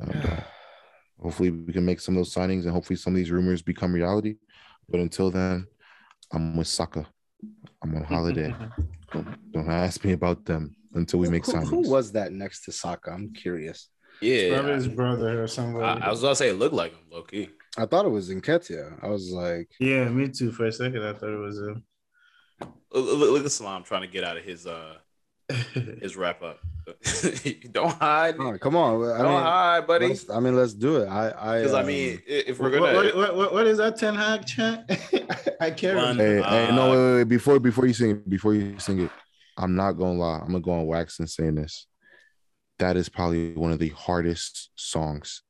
And, 0.00 0.24
uh, 0.24 0.40
hopefully, 1.22 1.50
we 1.50 1.72
can 1.72 1.84
make 1.84 2.00
some 2.00 2.16
of 2.16 2.20
those 2.20 2.34
signings, 2.34 2.62
and 2.64 2.72
hopefully, 2.72 2.96
some 2.96 3.12
of 3.12 3.16
these 3.16 3.30
rumors 3.30 3.62
become 3.62 3.92
reality. 3.92 4.36
But 4.88 5.00
until 5.00 5.30
then, 5.30 5.66
I'm 6.32 6.56
with 6.56 6.66
Saka. 6.68 7.06
I'm 7.82 7.94
on 7.94 8.04
holiday. 8.04 8.54
don't, 9.12 9.52
don't 9.52 9.68
ask 9.70 10.04
me 10.04 10.12
about 10.12 10.44
them 10.44 10.74
until 10.94 11.20
we 11.20 11.28
make 11.28 11.46
who, 11.46 11.52
signings. 11.52 11.68
who 11.70 11.88
was 11.90 12.12
that 12.12 12.32
next 12.32 12.64
to 12.64 12.72
Saka? 12.72 13.10
I'm 13.12 13.32
curious. 13.32 13.88
Yeah, 14.22 14.54
Probably 14.54 14.74
his 14.74 14.88
brother 14.88 15.42
or 15.42 15.46
somebody. 15.48 15.84
I, 16.02 16.06
I 16.06 16.10
was 16.10 16.20
gonna 16.22 16.36
say 16.36 16.48
it 16.50 16.54
looked 16.58 16.74
like 16.74 16.92
him, 16.92 17.00
low 17.10 17.22
key. 17.22 17.48
I 17.78 17.86
thought 17.86 18.04
it 18.04 18.10
was 18.10 18.28
Nketiah. 18.30 19.02
I 19.02 19.08
was 19.08 19.30
like, 19.30 19.70
yeah, 19.80 20.04
me 20.08 20.28
too. 20.28 20.52
For 20.52 20.66
a 20.66 20.72
second, 20.72 21.02
I 21.02 21.12
thought 21.14 21.30
it 21.32 21.38
was 21.38 21.58
him. 21.58 21.82
Look, 22.60 22.70
look, 23.18 23.30
look 23.30 23.44
at 23.44 23.52
Salam 23.52 23.82
trying 23.82 24.02
to 24.02 24.08
get 24.08 24.24
out 24.24 24.36
of 24.36 24.44
his 24.44 24.66
uh 24.66 24.94
his 26.00 26.16
wrap 26.16 26.42
up. 26.42 26.58
don't 27.72 27.92
hide. 27.92 28.34
oh, 28.38 28.58
come 28.58 28.76
on. 28.76 29.04
I 29.10 29.18
don't 29.18 29.32
mean, 29.32 29.42
hide, 29.42 29.86
buddy. 29.86 30.08
let's- 30.08 30.28
I 30.30 30.40
mean, 30.40 30.56
let's 30.56 30.74
do 30.74 30.96
it. 31.02 31.06
I, 31.06 31.28
I, 31.36 31.58
Because 31.58 31.74
I 31.74 31.80
um, 31.80 31.86
mean, 31.86 32.18
i- 32.28 32.30
if 32.46 32.58
we're 32.58 32.70
gonna, 32.70 32.92
what, 32.92 33.16
what, 33.16 33.36
what, 33.36 33.52
what 33.52 33.66
is 33.66 33.78
that 33.78 33.96
Ten 33.96 34.14
Hag 34.14 34.46
chant? 34.46 34.82
I 35.60 35.70
can't 35.70 35.96
One- 35.96 36.16
remember. 36.18 36.42
Hey, 36.48 36.66
hey, 36.66 36.74
no, 36.74 36.82
Uh, 36.82 36.90
wait, 36.90 36.96
wait, 37.04 37.16
wait. 37.18 37.28
Before 37.28 37.58
before 37.60 37.86
you 37.86 37.94
sing 37.94 38.10
it, 38.12 38.28
before 38.28 38.54
you 38.54 38.78
sing 38.78 39.00
it, 39.00 39.10
I'm 39.56 39.74
not 39.76 39.92
gonna 39.92 40.18
lie. 40.18 40.38
I'm 40.40 40.48
gonna 40.48 40.60
go 40.60 40.72
on 40.72 40.86
wax 40.86 41.18
and 41.20 41.28
saying 41.30 41.54
this. 41.56 41.86
That 42.82 42.96
is 42.96 43.08
probably 43.08 43.52
one 43.52 43.70
of 43.70 43.78
the 43.78 43.90
hardest 43.90 44.70
songs, 44.74 45.42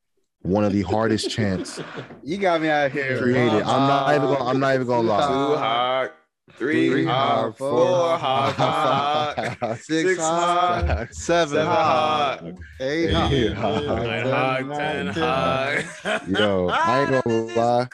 one 0.42 0.64
of 0.64 0.72
the 0.74 0.82
hardest 0.82 1.30
chants 1.36 1.80
you 2.22 2.36
got 2.36 2.60
me 2.60 2.68
out 2.68 2.90
here. 2.92 3.16
created. 3.22 3.62
I'm 3.62 3.88
not 3.88 4.14
even 4.14 4.28
gonna. 4.28 4.44
I'm 4.44 4.60
not 4.60 4.74
even 4.74 4.86
gonna 4.86 5.08
lie. 5.08 5.26
two 5.26 5.32
lie. 5.32 5.58
hard, 5.58 6.10
three, 6.58 6.90
Three 6.90 7.04
hard, 7.06 7.38
hard, 7.40 7.56
four 7.56 7.70
four 7.70 8.18
hard, 8.18 8.54
five 8.54 9.58
hard, 9.60 9.78
Six, 9.80 9.86
six 9.86 10.20
hard, 10.20 10.84
hard, 10.84 11.14
seven, 11.14 11.54
seven 11.54 11.66
hard, 11.66 12.40
hard, 12.40 12.56
eight, 12.80 13.06
Eight 13.08 13.52
hard, 13.54 13.86
hard, 13.86 14.26
nine 14.26 14.66
hard, 14.66 14.76
ten 14.76 15.06
hard. 15.06 16.28
Yo, 16.28 16.68
I 16.68 17.00
ain't 17.00 17.24
gonna 17.24 17.54
lie. 17.56 17.88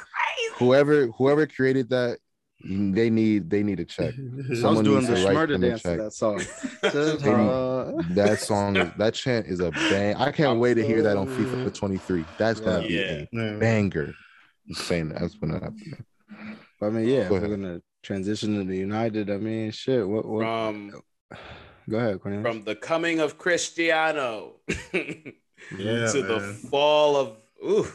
Whoever 0.57 1.07
whoever 1.17 1.47
created 1.47 1.91
that, 1.91 2.19
Mm, 2.67 2.93
they 2.95 3.09
need 3.09 3.49
they 3.51 3.63
need 3.63 3.79
a 3.79 3.85
check. 3.85 4.15
I 4.19 4.69
was 4.71 4.83
doing 4.83 5.07
the 5.07 5.15
to 5.15 5.25
write 5.27 5.37
Schmurder 5.37 5.49
them 5.53 5.63
a 5.65 5.69
dance 5.69 5.83
to 5.83 5.97
that 5.97 6.13
song. 6.13 6.43
They 6.83 7.15
need- 7.15 7.49
uh, 7.49 7.93
that 8.11 8.39
song, 8.51 8.77
is, 8.77 8.89
that 8.99 9.15
chant 9.15 9.47
is 9.47 9.61
a 9.61 9.71
bang. 9.71 10.17
I 10.17 10.33
can't 10.33 10.59
wait 10.59 10.75
to 10.75 10.85
hear 10.87 11.03
that 11.03 11.17
on 11.17 11.29
FIFA 11.29 11.69
uh, 11.69 11.71
23. 11.71 12.25
That's 12.37 12.59
gonna 12.61 12.87
be 12.87 12.95
Yeah. 12.95 13.25
a 13.41 13.59
banger. 13.59 14.13
I'm 14.69 14.75
saying 14.75 15.11
that's 15.11 15.35
gonna 15.37 15.55
happen. 15.61 16.05
I 16.83 16.89
mean, 16.91 17.07
yeah, 17.09 17.29
Go 17.29 17.35
we're 17.35 17.39
ahead. 17.45 17.51
gonna 17.51 17.83
transition 18.03 18.57
to 18.59 18.65
the 18.65 18.77
United. 18.77 19.31
I 19.31 19.37
mean, 19.37 19.71
shit. 19.71 20.07
What? 20.07 20.27
what 20.27 20.43
From 20.43 20.93
go 21.89 21.97
ahead, 21.97 22.21
Cornelius. 22.21 22.43
from 22.57 22.65
the 22.65 22.75
coming 22.75 23.21
of 23.21 23.39
Cristiano 23.39 24.57
Yeah, 24.93 26.11
to 26.13 26.23
the 26.23 26.41
fall 26.71 27.17
of 27.17 27.37
ooh 27.65 27.87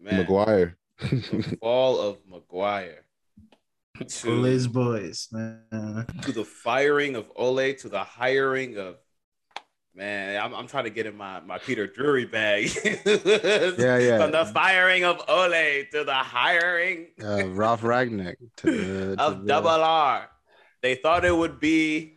man, 0.00 0.18
Maguire. 0.18 0.76
the 1.00 1.56
fall 1.60 1.98
of 2.00 2.18
Maguire. 2.28 3.01
To, 3.98 4.30
Ole's 4.30 4.66
boys, 4.66 5.28
man. 5.30 6.06
to 6.22 6.32
the 6.32 6.44
firing 6.44 7.14
of 7.14 7.30
Ole, 7.36 7.74
to 7.74 7.88
the 7.88 8.02
hiring 8.02 8.78
of 8.78 8.96
Man, 9.94 10.42
I'm, 10.42 10.54
I'm 10.54 10.66
trying 10.68 10.84
to 10.84 10.90
get 10.90 11.04
in 11.04 11.16
my, 11.16 11.40
my 11.40 11.58
Peter 11.58 11.86
Drury 11.86 12.24
bag. 12.24 12.70
yeah, 13.04 13.98
yeah. 13.98 14.18
From 14.18 14.32
the 14.32 14.46
firing 14.54 15.04
of 15.04 15.20
Ole 15.28 15.84
to 15.92 16.04
the 16.04 16.14
hiring 16.14 17.08
uh, 17.22 17.46
Ralf 17.48 17.82
Rangnick 17.82 18.36
to, 18.58 19.16
of 19.18 19.40
to 19.40 19.46
Double 19.46 19.68
R. 19.68 20.30
They 20.80 20.94
thought 20.94 21.26
it 21.26 21.36
would 21.36 21.60
be 21.60 22.14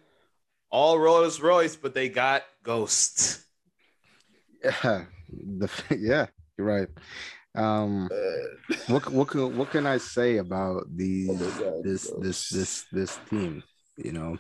all 0.70 0.98
Rolls 0.98 1.42
Royce, 1.42 1.76
but 1.76 1.94
they 1.94 2.08
got 2.08 2.44
Ghost. 2.64 3.42
Yeah, 4.64 5.04
the 5.30 5.70
yeah, 6.00 6.28
you're 6.58 6.68
right. 6.68 6.88
Um, 7.56 8.10
what 8.88 9.10
what 9.12 9.28
can 9.30 9.58
what 9.58 9.72
can 9.72 9.86
I 9.86 9.98
say 9.98 10.38
about 10.38 10.84
these 10.94 11.30
oh 11.42 11.82
this 11.84 12.12
this 12.20 12.50
this 12.50 12.86
this 12.92 13.20
team? 13.30 13.64
You 13.98 14.12
know, 14.12 14.38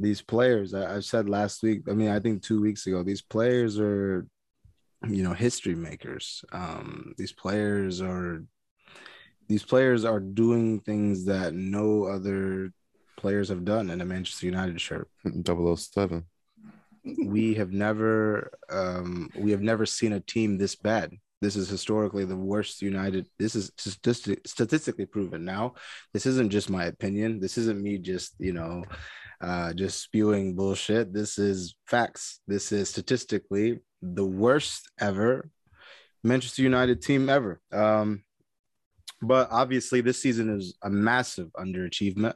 these 0.00 0.22
players. 0.22 0.74
I, 0.74 0.96
I 0.96 1.00
said 1.00 1.28
last 1.28 1.62
week. 1.62 1.82
I 1.88 1.92
mean, 1.92 2.10
I 2.10 2.20
think 2.20 2.42
two 2.42 2.60
weeks 2.60 2.86
ago. 2.86 3.02
These 3.02 3.22
players 3.22 3.78
are, 3.78 4.26
you 5.08 5.22
know, 5.22 5.34
history 5.34 5.74
makers. 5.74 6.44
Um, 6.52 7.14
these 7.16 7.32
players 7.32 8.00
are. 8.00 8.44
These 9.46 9.64
players 9.64 10.06
are 10.06 10.20
doing 10.20 10.80
things 10.80 11.26
that 11.26 11.52
no 11.52 12.04
other 12.04 12.72
players 13.18 13.50
have 13.50 13.64
done 13.64 13.90
in 13.90 14.00
a 14.00 14.04
Manchester 14.04 14.46
United 14.46 14.80
shirt. 14.80 15.08
007. 15.24 16.24
We 17.26 17.54
have 17.54 17.70
never 17.70 18.52
um, 18.70 19.28
we 19.36 19.50
have 19.50 19.60
never 19.60 19.84
seen 19.84 20.14
a 20.14 20.20
team 20.20 20.56
this 20.56 20.76
bad. 20.76 21.12
This 21.44 21.56
is 21.56 21.68
historically 21.68 22.24
the 22.24 22.36
worst 22.36 22.80
United. 22.80 23.28
This 23.38 23.54
is 23.54 23.70
just 23.76 24.28
statistically 24.46 25.04
proven. 25.04 25.44
Now, 25.44 25.74
this 26.14 26.24
isn't 26.24 26.50
just 26.50 26.70
my 26.70 26.86
opinion. 26.86 27.38
This 27.38 27.58
isn't 27.58 27.82
me 27.82 27.98
just 27.98 28.34
you 28.38 28.54
know 28.54 28.84
uh, 29.42 29.74
just 29.74 30.02
spewing 30.02 30.56
bullshit. 30.56 31.12
This 31.12 31.38
is 31.38 31.76
facts. 31.86 32.40
This 32.46 32.72
is 32.72 32.88
statistically 32.88 33.80
the 34.00 34.24
worst 34.24 34.90
ever 34.98 35.50
Manchester 36.22 36.62
United 36.62 37.02
team 37.02 37.28
ever. 37.28 37.60
Um, 37.70 38.24
but 39.20 39.48
obviously, 39.50 40.00
this 40.00 40.22
season 40.22 40.48
is 40.58 40.78
a 40.82 40.88
massive 40.88 41.50
underachievement. 41.52 42.34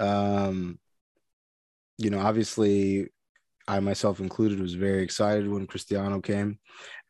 Um, 0.00 0.78
you 1.98 2.08
know, 2.08 2.20
obviously, 2.20 3.08
I 3.68 3.80
myself 3.80 4.18
included 4.18 4.60
was 4.60 4.74
very 4.74 5.02
excited 5.02 5.46
when 5.46 5.66
Cristiano 5.66 6.20
came. 6.20 6.58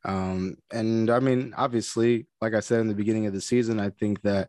Um, 0.04 0.56
and 0.72 1.10
I 1.10 1.20
mean, 1.20 1.52
obviously, 1.56 2.26
like 2.40 2.54
I 2.54 2.60
said 2.60 2.80
in 2.80 2.88
the 2.88 2.94
beginning 2.94 3.26
of 3.26 3.32
the 3.32 3.40
season, 3.40 3.78
I 3.80 3.90
think 3.90 4.22
that 4.22 4.48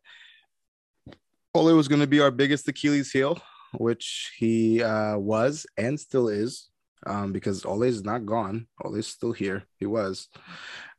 Ole 1.53 1.73
was 1.73 1.87
going 1.87 2.01
to 2.01 2.07
be 2.07 2.21
our 2.21 2.31
biggest 2.31 2.67
Achilles 2.67 3.11
heel 3.11 3.41
which 3.77 4.33
he 4.37 4.83
uh, 4.83 5.17
was 5.17 5.65
and 5.77 5.99
still 5.99 6.27
is, 6.27 6.69
um, 7.05 7.31
because 7.31 7.65
is 7.65 8.03
not 8.03 8.25
gone. 8.25 8.67
is 8.93 9.07
still 9.07 9.31
here. 9.31 9.63
He 9.77 9.85
was. 9.85 10.27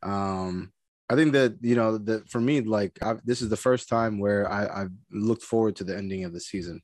Um, 0.01 0.71
I 1.09 1.15
think 1.15 1.33
that 1.33 1.57
you 1.61 1.75
know 1.75 1.97
that 1.99 2.29
for 2.29 2.41
me, 2.41 2.61
like 2.61 2.97
I've, 3.01 3.23
this 3.25 3.41
is 3.41 3.49
the 3.49 3.57
first 3.57 3.89
time 3.89 4.19
where 4.19 4.51
I, 4.51 4.83
I've 4.83 4.91
looked 5.11 5.43
forward 5.43 5.75
to 5.77 5.83
the 5.83 5.95
ending 5.95 6.23
of 6.23 6.33
the 6.33 6.39
season. 6.39 6.81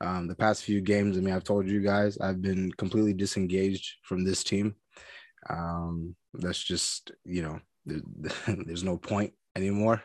Um, 0.00 0.28
the 0.28 0.36
past 0.36 0.62
few 0.62 0.80
games, 0.82 1.16
I 1.16 1.20
mean, 1.20 1.34
I've 1.34 1.44
told 1.44 1.66
you 1.66 1.80
guys, 1.80 2.18
I've 2.18 2.42
been 2.42 2.70
completely 2.72 3.14
disengaged 3.14 3.94
from 4.02 4.24
this 4.24 4.44
team. 4.44 4.76
Um, 5.48 6.14
that's 6.38 6.62
just 6.62 7.12
you 7.24 7.42
know, 7.42 7.60
there's 8.46 8.84
no 8.84 8.96
point 8.96 9.32
anymore. 9.54 10.02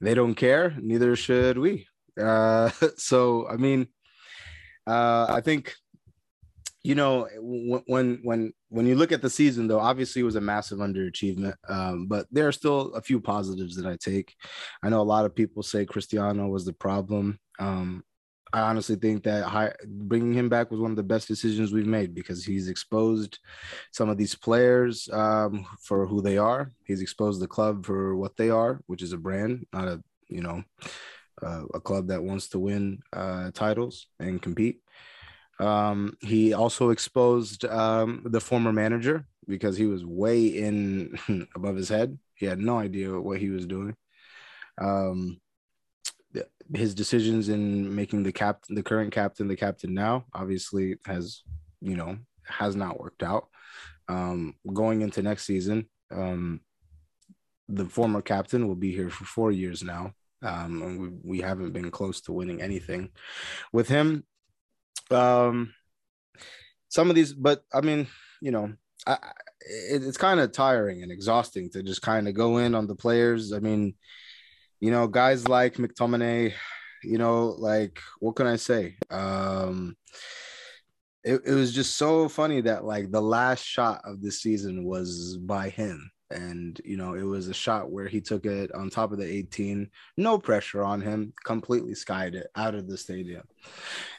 They 0.00 0.14
don't 0.14 0.34
care, 0.34 0.74
neither 0.80 1.16
should 1.16 1.58
we. 1.58 1.86
Uh, 2.20 2.70
so 2.96 3.48
I 3.48 3.56
mean, 3.56 3.88
uh, 4.86 5.26
I 5.28 5.40
think 5.40 5.74
you 6.82 6.94
know 6.94 7.28
when 7.40 8.20
when 8.22 8.52
when 8.70 8.86
you 8.86 8.94
look 8.94 9.12
at 9.12 9.20
the 9.20 9.28
season 9.28 9.68
though 9.68 9.80
obviously 9.80 10.22
it 10.22 10.24
was 10.24 10.36
a 10.36 10.40
massive 10.40 10.78
underachievement 10.78 11.54
um, 11.68 12.06
but 12.06 12.26
there 12.30 12.48
are 12.48 12.52
still 12.52 12.94
a 12.94 13.02
few 13.02 13.20
positives 13.20 13.76
that 13.76 13.86
i 13.86 13.96
take 14.00 14.34
i 14.82 14.88
know 14.88 15.00
a 15.00 15.02
lot 15.02 15.26
of 15.26 15.34
people 15.34 15.62
say 15.62 15.84
cristiano 15.84 16.48
was 16.48 16.64
the 16.64 16.72
problem 16.72 17.38
um, 17.58 18.02
i 18.52 18.60
honestly 18.60 18.96
think 18.96 19.22
that 19.22 19.44
high, 19.44 19.72
bringing 19.86 20.32
him 20.32 20.48
back 20.48 20.70
was 20.70 20.80
one 20.80 20.90
of 20.90 20.96
the 20.96 21.02
best 21.02 21.28
decisions 21.28 21.72
we've 21.72 21.86
made 21.86 22.14
because 22.14 22.44
he's 22.44 22.68
exposed 22.68 23.38
some 23.90 24.08
of 24.08 24.16
these 24.16 24.34
players 24.34 25.08
um, 25.12 25.66
for 25.80 26.06
who 26.06 26.20
they 26.20 26.38
are 26.38 26.70
he's 26.84 27.02
exposed 27.02 27.40
the 27.40 27.46
club 27.46 27.84
for 27.84 28.16
what 28.16 28.36
they 28.36 28.50
are 28.50 28.80
which 28.86 29.02
is 29.02 29.12
a 29.12 29.18
brand 29.18 29.66
not 29.72 29.88
a 29.88 30.02
you 30.28 30.42
know 30.42 30.62
uh, 31.42 31.64
a 31.74 31.80
club 31.80 32.08
that 32.08 32.22
wants 32.22 32.48
to 32.48 32.58
win 32.58 33.00
uh, 33.12 33.50
titles 33.52 34.06
and 34.18 34.42
compete. 34.42 34.80
Um, 35.58 36.16
he 36.20 36.54
also 36.54 36.90
exposed 36.90 37.64
um, 37.66 38.22
the 38.24 38.40
former 38.40 38.72
manager 38.72 39.26
because 39.46 39.76
he 39.76 39.86
was 39.86 40.04
way 40.04 40.46
in 40.46 41.18
above 41.54 41.76
his 41.76 41.88
head. 41.88 42.18
He 42.34 42.46
had 42.46 42.58
no 42.58 42.78
idea 42.78 43.20
what 43.20 43.38
he 43.38 43.50
was 43.50 43.66
doing. 43.66 43.94
Um, 44.80 45.40
his 46.74 46.94
decisions 46.94 47.48
in 47.48 47.94
making 47.94 48.22
the 48.22 48.32
captain, 48.32 48.74
the 48.74 48.82
current 48.82 49.12
captain, 49.12 49.48
the 49.48 49.56
captain 49.56 49.94
now, 49.94 50.24
obviously 50.34 50.96
has, 51.04 51.42
you 51.80 51.96
know, 51.96 52.16
has 52.44 52.76
not 52.76 53.00
worked 53.00 53.22
out. 53.22 53.48
Um, 54.08 54.54
going 54.72 55.02
into 55.02 55.22
next 55.22 55.46
season, 55.46 55.88
um, 56.10 56.60
the 57.68 57.84
former 57.84 58.22
captain 58.22 58.66
will 58.66 58.76
be 58.76 58.92
here 58.92 59.10
for 59.10 59.24
four 59.24 59.52
years 59.52 59.82
now. 59.82 60.12
Um, 60.42 60.82
and 60.82 61.00
we, 61.00 61.08
we 61.22 61.40
haven't 61.40 61.72
been 61.72 61.90
close 61.90 62.20
to 62.22 62.32
winning 62.32 62.62
anything 62.62 63.10
with 63.72 63.88
him. 63.88 64.24
Um, 65.10 65.74
some 66.88 67.10
of 67.10 67.16
these, 67.16 67.32
but 67.32 67.62
I 67.72 67.82
mean, 67.82 68.06
you 68.40 68.50
know, 68.50 68.72
I, 69.06 69.18
it, 69.60 70.02
it's 70.02 70.16
kind 70.16 70.40
of 70.40 70.52
tiring 70.52 71.02
and 71.02 71.12
exhausting 71.12 71.70
to 71.70 71.82
just 71.82 72.02
kind 72.02 72.26
of 72.26 72.34
go 72.34 72.58
in 72.58 72.74
on 72.74 72.86
the 72.86 72.94
players. 72.94 73.52
I 73.52 73.58
mean, 73.58 73.94
you 74.80 74.90
know, 74.90 75.06
guys 75.06 75.46
like 75.46 75.74
McTominay, 75.74 76.54
you 77.02 77.18
know, 77.18 77.54
like 77.58 78.00
what 78.18 78.36
can 78.36 78.46
I 78.46 78.56
say? 78.56 78.96
Um, 79.10 79.96
it, 81.22 81.42
it 81.44 81.54
was 81.54 81.72
just 81.72 81.96
so 81.96 82.28
funny 82.28 82.62
that 82.62 82.84
like 82.84 83.10
the 83.10 83.20
last 83.20 83.62
shot 83.62 84.00
of 84.04 84.22
the 84.22 84.32
season 84.32 84.84
was 84.84 85.36
by 85.36 85.68
him. 85.68 86.10
And 86.32 86.80
you 86.84 86.96
know 86.96 87.14
it 87.14 87.24
was 87.24 87.48
a 87.48 87.54
shot 87.54 87.90
where 87.90 88.06
he 88.06 88.20
took 88.20 88.46
it 88.46 88.72
on 88.72 88.88
top 88.88 89.10
of 89.10 89.18
the 89.18 89.26
18 89.26 89.90
no 90.16 90.38
pressure 90.38 90.84
on 90.84 91.00
him. 91.00 91.32
Completely 91.44 91.92
skied 91.92 92.36
it 92.36 92.46
out 92.54 92.76
of 92.76 92.88
the 92.88 92.96
stadium. 92.96 93.42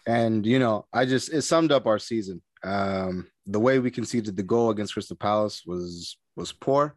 And 0.06 0.46
you 0.46 0.60
know 0.60 0.86
i 0.92 1.06
just 1.06 1.32
it 1.32 1.44
summed 1.44 1.72
up 1.72 1.88
our 1.88 2.00
season. 2.00 2.42
Um 2.66 3.28
the 3.48 3.62
way 3.62 3.80
we 3.80 3.92
conceded 3.92 4.36
the 4.36 4.44
goal 4.44 4.72
against 4.72 4.92
crystal 4.92 5.16
palace 5.16 5.64
was 5.66 6.18
was 6.36 6.52
poor 6.52 6.96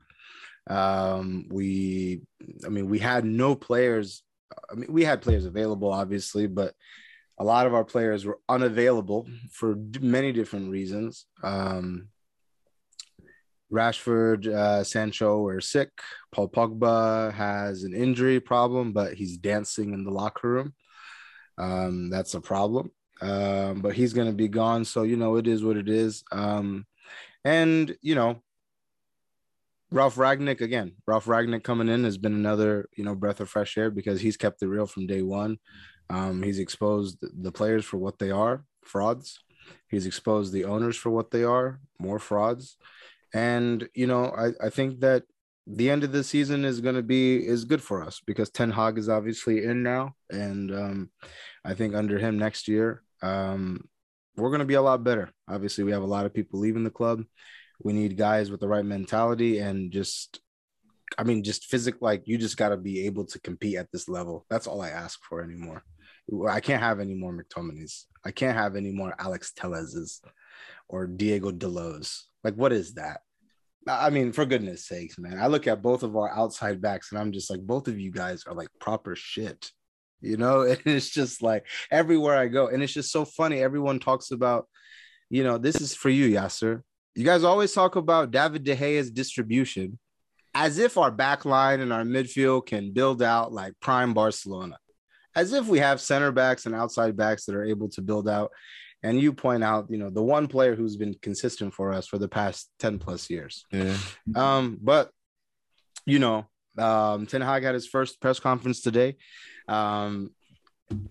um 0.68 1.46
we 1.50 2.22
i 2.64 2.68
mean 2.68 2.88
we 2.88 2.98
had 2.98 3.24
no 3.24 3.54
players 3.54 4.22
i 4.70 4.74
mean 4.74 4.92
we 4.92 5.04
had 5.04 5.20
players 5.20 5.44
available 5.44 5.92
obviously 5.92 6.46
but 6.46 6.74
a 7.38 7.44
lot 7.44 7.66
of 7.66 7.74
our 7.74 7.84
players 7.84 8.24
were 8.24 8.38
unavailable 8.48 9.26
for 9.50 9.76
many 10.00 10.32
different 10.32 10.70
reasons 10.70 11.26
um 11.42 12.08
Rashford, 13.72 14.46
uh, 14.46 14.84
Sancho 14.84 15.46
are 15.46 15.60
sick. 15.60 15.90
Paul 16.32 16.48
Pogba 16.48 17.32
has 17.32 17.82
an 17.82 17.94
injury 17.94 18.38
problem, 18.38 18.92
but 18.92 19.14
he's 19.14 19.36
dancing 19.36 19.92
in 19.92 20.04
the 20.04 20.10
locker 20.10 20.48
room. 20.48 20.74
Um, 21.58 22.10
that's 22.10 22.34
a 22.34 22.40
problem. 22.40 22.90
Um, 23.20 23.80
but 23.80 23.94
he's 23.94 24.12
going 24.12 24.28
to 24.28 24.34
be 24.34 24.48
gone. 24.48 24.84
So, 24.84 25.02
you 25.02 25.16
know, 25.16 25.36
it 25.36 25.46
is 25.46 25.64
what 25.64 25.76
it 25.76 25.88
is. 25.88 26.24
Um, 26.32 26.86
and, 27.44 27.96
you 28.00 28.14
know, 28.14 28.42
Ralf 29.94 30.16
Rangnick 30.16 30.60
again, 30.60 30.96
Ralf 31.06 31.26
Rangnick 31.26 31.62
coming 31.62 31.88
in 31.88 32.02
has 32.02 32.18
been 32.18 32.34
another, 32.34 32.88
you 32.96 33.04
know, 33.04 33.14
breath 33.14 33.38
of 33.38 33.48
fresh 33.48 33.78
air 33.78 33.92
because 33.92 34.20
he's 34.20 34.36
kept 34.36 34.60
it 34.60 34.66
real 34.66 34.86
from 34.86 35.06
day 35.06 35.22
one. 35.22 35.58
Um, 36.10 36.42
he's 36.42 36.58
exposed 36.58 37.18
the 37.22 37.52
players 37.52 37.84
for 37.84 37.98
what 37.98 38.18
they 38.18 38.32
are 38.32 38.64
frauds. 38.84 39.38
He's 39.88 40.04
exposed 40.04 40.52
the 40.52 40.64
owners 40.64 40.96
for 40.96 41.10
what 41.10 41.30
they 41.30 41.44
are 41.44 41.78
more 42.00 42.18
frauds. 42.18 42.76
And 43.32 43.88
you 43.94 44.08
know, 44.08 44.34
I, 44.36 44.66
I 44.66 44.68
think 44.68 44.98
that 45.00 45.22
the 45.64 45.90
end 45.90 46.02
of 46.02 46.10
the 46.10 46.24
season 46.24 46.64
is 46.64 46.80
going 46.80 46.96
to 46.96 47.02
be 47.02 47.36
is 47.36 47.64
good 47.64 47.80
for 47.80 48.02
us 48.02 48.20
because 48.26 48.50
Ten 48.50 48.72
Hag 48.72 48.98
is 48.98 49.08
obviously 49.08 49.62
in 49.62 49.84
now, 49.84 50.16
and 50.28 50.74
um, 50.74 51.10
I 51.64 51.74
think 51.74 51.94
under 51.94 52.18
him 52.18 52.36
next 52.36 52.66
year, 52.66 53.04
um, 53.22 53.88
we're 54.36 54.50
going 54.50 54.58
to 54.58 54.66
be 54.66 54.74
a 54.74 54.82
lot 54.82 55.04
better. 55.04 55.30
Obviously, 55.48 55.84
we 55.84 55.92
have 55.92 56.02
a 56.02 56.06
lot 56.06 56.26
of 56.26 56.34
people 56.34 56.58
leaving 56.58 56.82
the 56.82 56.90
club. 56.90 57.22
We 57.82 57.92
need 57.92 58.16
guys 58.16 58.50
with 58.50 58.60
the 58.60 58.68
right 58.68 58.84
mentality 58.84 59.58
and 59.58 59.90
just, 59.90 60.40
I 61.18 61.24
mean, 61.24 61.42
just 61.42 61.66
physical. 61.66 62.00
Like 62.02 62.22
you 62.26 62.38
just 62.38 62.56
got 62.56 62.70
to 62.70 62.76
be 62.76 63.06
able 63.06 63.26
to 63.26 63.40
compete 63.40 63.76
at 63.76 63.90
this 63.92 64.08
level. 64.08 64.46
That's 64.48 64.66
all 64.66 64.80
I 64.80 64.90
ask 64.90 65.20
for 65.28 65.42
anymore. 65.42 65.82
I 66.48 66.60
can't 66.60 66.82
have 66.82 67.00
any 67.00 67.14
more 67.14 67.36
McTominays. 67.36 68.04
I 68.24 68.30
can't 68.30 68.56
have 68.56 68.76
any 68.76 68.90
more 68.90 69.14
Alex 69.18 69.52
Telles's 69.54 70.22
or 70.88 71.06
Diogo 71.06 71.50
Dalot. 71.50 72.10
Like, 72.42 72.54
what 72.54 72.72
is 72.72 72.94
that? 72.94 73.20
I 73.86 74.10
mean, 74.10 74.32
for 74.32 74.46
goodness 74.46 74.86
sakes, 74.86 75.18
man. 75.18 75.38
I 75.38 75.46
look 75.46 75.66
at 75.66 75.82
both 75.82 76.02
of 76.02 76.16
our 76.16 76.30
outside 76.30 76.80
backs 76.80 77.12
and 77.12 77.20
I'm 77.20 77.32
just 77.32 77.50
like, 77.50 77.60
both 77.60 77.88
of 77.88 78.00
you 78.00 78.10
guys 78.10 78.44
are 78.46 78.54
like 78.54 78.68
proper 78.80 79.14
shit. 79.14 79.70
You 80.20 80.38
know, 80.38 80.62
and 80.62 80.80
it's 80.86 81.10
just 81.10 81.42
like 81.42 81.66
everywhere 81.90 82.36
I 82.36 82.48
go. 82.48 82.68
And 82.68 82.82
it's 82.82 82.94
just 82.94 83.12
so 83.12 83.24
funny. 83.24 83.60
Everyone 83.60 83.98
talks 83.98 84.30
about, 84.30 84.66
you 85.28 85.44
know, 85.44 85.58
this 85.58 85.80
is 85.80 85.94
for 85.94 86.08
you, 86.08 86.30
Yasser. 86.30 86.82
You 87.14 87.24
guys 87.24 87.44
always 87.44 87.72
talk 87.72 87.96
about 87.96 88.30
David 88.30 88.64
De 88.64 88.74
Gea's 88.74 89.10
distribution 89.10 89.98
as 90.54 90.78
if 90.78 90.96
our 90.96 91.10
back 91.10 91.44
line 91.44 91.80
and 91.80 91.92
our 91.92 92.04
midfield 92.04 92.66
can 92.66 92.92
build 92.92 93.22
out 93.22 93.52
like 93.52 93.74
prime 93.80 94.14
Barcelona, 94.14 94.78
as 95.34 95.52
if 95.52 95.66
we 95.66 95.78
have 95.78 96.00
center 96.00 96.32
backs 96.32 96.66
and 96.66 96.74
outside 96.74 97.16
backs 97.16 97.44
that 97.46 97.54
are 97.54 97.64
able 97.64 97.88
to 97.90 98.02
build 98.02 98.28
out. 98.28 98.50
And 99.02 99.20
you 99.20 99.32
point 99.32 99.62
out, 99.62 99.86
you 99.90 99.98
know, 99.98 100.10
the 100.10 100.22
one 100.22 100.46
player 100.46 100.74
who's 100.74 100.96
been 100.96 101.14
consistent 101.20 101.74
for 101.74 101.92
us 101.92 102.06
for 102.06 102.18
the 102.18 102.28
past 102.28 102.70
10 102.78 102.98
plus 102.98 103.28
years. 103.28 103.64
Yeah. 103.70 103.96
Um, 104.34 104.78
but 104.80 105.10
you 106.06 106.18
know, 106.18 106.46
um, 106.78 107.26
Ten 107.26 107.40
Hag 107.40 107.62
had 107.62 107.74
his 107.74 107.86
first 107.86 108.20
press 108.20 108.40
conference 108.40 108.80
today. 108.80 109.16
Um, 109.68 110.30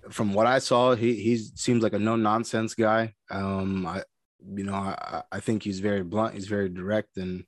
from 0.10 0.34
what 0.34 0.46
I 0.46 0.60
saw, 0.60 0.96
he 0.96 1.16
he 1.16 1.38
seems 1.38 1.84
like 1.84 1.94
a 1.94 2.00
no 2.00 2.16
nonsense 2.16 2.76
guy. 2.76 3.14
Um, 3.32 3.86
I 3.86 4.04
you 4.56 4.64
know 4.64 4.74
I, 4.74 5.24
I 5.32 5.40
think 5.40 5.64
he's 5.64 5.80
very 5.80 6.04
blunt, 6.04 6.36
he's 6.36 6.48
very 6.48 6.70
direct, 6.70 7.18
and 7.18 7.44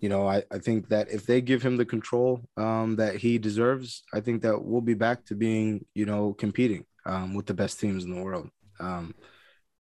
you 0.00 0.08
know 0.08 0.26
I, 0.26 0.42
I 0.50 0.58
think 0.58 0.88
that 0.88 1.10
if 1.10 1.26
they 1.26 1.40
give 1.40 1.62
him 1.62 1.76
the 1.76 1.84
control 1.84 2.42
um, 2.56 2.96
that 2.96 3.16
he 3.16 3.38
deserves, 3.38 4.02
I 4.12 4.20
think 4.20 4.42
that 4.42 4.62
we'll 4.62 4.80
be 4.80 4.94
back 4.94 5.24
to 5.26 5.34
being 5.34 5.84
you 5.94 6.06
know 6.06 6.32
competing 6.34 6.84
um, 7.06 7.34
with 7.34 7.46
the 7.46 7.54
best 7.54 7.80
teams 7.80 8.04
in 8.04 8.14
the 8.14 8.22
world. 8.22 8.48
Um, 8.80 9.14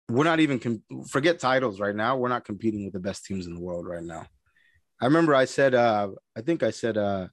we're 0.09 0.25
not 0.25 0.41
even 0.41 0.59
com- 0.59 0.83
forget 1.09 1.39
titles 1.39 1.79
right 1.79 1.95
now. 1.95 2.17
We're 2.17 2.29
not 2.29 2.45
competing 2.45 2.85
with 2.85 2.93
the 2.93 3.01
best 3.01 3.25
teams 3.25 3.47
in 3.47 3.55
the 3.55 3.61
world 3.61 3.87
right 3.87 4.03
now. 4.03 4.27
I 5.01 5.07
remember 5.07 5.35
I 5.35 5.45
said 5.45 5.75
uh, 5.75 6.11
I 6.37 6.41
think 6.43 6.63
I 6.63 6.71
said 6.71 6.99
uh, 6.99 7.29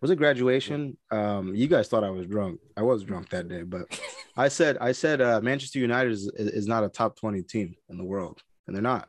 was 0.00 0.10
it 0.10 0.16
graduation? 0.16 0.96
Um, 1.10 1.54
you 1.54 1.66
guys 1.66 1.88
thought 1.88 2.04
I 2.04 2.10
was 2.10 2.26
drunk. 2.26 2.60
I 2.76 2.82
was 2.82 3.04
drunk 3.04 3.28
that 3.30 3.48
day, 3.48 3.62
but 3.62 3.82
I 4.36 4.48
said 4.48 4.78
I 4.80 4.92
said 4.92 5.20
uh, 5.20 5.40
Manchester 5.42 5.78
United 5.78 6.12
is, 6.12 6.30
is 6.36 6.66
not 6.66 6.84
a 6.84 6.88
top 6.88 7.16
twenty 7.16 7.42
team 7.42 7.74
in 7.88 7.98
the 7.98 8.04
world, 8.04 8.40
and 8.66 8.74
they're 8.74 8.82
not. 8.82 9.08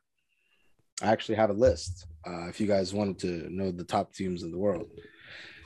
I 1.01 1.07
actually 1.07 1.35
have 1.35 1.49
a 1.49 1.53
list. 1.53 2.07
Uh, 2.25 2.47
if 2.47 2.59
you 2.59 2.67
guys 2.67 2.93
wanted 2.93 3.19
to 3.19 3.53
know 3.53 3.71
the 3.71 3.83
top 3.83 4.13
teams 4.13 4.43
in 4.43 4.51
the 4.51 4.57
world, 4.57 4.87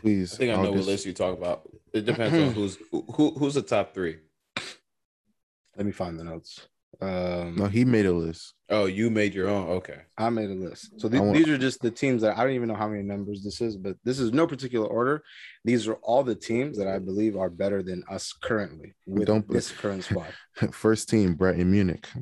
please. 0.02 0.34
I 0.34 0.38
think 0.38 0.54
I 0.54 0.56
know 0.56 0.72
just... 0.72 0.78
what 0.78 0.86
list 0.86 1.06
you 1.06 1.14
talk 1.14 1.38
about. 1.38 1.70
It 1.94 2.06
depends 2.06 2.36
on 2.36 2.54
who's 2.54 2.78
who. 2.92 3.32
Who's 3.38 3.56
the 3.56 3.62
top 3.62 3.94
three? 3.94 4.18
Let 5.76 5.86
me 5.86 5.92
find 5.92 6.18
the 6.18 6.24
notes. 6.24 6.68
Um, 7.02 7.56
no, 7.56 7.66
he 7.66 7.86
made 7.86 8.06
a 8.06 8.12
list. 8.12 8.54
Oh, 8.70 8.86
you 8.86 9.10
made 9.10 9.34
your 9.34 9.48
own. 9.48 9.68
Okay, 9.70 10.00
I 10.18 10.30
made 10.30 10.50
a 10.50 10.56
list. 10.56 11.00
So 11.00 11.10
th- 11.10 11.22
want... 11.22 11.36
these 11.36 11.50
are 11.50 11.58
just 11.58 11.82
the 11.82 11.92
teams 11.92 12.22
that 12.22 12.38
I 12.38 12.44
don't 12.44 12.54
even 12.54 12.68
know 12.68 12.76
how 12.76 12.88
many 12.88 13.04
numbers 13.04 13.44
this 13.44 13.62
is, 13.62 13.78
but 13.78 13.98
this 14.04 14.20
is 14.20 14.32
no 14.32 14.48
particular 14.48 14.88
order. 14.88 15.24
These 15.64 15.88
are 15.88 15.96
all 15.96 16.24
the 16.24 16.36
teams 16.36 16.78
that 16.78 16.88
I 16.88 17.00
believe 17.00 17.36
are 17.38 17.50
better 17.50 17.84
than 17.84 18.04
us 18.10 18.34
currently 18.34 18.94
with 19.06 19.28
don't... 19.28 19.48
this 19.50 19.72
current 19.72 20.04
squad. 20.04 20.34
First 20.72 21.10
team, 21.10 21.36
Brighton 21.36 21.72
Munich. 21.72 22.08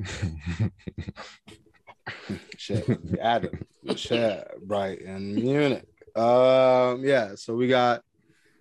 Shit, 2.58 2.88
Adam. 3.20 3.66
Shit, 3.96 4.48
Brighton 4.66 5.34
Munich. 5.34 5.86
Um, 6.16 7.04
yeah. 7.04 7.34
So 7.36 7.54
we 7.54 7.68
got 7.68 8.02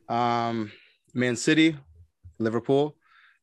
um, 0.08 0.72
Man 1.14 1.36
City, 1.36 1.76
Liverpool, 2.40 2.96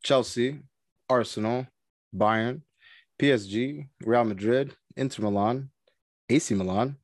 Chelsea, 0.02 0.60
Arsenal, 1.08 1.66
Bayern, 2.14 2.62
PSG, 3.18 3.88
Real 4.04 4.24
Madrid, 4.24 4.74
Inter 4.96 5.22
Milan, 5.22 5.70
AC 6.28 6.54
Milan, 6.54 6.96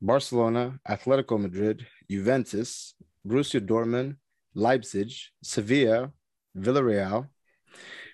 Barcelona, 0.00 0.78
Atletico 0.88 1.40
Madrid, 1.40 1.86
Juventus, 2.08 2.94
Borussia 3.26 3.60
Dortmund, 3.60 4.16
Leipzig, 4.54 5.12
Sevilla, 5.42 6.12
Villarreal, 6.56 7.28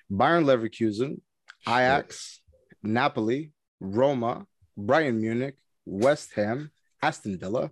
Bayer 0.08 0.40
Leverkusen, 0.40 1.20
Ajax, 1.66 2.40
Napoli, 2.82 3.52
Roma, 3.80 4.46
Bayern 4.78 5.20
Munich, 5.20 5.56
West 5.84 6.32
Ham, 6.34 6.70
Aston 7.02 7.38
Villa. 7.38 7.70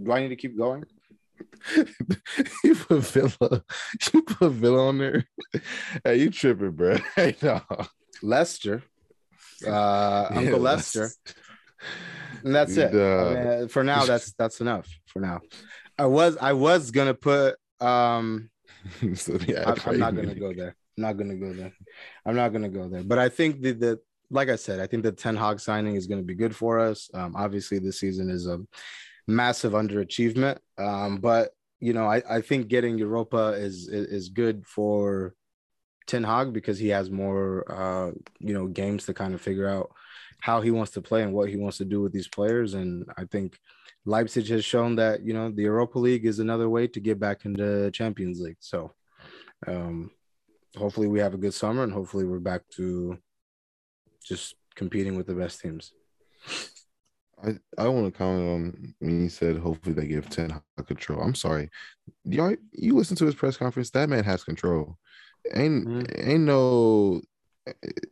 Do 0.00 0.12
I 0.12 0.20
need 0.20 0.28
to 0.28 0.36
keep 0.36 0.56
going? 0.56 0.84
you 2.64 2.74
put 2.74 3.00
Villa, 3.00 3.64
you 4.12 4.22
put 4.22 4.52
Villa 4.52 4.88
on 4.88 4.98
there. 4.98 5.24
Hey, 6.04 6.16
you 6.16 6.30
tripping, 6.30 6.72
bro? 6.72 6.96
Hey, 7.16 7.36
no. 7.42 7.60
Leicester, 8.22 8.82
uh, 9.66 10.26
Uncle 10.30 10.44
yeah, 10.44 10.56
Leicester, 10.56 11.10
and 12.44 12.54
that's 12.54 12.76
it. 12.76 12.94
Uh, 12.94 13.68
for 13.68 13.84
now, 13.84 14.04
that's 14.04 14.32
that's 14.32 14.60
enough. 14.60 14.88
For 15.06 15.20
now, 15.20 15.40
I 15.98 16.06
was 16.06 16.36
I 16.36 16.52
was 16.52 16.90
gonna 16.90 17.14
put. 17.14 17.56
um 17.80 18.50
so, 19.14 19.38
yeah, 19.46 19.74
I, 19.86 19.90
am 19.90 19.98
not 19.98 20.16
gonna 20.16 20.34
go 20.34 20.52
there. 20.52 20.74
I'm 20.96 21.02
not 21.02 21.16
gonna 21.16 21.36
go 21.36 21.52
there. 21.52 21.72
I'm 22.26 22.34
not 22.34 22.52
gonna 22.52 22.68
go 22.68 22.88
there. 22.88 23.04
But 23.04 23.18
I 23.18 23.28
think 23.28 23.62
that 23.62 23.78
the 23.78 24.00
like 24.30 24.48
I 24.48 24.56
said, 24.56 24.80
I 24.80 24.86
think 24.86 25.02
the 25.02 25.12
Ten 25.12 25.36
Hag 25.36 25.60
signing 25.60 25.96
is 25.96 26.06
going 26.06 26.20
to 26.20 26.26
be 26.26 26.34
good 26.34 26.54
for 26.54 26.78
us. 26.78 27.10
Um, 27.14 27.34
obviously, 27.36 27.78
this 27.78 28.00
season 28.00 28.28
is 28.30 28.46
a 28.46 28.60
massive 29.28 29.72
underachievement, 29.72 30.58
um, 30.78 31.18
but 31.18 31.50
you 31.80 31.92
know, 31.92 32.06
I, 32.06 32.22
I 32.28 32.40
think 32.40 32.66
getting 32.66 32.98
Europa 32.98 33.50
is, 33.50 33.88
is, 33.88 34.30
good 34.30 34.66
for 34.66 35.34
Ten 36.08 36.24
Hag 36.24 36.52
because 36.52 36.76
he 36.76 36.88
has 36.88 37.08
more 37.08 37.64
uh, 37.70 38.10
you 38.40 38.54
know 38.54 38.66
games 38.66 39.06
to 39.06 39.14
kind 39.14 39.32
of 39.32 39.40
figure 39.40 39.68
out 39.68 39.92
how 40.40 40.60
he 40.60 40.72
wants 40.72 40.92
to 40.92 41.02
play 41.02 41.22
and 41.22 41.32
what 41.32 41.48
he 41.48 41.56
wants 41.56 41.78
to 41.78 41.84
do 41.84 42.00
with 42.00 42.12
these 42.12 42.26
players. 42.26 42.74
And 42.74 43.04
I 43.16 43.26
think 43.26 43.58
Leipzig 44.04 44.48
has 44.48 44.64
shown 44.64 44.96
that 44.96 45.22
you 45.22 45.34
know 45.34 45.50
the 45.50 45.62
Europa 45.62 45.98
League 46.00 46.26
is 46.26 46.40
another 46.40 46.68
way 46.68 46.88
to 46.88 47.00
get 47.00 47.20
back 47.20 47.44
into 47.44 47.90
Champions 47.92 48.40
League. 48.40 48.56
So 48.58 48.92
um, 49.66 50.10
hopefully 50.76 51.06
we 51.06 51.20
have 51.20 51.34
a 51.34 51.38
good 51.38 51.54
summer 51.54 51.84
and 51.84 51.92
hopefully 51.92 52.24
we're 52.24 52.40
back 52.40 52.62
to 52.76 53.18
just 54.24 54.56
competing 54.74 55.16
with 55.16 55.26
the 55.26 55.34
best 55.34 55.60
teams. 55.60 55.92
I, 57.44 57.56
I 57.76 57.88
want 57.88 58.06
to 58.06 58.18
comment 58.18 58.48
on 58.48 58.94
when 58.98 59.20
he 59.20 59.28
said 59.28 59.58
hopefully 59.58 59.94
they 59.94 60.06
give 60.06 60.28
Ten 60.28 60.50
Hag 60.50 60.86
control. 60.86 61.20
I'm 61.20 61.34
sorry, 61.34 61.70
y'all. 62.24 62.54
You 62.72 62.94
listen 62.96 63.16
to 63.16 63.26
his 63.26 63.34
press 63.34 63.56
conference. 63.56 63.90
That 63.90 64.08
man 64.08 64.24
has 64.24 64.44
control. 64.44 64.98
Ain't 65.54 65.86
mm-hmm. 65.86 66.30
ain't 66.30 66.44
no 66.44 67.22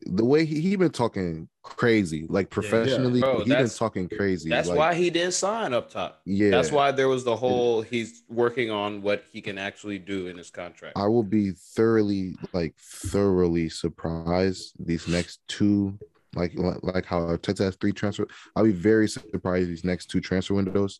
the 0.07 0.25
way 0.25 0.45
he, 0.45 0.61
he 0.61 0.77
been 0.77 0.91
talking 0.91 1.49
crazy, 1.63 2.27
like 2.29 2.51
professionally, 2.51 3.21
yeah, 3.21 3.27
Bro, 3.27 3.45
he 3.45 3.51
been 3.51 3.69
talking 3.69 4.09
crazy. 4.09 4.49
That's 4.49 4.69
like, 4.69 4.79
why 4.79 4.95
he 4.95 5.11
didn't 5.11 5.35
sign 5.35 5.73
up 5.73 5.91
top. 5.91 6.21
Yeah, 6.25 6.51
that's 6.51 6.71
why 6.71 6.93
there 6.93 7.09
was 7.09 7.25
the 7.25 7.37
whole 7.37 7.83
he's 7.83 8.23
working 8.29 8.71
on 8.71 9.03
what 9.03 9.25
he 9.33 9.41
can 9.41 9.59
actually 9.59 9.99
do 9.99 10.29
in 10.29 10.37
his 10.37 10.51
contract. 10.51 10.97
I 10.97 11.07
will 11.07 11.23
be 11.23 11.53
thoroughly, 11.53 12.37
like 12.53 12.75
thoroughly 12.79 13.69
surprised 13.69 14.75
these 14.79 15.09
next 15.09 15.41
two 15.49 15.99
like 16.37 16.53
like 16.57 17.05
how 17.05 17.21
Arteta 17.21 17.65
has 17.65 17.77
three 17.77 17.93
transfer. 17.93 18.27
I'll 18.55 18.65
be 18.65 18.73
very 18.73 19.09
surprised 19.09 19.69
these 19.69 19.85
next 19.85 20.07
two 20.07 20.21
transfer 20.21 20.55
windows. 20.55 20.99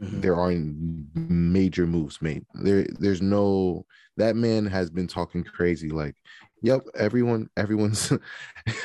Mm-hmm. 0.00 0.20
There 0.20 0.36
aren't 0.36 0.76
major 1.14 1.86
moves 1.86 2.22
made. 2.22 2.44
There, 2.54 2.86
there's 2.98 3.22
no. 3.22 3.84
That 4.16 4.36
man 4.36 4.66
has 4.66 4.90
been 4.90 5.06
talking 5.06 5.44
crazy. 5.44 5.90
Like, 5.90 6.14
yep, 6.62 6.82
everyone, 6.94 7.48
everyone's, 7.56 8.12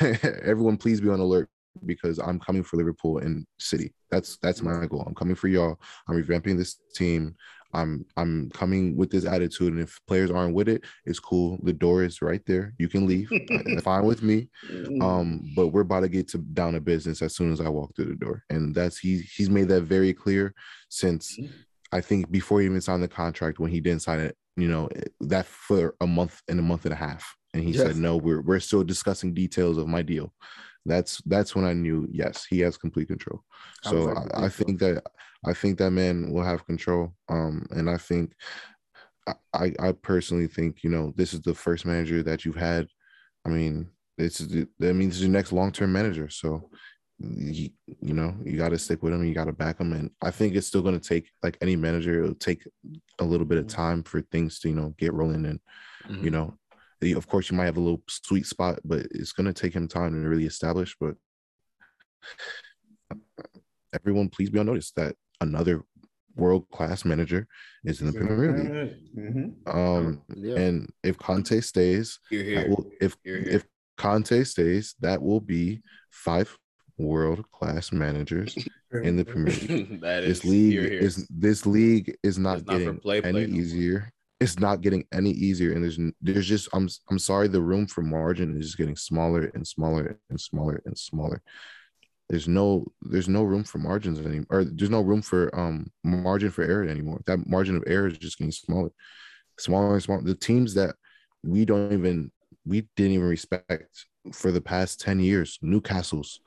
everyone, 0.00 0.76
please 0.76 1.00
be 1.00 1.08
on 1.08 1.20
alert 1.20 1.48
because 1.84 2.18
I'm 2.18 2.38
coming 2.38 2.62
for 2.62 2.76
Liverpool 2.76 3.18
and 3.18 3.46
City. 3.58 3.92
That's 4.10 4.38
that's 4.38 4.62
my 4.62 4.86
goal. 4.86 5.04
I'm 5.06 5.14
coming 5.14 5.34
for 5.34 5.48
y'all. 5.48 5.78
I'm 6.08 6.22
revamping 6.22 6.56
this 6.56 6.80
team. 6.94 7.34
I'm 7.72 8.06
I'm 8.16 8.50
coming 8.50 8.96
with 8.96 9.10
this 9.10 9.24
attitude, 9.24 9.72
and 9.72 9.82
if 9.82 9.98
players 10.06 10.30
aren't 10.30 10.54
with 10.54 10.68
it, 10.68 10.84
it's 11.04 11.18
cool. 11.18 11.58
The 11.62 11.72
door 11.72 12.04
is 12.04 12.22
right 12.22 12.42
there. 12.46 12.74
You 12.78 12.88
can 12.88 13.06
leave. 13.06 13.30
Fine 13.82 14.04
with 14.04 14.22
me. 14.22 14.48
Mm. 14.70 15.02
Um, 15.02 15.52
but 15.54 15.68
we're 15.68 15.82
about 15.82 16.00
to 16.00 16.08
get 16.08 16.28
to 16.28 16.38
down 16.38 16.74
to 16.74 16.80
business 16.80 17.22
as 17.22 17.34
soon 17.34 17.52
as 17.52 17.60
I 17.60 17.68
walk 17.68 17.94
through 17.94 18.06
the 18.06 18.14
door, 18.14 18.42
and 18.50 18.74
that's 18.74 18.98
he 18.98 19.20
he's 19.20 19.50
made 19.50 19.68
that 19.68 19.82
very 19.82 20.12
clear 20.12 20.54
since 20.88 21.36
mm. 21.38 21.50
I 21.92 22.00
think 22.00 22.30
before 22.30 22.60
he 22.60 22.66
even 22.66 22.80
signed 22.80 23.02
the 23.02 23.08
contract 23.08 23.58
when 23.58 23.70
he 23.70 23.80
didn't 23.80 24.02
sign 24.02 24.20
it. 24.20 24.36
You 24.56 24.68
know 24.68 24.88
that 25.20 25.44
for 25.44 25.94
a 26.00 26.06
month 26.06 26.40
and 26.48 26.58
a 26.58 26.62
month 26.62 26.86
and 26.86 26.94
a 26.94 26.96
half, 26.96 27.36
and 27.52 27.62
he 27.62 27.72
yes. 27.72 27.82
said 27.82 27.96
no, 27.96 28.16
we're 28.16 28.40
we're 28.40 28.60
still 28.60 28.84
discussing 28.84 29.34
details 29.34 29.76
of 29.76 29.86
my 29.86 30.00
deal. 30.00 30.32
That's 30.86 31.20
that's 31.26 31.54
when 31.54 31.64
I 31.64 31.72
knew 31.72 32.08
yes, 32.10 32.46
he 32.48 32.60
has 32.60 32.76
complete 32.76 33.08
control. 33.08 33.42
So 33.82 34.10
I, 34.10 34.46
I 34.46 34.48
think 34.48 34.78
that 34.80 35.02
I 35.44 35.52
think 35.52 35.78
that 35.78 35.90
man 35.90 36.32
will 36.32 36.44
have 36.44 36.66
control. 36.66 37.14
Um, 37.28 37.66
and 37.70 37.90
I 37.90 37.96
think 37.96 38.32
I 39.52 39.72
I 39.78 39.92
personally 39.92 40.46
think 40.46 40.82
you 40.82 40.90
know 40.90 41.12
this 41.16 41.34
is 41.34 41.40
the 41.40 41.54
first 41.54 41.86
manager 41.86 42.22
that 42.22 42.44
you've 42.44 42.56
had. 42.56 42.88
I 43.44 43.48
mean, 43.50 43.88
this 44.18 44.40
is 44.40 44.66
that 44.78 44.94
means 44.94 45.20
your 45.20 45.30
next 45.30 45.52
long 45.52 45.72
term 45.72 45.92
manager. 45.92 46.28
So 46.28 46.70
you, 47.18 47.70
you 48.00 48.14
know 48.14 48.34
you 48.44 48.56
got 48.56 48.70
to 48.70 48.78
stick 48.78 49.02
with 49.02 49.12
him. 49.12 49.24
You 49.24 49.34
got 49.34 49.46
to 49.46 49.52
back 49.52 49.80
him. 49.80 49.92
And 49.92 50.10
I 50.22 50.30
think 50.30 50.54
it's 50.54 50.66
still 50.66 50.82
going 50.82 50.98
to 50.98 51.08
take 51.08 51.30
like 51.42 51.56
any 51.60 51.76
manager. 51.76 52.22
It'll 52.22 52.34
take 52.34 52.62
a 53.18 53.24
little 53.24 53.46
bit 53.46 53.58
of 53.58 53.66
mm-hmm. 53.66 53.76
time 53.76 54.02
for 54.02 54.20
things 54.20 54.58
to 54.60 54.68
you 54.68 54.74
know 54.74 54.94
get 54.98 55.12
rolling. 55.12 55.46
And 55.46 55.60
mm-hmm. 56.08 56.24
you 56.24 56.30
know, 56.30 56.56
of 57.12 57.26
course, 57.26 57.50
you 57.50 57.56
might 57.56 57.66
have 57.66 57.76
a 57.76 57.80
little 57.80 58.02
sweet 58.08 58.46
spot, 58.46 58.80
but 58.84 59.06
it's 59.10 59.32
going 59.32 59.46
to 59.46 59.52
take 59.52 59.74
him 59.74 59.88
time 59.88 60.12
to 60.12 60.28
really 60.28 60.46
establish. 60.46 60.96
But 61.00 61.14
everyone, 63.94 64.28
please 64.28 64.50
be 64.50 64.58
on 64.58 64.66
notice 64.66 64.92
that 64.92 65.16
another 65.40 65.82
world 66.36 66.68
class 66.70 67.04
manager 67.04 67.46
is 67.84 68.00
in 68.00 68.06
the 68.08 68.12
Premier 68.12 68.56
League. 68.56 68.96
Mm-hmm. 69.16 69.78
Um, 69.78 70.22
yeah. 70.34 70.56
and 70.56 70.90
if 71.02 71.18
Conte 71.18 71.60
stays, 71.60 72.18
here, 72.30 72.44
here. 72.44 72.68
Will, 72.68 72.90
if 73.00 73.16
here, 73.24 73.36
if 73.36 73.64
Conte 73.96 74.44
stays, 74.44 74.94
that 75.00 75.20
will 75.20 75.40
be 75.40 75.82
five 76.10 76.56
world 76.98 77.44
class 77.52 77.92
managers 77.92 78.56
in 79.02 79.16
the 79.16 79.24
Premier 79.24 79.52
League. 79.52 80.00
that 80.02 80.24
this 80.24 80.44
league 80.44 80.72
here, 80.72 80.82
here. 80.82 80.98
is 81.00 81.26
this 81.28 81.66
league 81.66 82.16
is 82.22 82.38
not 82.38 82.58
It's 82.58 82.66
not 82.66 82.72
for 82.74 82.78
getting 82.78 82.98
play, 83.00 83.20
play 83.20 83.30
any 83.30 83.46
no 83.46 83.58
easier. 83.58 84.12
It's 84.38 84.58
not 84.58 84.82
getting 84.82 85.04
any 85.12 85.30
easier, 85.30 85.72
and 85.72 85.82
there's 85.82 85.98
there's 86.20 86.46
just 86.46 86.68
I'm 86.74 86.88
I'm 87.10 87.18
sorry, 87.18 87.48
the 87.48 87.62
room 87.62 87.86
for 87.86 88.02
margin 88.02 88.56
is 88.56 88.66
just 88.66 88.78
getting 88.78 88.96
smaller 88.96 89.50
and 89.54 89.66
smaller 89.66 90.18
and 90.28 90.40
smaller 90.40 90.82
and 90.84 90.96
smaller. 90.96 91.42
There's 92.28 92.48
no 92.48 92.86
there's 93.02 93.28
no 93.28 93.44
room 93.44 93.64
for 93.64 93.78
margins 93.78 94.18
anymore, 94.20 94.46
or 94.50 94.64
there's 94.64 94.90
no 94.90 95.00
room 95.00 95.22
for 95.22 95.54
um 95.58 95.90
margin 96.04 96.50
for 96.50 96.64
error 96.64 96.84
anymore. 96.84 97.22
That 97.26 97.48
margin 97.48 97.76
of 97.76 97.84
error 97.86 98.08
is 98.08 98.18
just 98.18 98.38
getting 98.38 98.52
smaller, 98.52 98.90
smaller 99.58 99.94
and 99.94 100.02
smaller. 100.02 100.22
The 100.22 100.34
teams 100.34 100.74
that 100.74 100.96
we 101.42 101.64
don't 101.64 101.92
even 101.92 102.30
we 102.66 102.88
didn't 102.96 103.12
even 103.12 103.26
respect 103.28 104.06
for 104.32 104.50
the 104.50 104.60
past 104.60 105.00
ten 105.00 105.20
years, 105.20 105.58
Newcastle's, 105.62 106.40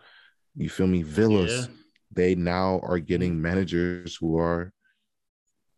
you 0.56 0.70
feel 0.70 0.88
me, 0.88 1.02
Villas 1.02 1.68
Yeah. 1.70 1.76
they 2.12 2.36
now 2.36 2.80
are 2.84 3.00
getting 3.00 3.42
managers 3.42 4.16
who 4.20 4.38
are, 4.38 4.74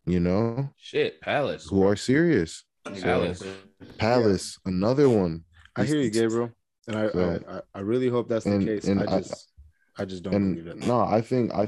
you 0.05 0.19
know, 0.19 0.69
Shit, 0.77 1.21
Palace. 1.21 1.67
who 1.69 1.85
are 1.85 1.95
serious. 1.95 2.63
Palace. 3.01 3.43
Palace, 3.97 4.57
another 4.65 5.07
one. 5.09 5.43
I 5.75 5.83
hear 5.85 5.99
you, 6.01 6.09
Gabriel, 6.09 6.51
and 6.87 6.95
I 6.97 7.09
So- 7.11 7.41
I, 7.47 7.57
I, 7.57 7.61
I 7.75 7.79
really 7.81 8.07
hope 8.09 8.27
that's 8.27 8.45
the 8.45 8.53
And- 8.53 8.65
case. 8.65 8.85
and 8.87 9.01
I 9.01 9.15
I- 9.15 9.19
just 9.19 9.47
I, 9.97 10.05
just 10.05 10.23
don't 10.23 10.53
believe 10.53 10.67
And 10.67 10.81
it. 10.83 10.87
no, 10.87 11.01
I 11.01 11.21
think 11.21 11.51
I, 11.53 11.67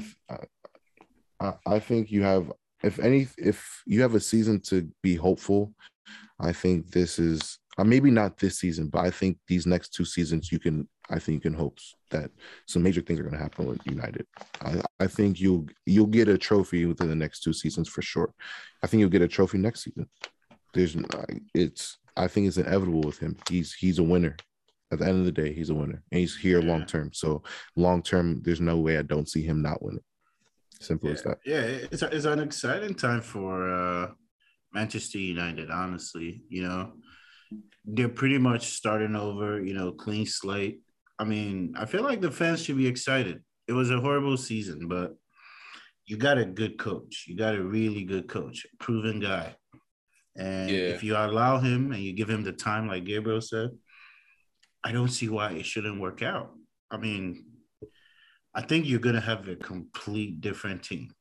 I, 1.40 1.54
I 1.66 1.78
think 1.78 2.10
you 2.10 2.22
have, 2.22 2.50
if 2.82 2.98
any, 2.98 3.28
if 3.38 3.82
you 3.86 4.02
have 4.02 4.14
a 4.14 4.20
season 4.20 4.60
to 4.62 4.90
be 5.02 5.14
hopeful, 5.14 5.72
I 6.40 6.52
think 6.52 6.90
this 6.90 7.18
is 7.18 7.58
uh, 7.76 7.84
maybe 7.84 8.10
not 8.10 8.38
this 8.38 8.58
season, 8.58 8.88
but 8.88 9.00
I 9.04 9.10
think 9.10 9.38
these 9.48 9.66
next 9.66 9.94
two 9.94 10.04
seasons 10.04 10.52
you 10.52 10.58
can. 10.58 10.88
I 11.10 11.18
think 11.18 11.34
you 11.34 11.40
can 11.50 11.58
hope 11.58 11.78
that 12.10 12.30
some 12.66 12.82
major 12.82 13.02
things 13.02 13.20
are 13.20 13.24
going 13.24 13.34
to 13.34 13.42
happen 13.42 13.66
with 13.66 13.86
United. 13.86 14.26
I, 14.62 14.80
I 15.00 15.06
think 15.06 15.38
you'll 15.40 15.66
you'll 15.84 16.06
get 16.06 16.28
a 16.28 16.38
trophy 16.38 16.86
within 16.86 17.08
the 17.08 17.14
next 17.14 17.40
two 17.42 17.52
seasons 17.52 17.88
for 17.88 18.00
sure. 18.00 18.32
I 18.82 18.86
think 18.86 19.00
you'll 19.00 19.10
get 19.10 19.20
a 19.22 19.28
trophy 19.28 19.58
next 19.58 19.84
season. 19.84 20.08
There's 20.72 20.96
it's 21.54 21.98
I 22.16 22.26
think 22.28 22.46
it's 22.46 22.56
inevitable 22.56 23.02
with 23.02 23.18
him. 23.18 23.36
He's 23.48 23.74
he's 23.74 23.98
a 23.98 24.02
winner. 24.02 24.36
At 24.92 25.00
the 25.00 25.06
end 25.06 25.18
of 25.18 25.24
the 25.24 25.32
day, 25.32 25.52
he's 25.52 25.70
a 25.70 25.74
winner, 25.74 26.02
and 26.12 26.20
he's 26.20 26.36
here 26.36 26.60
Yeah. 26.60 26.68
long 26.68 26.86
term. 26.86 27.10
So 27.12 27.42
long 27.74 28.02
term, 28.02 28.40
there's 28.44 28.60
no 28.60 28.78
way 28.78 28.96
I 28.98 29.02
don't 29.02 29.28
see 29.28 29.42
him 29.42 29.60
not 29.60 29.82
winning. 29.82 30.04
Simple 30.80 31.08
Yeah, 31.08 31.14
as 31.14 31.22
that. 31.22 31.38
yeah 31.44 31.60
it's, 31.60 32.02
it's 32.02 32.24
an 32.26 32.40
exciting 32.40 32.94
time 32.94 33.20
for 33.20 33.68
uh, 33.72 34.10
Manchester 34.72 35.18
United, 35.18 35.70
honestly. 35.70 36.42
You 36.48 36.62
know, 36.62 36.92
they're 37.84 38.08
pretty 38.08 38.38
much 38.38 38.68
starting 38.68 39.14
over, 39.14 39.62
you 39.62 39.74
know, 39.74 39.92
clean 39.92 40.26
slate. 40.26 40.80
I 41.18 41.24
mean, 41.24 41.74
I 41.76 41.84
feel 41.86 42.02
like 42.02 42.20
the 42.20 42.30
fans 42.30 42.62
should 42.64 42.76
be 42.76 42.86
excited. 42.86 43.42
It 43.68 43.72
was 43.72 43.90
a 43.90 44.00
horrible 44.00 44.36
season, 44.36 44.88
but 44.88 45.14
you 46.06 46.16
got 46.16 46.38
a 46.38 46.44
good 46.44 46.78
coach. 46.78 47.24
You 47.28 47.36
got 47.36 47.54
a 47.54 47.62
really 47.62 48.04
good 48.04 48.28
coach, 48.28 48.66
proven 48.78 49.20
guy. 49.20 49.56
And 50.36 50.70
Yeah. 50.70 50.88
if 50.94 51.04
you 51.04 51.16
allow 51.16 51.58
him 51.58 51.92
and 51.92 52.02
you 52.02 52.12
give 52.12 52.28
him 52.28 52.42
the 52.42 52.52
time, 52.52 52.88
like 52.88 53.04
Gabriel 53.04 53.40
said, 53.40 53.70
I 54.82 54.92
don't 54.92 55.08
see 55.08 55.28
why 55.28 55.52
it 55.52 55.64
shouldn't 55.64 56.00
work 56.00 56.22
out. 56.22 56.52
I 56.90 56.96
mean, 56.98 57.46
I 58.54 58.62
think 58.62 58.86
you're 58.86 59.00
gonna 59.00 59.20
have 59.20 59.48
a 59.48 59.56
complete 59.56 60.40
different 60.40 60.82
team. 60.82 61.12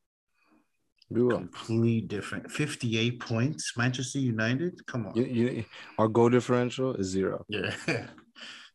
We 1.09 1.23
will. 1.23 1.37
Complete 1.37 2.07
different. 2.07 2.51
58 2.51 3.19
points, 3.19 3.73
Manchester 3.77 4.19
United. 4.19 4.85
Come 4.87 5.07
on. 5.07 5.15
You, 5.15 5.23
you, 5.25 5.65
our 5.97 6.07
goal 6.07 6.29
differential 6.29 6.95
is 6.95 7.07
zero. 7.07 7.45
Yeah. 7.49 7.75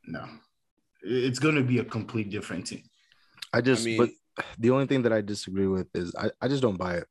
no. 0.07 0.25
It's 1.03 1.39
gonna 1.39 1.63
be 1.63 1.79
a 1.79 1.85
complete 1.85 2.31
different 2.31 2.67
team. 2.67 2.83
I 3.53 3.61
just, 3.61 3.85
mean- 3.85 3.99
but 3.99 4.11
the 4.59 4.71
only 4.71 4.87
thing 4.87 5.03
that 5.03 5.13
I 5.13 5.21
disagree 5.21 5.67
with 5.67 5.89
is 5.95 6.15
I, 6.17 6.31
I 6.41 6.49
just 6.49 6.63
don't 6.63 6.79
buy 6.79 6.97
it. 6.97 7.07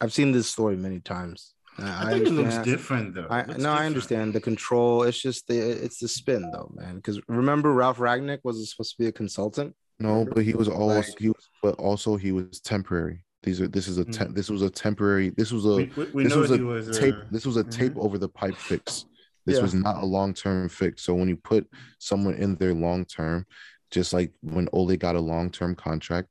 I've 0.00 0.12
seen 0.12 0.32
this 0.32 0.48
story 0.48 0.76
many 0.76 1.00
times. 1.00 1.54
I, 1.80 2.12
think 2.12 2.26
it 2.26 2.30
looks 2.32 2.58
different 2.58 3.14
though. 3.14 3.28
I 3.30 3.40
It 3.40 3.48
looks 3.48 3.60
no, 3.60 3.70
I 3.70 3.86
understand 3.86 4.34
the 4.34 4.40
control. 4.40 5.04
It's 5.04 5.20
just 5.20 5.46
the 5.46 5.58
it's 5.58 6.00
the 6.00 6.08
spin 6.08 6.50
though, 6.50 6.72
man. 6.74 6.96
Because 6.96 7.20
remember, 7.28 7.72
Ralf 7.72 7.98
Rangnick 7.98 8.40
was 8.42 8.68
supposed 8.68 8.96
to 8.96 8.98
be 8.98 9.06
a 9.06 9.12
consultant. 9.12 9.76
No, 10.00 10.24
but 10.24 10.44
he 10.44 10.54
was 10.54 10.68
always 10.68 11.08
Like- 11.08 11.18
he 11.18 11.28
was, 11.28 11.48
but 11.62 11.74
also 11.76 12.16
he 12.16 12.32
was 12.32 12.60
temporary. 12.60 13.24
These 13.42 13.60
are 13.60 13.68
this 13.68 13.86
is 13.88 13.98
a 13.98 14.04
te- 14.04 14.24
Mhm. 14.24 14.34
this 14.34 14.50
was 14.50 14.62
a 14.62 14.70
temporary. 14.70 15.30
This 15.30 15.52
was 15.52 15.64
a 15.64 15.76
We, 15.76 15.84
we, 15.96 16.04
we 16.12 16.22
this 16.24 16.34
know 16.34 16.40
was 16.40 16.50
a 16.50 16.58
was 16.58 16.98
tape. 16.98 17.14
uh, 17.14 17.24
This 17.30 17.46
was 17.46 17.56
a 17.56 17.64
tape 17.64 17.92
mhm. 17.94 18.04
over 18.04 18.18
the 18.18 18.28
pipe 18.28 18.56
fix. 18.56 19.06
This 19.46 19.56
Yeah. 19.56 19.62
was 19.62 19.74
not 19.74 20.02
a 20.02 20.06
long 20.06 20.34
term 20.34 20.68
fix. 20.68 21.02
So 21.02 21.14
when 21.14 21.28
you 21.28 21.36
put 21.36 21.68
someone 21.98 22.34
in 22.34 22.56
there 22.56 22.74
long 22.74 23.04
term, 23.04 23.46
just 23.90 24.12
like 24.12 24.32
when 24.42 24.68
Ole 24.72 24.96
got 24.96 25.14
a 25.14 25.20
long 25.20 25.50
term 25.50 25.74
contract, 25.74 26.28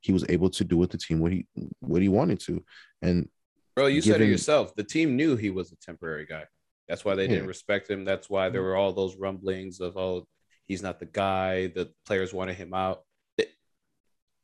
he 0.00 0.12
was 0.12 0.24
able 0.28 0.50
to 0.50 0.64
do 0.64 0.76
with 0.76 0.90
the 0.90 0.98
team 0.98 1.20
what 1.20 1.32
he 1.32 1.46
what 1.80 2.02
he 2.02 2.08
wanted 2.08 2.40
to, 2.40 2.64
and 3.02 3.28
Bro, 3.76 3.86
you 3.86 4.02
said 4.02 4.20
it 4.20 4.26
yourself. 4.26 4.74
The 4.74 4.82
team 4.82 5.14
knew 5.14 5.36
he 5.36 5.50
was 5.50 5.70
a 5.70 5.76
temporary 5.76 6.26
guy. 6.26 6.46
That's 6.88 7.04
why 7.04 7.14
they 7.14 7.28
didn't 7.28 7.46
respect 7.46 7.88
him. 7.88 8.04
That's 8.04 8.28
why 8.28 8.48
there 8.48 8.62
were 8.62 8.74
all 8.74 8.92
those 8.92 9.16
rumblings 9.16 9.78
of, 9.78 9.96
oh, 9.96 10.26
he's 10.66 10.82
not 10.82 10.98
the 10.98 11.06
guy. 11.06 11.68
The 11.68 11.92
players 12.04 12.34
wanted 12.34 12.56
him 12.56 12.74
out. 12.74 13.02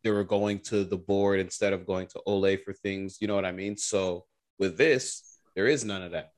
They, 0.05 0.11
were 0.11 0.25
going 0.25 0.61
to 0.61 0.85
the 0.85 0.97
board 0.97 1.41
instead 1.41 1.73
of 1.73 1.87
going 1.87 2.07
to 2.09 2.21
Ole 2.27 2.57
for 2.59 2.73
things. 2.73 3.19
You 3.21 3.27
know 3.27 3.35
what 3.35 3.45
I 3.45 3.53
mean? 3.53 3.77
So 3.77 4.27
with 4.59 4.77
this, 4.77 5.39
there 5.57 5.67
is 5.67 5.85
none 5.85 6.03
of 6.03 6.13
that. 6.13 6.33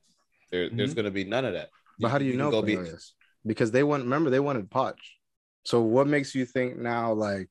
There, 0.51 0.69
There's 0.69 0.91
mm-hmm. 0.91 0.95
going 0.95 1.05
to 1.05 1.11
be 1.11 1.25
none 1.25 1.45
of 1.45 1.53
that. 1.53 1.69
But 1.99 2.09
how 2.09 2.17
do 2.17 2.25
you, 2.25 2.31
can 2.31 2.39
know? 2.39 2.51
Go 2.51 2.61
be, 2.61 2.77
Because 3.45 3.71
they 3.71 3.83
want. 3.83 4.03
Remember, 4.03 4.29
they 4.29 4.39
wanted 4.39 4.69
Poch. 4.69 4.97
So 5.65 5.81
what 5.81 6.07
makes 6.07 6.33
you 6.33 6.45
think 6.45 6.77
now? 6.77 7.13
Like 7.13 7.49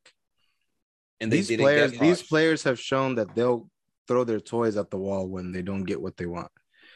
and 1.20 1.32
they 1.32 1.38
these 1.42 1.56
players, 1.56 1.98
these 1.98 2.22
players 2.22 2.62
have 2.64 2.78
shown 2.78 3.16
that 3.16 3.34
they'll 3.34 3.68
throw 4.06 4.24
their 4.24 4.40
toys 4.40 4.76
at 4.76 4.90
the 4.90 4.98
wall 4.98 5.26
when 5.26 5.52
they 5.52 5.62
don't 5.62 5.84
get 5.84 6.00
what 6.00 6.16
they 6.16 6.26
want. 6.26 6.50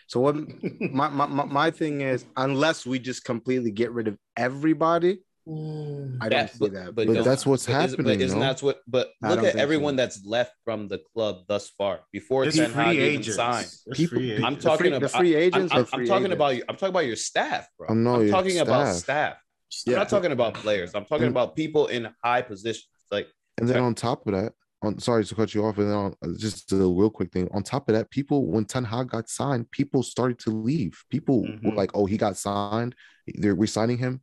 So 0.07 0.21
what 0.21 0.37
my, 0.81 1.09
my, 1.09 1.27
my, 1.27 1.45
my 1.45 1.71
thing 1.71 2.01
is, 2.01 2.25
unless 2.37 2.87
we 2.87 2.99
just 2.99 3.25
completely 3.25 3.71
get 3.71 3.93
rid 3.93 4.09
of 4.09 4.18
everybody, 4.37 5.21
I 5.47 5.51
don't 5.53 6.28
That- 6.30 6.53
see 6.53 6.59
but- 6.61 6.72
that. 6.72 6.95
But 6.95 7.07
don't- 7.07 7.24
that's 7.24 7.47
what's 7.47 7.66
but 7.66 7.72
is- 7.84 7.91
happening, 7.93 8.18
But 8.18 8.24
isn't 8.24 8.38
no? 8.38 8.45
that's 8.45 8.62
what? 8.62 8.80
But 8.86 9.11
I 9.22 9.34
look 9.34 9.45
at 9.45 9.57
everyone 9.57 9.95
so. 9.95 9.97
that's 9.97 10.24
left 10.24 10.53
from 10.64 10.88
the 10.88 11.01
club 11.14 11.45
thus 11.49 11.70
far. 11.70 12.01
Before 12.12 12.45
It's 12.45 12.57
Ten 12.57 12.70
Hag 12.72 12.97
even 12.97 13.22
signed, 13.22 13.66
It's 13.66 13.84
People- 13.97 14.18
free 14.18 14.43
I'm 14.45 14.57
talking 14.59 14.93
about 14.93 15.11
free 15.11 15.34
I'm- 15.34 15.43
agents 15.45 15.72
I'm, 15.72 15.78
are 15.84 15.86
I'm 15.93 16.07
talking 16.07 16.32
about 16.32 16.53
agents. 16.53 16.59
you. 16.59 16.64
I'm 16.68 16.76
talking 16.76 16.88
about 16.91 17.07
your 17.07 17.16
staff, 17.16 17.68
bro. 17.78 17.88
I 17.88 17.95
know 17.95 18.14
I'm 18.16 18.22
your 18.22 18.30
talking 18.30 18.59
about 18.59 18.95
staff. 18.95 19.36
staff. 19.72 19.86
I'm 19.86 19.93
Yeah. 19.93 19.99
not 19.99 20.09
talking 20.09 20.32
about 20.32 20.55
players. 20.55 20.95
I'm 20.95 21.05
talking 21.05 21.26
And- 21.26 21.32
about 21.32 21.57
people 21.57 21.86
in 21.86 22.09
high 22.22 22.43
positions. 22.43 22.86
Like 23.11 23.28
And 23.59 23.68
then 23.68 23.82
on 23.82 23.95
top 23.95 24.26
of 24.26 24.34
that, 24.34 24.53
on 24.82 24.99
sorry 24.99 25.24
to 25.24 25.34
cut 25.34 25.53
you 25.55 25.64
off, 25.64 25.76
and 25.78 25.88
then 25.88 25.95
on, 25.97 26.14
uh, 26.24 26.28
just 26.38 26.70
a 26.72 26.76
real 26.76 27.11
quick 27.11 27.30
thing. 27.32 27.49
On 27.53 27.62
top 27.62 27.88
of 27.88 27.95
that, 27.95 28.11
people 28.11 28.47
when 28.47 28.64
Ten 28.64 28.84
Hag 28.84 29.09
got 29.11 29.28
signed, 29.28 29.70
people 29.70 30.03
started 30.03 30.38
to 30.41 30.51
leave. 30.51 31.03
People 31.11 31.43
were 31.43 31.49
Mhm. 31.72 31.76
like, 31.76 31.91
"Oh, 31.95 32.07
he 32.07 32.16
got 32.16 32.36
signed. 32.36 32.95
They're 33.26 33.55
resigning 33.55 33.99
him. 33.99 34.20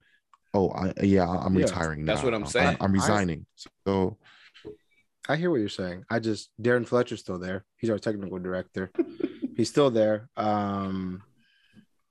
Oh, 0.57 0.69
I, 0.71 0.91
yeah, 1.03 1.27
I'm 1.29 1.53
Yeah, 1.55 1.65
retiring. 1.65 2.03
that's 2.05 2.21
now. 2.21 2.25
what 2.25 2.33
I'm 2.33 2.45
saying. 2.47 2.77
I'm, 2.81 2.91
resigning." 2.91 3.45
So 3.85 4.17
I 5.29 5.35
hear 5.35 5.51
what 5.51 5.59
you're 5.59 5.69
saying. 5.69 6.03
I 6.09 6.17
just 6.19 6.49
Darren 6.61 6.87
Fletcher's 6.87 7.19
still 7.19 7.37
there. 7.37 7.63
He's 7.77 7.91
our 7.91 7.99
technical 7.99 8.39
director. 8.39 8.91
He's 9.57 9.69
still 9.69 9.91
there. 9.91 10.29
Um, 10.35 11.21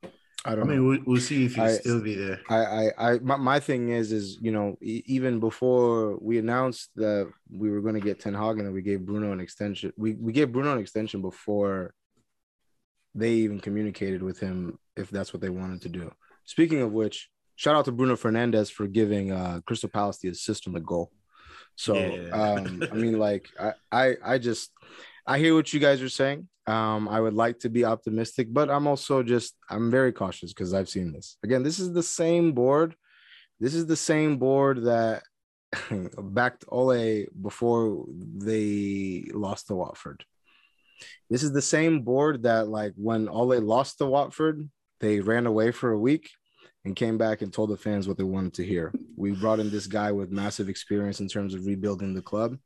I 0.05 0.53
I 0.53 0.55
don't 0.55 0.67
know. 0.69 0.75
mean, 0.75 0.87
we'll, 0.87 0.99
we'll 1.07 1.21
see 1.21 1.45
if 1.47 1.57
he'll 1.57 1.65
I- 1.65 1.73
still 1.73 2.01
be 2.01 2.15
there. 2.15 2.41
I, 2.49 2.57
I, 2.57 2.85
I 3.15 3.19
my, 3.19 3.37
my 3.37 3.59
thing 3.61 3.89
is, 3.89 4.13
is 4.13 4.39
you 4.41 4.53
know, 4.53 4.77
e- 4.81 5.03
even 5.07 5.41
before 5.41 6.17
we 6.21 6.39
announced 6.39 6.91
that 6.97 7.29
we 7.51 7.69
were 7.71 7.81
going 7.81 7.95
to 7.95 8.01
get 8.01 8.21
Ten 8.21 8.35
Hag 8.35 8.59
and 8.59 8.67
that 8.67 8.73
we 8.73 8.83
gave 8.83 9.01
Bruno 9.05 9.33
an 9.33 9.41
extension, 9.41 9.93
we, 9.97 10.13
we 10.15 10.33
gave 10.33 10.53
Bruno 10.53 10.73
an 10.73 10.79
extension 10.79 11.21
before 11.21 11.95
they 13.15 13.33
even 13.33 13.59
communicated 13.61 14.23
with 14.23 14.39
him 14.39 14.79
if 14.97 15.11
that's 15.11 15.33
what 15.33 15.41
they 15.41 15.49
wanted 15.49 15.83
to 15.83 15.89
do. 15.89 16.13
Speaking 16.45 16.81
of 16.83 16.93
which, 16.93 17.29
shout 17.57 17.75
out 17.75 17.85
to 17.87 17.93
Bruno 17.93 18.15
Fernandes 18.17 18.71
for 18.71 18.87
giving 18.87 19.33
uh, 19.33 19.61
Crystal 19.67 19.89
Palace 19.89 20.19
the 20.19 20.29
assist 20.29 20.67
on 20.67 20.73
the 20.75 20.81
goal. 20.81 21.11
So, 21.75 21.99
Yeah. 21.99 22.31
um, 22.31 22.83
I 22.91 22.95
mean, 22.95 23.19
like, 23.19 23.49
I, 23.61 23.73
I, 23.91 24.15
I 24.25 24.39
just, 24.39 24.71
I 25.27 25.39
hear 25.39 25.55
what 25.55 25.73
you 25.73 25.81
guys 25.81 26.01
are 26.01 26.09
saying. 26.09 26.49
Um, 26.67 27.09
I 27.09 27.21
would 27.21 27.35
like 27.35 27.61
to 27.61 27.69
be 27.69 27.85
optimistic, 27.85 28.49
but 28.53 28.71
I'm 28.71 28.87
also 28.87 29.23
just 29.23 29.55
I'm 29.71 29.91
very 29.91 30.13
cautious 30.13 30.53
because 30.53 30.75
I've 30.75 30.89
seen 30.89 31.13
this. 31.13 31.37
Again, 31.45 31.63
this 31.63 31.79
is 31.79 31.93
the 31.93 32.03
same 32.03 32.53
board. 32.53 32.95
This 33.61 33.75
is 33.75 33.87
the 33.87 33.97
same 33.97 34.37
board 34.39 34.85
that 34.85 35.23
backed 36.19 36.65
Ole 36.69 37.27
before 37.41 38.05
they 38.11 39.25
lost 39.33 39.69
to 39.69 39.75
Watford. 39.77 40.25
This 41.31 41.43
is 41.43 41.53
the 41.53 41.63
same 41.63 42.03
board 42.03 42.43
that, 42.45 42.69
like, 42.69 42.95
when 42.97 43.29
Ole 43.29 43.61
lost 43.61 43.99
to 43.99 44.07
Watford, 44.07 44.69
they 45.01 45.21
ran 45.21 45.47
away 45.47 45.71
for 45.71 45.93
a 45.93 45.99
week 45.99 46.31
and 46.87 46.95
came 46.95 47.19
back 47.19 47.43
and 47.43 47.53
told 47.53 47.69
the 47.69 47.77
fans 47.77 48.07
what 48.07 48.17
they 48.17 48.23
wanted 48.25 48.55
to 48.55 48.65
hear. 48.65 48.93
We 49.17 49.33
brought 49.33 49.59
in 49.59 49.71
this 49.71 49.89
guy 49.89 50.13
with 50.13 50.31
massive 50.31 50.69
experience 50.69 51.19
in 51.19 51.27
terms 51.29 51.53
of 51.53 51.67
rebuilding 51.67 52.15
the 52.15 52.23
club, 52.23 52.57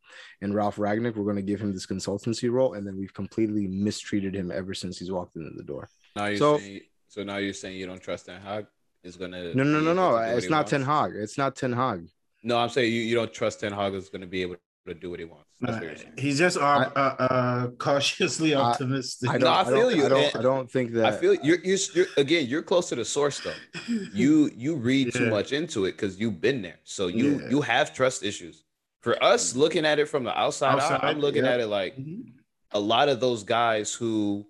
and 0.43 0.55
Ralf 0.55 0.77
Rangnick. 0.77 1.17
We're 1.17 1.25
going 1.25 1.37
to 1.37 1.43
give 1.43 1.59
him 1.61 1.73
this 1.73 1.87
consultancy 1.87 2.53
role, 2.53 2.75
and 2.75 2.87
then 2.87 2.99
we've 2.99 3.15
completely 3.15 3.67
mistreated 3.67 4.35
him 4.37 4.53
ever 4.53 4.75
since 4.75 4.99
he's 4.99 5.11
walked 5.11 5.37
into 5.37 5.51
the 5.57 5.65
door. 5.65 5.89
now 6.17 6.27
you're 6.27 6.37
So- 6.37 6.59
saying, 6.59 6.81
so 7.09 7.23
now 7.25 7.39
you're 7.39 7.55
saying 7.55 7.79
you 7.79 7.87
don't 7.87 8.03
trust 8.03 8.27
Ten 8.27 8.41
Hag 8.43 8.67
is 9.03 9.17
gonna 9.17 9.55
No, 9.55 9.63
no, 9.63 9.81
no, 9.81 9.95
no. 9.95 10.09
to 10.11 10.13
what 10.13 10.29
It's 10.37 10.51
not 10.51 10.57
wants? 10.59 10.71
Ten 10.71 10.83
Hag. 10.83 11.13
It's 11.17 11.39
not 11.39 11.57
Ten 11.57 11.73
Hag. 11.73 12.07
No, 12.43 12.59
I'm 12.59 12.69
saying 12.69 12.93
you, 12.93 13.01
you 13.01 13.15
don't 13.15 13.33
trust 13.33 13.61
Ten 13.61 13.73
Hag 13.73 13.95
is 13.95 14.11
going 14.11 14.21
to 14.21 14.27
be 14.27 14.43
able 14.43 14.57
to 14.87 14.95
do 14.95 15.11
what 15.11 15.19
he 15.19 15.25
wants. 15.25 15.47
Uh, 15.65 15.81
he's 16.17 16.39
just 16.39 16.57
uh, 16.57 16.91
uh, 16.97 16.99
uh, 16.99 17.67
cautiously 17.79 18.55
optimistic. 18.55 19.29
I, 19.29 19.35
I, 19.35 19.39
no, 19.39 19.53
I 19.53 19.65
feel 19.65 19.89
I 19.89 19.93
you. 19.93 20.07
I 20.07 20.09
don't, 20.09 20.37
I 20.37 20.43
don't 20.43 20.71
think 20.71 20.93
that. 20.93 21.07
I 21.07 21.13
feel 21.13 21.35
you're, 21.35 21.59
you're, 21.63 21.79
you're 21.95 22.07
again. 22.17 22.47
You're 22.47 22.63
close 22.63 22.89
to 22.89 22.95
the 22.95 23.05
source 23.05 23.41
though. 23.41 23.53
You 24.13 24.51
you 24.57 24.77
read 24.77 25.09
yeah. 25.09 25.21
too 25.21 25.31
much 25.31 25.53
into 25.53 25.85
it 25.85 25.93
because 25.93 26.19
you've 26.19 26.41
been 26.41 26.63
there, 26.63 26.79
so 26.85 27.07
you 27.09 27.41
yeah. 27.41 27.51
you 27.51 27.61
have 27.61 27.95
trust 27.95 28.23
issues. 28.23 28.65
For 29.01 29.23
us, 29.23 29.57
looking 29.57 29.87
at 29.87 29.99
it 29.99 30.09
from 30.09 30.25
the 30.25 30.39
outside, 30.39 30.75
outside 30.75 31.01
I, 31.03 31.11
am 31.11 31.21
looking 31.21 31.45
yeah. 31.45 31.53
at 31.53 31.61
it 31.61 31.67
like 31.67 31.97
mm-hmm. 31.97 32.31
a 32.73 32.81
lot 32.81 33.09
of 33.09 33.21
those 33.21 33.45
guys 33.45 33.95
who 33.95 34.47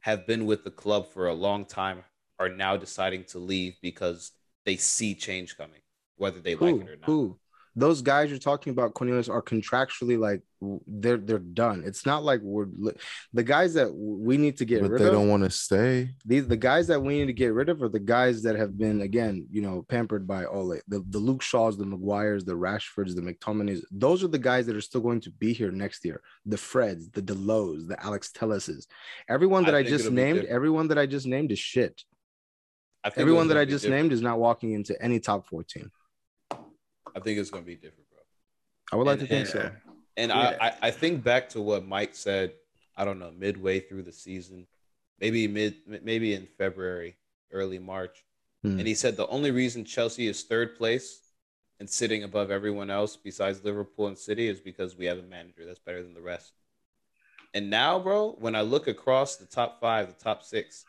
have 0.00 0.26
been 0.26 0.46
with 0.46 0.64
the 0.64 0.70
club 0.70 1.08
for 1.12 1.28
a 1.28 1.34
long 1.34 1.64
time 1.64 2.02
are 2.38 2.48
now 2.48 2.76
deciding 2.76 3.24
to 3.24 3.38
leave 3.38 3.76
because 3.82 4.32
they 4.64 4.76
see 4.76 5.14
change 5.14 5.56
coming, 5.56 5.80
whether 6.16 6.40
they 6.40 6.52
who, 6.52 6.66
like 6.66 6.86
it 6.86 6.90
or 6.90 6.96
not. 6.96 7.06
Who? 7.06 7.38
Those 7.78 8.00
guys 8.00 8.30
you're 8.30 8.38
talking 8.38 8.70
about, 8.70 8.94
Cornelius, 8.94 9.28
are 9.28 9.42
contractually 9.42 10.18
like 10.18 10.40
they're 10.86 11.18
they're 11.18 11.38
done. 11.38 11.82
It's 11.84 12.06
not 12.06 12.24
like 12.24 12.40
we're 12.42 12.68
the 13.34 13.42
guys 13.42 13.74
that 13.74 13.92
we 13.94 14.38
need 14.38 14.56
to 14.56 14.64
get 14.64 14.80
but 14.80 14.92
rid 14.92 15.00
they 15.00 15.04
of. 15.04 15.12
They 15.12 15.18
don't 15.18 15.28
want 15.28 15.44
to 15.44 15.50
stay. 15.50 16.10
These 16.24 16.48
the 16.48 16.56
guys 16.56 16.86
that 16.86 17.02
we 17.02 17.18
need 17.18 17.26
to 17.26 17.34
get 17.34 17.52
rid 17.52 17.68
of 17.68 17.82
are 17.82 17.90
the 17.90 18.00
guys 18.00 18.42
that 18.44 18.56
have 18.56 18.78
been 18.78 19.02
again, 19.02 19.46
you 19.50 19.60
know, 19.60 19.84
pampered 19.88 20.26
by 20.26 20.46
Ole. 20.46 20.80
The 20.88 21.04
the 21.10 21.18
Luke 21.18 21.42
Shaws, 21.42 21.76
the 21.76 21.84
Maguires, 21.84 22.46
the 22.46 22.56
Rashfords, 22.56 23.14
the 23.14 23.20
McTominays. 23.20 23.82
Those 23.90 24.24
are 24.24 24.28
the 24.28 24.38
guys 24.38 24.64
that 24.66 24.76
are 24.76 24.80
still 24.80 25.02
going 25.02 25.20
to 25.20 25.30
be 25.30 25.52
here 25.52 25.70
next 25.70 26.02
year. 26.02 26.22
The 26.46 26.56
Freds, 26.56 27.12
the 27.12 27.22
Dalots, 27.22 27.88
the 27.88 28.02
Alex 28.02 28.32
Telleses. 28.32 28.86
Everyone 29.28 29.64
that 29.64 29.74
I, 29.74 29.80
I 29.80 29.82
just 29.82 30.10
named, 30.10 30.46
everyone 30.46 30.88
that 30.88 30.98
I 30.98 31.04
just 31.04 31.26
named 31.26 31.52
is 31.52 31.58
shit. 31.58 32.02
Everyone 33.16 33.48
that 33.48 33.56
I 33.56 33.64
just 33.64 33.84
different. 33.84 34.02
named 34.02 34.12
is 34.12 34.20
not 34.20 34.38
walking 34.38 34.72
into 34.72 35.00
any 35.00 35.20
top 35.20 35.46
14. 35.46 35.90
I 37.16 37.20
think 37.20 37.38
it's 37.38 37.50
going 37.50 37.64
to 37.64 37.66
be 37.66 37.74
different, 37.74 38.08
bro. 38.10 38.20
I 38.92 38.96
would 38.96 39.06
like 39.06 39.20
and, 39.20 39.28
to 39.28 39.34
think 39.34 39.54
and, 39.54 39.64
so. 39.64 39.70
And 40.18 40.30
yeah. 40.30 40.56
I, 40.60 40.88
I 40.88 40.90
think 40.90 41.24
back 41.24 41.48
to 41.50 41.60
what 41.60 41.86
Mike 41.86 42.14
said. 42.14 42.52
I 42.96 43.04
don't 43.04 43.18
know, 43.18 43.30
midway 43.30 43.80
through 43.80 44.04
the 44.04 44.12
season, 44.12 44.66
maybe 45.20 45.46
mid, 45.46 45.76
maybe 46.02 46.32
in 46.32 46.48
February, 46.56 47.16
early 47.52 47.78
March, 47.78 48.24
hmm. 48.62 48.78
and 48.78 48.86
he 48.86 48.94
said 48.94 49.16
the 49.16 49.26
only 49.26 49.50
reason 49.50 49.84
Chelsea 49.84 50.26
is 50.28 50.44
third 50.44 50.76
place 50.76 51.20
and 51.78 51.88
sitting 51.88 52.24
above 52.24 52.50
everyone 52.50 52.90
else 52.90 53.16
besides 53.16 53.62
Liverpool 53.62 54.06
and 54.06 54.16
City 54.16 54.48
is 54.48 54.60
because 54.60 54.96
we 54.96 55.04
have 55.04 55.18
a 55.18 55.22
manager 55.22 55.66
that's 55.66 55.78
better 55.78 56.02
than 56.02 56.14
the 56.14 56.22
rest. 56.22 56.52
And 57.52 57.68
now, 57.70 57.98
bro, 57.98 58.32
when 58.38 58.54
I 58.54 58.62
look 58.62 58.86
across 58.86 59.36
the 59.36 59.46
top 59.46 59.80
five, 59.80 60.08
the 60.08 60.24
top 60.24 60.42
six, 60.42 60.84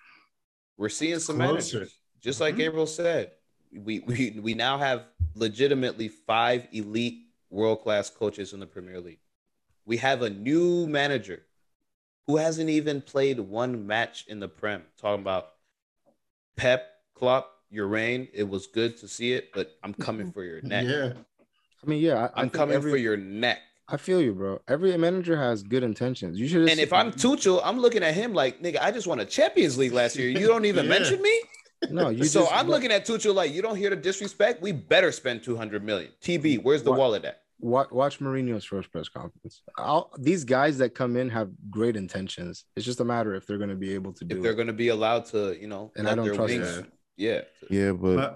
we're 0.78 0.90
seeing 0.90 1.20
some 1.20 1.38
Closer. 1.38 1.78
managers. 1.80 2.00
Just 2.22 2.40
like 2.40 2.54
mm-hmm. 2.54 2.62
Gabriel 2.62 2.88
said, 2.88 3.32
we, 3.72 4.00
we 4.00 4.40
we 4.42 4.54
now 4.54 4.78
have 4.78 5.04
legitimately 5.36 6.08
five 6.08 6.68
elite 6.72 7.28
world 7.50 7.82
class 7.82 8.10
coaches 8.10 8.54
in 8.54 8.60
the 8.60 8.68
Premier 8.68 9.00
League. 9.00 9.20
We 9.86 9.98
have 9.98 10.22
a 10.22 10.30
new 10.30 10.88
manager 10.88 11.44
who 12.28 12.38
hasn't 12.38 12.70
even 12.70 13.02
played 13.02 13.40
one 13.40 13.88
match 13.88 14.26
in 14.28 14.40
the 14.40 14.48
Prem. 14.48 14.84
Talking 15.00 15.22
about 15.22 15.54
Pep 16.56 16.88
Klopp, 17.14 17.50
your 17.70 17.88
reign. 17.88 18.28
It 18.34 18.50
was 18.50 18.68
good 18.68 18.98
to 18.98 19.08
see 19.08 19.34
it, 19.34 19.52
but 19.54 19.78
I'm 19.84 19.94
coming 19.94 20.32
for 20.32 20.44
your 20.44 20.62
neck. 20.62 20.86
Yeah, 20.86 21.14
I 21.84 21.90
mean, 21.90 22.02
yeah, 22.02 22.30
I, 22.36 22.42
am 22.42 22.50
coming 22.50 22.76
every, 22.76 22.92
for 22.92 22.98
your 22.98 23.18
neck. 23.18 23.60
I 23.88 23.96
feel 23.96 24.22
you, 24.22 24.34
bro. 24.34 24.60
Every 24.68 24.96
manager 24.98 25.38
has 25.38 25.64
good 25.64 25.84
intentions. 25.84 26.38
You 26.38 26.48
should. 26.48 26.70
And 26.70 26.80
if 26.80 26.92
I'm 26.92 27.12
Tuchel, 27.12 27.62
I'm 27.64 27.80
looking 27.80 28.04
at 28.04 28.14
him 28.14 28.34
like, 28.34 28.62
nigga, 28.62 28.80
I 28.82 28.92
just 28.92 29.08
won 29.08 29.22
a 29.22 29.26
Champions 29.26 29.78
League 29.78 29.94
last 29.94 30.18
year. 30.18 30.30
You 30.30 30.48
don't 30.48 30.66
even 30.66 30.86
yeah. 30.90 30.90
mention 30.90 31.22
me. 31.22 31.42
No, 31.90 32.10
you. 32.10 32.24
so 32.24 32.42
just, 32.42 32.54
I'm 32.54 32.68
looking 32.68 32.92
at 32.92 33.06
Tuchel 33.06 33.34
like 33.34 33.54
you 33.54 33.62
don't 33.62 33.76
hear 33.76 33.90
the 33.90 33.96
disrespect. 33.96 34.62
We 34.62 34.72
better 34.72 35.12
spend 35.12 35.44
200 35.44 35.84
million. 35.84 36.12
TB, 36.22 36.64
where's 36.64 36.84
the 36.84 36.92
wallet 36.92 37.26
at? 37.26 37.42
Watch, 37.60 37.90
watch 37.92 38.20
Mourinho's 38.20 38.66
first 38.66 38.92
press 38.92 39.10
conference. 39.10 39.64
I'll, 39.78 40.12
these 40.20 40.44
guys 40.44 40.78
that 40.78 40.92
come 40.92 41.18
in 41.18 41.30
have 41.30 41.50
great 41.72 41.96
intentions. 41.96 42.66
It's 42.76 42.86
just 42.86 43.00
a 43.00 43.06
matter 43.06 43.34
if 43.34 43.48
they're 43.48 43.58
going 43.58 43.72
to 43.72 43.76
be 43.76 43.94
able 43.94 44.14
to 44.14 44.26
do. 44.26 44.38
If 44.38 44.44
they're 44.44 44.54
going 44.54 44.68
to 44.68 44.74
be 44.74 44.90
allowed 44.90 45.26
to, 45.28 45.60
you 45.60 45.68
know, 45.68 45.92
and 45.96 46.08
I 46.08 46.14
don't 46.14 46.34
trust 46.36 46.54
wings, 46.54 46.84
Yeah. 47.16 47.42
Yeah, 47.70 47.94
but. 47.94 48.16
but 48.16 48.36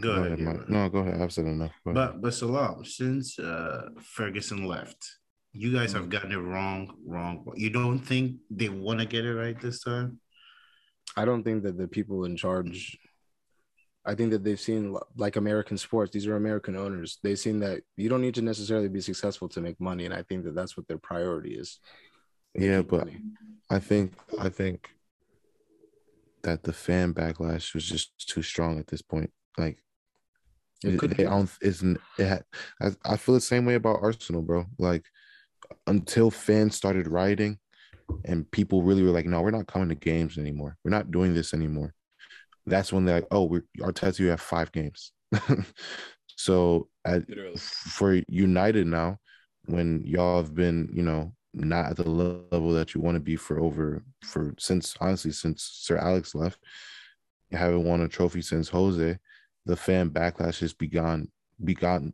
go, 0.00 0.10
ahead. 0.10 0.40
ahead 0.40 0.68
no, 0.68 0.88
go 0.88 0.98
ahead. 0.98 1.20
I've 1.20 1.32
said 1.32 1.46
enough. 1.46 1.72
But 1.84 2.20
but 2.20 2.32
Salam, 2.32 2.84
since 2.84 3.38
uh, 3.40 3.88
Ferguson 4.00 4.66
left, 4.66 5.04
you 5.52 5.72
guys 5.72 5.92
have 5.92 6.08
gotten 6.08 6.32
it 6.32 6.36
wrong, 6.36 6.94
wrong. 7.04 7.44
You 7.56 7.70
don't 7.70 7.98
think 7.98 8.36
they 8.50 8.68
want 8.68 9.00
to 9.00 9.06
get 9.06 9.24
it 9.24 9.34
right 9.34 9.60
this 9.60 9.82
time? 9.82 10.20
I 11.16 11.24
don't 11.24 11.42
think 11.42 11.62
that 11.64 11.78
the 11.78 11.88
people 11.88 12.24
in 12.24 12.36
charge 12.36 12.98
I 14.04 14.14
think 14.14 14.32
that 14.32 14.42
they've 14.42 14.58
seen 14.58 14.96
like 15.16 15.36
American 15.36 15.78
sports. 15.78 16.10
These 16.10 16.26
are 16.26 16.36
American 16.36 16.76
owners. 16.76 17.18
They've 17.22 17.38
seen 17.38 17.60
that 17.60 17.82
you 17.96 18.08
don't 18.08 18.20
need 18.20 18.34
to 18.34 18.42
necessarily 18.42 18.88
be 18.88 19.00
successful 19.00 19.48
to 19.50 19.60
make 19.60 19.80
money, 19.80 20.06
and 20.06 20.14
I 20.14 20.22
think 20.22 20.44
that 20.44 20.54
that's 20.54 20.76
what 20.76 20.88
their 20.88 20.98
priority 20.98 21.54
is. 21.54 21.78
Yeah, 22.54 22.82
but 22.82 23.06
money. 23.06 23.20
I 23.70 23.78
think 23.78 24.14
I 24.40 24.48
think 24.48 24.90
that 26.42 26.64
the 26.64 26.72
fan 26.72 27.14
backlash 27.14 27.74
was 27.74 27.84
just 27.84 28.28
too 28.28 28.42
strong 28.42 28.80
at 28.80 28.88
this 28.88 29.02
point. 29.02 29.30
Like 29.56 29.78
it, 30.82 30.98
could 30.98 31.18
it 31.18 31.28
isn't. 31.60 32.00
It 32.18 32.26
had, 32.26 32.44
I, 32.80 32.90
I 33.04 33.16
feel 33.16 33.36
the 33.36 33.40
same 33.40 33.64
way 33.64 33.74
about 33.74 34.02
Arsenal, 34.02 34.42
bro. 34.42 34.66
Like 34.78 35.04
until 35.86 36.32
fans 36.32 36.74
started 36.74 37.06
rioting, 37.06 37.58
and 38.24 38.50
people 38.50 38.82
really 38.82 39.02
were 39.02 39.10
like, 39.10 39.26
"No, 39.26 39.40
we're 39.42 39.50
not 39.50 39.66
coming 39.66 39.88
to 39.88 39.94
games 39.94 40.38
anymore. 40.38 40.76
We're 40.84 40.90
not 40.90 41.10
doing 41.10 41.34
this 41.34 41.54
anymore." 41.54 41.94
That's 42.66 42.92
when 42.92 43.04
they're 43.04 43.16
like, 43.16 43.28
"Oh, 43.30 43.44
we're 43.44 43.64
Arteta, 43.80 44.18
you 44.20 44.28
have 44.28 44.40
five 44.40 44.72
games." 44.72 45.12
so 46.36 46.88
at, 47.04 47.22
for 47.58 48.20
United 48.28 48.86
now, 48.86 49.18
when 49.66 50.02
y'all 50.04 50.38
have 50.38 50.54
been, 50.54 50.90
you 50.92 51.02
know, 51.02 51.32
not 51.54 51.90
at 51.90 51.96
the 51.96 52.08
level 52.08 52.72
that 52.72 52.94
you 52.94 53.00
want 53.00 53.16
to 53.16 53.20
be 53.20 53.36
for 53.36 53.60
over 53.60 54.02
for 54.24 54.54
since 54.58 54.96
honestly 55.00 55.32
since 55.32 55.62
Sir 55.62 55.98
Alex 55.98 56.34
left, 56.34 56.58
you 57.50 57.58
haven't 57.58 57.84
won 57.84 58.00
a 58.00 58.08
trophy 58.08 58.42
since 58.42 58.68
Jose. 58.68 59.18
The 59.66 59.76
fan 59.76 60.10
backlash 60.10 60.60
has 60.60 60.72
begun 60.72 61.28
begun 61.64 62.12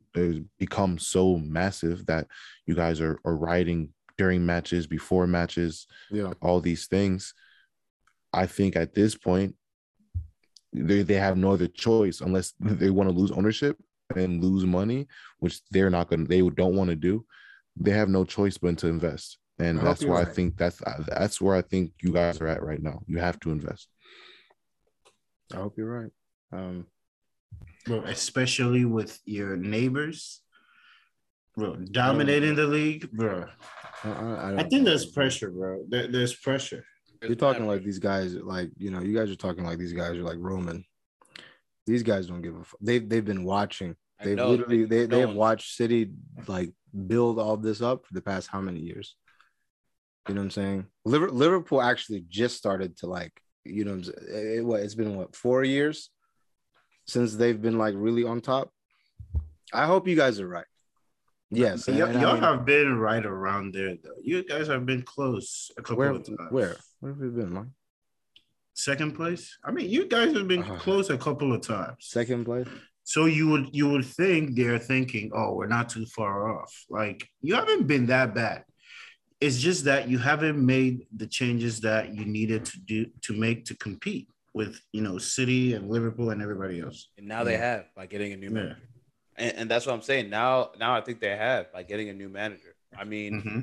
become 0.59 0.98
so 0.98 1.36
massive 1.36 2.05
that 2.06 2.27
you 2.66 2.74
guys 2.74 3.01
are 3.01 3.19
are 3.24 3.36
riding 3.36 3.93
during 4.19 4.45
matches, 4.45 4.86
before 4.86 5.27
matches, 5.27 5.86
yeah, 6.11 6.32
all 6.43 6.61
these 6.61 6.86
things. 6.86 7.32
I 8.32 8.47
think 8.47 8.77
at 8.77 8.95
this 8.95 9.15
point, 9.15 9.55
they 10.73 11.03
they 11.03 11.15
have 11.15 11.39
no 11.39 11.53
other 11.53 11.69
choice 11.69 12.20
unless 12.20 12.53
they 12.61 12.90
want 12.90 13.09
to 13.09 13.16
lose 13.16 13.31
ownership 13.31 13.78
and 14.15 14.43
lose 14.43 14.66
money, 14.66 15.07
which 15.39 15.61
they're 15.70 15.90
not 15.90 16.09
going 16.11 16.27
to. 16.27 16.28
They 16.28 16.47
don't 16.51 16.77
want 16.77 16.90
to 16.90 16.97
do. 16.97 17.24
They 17.77 17.93
have 17.93 18.09
no 18.09 18.24
choice 18.24 18.59
but 18.59 18.77
to 18.78 18.89
invest, 18.89 19.39
and 19.59 19.81
I 19.81 19.85
that's 19.85 20.05
why 20.05 20.16
right. 20.16 20.28
I 20.28 20.31
think 20.32 20.57
that's 20.57 20.82
that's 21.07 21.40
where 21.40 21.57
I 21.57 21.62
think 21.62 21.93
you 22.03 22.12
guys 22.12 22.40
are 22.40 22.49
at 22.49 22.62
right 22.62 22.82
now. 22.82 23.01
You 23.07 23.19
have 23.19 23.39
to 23.40 23.51
invest. 23.51 23.89
I 25.53 25.57
hope 25.57 25.74
you're 25.78 26.01
right. 26.01 26.11
Um, 26.53 26.86
bro, 27.86 28.01
especially 28.03 28.85
with 28.85 29.19
your 29.24 29.57
neighbors, 29.57 30.43
bro, 31.59 31.76
dominating 31.90 32.55
the 32.55 32.66
league, 32.66 33.10
bro. 33.12 33.47
Uh-uh, 34.05 34.36
I, 34.36 34.52
I, 34.52 34.56
I 34.59 34.68
think 34.68 34.85
there's 34.85 35.06
pressure, 35.06 35.51
bro. 35.51 35.85
There, 35.89 36.06
there's 36.06 36.35
pressure. 36.35 36.85
You're 37.22 37.35
talking 37.35 37.66
like 37.66 37.82
these 37.82 37.98
guys, 37.98 38.35
like 38.35 38.70
you 38.76 38.90
know, 38.90 39.01
you 39.01 39.16
guys 39.16 39.30
are 39.30 39.36
talking 39.36 39.64
like 39.64 39.78
these 39.78 39.93
guys 39.93 40.16
are 40.16 40.22
like 40.22 40.39
Roman. 40.39 40.85
These 41.86 42.02
guys 42.05 42.28
don't 42.28 42.43
give 42.43 42.56
a. 42.56 42.60
F- 42.60 42.74
they've 42.80 43.09
they've 43.09 43.24
been 43.24 43.44
watching. 43.44 43.97
They've 44.22 44.39
literally 44.39 44.85
they 44.85 45.06
they 45.06 45.20
have 45.20 45.35
watched 45.35 45.76
City 45.76 46.10
like 46.47 46.72
build 47.06 47.39
all 47.39 47.56
this 47.56 47.82
up 47.82 48.06
for 48.06 48.14
the 48.14 48.22
past 48.22 48.48
how 48.48 48.60
many 48.60 48.80
years? 48.80 49.16
You 50.28 50.35
know 50.35 50.43
what 50.43 50.47
I'm 50.47 50.51
saying? 50.51 50.86
Liverpool 51.05 51.80
actually 51.80 52.24
just 52.28 52.56
started 52.56 52.97
to 52.98 53.06
like 53.06 53.32
you 53.64 53.85
know 53.85 54.01
it, 54.30 54.64
what 54.64 54.80
it's 54.80 54.94
been 54.94 55.16
what 55.16 55.35
four 55.35 55.64
years 55.64 56.10
since 57.06 57.35
they've 57.35 57.60
been 57.60 57.78
like 57.78 57.94
really 57.97 58.24
on 58.24 58.40
top. 58.40 58.70
I 59.72 59.86
hope 59.86 60.06
you 60.06 60.16
guys 60.16 60.40
are 60.40 60.48
right. 60.48 60.66
Yes, 61.51 61.89
y- 61.89 61.95
y'all 61.95 62.09
I 62.09 62.33
mean, 62.35 62.43
have 62.43 62.65
been 62.65 62.99
right 62.99 63.25
around 63.25 63.75
there 63.75 63.97
though. 64.03 64.11
You 64.23 64.45
guys 64.45 64.66
have 64.66 64.85
been 64.85 65.03
close 65.03 65.70
a 65.79 65.83
couple 65.83 65.99
where, 65.99 66.11
of 66.11 66.25
times. 66.25 66.39
Where? 66.51 66.77
Where 67.01 67.12
have 67.12 67.20
we 67.20 67.29
been, 67.29 67.53
Mike? 67.53 67.66
Second 68.75 69.16
place. 69.16 69.59
I 69.65 69.70
mean, 69.70 69.91
you 69.91 70.07
guys 70.07 70.33
have 70.35 70.47
been 70.47 70.62
uh, 70.62 70.77
close 70.77 71.11
a 71.11 71.19
couple 71.19 71.53
of 71.53 71.62
times. 71.62 71.97
Second 72.01 72.45
place. 72.45 72.69
So 73.05 73.25
you 73.25 73.49
would 73.49 73.75
you 73.75 73.89
would 73.89 74.05
think 74.05 74.55
they're 74.55 74.79
thinking, 74.79 75.31
oh, 75.35 75.55
we're 75.55 75.66
not 75.66 75.89
too 75.89 76.05
far 76.05 76.61
off. 76.61 76.85
Like 76.91 77.27
you 77.41 77.55
haven't 77.55 77.87
been 77.87 78.07
that 78.07 78.35
bad. 78.35 78.65
It's 79.41 79.59
just 79.59 79.85
that 79.85 80.09
you 80.09 80.19
haven't 80.19 80.65
made 80.65 81.07
the 81.16 81.27
changes 81.27 81.81
that 81.81 82.15
you 82.15 82.27
needed 82.27 82.66
to 82.66 82.81
do 82.81 83.07
to 83.23 83.33
make 83.33 83.65
to 83.66 83.77
compete 83.77 84.29
with 84.53 84.79
you 84.93 85.01
know 85.01 85.16
City 85.16 85.73
and 85.73 85.89
Liverpool 85.89 86.31
and 86.31 86.43
everybody 86.43 86.81
else. 86.81 87.09
And 87.16 87.27
now 87.27 87.39
yeah. 87.39 87.45
they 87.45 87.57
have 87.57 87.85
by 87.97 88.07
getting 88.07 88.35
a 88.35 88.37
new 88.37 88.51
manager. 88.51 88.77
Yeah 89.39 89.47
and, 89.47 89.56
and, 89.59 89.70
that's 89.70 89.86
what 89.86 89.94
I'm 89.94 90.02
saying. 90.02 90.31
Now, 90.31 90.70
now 90.78 90.94
I 90.94 91.01
think 91.01 91.20
they 91.20 91.36
have 91.36 91.73
by 91.73 91.82
getting 91.82 92.09
a 92.09 92.12
new 92.12 92.28
manager. 92.28 92.74
I 92.97 93.05
mean, 93.05 93.32
mm-hmm. 93.35 93.60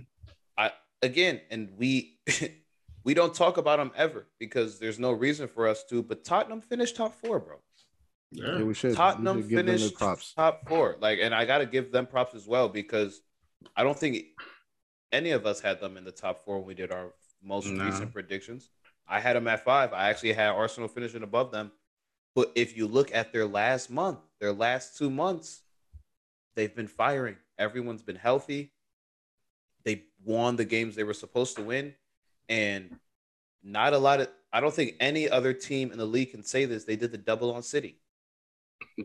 I 0.57 0.72
again, 1.02 1.41
and 1.49 1.69
we 1.77 2.19
we 3.03 3.14
don't 3.14 3.34
talk 3.34 3.57
about 3.57 3.77
them 3.77 3.91
ever 3.95 4.27
because 4.39 4.80
there's 4.80 4.99
no 4.99 5.11
reason 5.11 5.47
for 5.47 5.68
us 5.68 5.84
to. 5.89 6.03
But 6.03 6.23
Tottenham 6.23 6.61
finished 6.61 6.95
top 6.95 7.14
four, 7.14 7.39
bro. 7.39 7.57
Yeah, 8.31 8.64
we 8.64 8.73
should. 8.73 8.95
Tottenham 8.95 9.38
we 9.38 9.41
should 9.43 9.65
finished 9.65 9.97
top 9.97 10.68
four. 10.68 10.97
Like, 10.99 11.19
and 11.22 11.34
I 11.34 11.45
got 11.45 11.60
to 11.60 11.65
give 11.65 11.91
them 11.91 12.06
props 12.06 12.35
as 12.35 12.47
well 12.47 12.69
because 12.69 13.22
I 13.76 13.84
don't 13.84 13.97
think 13.97 14.23
any 15.11 15.31
of 15.31 15.45
us 15.45 15.61
had 15.61 15.80
them 15.80 15.97
in 15.97 16.03
the 16.03 16.11
top 16.11 16.43
four 16.43 16.57
when 16.57 16.68
we 16.68 16.73
did 16.73 16.91
our 16.91 17.14
most 17.41 17.68
no. 17.68 17.85
recent 17.85 18.11
predictions. 18.11 18.69
I 19.07 19.19
had 19.19 19.35
them 19.35 19.47
at 19.47 19.64
five. 19.64 19.93
I 19.93 20.10
actually 20.10 20.34
had 20.34 20.49
Arsenal 20.49 20.89
finishing 20.89 21.23
above 21.23 21.52
them. 21.52 21.72
But 22.34 22.52
if 22.56 22.76
you 22.76 22.88
look 22.88 23.14
at 23.14 23.31
their 23.31 23.47
last 23.47 23.89
month, 23.89 24.19
their 24.41 24.52
last 24.52 24.97
two 24.97 25.10
months, 25.10 25.61
they've 26.56 26.76
been 26.76 26.88
firing. 26.88 27.38
Everyone's 27.57 28.02
been 28.02 28.15
healthy. 28.15 28.72
They 29.84 30.03
won 30.23 30.56
the 30.56 30.65
games 30.65 30.95
they 30.95 31.03
were 31.03 31.14
supposed 31.14 31.56
to 31.57 31.64
win. 31.64 31.94
And 32.49 32.98
not 33.64 33.94
a 33.94 33.98
lot 33.98 34.22
of, 34.22 34.30
I 34.52 34.60
don't 34.61 34.73
think 34.73 34.95
any 34.99 35.30
other 35.30 35.53
team 35.53 35.91
in 35.91 35.98
the 35.98 36.06
league 36.06 36.32
can 36.32 36.44
say 36.44 36.65
this. 36.65 36.84
They 36.84 36.95
did 36.95 37.11
the 37.11 37.18
double 37.18 37.53
on 37.53 37.64
City. 37.64 37.99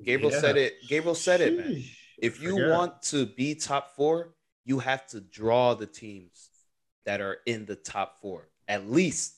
Gabriel 0.05 0.33
yeah. 0.33 0.41
said 0.41 0.57
it. 0.57 0.75
Gabriel 0.89 1.15
said 1.15 1.41
Sheesh. 1.41 1.47
it, 1.47 1.59
man. 1.59 1.85
If 2.19 2.43
you 2.43 2.69
want 2.69 3.03
to 3.05 3.27
be 3.27 3.55
top 3.55 3.97
four, 3.97 4.35
you 4.65 4.79
have 4.79 5.07
to 5.09 5.21
draw 5.21 5.75
the 5.75 5.87
teams 5.87 6.51
that 7.07 7.21
are 7.21 7.39
in 7.47 7.65
the 7.65 7.77
top 7.77 8.21
four. 8.21 8.49
At 8.69 8.91
least 8.91 9.35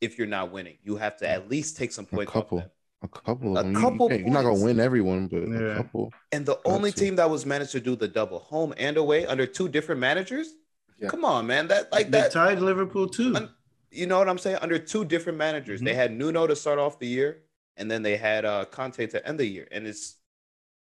if 0.00 0.18
you're 0.18 0.26
not 0.26 0.52
winning, 0.52 0.76
you 0.82 0.96
have 0.96 1.16
to 1.18 1.28
at 1.28 1.48
least 1.48 1.76
take 1.76 1.92
some 1.92 2.06
points. 2.06 2.30
A 2.30 2.32
couple. 2.32 2.64
A 3.02 3.08
couple. 3.08 3.58
A 3.58 3.72
couple. 3.72 4.12
You, 4.12 4.26
are 4.26 4.30
not 4.30 4.42
gonna 4.42 4.62
win 4.62 4.78
everyone, 4.78 5.26
but 5.26 5.48
yeah. 5.48 5.58
a 5.58 5.76
couple. 5.76 6.12
And 6.30 6.46
the 6.46 6.58
only 6.64 6.92
team 6.92 7.16
that 7.16 7.28
was 7.28 7.44
managed 7.44 7.72
to 7.72 7.80
do 7.80 7.96
the 7.96 8.08
double 8.08 8.38
home 8.38 8.72
and 8.76 8.96
away 8.96 9.26
under 9.26 9.46
two 9.46 9.68
different 9.68 10.00
managers. 10.00 10.54
Yeah. 10.98 11.08
Come 11.08 11.24
on, 11.24 11.46
man. 11.46 11.68
That 11.68 11.90
like 11.90 12.10
they 12.10 12.20
that 12.20 12.32
tied 12.32 12.60
Liverpool 12.60 13.08
too. 13.08 13.48
you 13.90 14.06
know 14.06 14.18
what 14.18 14.28
I'm 14.28 14.38
saying? 14.38 14.58
Under 14.62 14.78
two 14.78 15.04
different 15.04 15.36
managers, 15.36 15.80
mm-hmm. 15.80 15.86
they 15.86 15.94
had 15.94 16.12
Nuno 16.12 16.46
to 16.46 16.54
start 16.54 16.78
off 16.78 17.00
the 17.00 17.08
year, 17.08 17.42
and 17.76 17.90
then 17.90 18.02
they 18.02 18.16
had 18.16 18.44
uh, 18.44 18.66
Conte 18.66 19.04
to 19.04 19.26
end 19.26 19.40
the 19.40 19.46
year. 19.46 19.66
And 19.72 19.86
it's 19.86 20.16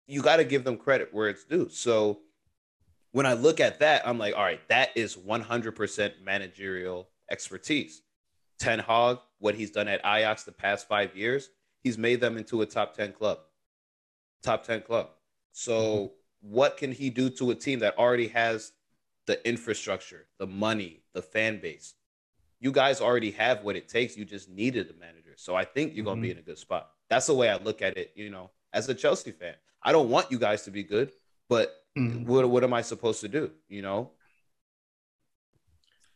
you 0.06 0.20
got 0.20 0.36
to 0.36 0.44
give 0.44 0.64
them 0.64 0.76
credit 0.76 1.08
where 1.12 1.28
it's 1.28 1.44
due. 1.44 1.68
So 1.70 2.20
when 3.12 3.24
I 3.24 3.32
look 3.32 3.60
at 3.60 3.78
that, 3.80 4.06
I'm 4.06 4.18
like, 4.18 4.34
all 4.36 4.42
right, 4.42 4.60
that 4.68 4.90
is 4.96 5.16
100% 5.16 6.12
managerial 6.22 7.08
expertise. 7.30 8.02
Ten 8.58 8.78
Hag, 8.78 9.18
what 9.38 9.54
he's 9.54 9.70
done 9.70 9.88
at 9.88 10.00
Ajax 10.00 10.44
the 10.44 10.52
past 10.52 10.86
five 10.86 11.16
years, 11.16 11.48
he's 11.82 11.98
made 11.98 12.20
them 12.20 12.36
into 12.36 12.62
a 12.62 12.66
top 12.66 12.96
10 12.96 13.12
club. 13.12 13.38
Top 14.42 14.64
10 14.64 14.82
club. 14.82 15.10
So, 15.52 15.72
mm-hmm. 15.72 16.52
what 16.52 16.76
can 16.76 16.92
he 16.92 17.10
do 17.10 17.30
to 17.30 17.50
a 17.50 17.54
team 17.54 17.80
that 17.80 17.98
already 17.98 18.28
has 18.28 18.72
the 19.26 19.46
infrastructure, 19.46 20.26
the 20.38 20.46
money, 20.46 21.02
the 21.12 21.22
fan 21.22 21.60
base? 21.60 21.94
You 22.60 22.72
guys 22.72 23.00
already 23.00 23.32
have 23.32 23.62
what 23.64 23.76
it 23.76 23.88
takes. 23.88 24.16
You 24.16 24.24
just 24.24 24.48
needed 24.48 24.90
a 24.90 24.98
manager. 24.98 25.34
So, 25.36 25.54
I 25.54 25.64
think 25.64 25.94
you're 25.94 26.04
going 26.04 26.16
to 26.16 26.20
mm-hmm. 26.20 26.22
be 26.22 26.30
in 26.32 26.38
a 26.38 26.42
good 26.42 26.58
spot. 26.58 26.90
That's 27.08 27.26
the 27.26 27.34
way 27.34 27.50
I 27.50 27.56
look 27.56 27.82
at 27.82 27.96
it, 27.96 28.12
you 28.14 28.30
know, 28.30 28.50
as 28.72 28.88
a 28.88 28.94
Chelsea 28.94 29.32
fan. 29.32 29.54
I 29.82 29.92
don't 29.92 30.08
want 30.08 30.30
you 30.30 30.38
guys 30.38 30.62
to 30.62 30.70
be 30.70 30.82
good, 30.82 31.12
but 31.48 31.74
mm-hmm. 31.98 32.24
what 32.24 32.48
what 32.48 32.64
am 32.64 32.72
I 32.72 32.82
supposed 32.82 33.20
to 33.22 33.28
do? 33.28 33.50
You 33.68 33.82
know. 33.82 34.12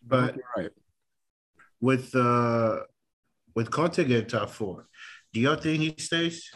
But 0.06 0.36
right. 0.56 0.70
with 1.80 2.14
uh 2.14 2.78
with 3.54 3.70
Conte 3.70 4.04
getting 4.04 4.26
top 4.26 4.50
four, 4.50 4.86
do 5.36 5.42
y'all 5.42 5.56
think 5.56 5.82
he 5.82 5.94
stays? 5.98 6.50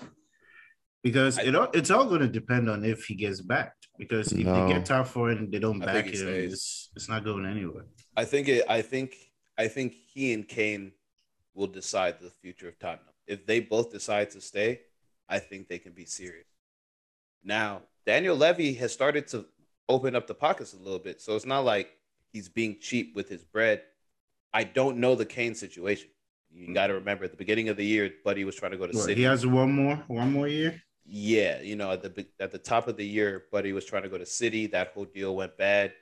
Because 1.03 1.39
I, 1.39 1.43
it 1.43 1.55
all, 1.55 1.69
it's 1.75 1.91
all 1.91 2.07
going 2.07 2.23
to 2.23 2.29
depend 2.29 2.71
on 2.71 2.83
if 2.83 3.05
he 3.05 3.15
gets 3.15 3.43
backed. 3.43 3.89
Because 3.99 4.33
if 4.33 4.47
no. 4.47 4.67
they 4.67 4.73
get 4.73 4.87
top 4.87 5.07
four 5.07 5.29
and 5.29 5.53
they 5.53 5.59
don't 5.59 5.81
back 5.81 6.07
him, 6.07 6.27
it's, 6.27 6.89
it's 6.97 7.07
not 7.07 7.23
going 7.23 7.45
anywhere. 7.45 7.85
I 8.17 8.25
think 8.25 8.49
it. 8.49 8.65
I 8.71 8.81
think. 8.81 9.15
I 9.59 9.69
think 9.69 9.93
he 9.93 10.33
and 10.33 10.49
Kane 10.49 10.93
will 11.53 11.67
decide 11.67 12.21
the 12.21 12.31
future 12.31 12.69
of 12.69 12.79
Tottenham. 12.79 13.13
If 13.27 13.45
they 13.45 13.61
both 13.61 13.93
decide 13.93 14.31
to 14.31 14.41
stay, 14.41 14.81
I 15.29 15.41
think 15.41 15.69
they 15.69 15.79
can 15.79 15.93
be 15.93 16.07
serious. 16.07 16.47
Now, 17.45 17.83
Daniel 18.07 18.35
Levy 18.35 18.73
has 18.75 18.95
started 18.95 19.29
to 19.29 19.45
open 19.91 20.17
up 20.17 20.27
the 20.27 20.35
pockets 20.35 20.73
a 20.73 20.79
little 20.79 20.99
bit. 20.99 21.21
So 21.21 21.37
it's 21.37 21.45
not 21.45 21.67
like 21.67 21.91
he's 22.33 22.49
being 22.49 22.79
cheap 22.81 23.15
with 23.15 23.29
his 23.29 23.45
bread. 23.45 23.83
I 24.55 24.65
don't 24.65 24.97
know 24.97 25.15
the 25.15 25.27
Kane 25.27 25.55
situation. 25.55 26.09
You 26.53 26.75
got 26.75 26.89
to 26.89 26.95
remember 26.95 27.25
at 27.25 27.31
the 27.31 27.37
beginning 27.37 27.69
of 27.69 27.77
the 27.77 27.85
year, 27.85 28.11
Buddy 28.25 28.45
was 28.45 28.57
trying 28.57 28.73
to 28.73 28.79
go 28.79 28.87
to 28.87 28.97
what, 28.97 29.05
City. 29.05 29.21
He 29.21 29.27
has 29.27 29.47
one 29.47 29.73
more, 29.73 29.97
one 30.09 30.33
more 30.33 30.49
year. 30.49 30.83
Yeah, 31.07 31.61
you 31.61 31.77
know, 31.77 31.93
at 31.93 32.03
the 32.03 32.27
at 32.39 32.53
the 32.53 32.59
top 32.59 32.89
of 32.89 32.97
the 32.97 33.07
year, 33.07 33.45
Buddy 33.51 33.73
was 33.73 33.85
trying 33.85 34.03
to 34.03 34.09
go 34.09 34.19
to 34.19 34.27
City. 34.27 34.67
That 34.67 34.93
whole 34.95 35.05
deal 35.05 35.35
went 35.35 35.57
bad. 35.57 35.93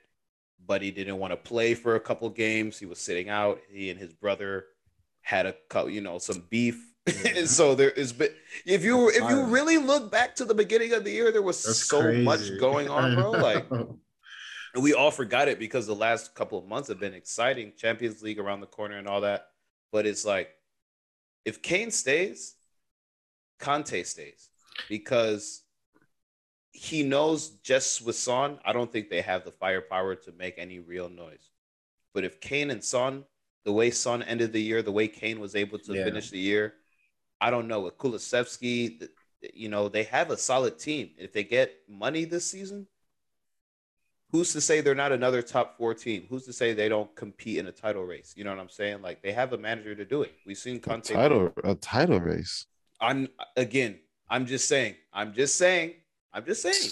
Buddy 0.65 0.91
didn't 0.91 1.17
want 1.17 1.31
to 1.31 1.37
play 1.37 1.73
for 1.73 1.95
a 1.95 1.99
couple 1.99 2.29
games. 2.29 2.77
He 2.77 2.85
was 2.85 2.99
sitting 2.99 3.29
out. 3.29 3.59
He 3.71 3.89
and 3.89 3.99
his 3.99 4.13
brother 4.13 4.65
had 5.21 5.45
a 5.45 5.55
couple, 5.69 5.89
you 5.89 6.01
know, 6.01 6.17
some 6.17 6.43
beef 6.49 6.89
so 7.45 7.75
there 7.75 7.89
is 7.91 8.13
but 8.13 8.33
if 8.65 8.83
you 8.83 9.09
if 9.09 9.29
you 9.29 9.43
really 9.45 9.77
look 9.77 10.11
back 10.11 10.35
to 10.35 10.45
the 10.45 10.53
beginning 10.53 10.93
of 10.93 11.03
the 11.03 11.11
year, 11.11 11.31
there 11.31 11.41
was 11.41 11.63
That's 11.63 11.83
so 11.85 12.01
crazy. 12.01 12.23
much 12.23 12.59
going 12.59 12.89
on, 12.89 13.15
bro. 13.15 13.31
Like 13.39 13.65
we 14.79 14.93
all 14.93 15.11
forgot 15.11 15.47
it 15.47 15.57
because 15.57 15.87
the 15.87 15.95
last 15.95 16.35
couple 16.35 16.59
of 16.59 16.67
months 16.67 16.89
have 16.89 16.99
been 16.99 17.13
exciting. 17.13 17.73
Champions 17.77 18.21
League 18.21 18.39
around 18.39 18.59
the 18.59 18.67
corner 18.67 18.97
and 18.97 19.07
all 19.07 19.21
that. 19.21 19.47
But 19.91 20.05
it's 20.05 20.25
like 20.25 20.49
if 21.45 21.61
Kane 21.61 21.91
stays, 21.91 22.55
Conte 23.59 24.03
stays 24.03 24.49
because 24.87 25.63
he 26.71 27.03
knows 27.03 27.49
just 27.63 28.05
with 28.05 28.15
Son, 28.15 28.59
I 28.63 28.73
don't 28.73 28.91
think 28.91 29.09
they 29.09 29.21
have 29.21 29.43
the 29.43 29.51
firepower 29.51 30.15
to 30.15 30.31
make 30.31 30.55
any 30.57 30.79
real 30.79 31.09
noise. 31.09 31.51
But 32.13 32.23
if 32.23 32.39
Kane 32.39 32.71
and 32.71 32.83
Son, 32.83 33.25
the 33.65 33.73
way 33.73 33.91
Son 33.91 34.23
ended 34.23 34.53
the 34.53 34.61
year, 34.61 34.81
the 34.81 34.91
way 34.91 35.07
Kane 35.07 35.39
was 35.39 35.55
able 35.55 35.79
to 35.79 35.93
yeah. 35.93 36.03
finish 36.03 36.29
the 36.29 36.39
year, 36.39 36.75
I 37.41 37.49
don't 37.49 37.67
know 37.67 37.81
with 37.81 37.97
Kulusevski. 37.97 39.09
You 39.53 39.69
know 39.69 39.87
they 39.87 40.03
have 40.03 40.31
a 40.31 40.37
solid 40.37 40.77
team. 40.79 41.11
If 41.17 41.33
they 41.33 41.43
get 41.43 41.73
money 41.87 42.25
this 42.25 42.49
season, 42.49 42.87
who's 44.31 44.53
to 44.53 44.61
say 44.61 44.81
they're 44.81 44.95
not 44.95 45.11
another 45.11 45.41
top 45.41 45.77
four 45.77 45.93
team? 45.93 46.25
Who's 46.29 46.45
to 46.45 46.53
say 46.53 46.73
they 46.73 46.89
don't 46.89 47.13
compete 47.15 47.57
in 47.57 47.67
a 47.67 47.71
title 47.71 48.03
race? 48.03 48.33
You 48.35 48.43
know 48.43 48.51
what 48.51 48.59
I'm 48.59 48.69
saying? 48.69 49.01
Like 49.01 49.21
they 49.21 49.31
have 49.31 49.53
a 49.53 49.57
manager 49.57 49.95
to 49.95 50.05
do 50.05 50.21
it. 50.23 50.33
We've 50.45 50.57
seen 50.57 50.79
Conte 50.79 51.13
a 51.13 51.15
title 51.15 51.53
a 51.63 51.75
title 51.75 52.19
race. 52.19 52.65
I'm 53.01 53.27
again. 53.55 53.99
I'm 54.29 54.45
just 54.45 54.67
saying. 54.67 54.95
I'm 55.11 55.33
just 55.33 55.57
saying. 55.57 55.93
I'm 56.33 56.45
just 56.45 56.61
saying. 56.61 56.91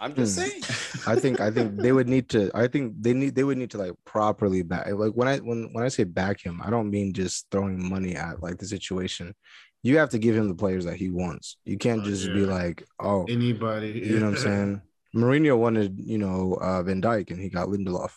I'm 0.00 0.14
just 0.14 0.38
hmm. 0.38 0.48
saying. 0.48 0.62
I 1.08 1.18
think 1.18 1.40
I 1.40 1.50
think 1.50 1.76
they 1.76 1.90
would 1.90 2.08
need 2.08 2.28
to. 2.30 2.50
I 2.54 2.68
think 2.68 2.94
they 3.00 3.12
need 3.12 3.34
they 3.34 3.44
would 3.44 3.58
need 3.58 3.70
to 3.72 3.78
like 3.78 3.92
properly 4.04 4.62
back. 4.62 4.86
Like 4.92 5.12
when 5.12 5.26
I 5.26 5.38
when 5.38 5.70
when 5.72 5.84
I 5.84 5.88
say 5.88 6.04
back 6.04 6.40
him, 6.40 6.60
I 6.64 6.70
don't 6.70 6.90
mean 6.90 7.12
just 7.12 7.46
throwing 7.50 7.88
money 7.88 8.14
at 8.14 8.42
like 8.42 8.58
the 8.58 8.66
situation 8.66 9.34
you 9.82 9.98
have 9.98 10.10
to 10.10 10.18
give 10.18 10.36
him 10.36 10.48
the 10.48 10.54
players 10.54 10.84
that 10.84 10.96
he 10.96 11.08
wants. 11.08 11.56
You 11.64 11.78
can't 11.78 12.02
oh, 12.02 12.04
just 12.04 12.26
yeah. 12.26 12.34
be 12.34 12.40
like, 12.40 12.84
oh, 13.00 13.24
anybody. 13.28 13.90
You 13.90 14.18
know 14.18 14.26
what 14.26 14.38
I'm 14.38 14.42
saying? 14.42 14.82
Mourinho 15.14 15.56
wanted, 15.56 15.98
you 15.98 16.18
know, 16.18 16.58
uh, 16.60 16.82
Van 16.82 17.00
Dijk, 17.00 17.30
and 17.30 17.40
he 17.40 17.48
got 17.48 17.68
Lindelof. 17.68 18.12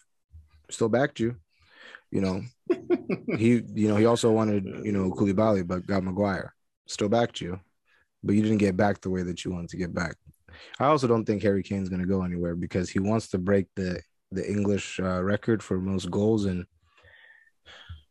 Still 0.70 0.90
backed 0.90 1.20
you. 1.20 1.36
You 2.12 2.22
know, 2.22 2.42
he, 3.38 3.62
you 3.74 3.88
know, 3.88 3.96
he 3.96 4.06
also 4.06 4.32
wanted, 4.32 4.66
you 4.84 4.92
know, 4.92 5.12
Koulibaly, 5.12 5.66
but 5.66 5.88
got 5.88 6.04
Maguire. 6.04 6.54
Still 6.88 7.08
backed 7.08 7.40
you, 7.40 7.60
but 8.24 8.36
you 8.36 8.42
didn't 8.42 8.58
get 8.58 8.76
back 8.76 9.00
the 9.00 9.10
way 9.10 9.24
that 9.24 9.46
you 9.46 9.52
wanted 9.52 9.70
to 9.70 9.78
get 9.78 9.94
back. 9.94 10.16
I 10.80 10.86
also 10.86 11.08
don't 11.08 11.24
think 11.24 11.42
Harry 11.42 11.64
Kane's 11.64 11.88
going 11.88 12.02
to 12.02 12.08
go 12.08 12.24
anywhere 12.24 12.56
because 12.56 12.90
he 12.90 13.00
wants 13.00 13.30
to 13.30 13.38
break 13.38 13.68
the 13.76 14.02
the 14.34 14.50
English 14.50 15.00
uh, 15.00 15.22
record 15.22 15.62
for 15.62 15.80
most 15.80 16.10
goals, 16.10 16.46
and 16.46 16.66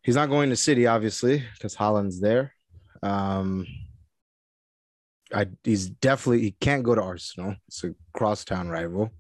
he's 0.02 0.16
not 0.16 0.28
going 0.28 0.50
to 0.50 0.56
City, 0.56 0.86
obviously, 0.86 1.44
because 1.54 1.74
Haaland's 1.74 2.20
there. 2.20 2.52
Um, 3.02 3.66
I, 5.34 5.46
he's 5.64 5.88
definitely 5.88 6.42
he 6.42 6.50
can't 6.60 6.82
go 6.82 6.94
to 6.94 7.02
Arsenal. 7.02 7.56
It's 7.68 7.84
a 7.84 7.94
crosstown 8.12 8.68
rival. 8.68 9.10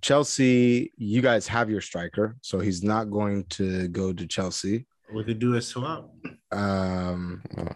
Chelsea, 0.00 0.92
you 0.96 1.22
guys 1.22 1.46
have 1.46 1.70
your 1.70 1.80
striker, 1.80 2.36
so 2.42 2.58
he's 2.58 2.82
not 2.82 3.10
going 3.10 3.44
to 3.44 3.88
go 3.88 4.12
to 4.12 4.26
Chelsea. 4.26 4.86
We 5.14 5.24
could 5.24 5.38
do 5.38 5.54
a 5.54 5.62
swap. 5.62 6.10
Um, 6.50 7.42
oh, 7.56 7.68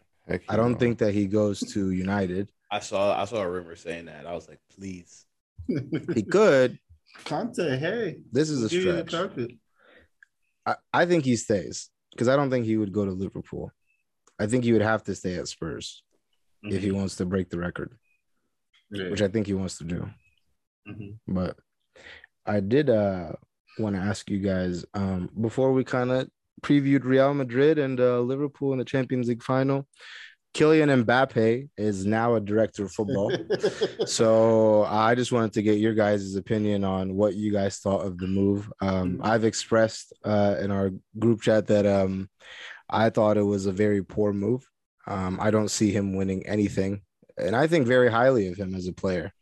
I 0.49 0.57
don't 0.57 0.73
know. 0.73 0.79
think 0.79 0.99
that 0.99 1.15
he 1.15 1.27
goes 1.27 1.61
to 1.73 1.91
United. 1.91 2.51
I 2.71 2.81
saw 2.81 3.19
I 3.19 3.25
saw 3.25 3.43
a 3.43 3.51
rumor 3.51 3.77
saying 3.77 4.07
that. 4.07 4.27
I 4.27 4.35
was 4.35 4.49
like, 4.49 4.61
please. 4.75 5.25
he 5.67 6.23
could. 6.23 6.79
Conte, 7.25 7.79
hey, 7.79 8.19
this 8.31 8.51
is 8.51 8.63
a 8.63 8.69
stretch. 8.69 9.15
I, 10.67 10.75
I 10.93 11.07
think 11.07 11.25
he 11.25 11.37
stays 11.37 11.89
because 12.11 12.29
I 12.29 12.37
don't 12.37 12.51
think 12.51 12.67
he 12.67 12.77
would 12.77 12.93
go 12.93 13.05
to 13.05 13.11
Liverpool. 13.11 13.73
I 14.39 14.47
think 14.47 14.65
he 14.65 14.73
would 14.73 14.83
have 14.83 15.03
to 15.05 15.15
stay 15.15 15.37
at 15.37 15.49
Spurs 15.49 16.03
mm-hmm. 16.65 16.75
if 16.75 16.83
he 16.83 16.89
mm-hmm. 16.89 16.99
wants 16.99 17.17
to 17.17 17.27
break 17.27 17.51
the 17.51 17.59
record, 17.59 17.93
yeah. 18.91 19.11
which 19.11 19.23
I 19.23 19.29
think 19.29 19.47
he 19.47 19.55
wants 19.55 19.79
to 19.79 19.85
do. 19.85 20.09
Mm-hmm. 20.89 21.35
But 21.35 21.57
I 22.47 22.61
did 22.61 22.91
uh, 22.91 23.33
want 23.79 23.97
to 23.97 24.03
ask 24.03 24.31
you 24.31 24.39
guys 24.39 24.85
um, 24.95 25.31
before 25.41 25.73
we 25.73 25.85
kind 25.85 26.11
of 26.11 26.29
previewed 26.63 27.05
Real 27.05 27.35
Madrid 27.35 27.79
and 27.79 28.01
uh, 28.01 28.21
Liverpool 28.21 28.73
in 28.73 28.79
the 28.79 28.85
Champions 28.85 29.29
League 29.29 29.43
final. 29.43 29.87
Kylian 30.55 31.05
Mbappe 31.05 31.69
is 31.77 32.07
now 32.07 32.35
a 32.35 32.41
director 32.41 32.85
of 32.85 32.93
football. 32.93 33.31
so 34.07 34.85
I 34.85 35.15
just 35.15 35.31
wanted 35.31 35.53
to 35.53 35.63
get 35.63 35.79
your 35.79 35.95
guys' 35.95 36.35
opinion 36.35 36.85
on 36.85 37.15
what 37.15 37.35
you 37.35 37.53
guys 37.53 37.79
thought 37.79 38.05
of 38.05 38.19
the 38.19 38.27
move. 38.27 38.71
Um, 38.81 39.13
mm-hmm. 39.13 39.25
I've 39.25 39.45
expressed 39.45 40.13
uh, 40.25 40.57
in 40.61 40.71
our 40.71 40.91
group 41.19 41.43
chat 41.43 41.67
that 41.69 41.87
um, 41.87 42.29
I 42.89 43.11
thought 43.11 43.37
it 43.37 43.43
was 43.43 43.67
a 43.67 43.73
very 43.73 44.03
poor 44.03 44.33
move. 44.33 44.67
Um, 45.09 45.39
I 45.41 45.51
don't 45.51 45.71
see 45.71 45.91
him 45.91 46.15
winning 46.15 46.47
anything 46.47 47.03
and 47.39 47.55
I 47.57 47.67
think 47.67 47.87
very 47.87 48.11
highly 48.11 48.49
of 48.49 48.57
him 48.57 48.75
as 48.75 48.87
a 48.87 48.93
player. 48.93 49.33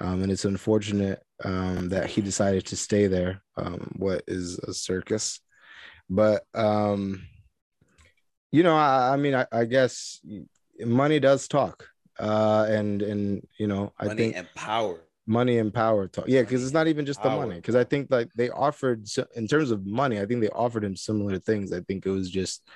Um, 0.00 0.22
and 0.22 0.32
it's 0.32 0.44
unfortunate 0.44 1.22
um, 1.44 1.90
that 1.90 2.06
he 2.06 2.22
decided 2.22 2.66
to 2.66 2.76
stay 2.76 3.08
there. 3.08 3.42
Um, 3.56 3.92
what 3.96 4.22
is 4.26 4.58
a 4.60 4.72
circus? 4.72 5.40
But 6.08 6.44
um, 6.54 7.26
you 8.50 8.62
know, 8.62 8.74
I, 8.74 9.12
I 9.12 9.16
mean, 9.16 9.34
I, 9.34 9.46
I, 9.52 9.64
guess 9.64 10.20
money 10.80 11.20
does 11.20 11.46
talk, 11.46 11.88
uh, 12.18 12.66
and 12.68 13.02
and 13.02 13.46
you 13.58 13.66
know, 13.66 13.92
I 13.98 14.04
think 14.04 14.08
money 14.08 14.22
think 14.22 14.36
and 14.36 14.48
power, 14.54 15.00
money 15.26 15.58
and 15.58 15.72
power 15.72 16.08
talk. 16.08 16.24
Yeah, 16.26 16.40
because 16.40 16.62
it's 16.62 16.72
not 16.72 16.88
even 16.88 17.04
just 17.04 17.20
power. 17.20 17.32
the 17.32 17.46
money. 17.46 17.56
Because 17.56 17.76
I 17.76 17.84
think 17.84 18.08
like 18.10 18.28
they 18.34 18.50
offered 18.50 19.06
in 19.36 19.46
terms 19.46 19.70
of 19.70 19.86
money, 19.86 20.20
I 20.20 20.26
think 20.26 20.40
they 20.40 20.48
offered 20.48 20.84
him 20.84 20.96
similar 20.96 21.38
things. 21.38 21.72
I 21.72 21.80
think 21.80 22.06
it 22.06 22.10
was 22.10 22.30
just 22.30 22.66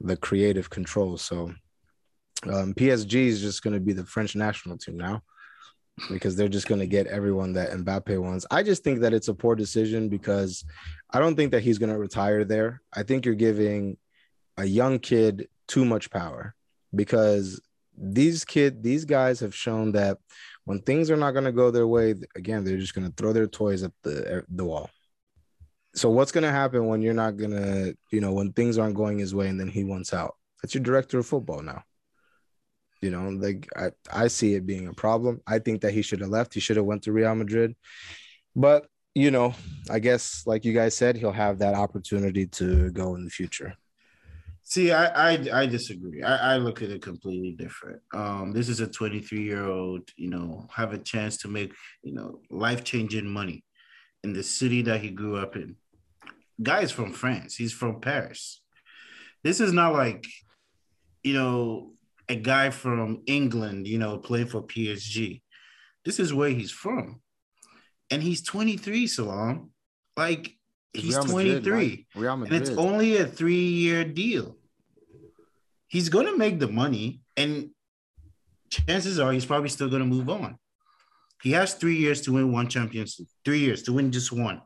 the 0.00 0.16
creative 0.16 0.70
control. 0.70 1.16
So 1.16 1.52
um, 2.46 2.74
PSG 2.74 3.26
is 3.26 3.40
just 3.40 3.62
going 3.62 3.74
to 3.74 3.80
be 3.80 3.92
the 3.92 4.04
French 4.04 4.34
national 4.34 4.78
team 4.78 4.96
now 4.96 5.22
because 6.08 6.36
they're 6.36 6.48
just 6.48 6.66
going 6.66 6.80
to 6.80 6.86
get 6.86 7.06
everyone 7.06 7.52
that 7.52 7.70
Mbappe 7.70 8.18
wants. 8.22 8.46
I 8.50 8.62
just 8.62 8.82
think 8.82 9.00
that 9.00 9.12
it's 9.12 9.28
a 9.28 9.34
poor 9.34 9.54
decision 9.54 10.08
because 10.08 10.64
I 11.10 11.18
don't 11.18 11.36
think 11.36 11.50
that 11.52 11.62
he's 11.62 11.78
going 11.78 11.92
to 11.92 11.98
retire 11.98 12.44
there. 12.44 12.80
I 12.92 13.02
think 13.02 13.26
you're 13.26 13.34
giving 13.34 13.98
a 14.56 14.64
young 14.64 14.98
kid 14.98 15.48
too 15.68 15.84
much 15.84 16.10
power 16.10 16.54
because 16.94 17.60
these 17.96 18.44
kid 18.44 18.82
these 18.82 19.04
guys 19.04 19.40
have 19.40 19.54
shown 19.54 19.92
that 19.92 20.18
when 20.64 20.80
things 20.80 21.10
are 21.10 21.16
not 21.16 21.32
going 21.32 21.44
to 21.44 21.52
go 21.52 21.70
their 21.70 21.86
way 21.86 22.14
again 22.34 22.64
they're 22.64 22.78
just 22.78 22.94
going 22.94 23.06
to 23.06 23.14
throw 23.16 23.32
their 23.32 23.46
toys 23.46 23.82
at 23.82 23.92
the 24.02 24.44
the 24.48 24.64
wall 24.64 24.88
so 25.94 26.08
what's 26.08 26.32
going 26.32 26.44
to 26.44 26.50
happen 26.50 26.86
when 26.86 27.02
you're 27.02 27.12
not 27.12 27.36
going 27.36 27.50
to 27.50 27.94
you 28.10 28.20
know 28.20 28.32
when 28.32 28.52
things 28.52 28.78
aren't 28.78 28.94
going 28.94 29.18
his 29.18 29.34
way 29.34 29.48
and 29.48 29.60
then 29.60 29.68
he 29.68 29.84
wants 29.84 30.14
out 30.14 30.36
that's 30.62 30.74
your 30.74 30.82
director 30.82 31.18
of 31.18 31.26
football 31.26 31.62
now 31.62 31.82
you 33.02 33.10
know, 33.10 33.28
like 33.30 33.68
I, 33.76 33.90
I 34.12 34.28
see 34.28 34.54
it 34.54 34.66
being 34.66 34.88
a 34.88 34.92
problem. 34.92 35.40
I 35.46 35.58
think 35.58 35.80
that 35.82 35.92
he 35.92 36.02
should 36.02 36.20
have 36.20 36.30
left. 36.30 36.54
He 36.54 36.60
should 36.60 36.76
have 36.76 36.86
went 36.86 37.02
to 37.04 37.12
Real 37.12 37.34
Madrid. 37.34 37.74
But, 38.54 38.86
you 39.14 39.30
know, 39.30 39.54
I 39.88 39.98
guess 39.98 40.44
like 40.46 40.64
you 40.64 40.72
guys 40.72 40.96
said, 40.96 41.16
he'll 41.16 41.32
have 41.32 41.58
that 41.58 41.74
opportunity 41.74 42.46
to 42.46 42.90
go 42.90 43.14
in 43.14 43.24
the 43.24 43.30
future. 43.30 43.74
See, 44.62 44.92
I 44.92 45.32
I, 45.32 45.62
I 45.62 45.66
disagree. 45.66 46.22
I, 46.22 46.54
I 46.54 46.56
look 46.58 46.82
at 46.82 46.90
it 46.90 47.02
completely 47.02 47.52
different. 47.52 48.02
Um, 48.14 48.52
this 48.52 48.68
is 48.68 48.80
a 48.80 48.86
23 48.86 49.42
year 49.42 49.66
old, 49.66 50.08
you 50.16 50.28
know, 50.28 50.68
have 50.72 50.92
a 50.92 50.98
chance 50.98 51.38
to 51.38 51.48
make, 51.48 51.72
you 52.02 52.14
know, 52.14 52.40
life 52.50 52.84
changing 52.84 53.26
money 53.26 53.64
in 54.22 54.32
the 54.32 54.42
city 54.42 54.82
that 54.82 55.00
he 55.00 55.10
grew 55.10 55.36
up 55.36 55.56
in. 55.56 55.76
Guy 56.62 56.82
is 56.82 56.92
from 56.92 57.12
France. 57.12 57.56
He's 57.56 57.72
from 57.72 58.00
Paris. 58.00 58.62
This 59.42 59.60
is 59.60 59.72
not 59.72 59.94
like, 59.94 60.26
you 61.22 61.32
know, 61.32 61.94
a 62.30 62.36
guy 62.36 62.70
from 62.70 63.22
England, 63.26 63.88
you 63.88 63.98
know, 63.98 64.16
playing 64.16 64.46
for 64.46 64.62
PSG. 64.62 65.42
This 66.04 66.20
is 66.20 66.32
where 66.32 66.48
he's 66.48 66.70
from. 66.70 67.20
And 68.08 68.22
he's 68.22 68.42
23, 68.42 69.08
Salam. 69.08 69.70
Like 70.16 70.56
he's 70.92 71.16
Real 71.16 71.24
23. 71.24 72.06
Real 72.14 72.36
Madrid. 72.36 72.52
And 72.52 72.62
it's 72.62 72.78
only 72.78 73.16
a 73.16 73.26
three-year 73.26 74.04
deal. 74.04 74.56
He's 75.88 76.08
gonna 76.08 76.36
make 76.36 76.60
the 76.60 76.68
money, 76.68 77.20
and 77.36 77.70
chances 78.70 79.18
are 79.18 79.32
he's 79.32 79.44
probably 79.44 79.68
still 79.68 79.88
gonna 79.88 80.06
move 80.06 80.30
on. 80.30 80.56
He 81.42 81.50
has 81.52 81.74
three 81.74 81.96
years 81.96 82.20
to 82.22 82.32
win 82.34 82.52
one 82.52 82.68
Champions 82.68 83.16
League, 83.18 83.28
three 83.44 83.58
years 83.58 83.82
to 83.84 83.92
win 83.92 84.12
just 84.12 84.30
one. 84.30 84.62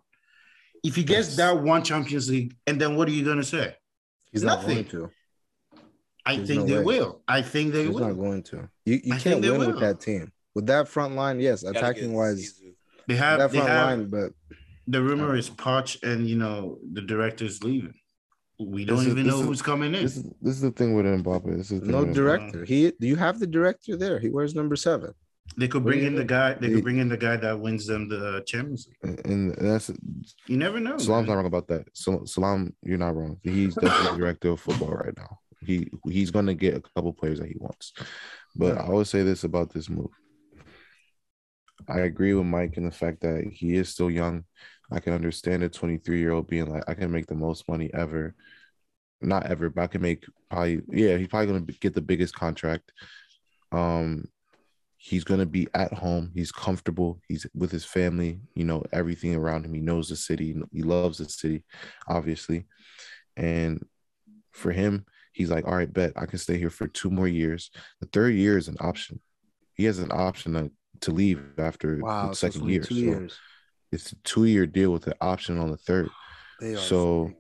If 0.83 0.97
he 0.97 1.03
gets 1.03 1.29
yes. 1.29 1.37
that 1.37 1.63
one 1.63 1.83
Champions 1.83 2.29
League, 2.29 2.55
and 2.67 2.79
then 2.79 2.95
what 2.97 3.09
are 3.09 3.13
you 3.13 3.25
gonna 3.25 3.43
say? 3.43 3.75
He's 4.33 4.43
Nothing. 4.43 4.77
not 4.77 4.91
going 4.91 5.09
to. 5.09 5.11
I 6.27 6.37
There's 6.37 6.49
think 6.49 6.61
no 6.61 6.67
they 6.67 6.79
way. 6.79 6.85
will. 6.85 7.23
I 7.29 7.43
think 7.43 7.73
they 7.73 7.85
He's 7.85 7.95
will. 7.95 8.09
not 8.09 8.13
going 8.15 8.43
to. 8.45 8.69
You, 8.87 9.01
you 9.05 9.15
can't 9.17 9.41
win 9.41 9.59
with 9.59 9.81
that 9.81 10.01
team. 10.01 10.33
With 10.55 10.67
that 10.67 10.89
front 10.89 11.15
line, 11.17 11.41
yes, 11.41 11.65
attacking 11.65 12.13
wise, 12.13 12.61
they 13.09 13.17
have 13.17 13.41
that 13.41 13.51
front 13.51 13.69
have, 13.69 13.87
line, 13.87 14.09
but 14.09 14.33
the 14.87 15.03
rumor 15.03 15.35
is 15.37 15.51
Poch 15.51 16.03
and 16.03 16.29
you 16.29 16.37
know 16.37 16.79
the 16.93 17.03
director's 17.03 17.63
leaving. 17.63 17.95
We 18.61 18.85
don't 18.85 19.07
even 19.07 19.27
know 19.27 19.41
is, 19.41 19.47
who's 19.47 19.63
coming 19.63 19.95
in. 19.95 20.03
This 20.03 20.17
is, 20.17 20.23
this 20.41 20.55
is 20.55 20.61
the 20.61 20.71
thing 20.71 20.95
with 20.95 21.07
Mbappe. 21.07 21.57
This 21.57 21.73
is 21.73 21.83
no 21.83 22.05
director. 22.05 22.65
He 22.65 22.93
do 23.01 23.07
you 23.07 23.17
have 23.17 23.41
the 23.41 23.49
director 23.49 23.97
there? 23.97 24.21
He 24.21 24.29
wears 24.29 24.55
number 24.55 24.77
seven. 24.77 25.13
They 25.57 25.69
could 25.69 25.85
bring 25.85 26.05
in 26.05 26.15
the 26.15 26.25
guy. 26.25 26.55
They 26.55 26.71
could 26.71 26.85
bring 26.85 26.99
in 26.99 27.09
the 27.09 27.17
guy 27.17 27.37
that 27.37 27.61
wins 27.61 27.87
them 27.87 28.09
the 28.09 28.43
Champions 28.47 28.89
League. 29.03 29.21
And 29.25 29.55
that's 29.57 29.91
you 30.47 30.57
never 30.57 30.81
know. 30.81 30.97
Salam's 30.99 31.27
man. 31.27 31.27
not 31.27 31.35
wrong 31.37 31.47
about 31.47 31.69
that. 31.69 31.89
So 31.93 32.25
Salam, 32.25 32.75
you're 32.83 32.99
not 32.99 33.15
wrong. 33.15 33.39
He's 33.43 33.75
definitely 33.75 34.13
the 34.13 34.19
director 34.19 34.51
of 34.51 34.61
football 34.61 34.91
right 34.91 35.17
now. 35.17 35.39
He 35.65 35.91
he's 36.09 36.31
going 36.31 36.47
to 36.47 36.55
get 36.55 36.77
a 36.77 36.81
couple 36.81 37.13
players 37.13 37.41
that 37.41 37.49
he 37.49 37.57
wants. 37.59 37.93
But 38.57 38.79
I 38.79 38.89
would 38.89 39.07
say 39.07 39.23
this 39.23 39.45
about 39.45 39.73
this 39.73 39.89
move. 39.89 40.11
I 41.89 42.01
agree 42.01 42.35
with 42.35 42.47
Mike 42.47 42.77
in 42.77 42.85
the 42.85 42.91
fact 42.91 43.21
that 43.23 43.45
he 43.51 43.75
is 43.75 43.89
still 43.89 44.11
young. 44.11 44.45
I 44.91 45.01
can 45.01 45.13
understand 45.13 45.63
a 45.63 45.69
23 45.69 46.19
year 46.19 46.33
old 46.33 46.47
being 46.47 46.71
like, 46.71 46.85
I 46.89 46.95
can 46.95 47.11
make 47.11 47.27
the 47.27 47.35
most 47.35 47.69
money 47.69 47.91
ever. 47.93 48.35
Not 49.21 49.47
ever, 49.47 49.71
but 49.71 49.83
I 49.83 49.87
can 49.87 50.03
make 50.03 50.25
probably, 50.51 50.83
yeah, 50.89 51.17
he's 51.17 51.29
probably 51.29 51.47
going 51.47 51.67
to 51.67 51.73
get 51.81 51.95
the 51.95 52.03
biggest 52.03 52.35
contract. 52.35 52.93
Um, 53.73 54.27
he's 54.97 55.25
going 55.25 55.41
to 55.41 55.47
be 55.47 55.67
at 55.75 55.93
home. 55.93 56.31
He's 56.35 56.53
comfortable. 56.53 57.21
He's 57.29 57.47
with 57.55 57.71
his 57.71 57.85
family, 57.85 58.41
you 58.55 58.65
know, 58.65 58.85
everything 58.93 59.35
around 59.35 59.65
him. 59.65 59.75
He 59.75 59.81
knows 59.81 60.09
the 60.09 60.17
city. 60.17 60.57
He 60.73 60.83
loves 60.83 61.19
the 61.19 61.29
city, 61.29 61.65
obviously. 62.09 62.67
And 63.37 63.85
for 64.53 64.73
him, 64.73 65.07
He's 65.35 65.51
like, 65.51 65.67
all 65.67 65.75
right, 65.75 65.93
bet 65.93 66.13
I 66.15 66.27
can 66.27 66.39
stay 66.39 66.57
here 66.57 66.71
for 66.71 66.87
two 66.87 67.11
more 67.11 67.27
years. 67.27 67.71
The 68.01 68.07
third 68.07 68.35
year 68.35 68.57
is 68.57 68.69
an 68.69 68.77
option. 68.79 69.21
He 69.75 69.85
has 69.85 69.99
an 69.99 70.13
option 70.13 70.53
to, 70.53 70.71
to 71.01 71.11
leave 71.11 71.43
after 71.59 71.99
wow, 71.99 72.29
the 72.29 72.37
second 72.37 72.61
so 72.61 72.67
year. 72.69 72.83
Two 72.83 72.95
so 72.95 73.01
years. 73.01 73.39
It's 73.91 74.13
a 74.13 74.17
two 74.23 74.45
year 74.45 74.65
deal 74.65 74.93
with 74.93 75.09
an 75.09 75.15
option 75.21 75.59
on 75.59 75.71
the 75.71 75.77
third. 75.77 76.09
They 76.61 76.75
are 76.75 76.79
so 76.79 77.33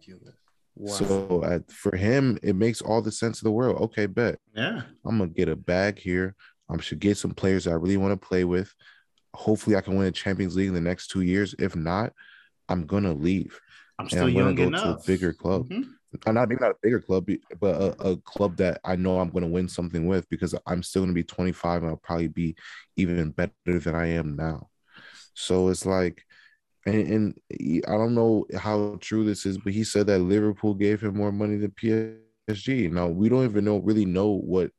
wow. 0.74 0.92
so 0.92 1.44
at, 1.44 1.70
for 1.70 1.94
him, 1.96 2.36
it 2.42 2.56
makes 2.56 2.82
all 2.82 3.00
the 3.00 3.12
sense 3.12 3.38
of 3.38 3.44
the 3.44 3.52
world. 3.52 3.80
Okay, 3.82 4.06
bet. 4.06 4.40
Yeah. 4.56 4.82
I'm 5.06 5.18
gonna 5.18 5.30
get 5.30 5.48
a 5.48 5.54
bag 5.54 6.00
here. 6.00 6.34
I 6.68 6.76
should 6.80 6.98
get 6.98 7.16
some 7.16 7.30
players 7.30 7.64
that 7.64 7.70
I 7.70 7.74
really 7.74 7.96
want 7.96 8.20
to 8.20 8.26
play 8.26 8.42
with. 8.42 8.74
Hopefully, 9.32 9.76
I 9.76 9.82
can 9.82 9.96
win 9.96 10.08
a 10.08 10.10
Champions 10.10 10.56
League 10.56 10.66
in 10.66 10.74
the 10.74 10.80
next 10.80 11.08
two 11.08 11.20
years. 11.20 11.54
If 11.60 11.76
not, 11.76 12.12
I'm 12.68 12.86
gonna 12.86 13.12
leave. 13.12 13.58
I'm 14.00 14.08
still 14.08 14.24
I'm 14.26 14.34
young 14.34 14.54
go 14.56 14.64
enough. 14.64 14.82
to 14.82 14.90
a 14.90 15.06
bigger 15.06 15.32
club. 15.32 15.68
Mm-hmm 15.68 15.90
Uh, 16.26 16.32
not 16.32 16.48
maybe 16.48 16.60
not 16.60 16.72
a 16.72 16.78
bigger 16.82 17.00
club, 17.00 17.28
but 17.60 17.74
a, 17.74 18.10
a 18.10 18.16
club 18.18 18.56
that 18.56 18.80
I 18.84 18.96
know 18.96 19.18
I'm 19.18 19.30
going 19.30 19.44
to 19.44 19.50
win 19.50 19.68
something 19.68 20.06
with 20.06 20.28
because 20.28 20.54
I'm 20.66 20.82
still 20.82 21.02
going 21.02 21.10
to 21.10 21.14
be 21.14 21.24
25 21.24 21.82
and 21.82 21.90
I'll 21.90 21.96
probably 21.96 22.28
be 22.28 22.56
even 22.96 23.30
better 23.30 23.52
than 23.66 23.94
I 23.94 24.06
am 24.08 24.36
now. 24.36 24.68
So 25.34 25.68
it's 25.68 25.86
like, 25.86 26.24
and, 26.86 27.08
and 27.08 27.82
I 27.88 27.92
don't 27.92 28.14
know 28.14 28.46
how 28.56 28.98
true 29.00 29.24
this 29.24 29.46
is, 29.46 29.58
but 29.58 29.72
he 29.72 29.84
said 29.84 30.06
that 30.06 30.20
Liverpool 30.20 30.74
gave 30.74 31.02
him 31.02 31.16
more 31.16 31.32
money 31.32 31.56
than 31.56 31.70
PSG. 31.72 32.90
Now 32.90 33.08
we 33.08 33.28
don't 33.28 33.44
even 33.44 33.64
know 33.64 33.78
really 33.78 34.04
know 34.04 34.28
what 34.30 34.70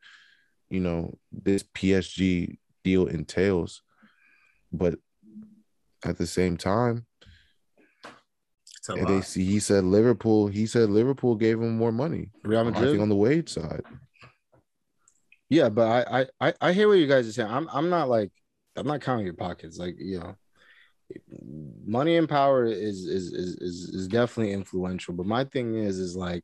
you 0.70 0.80
know 0.80 1.18
this 1.32 1.64
PSG 1.64 2.57
deal 2.84 3.07
entails, 3.07 3.82
but 4.72 4.95
at 6.03 6.18
the 6.18 6.28
same 6.28 6.57
time, 6.57 7.06
they 8.94 9.22
see 9.22 9.45
he 9.45 9.60
said 9.60 9.84
Liverpool. 9.84 10.48
He 10.48 10.68
said 10.68 10.90
Liverpool 10.90 11.36
gave 11.36 11.60
him 11.60 11.78
more 11.78 11.91
money. 11.91 12.30
Real 12.44 12.64
Madrid 12.64 12.90
I 12.90 12.91
think 12.91 13.02
on 13.02 13.10
the 13.10 13.16
wage 13.16 13.49
side. 13.49 13.82
Yeah, 15.49 15.70
but 15.70 16.07
I 16.12 16.26
I 16.40 16.53
I 16.62 16.74
hear 16.74 16.88
what 16.88 16.98
you 16.98 17.07
guys 17.07 17.28
are 17.28 17.32
saying. 17.32 17.49
I'm 17.49 17.68
I'm 17.72 17.90
not 17.90 18.10
like 18.10 18.32
I'm 18.76 18.88
not 18.88 19.02
counting 19.02 19.26
your 19.26 19.36
pockets. 19.36 19.78
Like 19.78 19.95
you 19.98 20.20
know, 20.20 20.36
money 21.86 22.18
and 22.18 22.30
power 22.30 22.66
is 22.66 23.06
is 23.06 23.34
is 23.34 23.56
is, 23.57 23.90
is 23.90 24.07
definitely 24.07 24.53
influential. 24.53 25.14
But 25.14 25.26
my 25.26 25.45
thing 25.45 25.76
is 25.76 25.98
is 25.98 26.16
like 26.16 26.44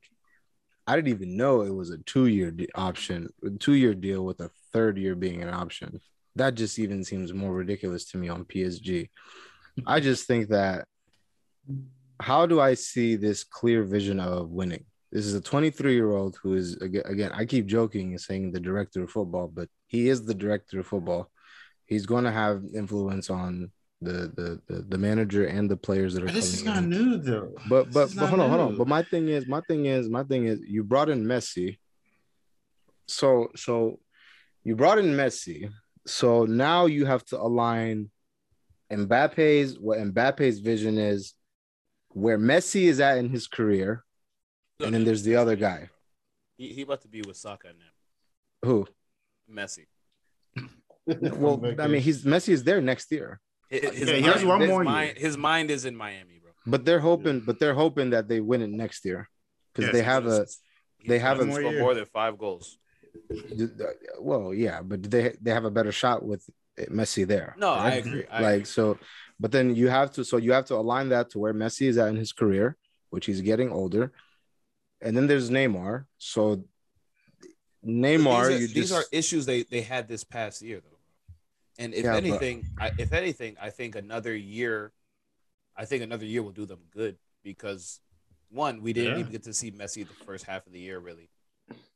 I 0.88 0.96
didn't 0.96 1.10
even 1.10 1.38
know 1.38 1.62
it 1.62 1.74
was 1.74 1.90
a 1.90 1.98
two 2.00 2.28
year 2.28 2.54
option, 2.76 3.30
two 3.60 3.74
year 3.74 3.94
deal 3.94 4.26
with 4.26 4.40
a 4.40 4.50
third 4.74 4.98
year 4.98 5.16
being 5.16 5.42
an 5.42 5.50
option. 5.50 6.00
That 6.36 6.56
just 6.56 6.80
even 6.80 7.04
seems 7.04 7.34
more 7.34 7.54
ridiculous 7.54 8.06
to 8.12 8.18
me 8.18 8.30
on 8.30 8.46
PSG. 8.46 9.10
I 9.86 10.00
just 10.00 10.28
think 10.28 10.50
that 10.50 10.86
how 12.22 12.46
do 12.46 12.60
I 12.62 12.76
see 12.76 13.16
this 13.16 13.44
clear 13.44 13.84
vision 13.84 14.20
of 14.20 14.50
winning? 14.50 14.86
This 15.12 15.26
is 15.26 15.34
a 15.34 15.42
23 15.42 15.94
year 15.94 16.12
old 16.12 16.38
who 16.42 16.56
is 16.56 16.76
again. 16.78 17.32
I 17.34 17.46
keep 17.46 17.66
joking 17.66 18.12
and 18.12 18.22
saying 18.22 18.52
the 18.52 18.60
director 18.60 19.04
of 19.04 19.12
football, 19.12 19.52
but 19.54 19.68
he 19.88 20.08
is 20.08 20.24
the 20.24 20.34
director 20.34 20.80
of 20.80 20.88
football. 20.88 21.30
He's 21.86 22.06
going 22.06 22.24
to 22.24 22.32
have 22.32 22.64
influence 22.74 23.30
on 23.30 23.72
the 24.02 24.32
the 24.36 24.62
the, 24.68 24.82
the 24.84 24.98
manager 24.98 25.46
and 25.46 25.70
the 25.70 25.76
players 25.76 26.14
that 26.14 26.24
are. 26.24 26.28
But 26.28 26.36
this 26.36 26.54
is 26.54 26.64
not 26.64 26.78
in. 26.78 26.90
new 26.90 27.18
though. 27.18 27.54
But 27.68 27.92
but, 27.92 28.16
but 28.16 28.28
hold 28.28 28.42
on, 28.42 28.50
hold 28.50 28.62
on. 28.62 28.78
But 28.78 28.88
my 28.88 29.04
thing 29.04 29.28
is, 29.28 29.48
my 29.48 29.62
thing 29.62 29.86
is, 29.86 30.08
my 30.08 30.24
thing 30.24 30.46
is, 30.46 30.62
you 30.66 30.84
brought 30.84 31.10
in 31.10 31.26
Messi. 31.26 31.78
So 33.08 33.50
so, 33.56 34.00
you 34.64 34.78
brought 34.78 34.98
in 34.98 35.08
Messi. 35.08 35.72
So 36.08 36.46
now 36.46 36.86
you 36.86 37.06
have 37.06 37.26
to 37.26 37.40
align 37.40 38.10
Mbappe's 38.90 39.78
what 39.78 40.00
Mbappe's 40.00 40.60
vision 40.60 40.98
is 40.98 41.34
where 42.14 42.38
Messi 42.38 42.84
is 42.84 43.00
at 43.00 43.18
in 43.18 43.30
his 43.30 43.48
career, 43.48 44.04
and 44.80 44.94
then 44.94 45.04
there's 45.04 45.24
the 45.24 45.36
other 45.36 45.56
guy. 45.56 45.90
He, 46.58 46.70
he 46.74 46.82
about 46.82 47.02
to 47.02 47.08
be 47.08 47.22
with 47.22 47.38
Saka 47.38 47.68
now. 47.70 48.68
Who? 48.68 48.88
Messi. 49.52 49.88
well, 51.06 51.62
I 51.80 51.88
mean, 51.88 52.02
he's 52.02 52.24
Messi 52.24 52.50
is 52.50 52.64
there 52.64 52.82
next 52.82 53.12
year. 53.12 53.40
His, 53.70 53.82
his 53.82 54.10
Yeah, 54.10 54.16
he 54.16 54.22
mind, 54.22 54.34
has 54.34 54.46
one 54.46 54.62
his 54.62 54.70
more 54.70 54.84
mind, 54.84 55.18
his 55.18 55.38
mind 55.38 55.72
is 55.72 55.86
in 55.86 55.96
Miami, 55.96 56.40
bro. 56.42 56.52
But 56.66 56.86
they're 56.86 57.00
hoping, 57.00 57.40
but 57.40 57.60
they're 57.60 57.74
hoping 57.74 58.12
that 58.12 58.28
they 58.28 58.40
win 58.40 58.62
it 58.62 58.70
next 58.70 59.06
year 59.06 59.30
because 59.74 59.88
Yes, 59.88 59.94
they 59.94 60.04
have 60.04 60.28
a. 60.28 60.46
They 61.08 61.18
have 61.18 61.38
trying 61.38 61.50
a- 61.50 61.62
More 61.62 61.72
more 61.80 61.94
than 61.96 62.06
five 62.06 62.38
goals. 62.38 62.78
Well, 64.20 64.54
yeah, 64.54 64.82
but 64.84 65.04
they 65.10 65.36
they 65.42 65.52
have 65.52 65.66
a 65.66 65.72
better 65.72 65.92
shot 65.92 66.24
with 66.24 66.48
Messi 66.90 67.26
there. 67.28 67.56
No, 67.58 67.72
I 67.72 67.92
agree. 67.92 68.26
I 68.32 68.42
like 68.42 68.54
agree. 68.54 68.66
so, 68.66 68.98
but 69.40 69.52
then 69.52 69.76
you 69.76 69.88
have 69.90 70.12
to 70.14 70.24
so 70.24 70.38
you 70.38 70.52
have 70.54 70.66
to 70.66 70.76
align 70.76 71.10
that 71.10 71.30
to 71.32 71.40
where 71.40 71.54
Messi 71.54 71.88
is 71.88 71.98
at 71.98 72.10
in 72.10 72.16
his 72.16 72.32
career, 72.34 72.78
which 73.10 73.26
he's 73.26 73.42
getting 73.42 73.72
older, 73.72 74.12
and 75.02 75.16
then 75.16 75.28
there's 75.28 75.50
Neymar. 75.50 76.06
So 76.18 76.64
Neymar, 77.86 78.48
these 78.48 78.50
are, 78.50 78.52
you 78.62 78.68
these 78.68 78.90
just 78.90 78.94
are 78.94 79.04
issues 79.12 79.46
they 79.46 79.64
they 79.64 79.82
had 79.82 80.08
this 80.08 80.24
past 80.24 80.62
year 80.62 80.82
though. 80.82 80.98
And 81.80 81.94
if 81.94 82.04
Yeah, 82.04 82.12
but- 82.14 82.18
anything, 82.26 82.66
I, 82.80 82.92
if 82.98 83.12
anything, 83.14 83.56
I 83.60 83.70
think 83.72 83.96
another 83.96 84.36
year, 84.36 84.92
I 85.76 85.86
think 85.86 86.04
another 86.04 86.26
year 86.26 86.44
will 86.44 86.52
do 86.52 86.66
them 86.66 86.82
good 86.92 87.18
because 87.44 88.00
one, 88.50 88.82
we 88.82 88.94
didn't 88.94 89.14
Yeah. 89.14 89.20
even 89.22 89.32
get 89.32 89.44
to 89.44 89.54
see 89.54 89.72
Messi 89.72 90.08
the 90.08 90.14
first 90.26 90.46
half 90.46 90.68
of 90.68 90.74
the 90.74 90.80
year. 90.80 91.00
Really, 91.00 91.30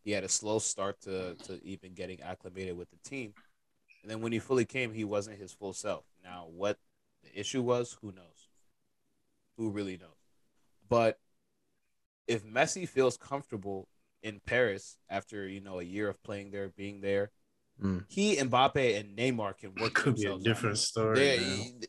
he 0.03 0.11
had 0.11 0.23
a 0.23 0.29
slow 0.29 0.57
start 0.59 1.01
to 1.01 1.35
to 1.43 1.63
even 1.63 1.93
getting 1.93 2.21
acclimated 2.21 2.75
with 2.77 2.89
the 2.89 2.97
team, 3.07 3.33
and 4.05 4.11
then 4.11 4.21
when 4.21 4.31
he 4.31 4.37
fully 4.37 4.65
came, 4.65 4.93
he 4.93 5.03
wasn't 5.03 5.39
his 5.39 5.51
full 5.51 5.73
self. 5.73 6.03
Now, 6.23 6.45
what 6.47 6.77
the 7.23 7.39
issue 7.39 7.63
was, 7.63 7.97
who 8.01 8.11
knows? 8.11 8.49
Who 9.57 9.71
really 9.71 9.97
knows? 9.97 10.21
But 10.87 11.17
if 12.27 12.45
Messi 12.45 12.87
feels 12.87 13.17
comfortable 13.17 13.87
in 14.21 14.41
Paris 14.45 14.97
after 15.09 15.47
you 15.47 15.59
know 15.59 15.79
a 15.79 15.83
year 15.83 16.07
of 16.07 16.21
playing 16.21 16.51
there, 16.51 16.69
being 16.69 17.01
there, 17.01 17.31
Mm. 17.81 18.05
he, 18.07 18.35
Mbappe, 18.37 18.97
and 18.99 19.17
Neymar 19.17 19.57
can 19.57 19.73
work 19.75 19.95
Could 19.95 20.15
be 20.15 20.21
a 20.21 20.29
themselves 20.29 20.45
out. 20.45 20.49
different 20.53 20.77
story. 20.77 21.15
They- 21.19 21.39
man. 21.39 21.81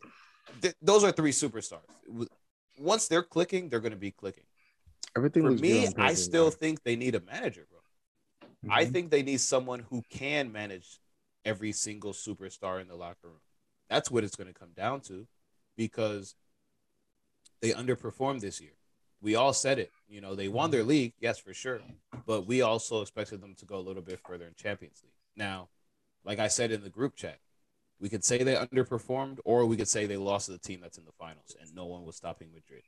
th- 0.62 0.74
those 0.80 1.04
are 1.04 1.12
three 1.12 1.30
superstars. 1.32 1.84
Once 2.78 3.06
they're 3.08 3.22
clicking, 3.22 3.68
they're 3.68 3.78
going 3.80 3.92
to 3.92 3.98
be 3.98 4.10
clicking. 4.10 4.46
everything 5.14 5.42
For 5.44 5.50
me, 5.52 5.86
I 5.98 6.14
still 6.14 6.50
bro. 6.50 6.58
think 6.58 6.82
they 6.82 6.96
need 6.96 7.14
a 7.14 7.20
manager, 7.20 7.66
bro. 7.70 7.80
I 8.70 8.84
Mhm. 8.86 8.92
think 8.92 9.10
they 9.10 9.22
need 9.22 9.40
someone 9.40 9.80
who 9.80 10.02
can 10.10 10.50
manage 10.50 10.98
every 11.46 11.72
single 11.72 12.12
superstar 12.12 12.80
in 12.80 12.88
the 12.88 12.96
locker 12.96 13.28
room. 13.28 13.40
That's 13.88 14.10
what 14.10 14.24
it's 14.24 14.36
going 14.36 14.52
to 14.52 14.58
come 14.58 14.72
down 14.76 15.00
to 15.02 15.26
because 15.76 16.34
they 17.62 17.70
underperformed 17.70 18.40
this 18.40 18.60
year. 18.60 18.72
We 19.22 19.36
all 19.36 19.52
said 19.52 19.78
it. 19.78 19.92
You 20.08 20.20
know, 20.20 20.34
they 20.34 20.48
won 20.48 20.70
their 20.70 20.80
mm-hmm. 20.80 20.90
league, 20.90 21.12
yes, 21.20 21.38
for 21.38 21.54
sure. 21.54 21.80
But 22.26 22.46
we 22.46 22.60
also 22.60 23.00
expected 23.00 23.40
them 23.40 23.54
to 23.58 23.64
go 23.64 23.76
a 23.76 23.80
little 23.80 24.02
bit 24.02 24.20
further 24.26 24.46
in 24.46 24.54
Champions 24.54 25.00
League. 25.02 25.12
Now, 25.36 25.68
like 26.24 26.38
I 26.38 26.48
said 26.48 26.72
in 26.72 26.82
the 26.82 26.90
group 26.90 27.14
chat, 27.14 27.38
we 28.00 28.08
could 28.08 28.24
say 28.24 28.42
they 28.42 28.54
underperformed 28.54 29.38
or 29.44 29.64
we 29.64 29.76
could 29.76 29.88
say 29.88 30.04
they 30.04 30.16
lost 30.16 30.46
to 30.46 30.52
the 30.52 30.58
team 30.58 30.80
that's 30.82 30.98
in 30.98 31.04
the 31.04 31.12
finals 31.12 31.56
and 31.58 31.74
no 31.74 31.86
one 31.86 32.04
was 32.04 32.16
stopping 32.16 32.48
Madrid. 32.52 32.82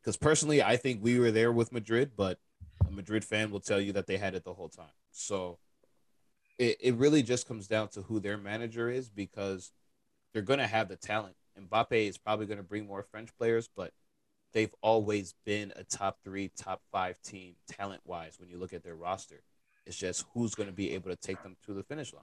Because 0.00 0.16
personally, 0.16 0.62
I 0.62 0.76
think 0.76 1.02
we 1.02 1.18
were 1.18 1.30
there 1.30 1.52
with 1.52 1.72
Madrid, 1.72 2.12
but 2.16 2.38
a 2.86 2.90
Madrid 2.90 3.24
fan 3.24 3.50
will 3.50 3.60
tell 3.60 3.80
you 3.80 3.92
that 3.92 4.06
they 4.06 4.16
had 4.16 4.34
it 4.34 4.44
the 4.44 4.54
whole 4.54 4.68
time. 4.68 4.86
So 5.10 5.58
it, 6.58 6.76
it 6.80 6.94
really 6.94 7.22
just 7.22 7.48
comes 7.48 7.66
down 7.66 7.88
to 7.88 8.02
who 8.02 8.20
their 8.20 8.36
manager 8.36 8.88
is 8.88 9.08
because 9.08 9.72
they're 10.32 10.42
going 10.42 10.58
to 10.58 10.66
have 10.66 10.88
the 10.88 10.96
talent. 10.96 11.34
Mbappe 11.58 12.08
is 12.08 12.18
probably 12.18 12.46
going 12.46 12.58
to 12.58 12.64
bring 12.64 12.86
more 12.86 13.02
French 13.02 13.36
players, 13.36 13.68
but 13.76 13.92
they've 14.52 14.74
always 14.80 15.34
been 15.44 15.72
a 15.76 15.84
top 15.84 16.18
three, 16.24 16.50
top 16.56 16.82
five 16.90 17.20
team 17.22 17.54
talent 17.68 18.02
wise 18.04 18.36
when 18.38 18.48
you 18.48 18.58
look 18.58 18.72
at 18.72 18.82
their 18.82 18.96
roster. 18.96 19.42
It's 19.86 19.96
just 19.96 20.24
who's 20.32 20.54
going 20.54 20.68
to 20.68 20.74
be 20.74 20.94
able 20.94 21.10
to 21.10 21.16
take 21.16 21.42
them 21.42 21.56
to 21.66 21.74
the 21.74 21.82
finish 21.82 22.12
line. 22.12 22.22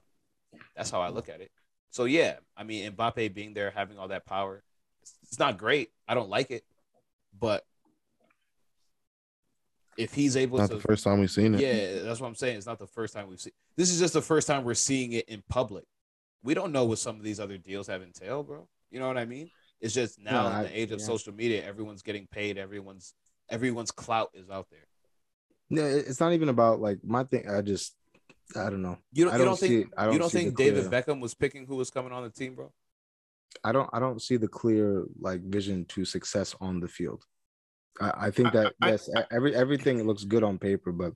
That's 0.76 0.90
how 0.90 1.00
I 1.00 1.08
look 1.08 1.28
at 1.28 1.40
it. 1.40 1.50
So, 1.90 2.04
yeah, 2.04 2.36
I 2.56 2.64
mean, 2.64 2.90
Mbappe 2.92 3.34
being 3.34 3.54
there, 3.54 3.70
having 3.70 3.98
all 3.98 4.08
that 4.08 4.26
power, 4.26 4.62
it's, 5.02 5.14
it's 5.22 5.38
not 5.38 5.58
great. 5.58 5.90
I 6.08 6.14
don't 6.14 6.30
like 6.30 6.50
it, 6.50 6.64
but 7.38 7.64
if 9.98 10.14
he's 10.14 10.36
able 10.36 10.58
Not 10.58 10.70
to 10.70 10.76
the 10.76 10.80
first 10.80 11.04
time 11.04 11.20
we've 11.20 11.30
seen 11.30 11.54
it. 11.54 11.60
yeah, 11.60 12.02
that's 12.02 12.20
what 12.20 12.28
I'm 12.28 12.34
saying. 12.34 12.56
It's 12.56 12.66
not 12.66 12.78
the 12.78 12.86
first 12.86 13.14
time 13.14 13.28
we've 13.28 13.40
seen. 13.40 13.52
This 13.76 13.90
is 13.90 13.98
just 13.98 14.14
the 14.14 14.22
first 14.22 14.46
time 14.46 14.64
we're 14.64 14.74
seeing 14.74 15.12
it 15.12 15.28
in 15.28 15.42
public. 15.48 15.84
We 16.42 16.54
don't 16.54 16.72
know 16.72 16.84
what 16.84 16.98
some 16.98 17.16
of 17.16 17.22
these 17.22 17.38
other 17.40 17.58
deals 17.58 17.86
have 17.88 18.02
entailed, 18.02 18.46
bro. 18.46 18.66
You 18.90 19.00
know 19.00 19.06
what 19.06 19.18
I 19.18 19.24
mean? 19.24 19.50
It's 19.80 19.94
just 19.94 20.18
now 20.18 20.42
No, 20.42 20.46
in 20.48 20.52
I- 20.54 20.62
the 20.64 20.80
age 20.80 20.90
of 20.92 21.00
yeah. 21.00 21.06
social 21.06 21.32
media, 21.34 21.64
everyone's 21.64 22.02
getting 22.02 22.26
paid. 22.26 22.58
Everyone's 22.58 23.14
everyone's 23.50 23.90
clout 23.90 24.30
is 24.34 24.48
out 24.50 24.66
there. 24.70 24.86
No, 25.70 25.84
it's 25.84 26.20
not 26.20 26.32
even 26.32 26.48
about 26.48 26.80
like 26.80 26.98
my 27.04 27.24
thing. 27.24 27.48
I 27.48 27.60
just, 27.62 27.94
I 28.56 28.70
don't 28.70 28.82
know. 28.82 28.98
You 29.12 29.24
don't, 29.24 29.34
I 29.34 29.36
you 29.36 29.44
don't 29.44 29.46
don't 29.48 29.60
think 29.60 29.92
I 29.96 30.04
don't 30.04 30.12
you 30.14 30.18
don't 30.18 30.30
think 30.32 30.56
David 30.56 30.86
clear- 30.88 31.02
Beckham 31.02 31.20
was 31.20 31.34
picking 31.34 31.66
who 31.66 31.76
was 31.76 31.90
coming 31.90 32.12
on 32.12 32.22
the 32.22 32.30
team, 32.30 32.54
bro? 32.54 32.72
I 33.64 33.72
don't, 33.72 33.88
I 33.92 34.00
don't 34.00 34.20
see 34.22 34.36
the 34.38 34.48
clear 34.48 35.04
like 35.20 35.42
vision 35.42 35.84
to 35.86 36.04
success 36.06 36.54
on 36.60 36.80
the 36.80 36.88
field. 36.88 37.24
I, 38.00 38.12
I 38.26 38.30
think 38.30 38.52
that 38.52 38.72
I- 38.80 38.86
I- 38.86 38.90
yes, 38.92 39.08
e- 39.08 39.20
every 39.30 39.54
everything 39.54 40.02
looks 40.06 40.24
good 40.24 40.42
on 40.42 40.58
paper, 40.58 40.92
but 40.92 41.12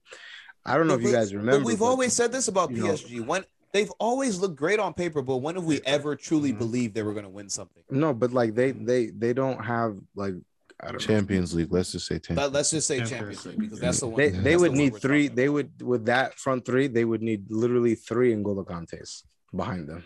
I 0.65 0.77
don't 0.77 0.87
know 0.89 0.95
if 0.95 1.03
you 1.03 1.13
guys 1.13 1.35
remember. 1.35 1.59
But 1.61 1.67
we've 1.67 1.79
but- 1.79 1.85
always 1.87 2.13
said 2.13 2.33
this 2.33 2.49
about 2.49 2.71
you 2.71 2.79
know- 2.85 2.93
PSG. 2.93 3.25
When 3.25 3.45
they've 3.73 3.91
always 3.99 4.39
looked 4.39 4.57
great 4.57 4.79
on 4.81 4.95
paper, 4.95 5.23
but 5.23 5.37
when 5.39 5.55
have 5.57 5.65
we 5.65 5.81
ever 5.85 6.17
truly 6.17 6.53
Mhm. 6.53 6.59
believed 6.59 6.95
they 6.95 7.03
were 7.03 7.13
going 7.13 7.25
to 7.25 7.31
win 7.31 7.49
something? 7.49 7.83
no, 7.91 8.13
but 8.15 8.33
like 8.33 8.55
they, 8.55 8.73
they, 8.73 9.07
they 9.07 9.33
don't 9.33 9.63
have 9.65 9.97
like 10.15 10.35
I 10.81 10.87
don't 10.89 10.95
know. 10.95 10.99
Champions 10.99 11.55
League. 11.55 11.73
Let's 11.73 11.93
just 11.93 12.07
say 12.07 12.19
ten. 12.19 12.37
Let- 12.37 12.53
Let's 12.53 12.71
just 12.71 12.87
say 12.87 12.99
Champions 13.05 13.47
League 13.47 13.59
because 13.59 13.81
that's 13.81 14.01
the 14.01 14.09
one. 14.09 14.19
They, 14.19 14.29
they 14.31 14.57
would 14.59 14.73
one 14.73 14.79
need 14.79 14.97
three. 14.97 15.29
They 15.29 15.49
would 15.49 15.81
with 15.83 16.05
that 16.07 16.35
front 16.39 16.67
three. 16.67 16.87
They 16.87 17.05
would 17.07 17.23
need 17.23 17.47
literally 17.51 17.95
three 17.95 18.35
N'Golo 18.35 18.67
Kantes 18.67 19.23
behind 19.55 19.89
them 19.89 20.05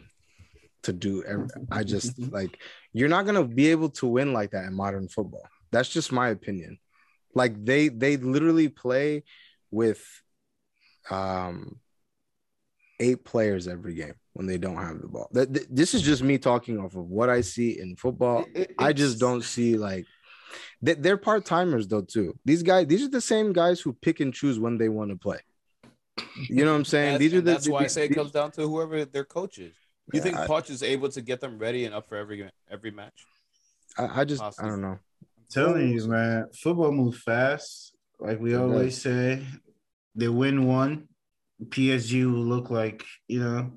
to 0.82 0.92
do. 0.92 1.24
Every, 1.24 1.48
I 1.72 1.82
just 1.82 2.16
like 2.32 2.58
you're 2.92 3.08
not 3.08 3.26
gonna 3.26 3.44
be 3.44 3.66
able 3.68 3.88
to 3.90 4.06
win 4.06 4.32
like 4.32 4.52
that 4.52 4.64
in 4.66 4.74
modern 4.74 5.08
football. 5.08 5.48
That's 5.72 5.88
just 5.88 6.12
my 6.12 6.28
opinion. 6.28 6.78
Like 7.34 7.64
they 7.64 7.88
they 7.88 8.16
literally 8.16 8.68
play 8.68 9.24
with 9.70 10.02
um 11.10 11.78
eight 12.98 13.24
players 13.24 13.66
every 13.66 13.94
game 13.94 14.14
when 14.34 14.46
they 14.46 14.58
don't 14.58 14.76
have 14.76 15.00
the 15.00 15.08
ball. 15.08 15.28
This 15.32 15.94
is 15.94 16.02
just 16.02 16.22
me 16.22 16.38
talking 16.38 16.78
off 16.78 16.94
of 16.96 17.06
what 17.08 17.30
I 17.30 17.40
see 17.40 17.78
in 17.80 17.96
football. 17.96 18.44
I 18.78 18.92
just 18.92 19.18
don't 19.18 19.42
see 19.42 19.76
like 19.76 20.06
they, 20.82 20.94
they're 20.94 21.16
part 21.16 21.44
timers 21.44 21.86
though 21.86 22.02
too. 22.02 22.38
These 22.44 22.62
guys, 22.62 22.86
these 22.86 23.02
are 23.02 23.08
the 23.08 23.20
same 23.20 23.52
guys 23.52 23.80
who 23.80 23.92
pick 23.92 24.20
and 24.20 24.34
choose 24.34 24.58
when 24.58 24.76
they 24.76 24.88
want 24.88 25.10
to 25.10 25.16
play. 25.16 25.38
You 26.48 26.64
know 26.64 26.72
what 26.72 26.78
I'm 26.78 26.84
saying? 26.96 27.12
That's, 27.12 27.20
these 27.20 27.34
are 27.34 27.40
the. 27.40 27.52
that's 27.52 27.68
why 27.68 27.84
I 27.84 27.86
say 27.86 28.06
it 28.06 28.14
comes 28.14 28.32
down 28.32 28.50
to 28.52 28.62
whoever 28.68 29.04
their 29.04 29.24
coach 29.24 29.58
is. 29.58 29.74
You 30.12 30.18
Yeah, 30.18 30.24
think 30.24 30.36
I- 30.38 30.46
Poch 30.46 30.68
is 30.70 30.82
able 30.82 31.08
to 31.10 31.22
get 31.22 31.40
them 31.40 31.58
ready 31.58 31.84
and 31.84 31.94
up 31.94 32.08
for 32.08 32.16
every 32.16 32.50
every 32.70 32.90
match? 32.90 33.26
I, 33.98 34.20
I 34.20 34.24
just, 34.24 34.42
I 34.42 34.66
don't 34.66 34.80
know. 34.80 34.98
Telling 35.50 35.88
you, 35.88 36.06
man, 36.06 36.46
football 36.54 36.92
moves 36.92 37.22
fast. 37.22 37.96
Like 38.18 38.38
we 38.40 38.54
always 38.54 39.00
say, 39.00 39.42
they 40.14 40.28
win 40.28 40.66
one, 40.66 41.08
PSG 41.64 42.24
will 42.24 42.44
look 42.44 42.70
like 42.70 43.04
you 43.26 43.40
know, 43.40 43.72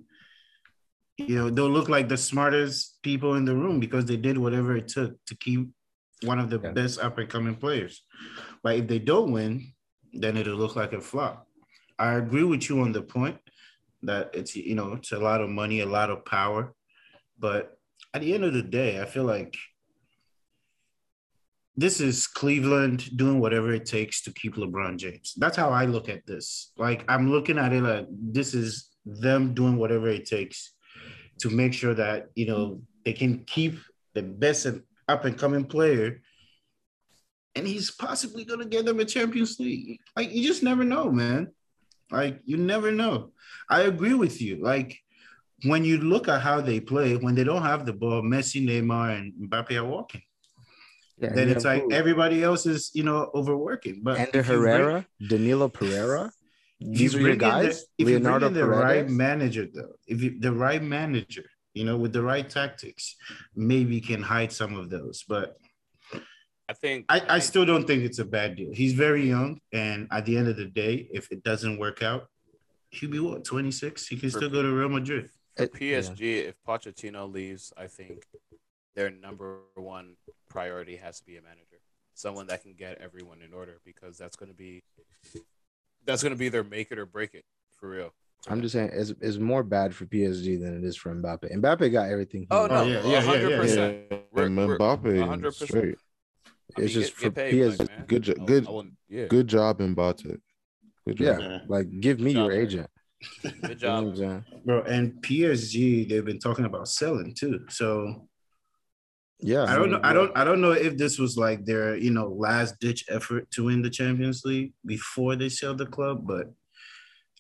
you 1.18 1.36
know 1.36 1.50
they'll 1.50 1.70
look 1.70 1.90
like 1.90 2.10
the 2.10 2.18
smartest 2.18 3.02
people 3.02 3.36
in 3.36 3.46
the 3.46 3.56
room 3.56 3.80
because 3.80 4.06
they 4.06 4.18
did 4.18 4.38
whatever 4.38 4.76
it 4.76 4.88
took 4.88 5.14
to 5.26 5.36
keep 5.36 5.70
one 6.24 6.40
of 6.40 6.50
the 6.50 6.60
Yeah. 6.60 6.72
best 6.72 7.00
up 7.00 7.18
and 7.18 7.30
coming 7.30 7.56
players. 7.56 8.04
But 8.62 8.78
if 8.78 8.88
they 8.88 9.00
don't 9.00 9.32
win, 9.32 9.74
then 10.14 10.38
it'll 10.38 10.56
look 10.56 10.76
like 10.76 10.94
a 10.94 11.02
flop. 11.02 11.48
I 11.98 12.14
agree 12.14 12.44
with 12.44 12.70
you 12.70 12.82
on 12.82 12.92
the 12.92 13.02
point 13.02 13.38
that 14.04 14.32
it's 14.34 14.56
you 14.56 14.76
know 14.76 14.94
it's 14.94 15.12
a 15.12 15.20
lot 15.20 15.42
of 15.42 15.50
money, 15.50 15.80
a 15.82 15.86
lot 15.86 16.10
of 16.10 16.26
power, 16.26 16.74
but 17.40 17.78
at 18.14 18.22
the 18.22 18.34
end 18.34 18.44
of 18.44 18.54
the 18.54 18.62
day, 18.62 19.02
I 19.02 19.06
feel 19.06 19.24
like 19.24 19.58
this 21.76 22.00
is 22.00 22.28
Cleveland 22.28 23.18
doing 23.18 23.40
whatever 23.40 23.74
it 23.74 23.86
takes 23.86 24.22
to 24.24 24.34
keep 24.34 24.56
LeBron 24.56 24.98
James. 24.98 25.34
That's 25.38 25.58
how 25.58 25.70
I 25.70 25.86
look 25.86 26.08
at 26.08 26.26
this. 26.28 26.72
Like 26.78 27.04
I'm 27.08 27.32
looking 27.32 27.58
at 27.58 27.74
it 27.74 27.82
like 27.82 28.08
this 28.10 28.54
is 28.54 28.90
them 29.06 29.54
doing 29.54 29.78
whatever 29.78 30.08
it 30.08 30.26
takes 30.26 30.74
to 31.40 31.50
make 31.50 31.74
sure 31.74 31.94
that 31.96 32.28
you 32.36 32.46
know 32.46 32.82
they 33.06 33.14
can 33.14 33.44
keep 33.46 33.80
the 34.14 34.22
best 34.22 34.66
and 34.66 34.84
up 35.08 35.26
and 35.26 35.38
coming 35.38 35.66
player. 35.66 36.22
And 37.56 37.68
he's 37.68 37.92
possibly 37.92 38.46
gonna 38.46 38.66
get 38.66 38.86
them 38.86 39.00
a 39.00 39.06
Champions 39.06 39.60
League. 39.60 40.00
Like 40.16 40.32
you 40.32 40.46
just 40.48 40.64
never 40.64 40.84
know, 40.84 41.12
man. 41.12 41.48
Like 42.12 42.40
you 42.46 42.58
never 42.58 42.92
know. 42.92 43.32
I 43.68 43.82
agree 43.82 44.14
with 44.14 44.42
you. 44.42 44.64
Like 44.64 45.00
when 45.64 45.84
you 45.84 45.98
look 45.98 46.28
at 46.28 46.42
how 46.42 46.62
they 46.62 46.80
play, 46.80 47.16
when 47.16 47.34
they 47.34 47.44
don't 47.44 47.64
have 47.64 47.86
the 47.86 47.94
ball, 47.94 48.22
Messi, 48.22 48.64
Neymar, 48.64 49.18
and 49.18 49.50
Mbappe 49.50 49.76
are 49.76 49.86
walking 49.86 50.22
Yeah, 51.20 51.30
then 51.34 51.50
it's 51.50 51.64
like 51.66 51.84
who? 51.84 51.92
everybody 51.92 52.44
else 52.44 52.66
is, 52.66 52.92
you 52.94 53.04
know, 53.04 53.30
overworking. 53.34 54.02
But 54.04 54.20
Ander 54.20 54.40
if 54.40 54.48
you 54.50 54.58
bring- 54.58 54.74
Herrera, 54.74 55.08
Danilo 55.28 55.70
Pereira. 55.70 56.32
These 56.80 57.16
are 57.16 57.20
your 57.20 57.28
bring 57.28 57.34
in 57.34 57.40
the- 57.40 57.46
guys. 57.46 57.86
if 57.98 58.08
Leonardo 58.08 58.48
you 58.48 58.54
bring 58.54 58.64
in 58.64 58.70
the 58.72 58.78
right 58.78 59.10
manager, 59.10 59.68
though, 59.74 59.94
if 60.08 60.22
you, 60.22 60.40
the 60.40 60.52
right 60.52 60.84
manager, 60.84 61.46
you 61.74 61.86
know, 61.86 61.98
with 61.98 62.14
the 62.14 62.22
right 62.22 62.50
tactics, 62.50 63.16
maybe 63.56 64.02
can 64.02 64.22
hide 64.22 64.52
some 64.52 64.76
of 64.76 64.90
those. 64.90 65.24
But 65.28 65.58
I 66.68 66.74
think 66.74 67.06
I, 67.10 67.22
I 67.30 67.40
still 67.40 67.66
don't 67.66 67.86
think 67.86 68.04
it's 68.04 68.20
a 68.20 68.26
bad 68.26 68.56
deal. 68.56 68.74
He's 68.74 68.94
very 68.94 69.28
young, 69.28 69.60
and 69.72 70.08
at 70.12 70.26
the 70.26 70.36
end 70.38 70.48
of 70.48 70.58
the 70.58 70.66
day, 70.66 71.08
if 71.14 71.32
it 71.32 71.44
doesn't 71.44 71.78
work 71.78 72.02
out, 72.02 72.28
he'll 72.90 73.12
be 73.12 73.20
what 73.20 73.44
26. 73.44 74.08
He 74.08 74.18
can 74.18 74.30
still 74.30 74.50
go 74.50 74.62
to 74.62 74.70
Real 74.72 74.90
Madrid. 74.90 75.30
For 75.56 75.68
PSG, 75.68 76.20
yeah. 76.20 76.50
if 76.50 76.56
Pochettino 76.68 77.32
leaves, 77.32 77.72
I 77.78 77.88
think 77.88 78.26
their 78.96 79.10
number 79.10 79.60
one 79.76 80.16
priority 80.50 80.96
has 80.98 81.20
to 81.20 81.26
be 81.26 81.38
a 81.38 81.42
manager, 81.42 81.80
someone 82.14 82.48
that 82.48 82.62
can 82.62 82.74
get 82.74 83.00
everyone 83.02 83.42
in 83.42 83.54
order, 83.54 83.80
because 83.86 84.18
that's 84.18 84.36
going 84.36 84.52
to 84.52 84.56
be 84.56 84.84
that's 86.06 86.22
going 86.22 86.34
to 86.34 86.38
be 86.38 86.50
their 86.50 86.64
make 86.64 86.92
it 86.92 87.00
or 87.00 87.06
break 87.06 87.34
it 87.34 87.46
for 87.80 87.90
real. 87.90 88.14
I'm 88.48 88.62
just 88.62 88.74
saying, 88.74 88.90
it's, 88.92 89.14
it's 89.22 89.38
more 89.38 89.64
bad 89.64 89.96
for 89.96 90.06
PSG 90.06 90.60
than 90.60 90.78
it 90.78 90.84
is 90.84 90.98
for 90.98 91.16
Mbappe. 91.16 91.56
Mbappe 91.56 91.92
got 91.92 92.10
everything. 92.10 92.46
Oh 92.52 92.68
no, 92.68 92.84
yeah, 92.84 93.06
yeah, 93.06 93.22
hundred 93.22 93.58
percent. 93.58 94.10
Mbappe, 94.36 95.28
hundred 95.28 95.58
percent. 95.58 95.96
It's 96.78 96.94
just 96.94 97.14
for 97.14 97.32
PSG. 97.32 98.08
Good, 98.08 98.24
job, 98.24 98.46
good, 98.46 98.68
yeah. 99.08 99.26
good 99.28 99.48
job, 99.48 99.80
Mbappe. 99.80 100.38
Good 101.08 101.18
job. 101.18 101.40
Yeah, 101.40 101.60
like 101.68 101.88
give 102.00 102.20
me 102.20 102.32
your 102.32 102.52
agent. 102.52 102.90
Good 103.62 103.80
job, 103.80 104.18
bro. 104.66 104.82
And 104.84 105.14
PSG, 105.22 106.10
they've 106.10 106.26
been 106.26 106.40
talking 106.40 106.66
about 106.66 106.90
selling 106.90 107.34
too. 107.34 107.66
So 107.70 108.28
yeah, 109.44 109.64
I 109.64 109.76
don't 109.76 109.92
know. 109.92 110.00
I 110.04 110.14
don't. 110.14 110.32
I 110.38 110.44
don't 110.44 110.62
know 110.62 110.72
if 110.72 110.98
this 110.98 111.20
was 111.20 111.38
like 111.38 111.66
their, 111.66 111.96
you 111.98 112.12
know, 112.12 112.28
last 112.30 112.80
ditch 112.80 113.06
effort 113.10 113.52
to 113.52 113.66
win 113.66 113.82
the 113.82 113.90
Champions 113.90 114.44
League 114.46 114.74
before 114.86 115.36
they 115.36 115.50
sell 115.50 115.76
the 115.76 115.86
club, 115.86 116.26
but 116.26 116.52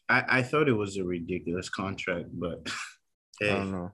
I, 0.09 0.23
I 0.27 0.41
thought 0.43 0.67
it 0.67 0.73
was 0.73 0.97
a 0.97 1.03
ridiculous 1.03 1.69
contract. 1.69 2.27
But 2.33 2.69
hey, 3.39 3.49
I 3.51 3.55
don't 3.55 3.71
know. 3.71 3.91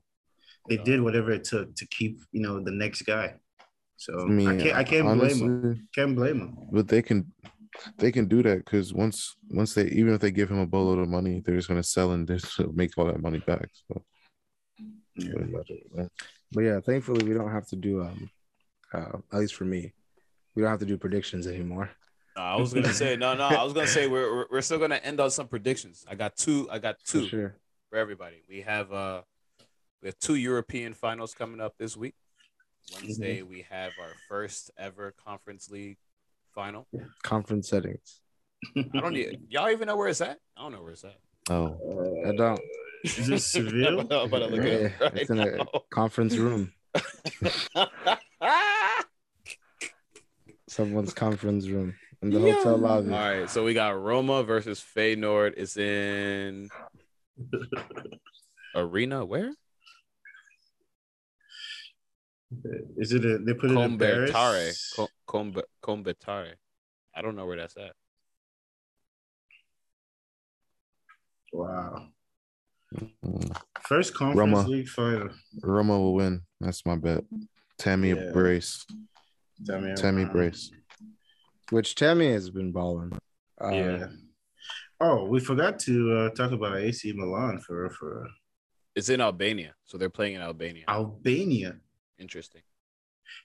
They 0.68 0.78
did 0.78 1.02
whatever 1.02 1.32
it 1.32 1.44
took 1.44 1.76
to 1.76 1.88
keep, 1.88 2.20
you 2.32 2.42
know, 2.42 2.60
the 2.64 2.72
next 2.72 3.04
guy. 3.04 3.36
So 3.98 4.22
I, 4.22 4.26
mean, 4.26 4.48
I 4.48 4.64
can't. 4.64 4.78
I 4.78 4.84
can't 4.84 5.08
honestly, 5.08 5.40
blame 5.40 5.62
them. 5.62 5.88
Can't 5.94 6.16
blame 6.16 6.40
them. 6.40 6.58
But 6.72 6.88
they 6.88 7.02
can 7.02 7.32
they 7.98 8.12
can 8.12 8.28
do 8.28 8.42
that 8.44 8.66
because 8.66 8.94
once 8.94 9.36
once 9.50 9.74
they 9.74 9.86
even 9.86 10.14
if 10.14 10.22
they 10.22 10.32
give 10.32 10.50
him 10.50 10.60
a 10.60 10.66
boatload 10.66 11.00
of 11.00 11.10
money, 11.10 11.42
they're 11.46 11.56
just 11.56 11.68
gonna 11.68 11.84
sell 11.84 12.12
and 12.12 12.28
just 12.40 12.60
make 12.74 12.98
all 12.98 13.06
that 13.06 13.22
money 13.22 13.40
back. 13.40 13.70
So 13.88 14.04
yeah. 15.16 16.08
But 16.52 16.62
yeah, 16.62 16.80
thankfully 16.80 17.28
we 17.28 17.34
don't 17.34 17.52
have 17.52 17.68
to 17.68 17.76
do 17.76 18.02
um 18.02 18.30
uh, 18.94 19.18
at 19.32 19.40
least 19.40 19.56
for 19.56 19.66
me, 19.66 19.94
we 20.56 20.62
don't 20.62 20.72
have 20.72 20.80
to 20.80 20.86
do 20.86 20.98
predictions 20.98 21.48
anymore. 21.48 21.92
No, 22.36 22.44
I 22.44 22.56
was 22.56 22.74
gonna 22.74 22.94
say 22.94 23.16
no, 23.16 23.36
no. 23.36 23.46
I 23.46 23.64
was 23.64 23.74
gonna 23.74 23.88
say 23.88 24.08
we're, 24.08 24.34
we're, 24.34 24.46
we're 24.52 24.62
still 24.62 24.80
gonna 24.80 24.96
end 25.04 25.20
on 25.20 25.32
some 25.32 25.48
predictions. 25.48 26.06
I 26.10 26.16
got 26.16 26.36
two. 26.36 26.68
I 26.72 26.80
got 26.80 26.98
two 27.06 27.24
for, 27.24 27.28
sure. 27.28 27.56
for 27.90 27.98
everybody. 27.98 28.44
We 28.48 28.62
have 28.62 28.92
uh 28.92 29.22
we 30.02 30.08
have 30.08 30.18
two 30.20 30.36
European 30.36 30.94
finals 30.94 31.34
coming 31.34 31.60
up 31.60 31.76
this 31.78 31.98
week. 31.98 32.16
Wednesday 32.94 33.40
mm-hmm. 33.40 33.50
we 33.50 33.66
have 33.70 33.92
our 34.02 34.14
first 34.28 34.72
ever 34.78 35.14
conference 35.24 35.70
league 35.70 35.98
final. 36.56 36.88
Conference 37.24 37.70
settings. 37.70 38.22
I 38.76 39.00
don't 39.00 39.14
need 39.14 39.40
y'all 39.50 39.70
even 39.70 39.88
know 39.88 39.98
where 39.98 40.08
it's 40.08 40.22
at? 40.22 40.40
I 40.58 40.62
don't 40.62 40.72
know 40.72 40.82
where 40.82 40.94
it's 40.94 41.04
at. 41.04 41.18
Oh, 41.50 42.24
I 42.26 42.36
don't. 42.36 42.60
Is 43.04 43.30
it 43.30 43.40
Seville? 43.40 44.00
I'm 44.12 44.30
to 44.30 44.48
look 44.48 44.64
yeah, 44.64 44.90
right 45.00 45.14
it's 45.16 45.30
in 45.30 45.40
a 45.40 45.66
conference 45.90 46.36
room. 46.36 46.74
Someone's 50.68 51.14
conference 51.14 51.68
room 51.68 51.96
in 52.22 52.32
the 52.32 52.40
yeah. 52.40 52.54
hotel 52.54 52.78
lobby. 52.78 53.14
All 53.14 53.20
right, 53.20 53.50
so 53.50 53.64
we 53.64 53.74
got 53.74 54.00
Roma 54.02 54.44
versus 54.44 54.84
Feyenoord. 54.96 55.54
It's 55.58 55.78
in 55.78 56.70
Arena. 58.76 59.26
Where? 59.26 59.52
Is 62.98 63.14
it 63.14 63.24
a, 63.26 63.38
they 63.38 63.54
put 63.54 63.72
it 63.72 63.78
in 63.78 63.98
Paris? 63.98 64.94
Combe, 65.28 65.62
Kombëtare. 65.84 66.54
I 67.16 67.22
don't 67.22 67.36
know 67.36 67.46
where 67.46 67.58
that's 67.58 67.78
at. 67.78 67.94
Wow. 71.54 72.08
First 73.82 74.14
conference 74.14 74.38
Roma, 74.38 74.68
league 74.68 74.88
final. 74.88 75.30
Roma 75.62 75.98
will 75.98 76.14
win. 76.16 76.42
That's 76.60 76.86
my 76.86 76.96
bet. 76.96 77.24
Tammy 77.78 78.10
yeah. 78.10 78.32
Brace. 78.34 78.86
Tammy, 79.66 79.94
Tammy 79.96 80.26
Brace. 80.26 80.72
Which 81.70 81.96
Tammy 81.96 82.32
has 82.32 82.50
been 82.50 82.72
balling. 82.72 83.18
Uh, 83.62 83.70
yeah. 83.70 84.08
Oh, 85.00 85.26
we 85.26 85.40
forgot 85.40 85.80
to 85.80 86.14
uh, 86.14 86.30
talk 86.36 86.52
about 86.52 86.78
AC 86.78 87.14
Milan 87.14 87.60
for 87.60 87.90
for. 87.92 88.28
It's 88.96 89.10
in 89.10 89.22
Albania, 89.22 89.76
so 89.86 89.98
they're 89.98 90.10
playing 90.10 90.36
in 90.36 90.42
Albania. 90.42 90.84
Albania. 90.88 91.78
Interesting. 92.18 92.62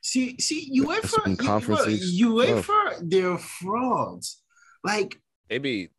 See, 0.02 0.38
see, 0.38 0.80
UEFA, 0.80 1.36
UEFA, 1.36 2.20
UEFA, 2.20 2.98
they're 3.02 3.38
frauds. 3.38 4.42
Like 4.82 5.20
maybe 5.48 5.90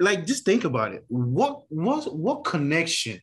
like 0.00 0.26
just 0.26 0.44
think 0.44 0.64
about 0.64 0.92
it. 0.92 1.04
What 1.08 1.62
what 1.68 2.14
what 2.14 2.44
connection 2.44 3.20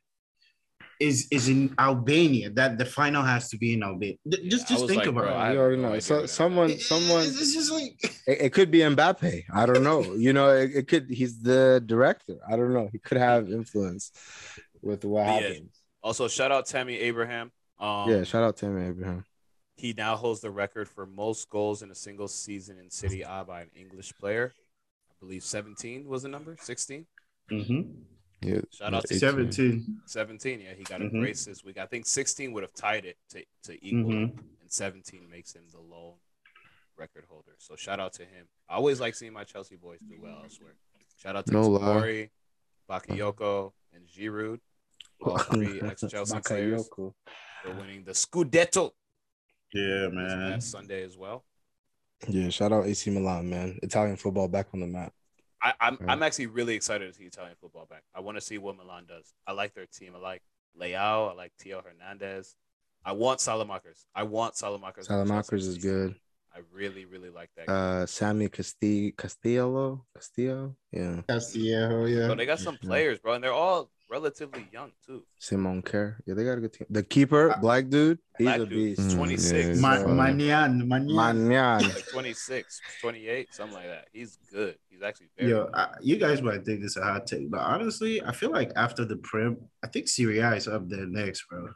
is 0.99 1.27
is 1.31 1.49
in 1.49 1.73
Albania 1.79 2.51
that 2.51 2.77
the 2.77 2.85
final 2.85 3.23
has 3.23 3.49
to 3.49 3.57
be 3.57 3.73
in 3.73 3.83
Albania? 3.83 4.17
Just 4.47 4.67
just 4.67 4.87
think 4.87 4.99
like, 4.99 5.07
about 5.07 5.23
bro, 5.25 5.41
it. 5.43 5.53
You 5.53 5.59
already 5.59 5.81
know. 5.81 5.99
So, 5.99 6.25
someone 6.25 6.77
someone 6.79 7.23
it's, 7.23 7.53
just 7.53 7.71
like 7.71 7.93
it, 8.27 8.41
it, 8.41 8.53
could 8.53 8.71
be 8.71 8.79
Mbappe. 8.79 9.43
I 9.53 9.65
don't 9.65 9.83
know. 9.83 10.01
you 10.13 10.33
know, 10.33 10.49
it, 10.49 10.71
it, 10.75 10.87
could 10.87 11.09
he's 11.09 11.39
the 11.39 11.81
director. 11.85 12.37
I 12.47 12.55
don't 12.55 12.73
know. 12.73 12.89
He 12.91 12.99
could 12.99 13.17
have 13.17 13.49
influence 13.49 14.11
with 14.81 15.03
what 15.03 15.25
yeah. 15.25 15.39
happens. 15.39 15.81
Also, 16.03 16.27
shout 16.27 16.51
out 16.51 16.65
Tammy 16.65 16.97
Abraham. 16.99 17.51
Um, 17.79 18.09
yeah, 18.09 18.23
shout 18.23 18.43
out 18.43 18.57
Tammy 18.57 18.87
Abraham. 18.87 19.25
He 19.75 19.93
now 19.93 20.15
holds 20.15 20.41
the 20.41 20.51
record 20.51 20.87
for 20.87 21.07
most 21.07 21.49
goals 21.49 21.81
in 21.81 21.89
a 21.89 21.95
single 21.95 22.27
season 22.27 22.77
in 22.77 22.91
Serie 22.91 23.23
A 23.23 23.43
by 23.43 23.61
an 23.61 23.71
English 23.75 24.13
player 24.19 24.53
believe 25.21 25.43
17 25.43 26.07
was 26.07 26.23
the 26.23 26.29
number, 26.29 26.57
16. 26.59 27.05
Mm-hmm. 27.51 27.81
Yeah. 28.41 28.61
Shout 28.71 28.93
out 28.93 29.05
to 29.07 29.17
17. 29.17 30.01
17. 30.05 30.59
Yeah, 30.59 30.73
he 30.75 30.83
got 30.83 30.99
mm-hmm. 30.99 31.15
a 31.15 31.19
brace 31.21 31.45
this 31.45 31.63
week. 31.63 31.77
I 31.77 31.85
think 31.85 32.05
16 32.05 32.51
would 32.53 32.63
have 32.63 32.73
tied 32.73 33.05
it 33.05 33.17
to, 33.29 33.43
to 33.63 33.85
equal, 33.85 34.11
mm-hmm. 34.11 34.39
and 34.61 34.71
17 34.71 35.29
makes 35.29 35.53
him 35.53 35.63
the 35.71 35.79
lone 35.79 36.15
record 36.97 37.25
holder. 37.29 37.53
So 37.59 37.75
shout 37.75 37.99
out 37.99 38.13
to 38.13 38.23
him. 38.23 38.47
I 38.67 38.75
always 38.75 38.99
like 38.99 39.15
seeing 39.15 39.33
my 39.33 39.43
Chelsea 39.43 39.75
boys 39.75 39.99
do 40.07 40.15
well 40.19 40.39
elsewhere. 40.43 40.73
Shout 41.17 41.35
out 41.35 41.45
to 41.45 41.53
no 41.53 41.69
Tomori, 41.69 42.29
Bakayoko, 42.89 43.73
and 43.93 44.07
Giroud, 44.07 44.59
all 45.23 45.37
three 45.51 45.81
ex 45.81 46.03
Chelsea 46.09 46.39
players 46.39 46.89
for 46.95 47.13
winning 47.65 48.03
the 48.03 48.13
Scudetto. 48.13 48.91
Yeah, 49.73 50.07
man. 50.09 50.61
Sunday 50.61 51.03
as 51.03 51.15
well. 51.15 51.43
Yeah, 52.27 52.49
shout 52.49 52.71
out 52.71 52.85
AC 52.85 53.09
Milan, 53.09 53.49
man. 53.49 53.79
Italian 53.81 54.15
football 54.15 54.47
back 54.47 54.67
on 54.73 54.79
the 54.79 54.87
map. 54.87 55.13
I, 55.61 55.73
am 55.79 55.97
I'm, 56.01 56.09
I'm 56.09 56.23
actually 56.23 56.47
really 56.47 56.75
excited 56.75 57.07
to 57.07 57.13
see 57.13 57.25
Italian 57.25 57.55
football 57.59 57.85
back. 57.89 58.03
I 58.15 58.19
want 58.21 58.37
to 58.37 58.41
see 58.41 58.57
what 58.57 58.77
Milan 58.77 59.05
does. 59.07 59.33
I 59.45 59.51
like 59.51 59.73
their 59.73 59.85
team. 59.85 60.13
I 60.15 60.19
like 60.19 60.41
Leao. 60.79 61.31
I 61.31 61.33
like 61.33 61.51
Theo 61.59 61.81
Hernandez. 61.81 62.55
I 63.03 63.13
want 63.13 63.39
Saelemaekers. 63.39 64.05
I 64.15 64.23
want 64.23 64.55
Saelemaekers. 64.55 65.07
Saelemaekers 65.07 65.67
is 65.67 65.77
good. 65.77 66.15
I 66.53 66.59
really, 66.73 67.05
really 67.05 67.29
like 67.29 67.49
that. 67.55 67.69
Uh, 67.69 68.05
Sammy 68.05 68.49
Castillo, 68.49 69.11
Castillo, 69.17 70.05
Castillo, 70.13 70.75
yeah. 70.91 71.21
Castillo, 71.27 72.05
yeah. 72.05 72.27
So 72.27 72.35
they 72.35 72.45
got 72.45 72.59
some 72.59 72.77
players, 72.77 73.19
bro, 73.19 73.33
and 73.33 73.43
they're 73.43 73.53
all 73.53 73.89
relatively 74.11 74.67
young 74.71 74.91
too. 75.05 75.23
Simon 75.39 75.81
Kjær. 75.81 76.17
Yeah, 76.25 76.33
they 76.33 76.43
got 76.43 76.57
a 76.57 76.61
good 76.61 76.73
team. 76.73 76.87
The 76.89 77.01
keeper, 77.01 77.55
black 77.61 77.87
dude, 77.87 78.19
he's 78.37 78.45
black 78.45 78.59
a 78.59 78.65
beast. 78.65 79.01
Dude, 79.01 79.17
26. 79.17 79.79
Mm, 79.79 79.81
yeah, 79.81 80.67
Maignan, 80.67 80.87
Maignan. 80.87 81.81
Like 81.83 82.07
26, 82.11 82.81
28, 83.01 83.53
something 83.53 83.75
like 83.75 83.87
that. 83.87 84.07
He's 84.11 84.37
good. 84.51 84.75
He's 84.89 85.01
actually 85.01 85.29
very 85.37 85.51
Yo, 85.51 85.69
I, 85.73 85.95
you 86.01 86.17
guys 86.17 86.41
might 86.41 86.65
think 86.65 86.81
this 86.81 86.91
is 86.91 86.97
a 86.97 87.03
hot 87.03 87.25
take, 87.25 87.49
but 87.49 87.61
honestly, 87.61 88.21
I 88.21 88.33
feel 88.33 88.51
like 88.51 88.71
after 88.75 89.05
the 89.05 89.15
Prem, 89.15 89.57
I 89.83 89.87
think 89.87 90.09
Serie 90.09 90.39
A 90.39 90.53
is 90.55 90.67
up 90.67 90.89
there 90.89 91.05
next, 91.05 91.47
bro. 91.49 91.69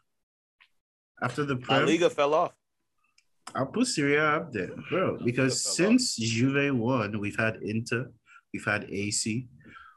After 1.24 1.46
the 1.46 1.56
Prem, 1.56 1.80
La 1.80 1.86
Liga 1.86 2.10
fell 2.10 2.34
off. 2.34 2.54
I'll 3.56 3.68
put 3.68 3.88
Serie 3.88 4.18
A 4.18 4.26
up 4.26 4.52
there, 4.52 4.72
bro, 4.90 5.18
because 5.24 5.64
since 5.64 6.20
off. 6.20 6.26
Juve 6.26 6.76
won, 6.76 7.20
we've 7.20 7.38
had 7.38 7.58
Inter, 7.62 8.12
we've 8.52 8.66
had 8.66 8.86
AC, 8.90 9.48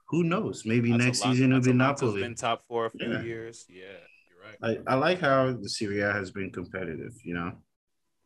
who 0.09 0.25
knows? 0.25 0.65
Maybe 0.65 0.91
that's 0.91 1.05
next 1.05 1.23
season 1.23 1.53
it'll 1.53 1.65
be 1.65 1.73
Napoli. 1.73 2.23
Been 2.23 2.35
top 2.35 2.63
four 2.67 2.87
a 2.87 2.91
few 2.91 3.11
yeah. 3.11 3.23
years. 3.23 3.67
Yeah, 3.69 3.85
you're 4.29 4.71
right. 4.71 4.79
I, 4.87 4.93
I 4.93 4.97
like 4.97 5.21
how 5.21 5.53
the 5.53 5.69
Serie 5.69 6.01
A 6.01 6.13
has 6.13 6.31
been 6.31 6.51
competitive. 6.51 7.15
You 7.25 7.35
know. 7.35 7.53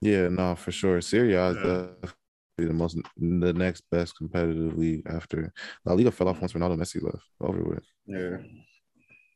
Yeah, 0.01 0.29
no, 0.29 0.55
for 0.55 0.73
sure. 0.73 1.01
Serie 1.01 1.35
A 1.35 1.49
is 1.49 1.57
yeah. 1.57 1.63
the, 1.63 2.13
the 2.59 2.73
most 2.73 2.99
the 3.17 3.53
next 3.53 3.83
best 3.91 4.17
competitive 4.17 4.77
league 4.77 5.03
after 5.07 5.53
La 5.85 5.95
Liga 5.95 6.11
fell 6.11 6.29
off 6.29 6.41
once 6.41 6.53
Ronaldo 6.53 6.77
Messi 6.77 7.03
left. 7.03 7.25
Over 7.41 7.63
with. 7.63 7.85
Yeah. 8.07 8.39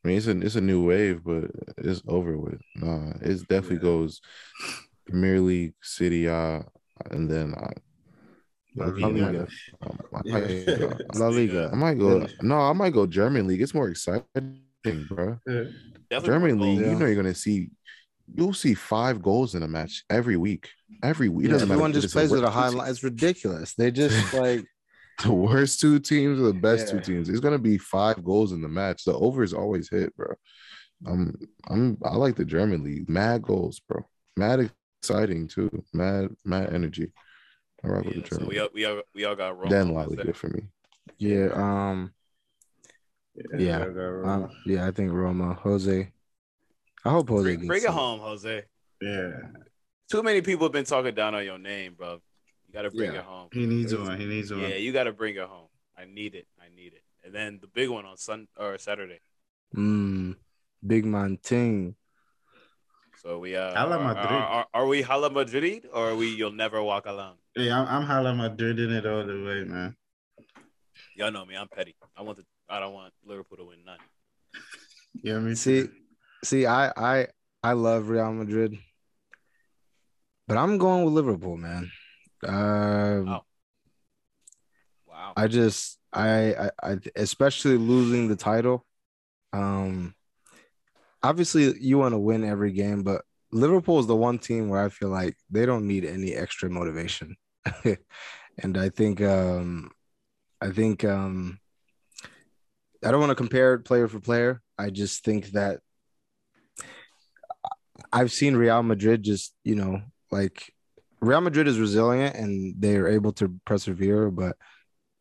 I 0.03 0.07
mean, 0.07 0.17
it's 0.17 0.27
a 0.27 0.39
it's 0.39 0.55
a 0.55 0.61
new 0.61 0.85
wave, 0.85 1.23
but 1.23 1.51
it's 1.77 2.01
over 2.07 2.37
with. 2.37 2.61
Nah, 2.75 3.11
it 3.21 3.47
definitely 3.47 3.77
yeah. 3.77 3.81
goes 3.81 4.21
Premier 5.05 5.39
League, 5.41 5.73
Serie 5.81 6.27
A, 6.27 6.63
and 7.11 7.29
then 7.29 7.53
uh, 7.53 7.71
La 8.77 9.07
Liga. 9.07 9.47
Oh 9.81 9.95
La 11.15 11.27
Liga. 11.27 11.69
I 11.71 11.75
might 11.75 11.99
go. 11.99 12.27
No, 12.41 12.59
I 12.59 12.73
might 12.73 12.93
go 12.93 13.05
German 13.07 13.47
league. 13.47 13.61
It's 13.61 13.73
more 13.73 13.89
exciting, 13.89 14.61
bro. 15.09 15.39
German 16.11 16.59
league. 16.59 16.79
You 16.79 16.95
know, 16.95 17.05
you're 17.05 17.15
gonna 17.15 17.35
see. 17.35 17.69
You'll 18.33 18.53
see 18.53 18.73
five 18.73 19.21
goals 19.21 19.55
in 19.55 19.63
a 19.63 19.67
match 19.67 20.03
every 20.09 20.35
week. 20.35 20.69
Every 21.01 21.29
week. 21.29 21.47
Yeah, 21.47 21.61
everyone 21.61 21.93
just 21.93 22.11
plays 22.13 22.29
with 22.29 22.43
a 22.43 22.49
high 22.49 22.69
line. 22.69 22.89
It's 22.89 23.03
ridiculous. 23.03 23.73
They 23.73 23.89
just 23.89 24.33
like 24.33 24.65
the 25.23 25.31
worst 25.31 25.79
two 25.79 25.99
teams 25.99 26.39
or 26.39 26.43
the 26.43 26.53
best 26.53 26.87
yeah. 26.87 26.93
two 26.93 26.99
teams. 26.99 27.29
It's 27.29 27.39
gonna 27.39 27.57
be 27.57 27.77
five 27.77 28.23
goals 28.23 28.51
in 28.51 28.61
the 28.61 28.67
match. 28.67 29.05
The 29.05 29.13
over 29.13 29.43
is 29.43 29.53
always 29.53 29.89
hit, 29.89 30.15
bro. 30.15 30.33
I'm 31.05 31.35
I'm 31.69 31.97
I 32.03 32.15
like 32.15 32.35
the 32.35 32.45
German 32.45 32.83
league. 32.83 33.09
Mad 33.09 33.41
goals, 33.41 33.79
bro. 33.87 34.05
Mad 34.35 34.69
exciting 35.01 35.47
too. 35.47 35.83
Mad 35.93 36.29
mad 36.43 36.73
energy. 36.73 37.11
I 37.83 37.87
rock 37.87 38.03
yeah, 38.05 38.09
with 38.09 38.23
the 38.23 38.29
German. 38.29 38.45
So 38.45 38.49
we 38.49 38.59
all, 38.59 38.69
we 38.73 38.85
all 38.85 39.01
we 39.13 39.25
all 39.25 39.35
got 39.35 39.57
Roma. 39.57 39.69
Then 39.69 39.93
La 39.93 40.03
Liga 40.03 40.33
for 40.33 40.49
me. 40.49 40.63
Yeah. 41.17 41.49
Um. 41.53 42.13
Yeah. 43.57 43.85
Yeah. 43.85 44.21
Um, 44.23 44.49
yeah. 44.65 44.87
I 44.87 44.91
think 44.91 45.11
Roma. 45.11 45.53
Jose. 45.53 46.11
I 47.05 47.09
hope 47.09 47.29
Jose. 47.29 47.55
Bring, 47.55 47.67
bring 47.67 47.83
it 47.83 47.89
home, 47.89 48.19
Jose. 48.19 48.63
Yeah. 49.01 49.31
Too 50.09 50.23
many 50.23 50.41
people 50.41 50.65
have 50.65 50.71
been 50.71 50.85
talking 50.85 51.13
down 51.13 51.35
on 51.35 51.43
your 51.45 51.57
name, 51.57 51.93
bro. 51.93 52.21
You 52.67 52.73
got 52.73 52.83
to 52.83 52.91
bring 52.91 53.13
yeah. 53.13 53.19
it 53.19 53.25
home. 53.25 53.49
He 53.51 53.65
needs 53.65 53.95
one. 53.95 54.19
He 54.19 54.25
needs 54.25 54.51
one. 54.51 54.61
Yeah, 54.61 54.75
you 54.75 54.91
got 54.91 55.03
to 55.03 55.11
bring 55.11 55.35
it 55.35 55.43
home. 55.43 55.67
I 55.97 56.05
need 56.05 56.35
it. 56.35 56.47
I 56.59 56.73
need 56.75 56.93
it. 56.93 57.03
And 57.23 57.33
then 57.33 57.59
the 57.61 57.67
big 57.67 57.89
one 57.89 58.05
on 58.05 58.17
Sun 58.17 58.47
or 58.57 58.77
Saturday. 58.77 59.19
Mm, 59.75 60.35
big 60.85 61.05
man 61.05 61.37
ting. 61.41 61.95
So 63.17 63.39
we 63.39 63.55
uh, 63.55 63.73
Hala 63.73 63.97
Madrid. 63.97 64.25
Are, 64.27 64.47
are, 64.47 64.67
are, 64.75 64.87
we 64.87 65.01
Hala 65.01 65.31
Madrid 65.31 65.87
or 65.91 66.11
are 66.11 66.15
we 66.15 66.27
you'll 66.29 66.51
never 66.51 66.83
walk 66.83 67.07
alone? 67.07 67.33
Hey, 67.55 67.71
I'm, 67.71 67.87
I'm 67.87 68.03
Hala 68.03 68.35
Madrid 68.35 68.79
in 68.79 68.91
it 68.91 69.07
all 69.07 69.25
the 69.25 69.43
way, 69.43 69.63
man. 69.63 69.95
Y'all 71.15 71.31
know 71.31 71.43
me. 71.43 71.55
I'm 71.55 71.67
petty. 71.67 71.95
I 72.15 72.21
want 72.21 72.37
the. 72.37 72.45
I 72.69 72.79
don't 72.79 72.93
want 72.93 73.13
Liverpool 73.25 73.57
to 73.57 73.65
win 73.65 73.79
none. 73.85 73.97
Yeah, 75.23 75.39
me 75.39 75.55
see, 75.55 75.87
see, 76.43 76.67
I 76.67 76.91
I 76.95 77.27
I 77.63 77.73
love 77.73 78.07
Real 78.07 78.31
Madrid, 78.31 78.77
but 80.47 80.57
I'm 80.57 80.77
going 80.77 81.05
with 81.05 81.13
Liverpool, 81.15 81.57
man. 81.57 81.89
Um, 82.47 83.25
wow. 83.25 83.45
wow. 85.07 85.33
I 85.35 85.47
just 85.47 85.97
I, 86.13 86.53
I 86.53 86.71
I 86.83 86.97
especially 87.15 87.77
losing 87.77 88.27
the 88.27 88.35
title. 88.35 88.85
Um, 89.53 90.13
obviously 91.23 91.73
you 91.79 91.97
want 91.97 92.13
to 92.13 92.19
win 92.19 92.43
every 92.43 92.71
game, 92.71 93.03
but 93.03 93.23
Liverpool 93.51 93.99
is 93.99 94.07
the 94.07 94.15
one 94.15 94.39
team 94.39 94.69
where 94.69 94.83
I 94.83 94.89
feel 94.89 95.09
like 95.09 95.37
they 95.49 95.65
don't 95.65 95.87
need 95.87 96.05
any 96.05 96.33
extra 96.33 96.69
motivation. 96.69 97.35
and 98.57 98.77
I 98.77 98.89
think 98.89 99.21
um 99.21 99.91
I 100.61 100.71
think 100.71 101.03
um 101.03 101.59
I 103.03 103.11
don't 103.11 103.19
want 103.19 103.31
to 103.31 103.35
compare 103.35 103.77
player 103.77 104.07
for 104.07 104.19
player. 104.19 104.61
I 104.77 104.89
just 104.89 105.23
think 105.23 105.51
that 105.51 105.79
I've 108.11 108.31
seen 108.31 108.55
Real 108.55 108.83
Madrid 108.83 109.23
just, 109.23 109.53
you 109.63 109.75
know, 109.75 110.01
like 110.31 110.73
Real 111.19 111.41
Madrid 111.41 111.67
is 111.67 111.79
resilient 111.79 112.35
and 112.35 112.75
they're 112.77 113.07
able 113.07 113.33
to 113.33 113.59
persevere, 113.65 114.29
but 114.31 114.55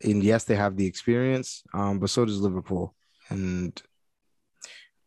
and 0.03 0.23
yes, 0.23 0.45
they 0.45 0.57
have 0.57 0.77
the 0.77 0.87
experience, 0.87 1.63
um, 1.73 1.99
but 1.99 2.11
so 2.11 2.25
does 2.25 2.41
Liverpool. 2.41 2.95
And 3.31 3.81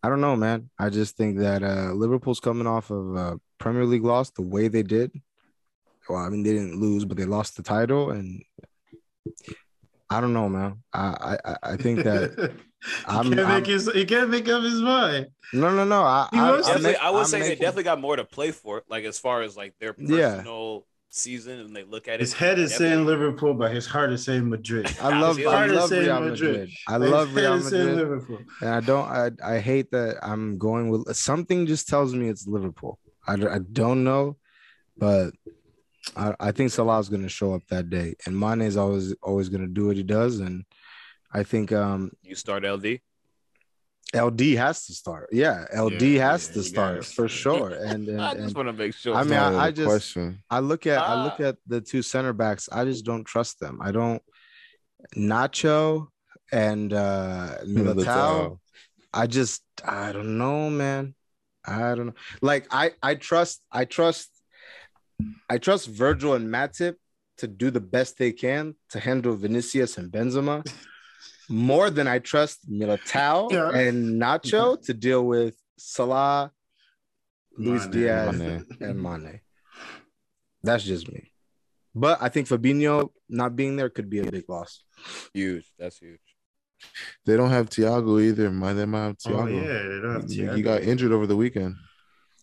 I 0.02 0.10
don't 0.10 0.22
know, 0.22 0.36
man. 0.36 0.70
I 0.80 0.90
just 0.90 1.18
think 1.18 1.40
that 1.40 1.62
uh, 1.64 1.92
Liverpool's 1.94 2.40
coming 2.40 2.68
off 2.68 2.90
of 2.90 3.16
a 3.16 3.40
Premier 3.58 3.86
League 3.86 4.04
loss 4.04 4.30
the 4.30 4.42
way 4.42 4.68
they 4.68 4.84
did. 4.84 5.12
Well, 6.08 6.20
I 6.20 6.30
mean, 6.30 6.44
they 6.44 6.54
didn't 6.54 6.80
lose, 6.80 7.06
but 7.06 7.18
they 7.18 7.26
lost 7.26 7.58
the 7.58 7.64
title, 7.64 8.12
and 8.12 8.44
I 10.10 10.22
don't 10.22 10.34
know, 10.34 10.50
man. 10.50 10.82
I 10.94 11.38
I, 11.46 11.56
I 11.64 11.78
think 11.78 12.04
that 12.04 12.54
I'm, 13.06 13.26
he, 13.26 13.36
can't 13.36 13.48
I'm, 13.48 13.56
make 13.60 13.68
his, 13.68 13.92
he 13.94 14.06
can't 14.06 14.30
make 14.30 14.48
up 14.48 14.64
his 14.64 14.82
mind. 14.82 15.28
No, 15.54 15.76
no, 15.76 15.84
no. 15.84 16.02
I, 16.02 16.30
I, 16.32 16.38
I, 16.38 16.96
I 17.02 17.10
would 17.12 17.20
I'm 17.22 17.26
say 17.26 17.40
making... 17.40 17.50
they 17.50 17.56
definitely 17.56 17.84
got 17.84 18.00
more 18.00 18.16
to 18.16 18.24
play 18.24 18.52
for, 18.52 18.84
like 18.90 19.04
as 19.04 19.20
far 19.20 19.42
as 19.42 19.58
like 19.58 19.76
their 19.80 19.94
personal 19.94 20.86
season 21.10 21.60
and 21.60 21.76
they 21.76 21.84
look 21.84 22.07
at 22.07 22.19
his 22.19 22.31
it. 22.31 22.34
His 22.34 22.40
head 22.40 22.60
is 22.60 22.76
saying 22.76 23.06
Liverpool, 23.06 23.53
but 23.53 23.72
his 23.72 23.86
heart 23.86 24.11
is 24.11 24.23
saying 24.23 24.49
Madrid. 24.49 24.86
I 25.02 25.19
love, 25.19 25.40
I 25.40 25.65
love 25.65 25.91
Real 25.91 26.19
Madrid. 26.22 26.52
Madrid. 26.52 26.69
I 26.88 26.98
love 26.98 27.36
Real 27.36 27.57
Madrid. 27.60 27.95
Liverpool. 27.95 28.40
And 28.61 28.69
I 28.69 28.80
don't, 28.80 29.06
I, 29.06 29.31
I 29.44 29.60
hate 29.60 29.91
that 29.91 30.18
I'm 30.22 30.57
going 30.57 30.90
with 30.90 31.15
something. 31.15 31.65
Just 31.65 31.88
tells 31.88 32.14
me 32.14 32.30
it's 32.30 32.48
Liverpool. 32.48 32.99
I, 33.27 33.34
I 33.34 33.60
don't 33.72 34.03
know, 34.03 34.38
but 34.98 35.31
I, 36.15 36.34
I 36.40 36.52
think 36.52 36.72
Salah's 36.72 37.10
going 37.10 37.23
to 37.23 37.30
show 37.30 37.53
up 37.53 37.61
that 37.69 37.90
day, 37.90 38.15
and 38.26 38.40
Mane 38.40 38.61
is 38.61 38.77
always 38.77 39.14
always 39.22 39.49
going 39.49 39.61
to 39.61 39.68
do 39.68 39.88
what 39.88 39.98
he 39.98 40.03
does, 40.03 40.40
and 40.40 40.64
I 41.31 41.44
think 41.44 41.72
um 41.72 42.11
you 42.23 42.36
start 42.36 42.64
LD. 42.64 42.99
LD 44.15 44.41
has 44.56 44.86
to 44.88 44.94
start. 44.94 45.30
Yeah, 45.31 45.65
LD 45.76 46.02
yeah, 46.02 46.31
has 46.31 46.48
yeah, 46.48 46.53
to 46.53 46.64
start 46.64 47.06
for 47.06 47.27
sure. 47.27 47.69
And, 47.69 48.07
and 48.07 48.22
I 48.22 48.34
just 48.34 48.56
want 48.56 48.68
to 48.68 48.73
make 48.73 48.95
sure. 48.95 49.15
I 49.15 49.23
mean, 49.23 49.34
I, 49.34 49.65
I, 49.65 49.72
just 49.72 49.88
question. 49.88 50.44
I 50.49 50.60
look 50.60 50.88
at 50.88 50.98
ah. 50.98 51.06
I 51.06 51.23
look 51.23 51.40
at 51.40 51.57
the 51.68 51.80
two 51.80 52.02
center 52.02 52.34
backs. 52.34 52.69
I 52.72 52.86
just 52.86 53.06
don't 53.06 53.23
trust 53.23 53.60
them. 53.60 53.80
I 53.81 53.91
don't. 53.91 54.22
Nacho 55.15 56.07
and 56.52 56.91
uh 56.91 57.57
Militao. 57.65 58.60
I 59.14 59.27
just 59.27 59.64
I 59.86 60.11
don't 60.11 60.38
know, 60.38 60.69
man. 60.69 61.14
I 61.65 61.95
don't 61.95 62.07
know. 62.07 62.15
Like 62.41 62.68
I 62.72 62.94
I 63.03 63.15
trust 63.15 63.61
I 63.72 63.86
trust 63.86 64.30
I 65.49 65.57
trust 65.57 65.88
Virgil 65.88 66.34
and 66.34 66.48
Matip 66.48 66.95
to 67.38 67.48
do 67.48 67.72
the 67.72 67.80
best 67.80 68.18
they 68.18 68.31
can 68.31 68.76
to 68.90 68.99
handle 68.99 69.36
Vinicius 69.36 69.98
and 69.98 70.11
Benzema 70.11 70.65
more 71.50 71.90
than 71.90 72.08
I 72.08 72.20
trust 72.20 72.70
Militao 72.70 73.52
yeah. 73.52 73.72
and 73.72 74.22
Nacho 74.22 74.82
to 74.86 74.94
deal 74.94 75.26
with 75.26 75.56
Salah, 75.78 76.52
Luis 77.58 77.84
Mane. 77.84 77.92
Diaz, 77.92 78.38
Mane. 78.38 78.66
and 78.80 79.02
Mane. 79.02 79.42
That's 80.64 80.84
just 80.84 81.12
me. 81.12 81.32
But 81.96 82.20
I 82.22 82.30
think 82.30 82.48
Fabinho 82.48 83.10
not 83.28 83.56
being 83.56 83.76
there 83.76 83.90
could 83.90 84.10
be 84.10 84.20
a 84.20 84.32
big 84.32 84.46
loss. 84.48 84.84
Huge. 85.34 85.72
That's 85.78 85.98
huge. 85.98 86.20
They 87.26 87.36
don't 87.36 87.50
have 87.50 87.70
Thiago 87.70 88.22
either. 88.22 88.52
My 88.52 88.74
they 88.74 88.86
might 88.86 89.06
have 89.06 89.18
Thiago. 89.18 89.42
Oh, 89.42 89.48
yeah, 89.48 89.62
they 89.62 90.02
don't 90.02 90.14
have 90.14 90.26
Thiago. 90.26 90.56
He 90.56 90.62
got 90.62 90.82
injured 90.84 91.12
over 91.12 91.28
the 91.28 91.36
weekend. 91.36 91.76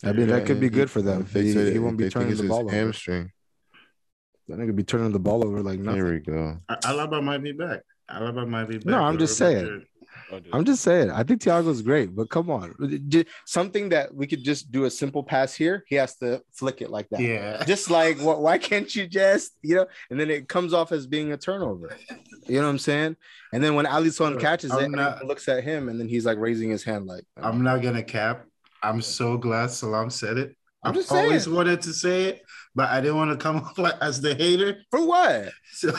I 0.05 0.13
mean, 0.13 0.29
yeah, 0.29 0.37
that 0.37 0.47
could 0.47 0.61
be 0.61 0.69
good 0.69 0.91
for 0.91 1.01
them. 1.01 1.27
They 1.33 1.45
he, 1.45 1.73
he 1.73 1.79
won't 1.79 1.97
be 1.97 2.11
turning 2.11 2.37
the 2.37 2.45
ball 2.45 2.69
hamstring. 2.69 3.21
Over. 3.21 3.33
That 4.49 4.59
nigga 4.59 4.77
be 4.77 4.85
turning 4.85 5.13
the 5.13 5.19
ball 5.19 5.45
over 5.45 5.63
like 5.63 5.79
nothing. 5.81 6.03
There 6.03 6.13
we 6.13 6.21
go. 6.21 6.59
Alaba 6.69 7.23
might 7.23 7.43
be 7.43 7.53
back. 7.53 7.81
Alaba 8.11 8.47
might 8.49 8.69
be 8.69 8.79
back. 8.79 8.87
No, 8.87 9.01
I'm 9.01 9.19
just 9.19 9.37
saying. 9.37 9.85
I'm 10.53 10.65
just 10.65 10.83
saying. 10.83 11.11
I 11.11 11.23
think 11.23 11.41
Thiago's 11.41 11.83
great, 11.83 12.15
but 12.15 12.29
come 12.31 12.51
on, 12.51 12.75
something 13.45 13.89
that 13.91 14.13
we 14.15 14.27
could 14.27 14.43
just 14.43 14.73
do 14.73 14.85
a 14.85 14.91
simple 14.91 15.23
pass 15.23 15.55
here. 15.55 15.85
He 15.87 15.95
has 15.97 16.17
to 16.17 16.43
flick 16.53 16.83
it 16.83 16.91
like 16.91 17.09
that. 17.11 17.21
Yeah. 17.21 17.65
Just 17.65 17.91
like 17.91 18.19
what? 18.19 18.41
Why 18.41 18.59
can't 18.59 18.93
you 18.95 19.07
just 19.07 19.53
you 19.63 19.77
know? 19.77 19.87
And 20.11 20.19
then 20.19 20.31
it 20.31 20.49
comes 20.49 20.73
off 20.73 20.91
as 20.93 21.07
being 21.07 21.33
a 21.33 21.37
turnover. 21.37 21.97
You 22.47 22.57
know 22.57 22.65
what 22.65 22.71
I'm 22.71 22.79
saying? 22.79 23.17
And 23.53 23.63
then 23.63 23.75
when 23.75 23.87
Alisson 23.87 24.41
catches 24.41 24.73
I'm 24.73 24.95
it, 24.95 24.97
not, 24.97 25.25
looks 25.25 25.49
at 25.49 25.63
him, 25.63 25.89
and 25.89 25.99
then 25.99 26.09
he's 26.09 26.27
like 26.27 26.39
raising 26.39 26.71
his 26.71 26.83
hand 26.83 27.07
like. 27.07 27.25
I'm 27.37 27.61
oh. 27.61 27.63
not 27.63 27.83
gonna 27.83 28.03
cap. 28.03 28.47
I'm 28.83 29.03
so 29.03 29.37
glad 29.37 29.71
Salam 29.71 30.11
said 30.11 30.39
it. 30.39 30.57
I'm 30.89 30.95
just 30.95 31.09
saying. 31.09 31.25
always 31.25 31.49
wanted 31.49 31.83
to 31.83 31.93
say 31.93 32.25
it, 32.25 32.43
but 32.75 32.89
I 32.91 33.01
didn't 33.01 33.17
want 33.17 33.31
to 33.33 33.37
come 33.37 33.57
off 33.65 33.79
like 33.79 33.95
as 34.01 34.21
the 34.21 34.35
hater. 34.35 34.79
For 34.91 35.05
what? 35.07 35.53
So 35.73 35.93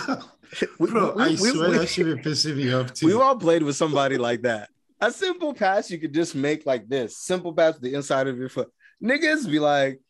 we, 0.79 0.89
Bro, 0.89 1.13
we, 1.15 1.23
I 1.23 1.27
we, 1.27 1.35
swear 1.35 1.69
we, 1.69 1.77
that 1.77 1.89
should 1.89 2.05
be 2.05 2.21
pissing 2.21 2.55
me 2.55 2.73
off 2.73 2.93
too. 2.93 3.05
We 3.05 3.13
all 3.13 3.35
played 3.35 3.63
with 3.63 3.75
somebody 3.75 4.17
like 4.17 4.43
that. 4.43 4.69
A 5.01 5.11
simple 5.11 5.53
pass 5.53 5.91
you 5.91 5.99
could 5.99 6.13
just 6.13 6.33
make 6.33 6.65
like 6.65 6.87
this. 6.87 7.17
Simple 7.17 7.53
pass 7.53 7.75
to 7.75 7.81
the 7.81 7.93
inside 7.93 8.27
of 8.27 8.37
your 8.37 8.49
foot. 8.49 8.71
Niggas 9.03 9.49
be 9.51 9.59
like, 9.59 10.01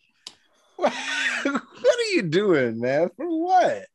what, 0.78 0.94
what 1.44 1.99
are 1.99 2.12
you 2.14 2.22
doing, 2.22 2.80
man? 2.80 3.10
For 3.18 3.26
what? 3.28 3.86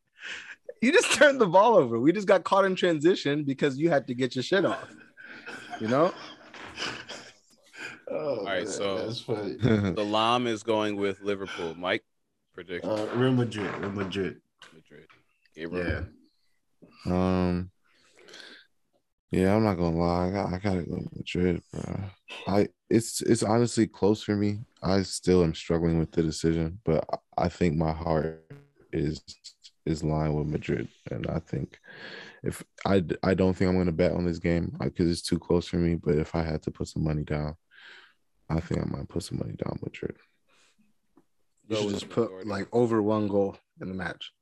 You 0.82 0.92
just 0.92 1.12
turned 1.14 1.40
the 1.40 1.46
ball 1.46 1.76
over. 1.76 1.98
We 1.98 2.12
just 2.12 2.26
got 2.26 2.44
caught 2.44 2.64
in 2.64 2.74
transition 2.74 3.44
because 3.44 3.78
you 3.78 3.88
had 3.88 4.08
to 4.08 4.14
get 4.14 4.34
your 4.34 4.42
shit 4.42 4.64
off. 4.64 4.92
You 5.80 5.88
know? 5.88 6.12
Oh, 8.12 8.40
All 8.40 8.44
right, 8.44 8.64
man, 8.64 8.66
so 8.66 9.08
the 9.08 10.04
Lam 10.06 10.46
is 10.46 10.62
going 10.62 10.96
with 10.96 11.20
Liverpool. 11.22 11.74
Mike, 11.74 12.04
prediction. 12.52 12.90
Uh, 12.90 13.08
Real 13.14 13.32
Madrid. 13.32 13.74
Real 13.78 13.90
Madrid. 13.90 14.40
Madrid. 14.74 15.06
Gabriel. 15.56 16.04
Yeah. 17.06 17.12
Um, 17.12 17.70
yeah, 19.30 19.56
I'm 19.56 19.64
not 19.64 19.76
gonna 19.76 19.96
lie. 19.96 20.26
I, 20.26 20.30
got, 20.30 20.52
I 20.52 20.58
gotta 20.58 20.82
go 20.82 21.00
Madrid, 21.16 21.62
bro. 21.72 22.00
I 22.46 22.68
it's 22.90 23.22
it's 23.22 23.42
honestly 23.42 23.86
close 23.86 24.22
for 24.22 24.36
me. 24.36 24.58
I 24.82 25.02
still 25.02 25.42
am 25.42 25.54
struggling 25.54 25.98
with 25.98 26.12
the 26.12 26.22
decision, 26.22 26.80
but 26.84 27.08
I 27.38 27.48
think 27.48 27.76
my 27.76 27.92
heart 27.92 28.44
is 28.92 29.22
is 29.86 30.04
lying 30.04 30.34
with 30.34 30.48
Madrid, 30.48 30.88
and 31.10 31.26
I 31.28 31.38
think 31.38 31.78
if 32.42 32.62
I 32.84 33.02
I 33.22 33.32
don't 33.32 33.56
think 33.56 33.70
I'm 33.70 33.78
gonna 33.78 33.90
bet 33.90 34.12
on 34.12 34.26
this 34.26 34.38
game 34.38 34.76
because 34.78 35.10
it's 35.10 35.22
too 35.22 35.38
close 35.38 35.66
for 35.66 35.76
me. 35.76 35.94
But 35.94 36.16
if 36.16 36.34
I 36.34 36.42
had 36.42 36.62
to 36.64 36.70
put 36.70 36.88
some 36.88 37.04
money 37.04 37.22
down, 37.22 37.56
I 38.56 38.60
think 38.60 38.80
I 38.80 38.84
might 38.84 39.08
put 39.08 39.22
some 39.22 39.38
money 39.38 39.54
down 39.54 39.78
with 39.80 39.82
Madrid. 39.82 40.16
You 41.68 41.76
should 41.76 41.90
just 41.90 42.10
put 42.10 42.46
like 42.46 42.68
over 42.72 43.02
one 43.02 43.28
goal 43.28 43.56
in 43.80 43.88
the 43.88 43.94
match. 43.94 44.32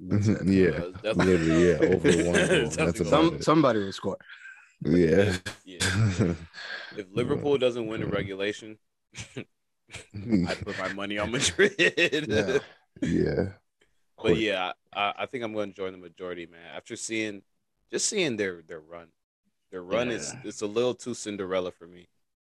Mm-hmm. 0.00 0.52
yeah, 0.52 1.12
literally, 1.14 1.68
yeah, 1.68 1.78
over 1.78 2.30
one 2.30 2.48
goal. 2.48 2.68
That's 2.68 3.08
Some, 3.08 3.34
it. 3.34 3.44
Somebody 3.44 3.80
will 3.80 3.92
score. 3.92 4.18
Yeah. 4.84 5.36
yeah. 5.64 5.78
If 6.96 7.06
Liverpool 7.12 7.58
doesn't 7.58 7.86
win 7.86 8.02
a 8.02 8.06
regulation, 8.06 8.78
I 9.36 10.54
put 10.54 10.78
my 10.78 10.92
money 10.92 11.18
on 11.18 11.32
Madrid. 11.32 11.74
yeah. 11.78 12.58
yeah. 13.02 13.48
But 14.22 14.36
yeah, 14.36 14.72
I, 14.92 15.14
I, 15.20 15.26
think 15.26 15.44
I'm 15.44 15.52
going 15.52 15.70
to 15.70 15.76
join 15.76 15.92
the 15.92 15.98
majority, 15.98 16.46
man. 16.46 16.60
After 16.74 16.96
seeing, 16.96 17.42
just 17.90 18.08
seeing 18.08 18.36
their 18.36 18.62
their 18.62 18.80
run, 18.80 19.08
their 19.70 19.82
run 19.82 20.08
yeah. 20.08 20.16
is 20.16 20.34
it's 20.44 20.62
a 20.62 20.66
little 20.66 20.94
too 20.94 21.14
Cinderella 21.14 21.70
for 21.70 21.86
me. 21.86 22.08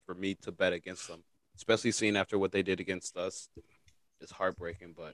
For 0.06 0.16
me 0.16 0.36
to 0.42 0.52
bet 0.52 0.74
against 0.74 1.08
them, 1.08 1.24
especially 1.56 1.92
seeing 1.92 2.16
after 2.16 2.38
what 2.38 2.52
they 2.52 2.64
did 2.64 2.80
against 2.80 3.18
us. 3.18 3.50
It's 4.22 4.32
heartbreaking, 4.32 4.96
but 4.98 5.14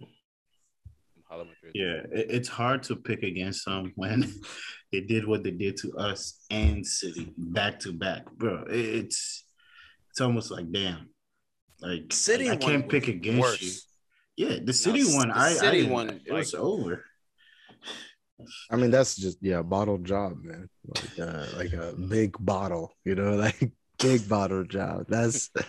yeah, 1.74 2.02
it's 2.12 2.50
hard 2.50 2.84
to 2.84 2.96
pick 2.96 3.24
against 3.24 3.66
them 3.66 3.94
when 3.96 4.32
they 4.92 5.02
did 5.02 5.26
what 5.26 5.44
they 5.44 5.52
did 5.52 5.78
to 5.78 5.96
us 5.98 6.46
and 6.50 6.86
City 6.86 7.32
back 7.38 7.80
to 7.82 7.94
back, 7.94 8.26
bro. 8.38 8.66
It's 8.70 9.46
it's 10.10 10.20
almost 10.20 10.52
like 10.52 10.72
damn, 10.72 11.10
like 11.82 12.12
City. 12.12 12.50
I, 12.50 12.54
I 12.54 12.58
can't 12.58 12.88
pick 12.88 13.08
against 13.08 13.40
worse. 13.40 13.62
you. 13.62 14.48
Yeah, 14.48 14.60
the 14.64 14.74
City 14.74 15.04
no, 15.04 15.16
one. 15.16 15.30
The 15.30 15.38
I 15.38 15.54
City 15.54 15.88
I, 15.88 15.92
one. 15.92 16.10
It 16.10 16.32
like, 16.32 16.40
was 16.40 16.54
over. 16.54 17.06
I 18.70 18.76
mean, 18.76 18.92
that's 18.92 19.16
just 19.16 19.38
yeah, 19.42 19.62
bottle 19.62 20.00
job, 20.00 20.34
man. 20.44 20.70
Like 20.86 21.20
uh, 21.20 21.46
like 21.56 21.74
a 21.74 21.94
big 21.94 22.36
bottle, 22.40 22.92
you 23.06 23.16
know, 23.16 23.36
like 23.36 23.72
big 24.02 24.28
bottle 24.28 24.64
job. 24.64 25.06
That's 25.08 25.50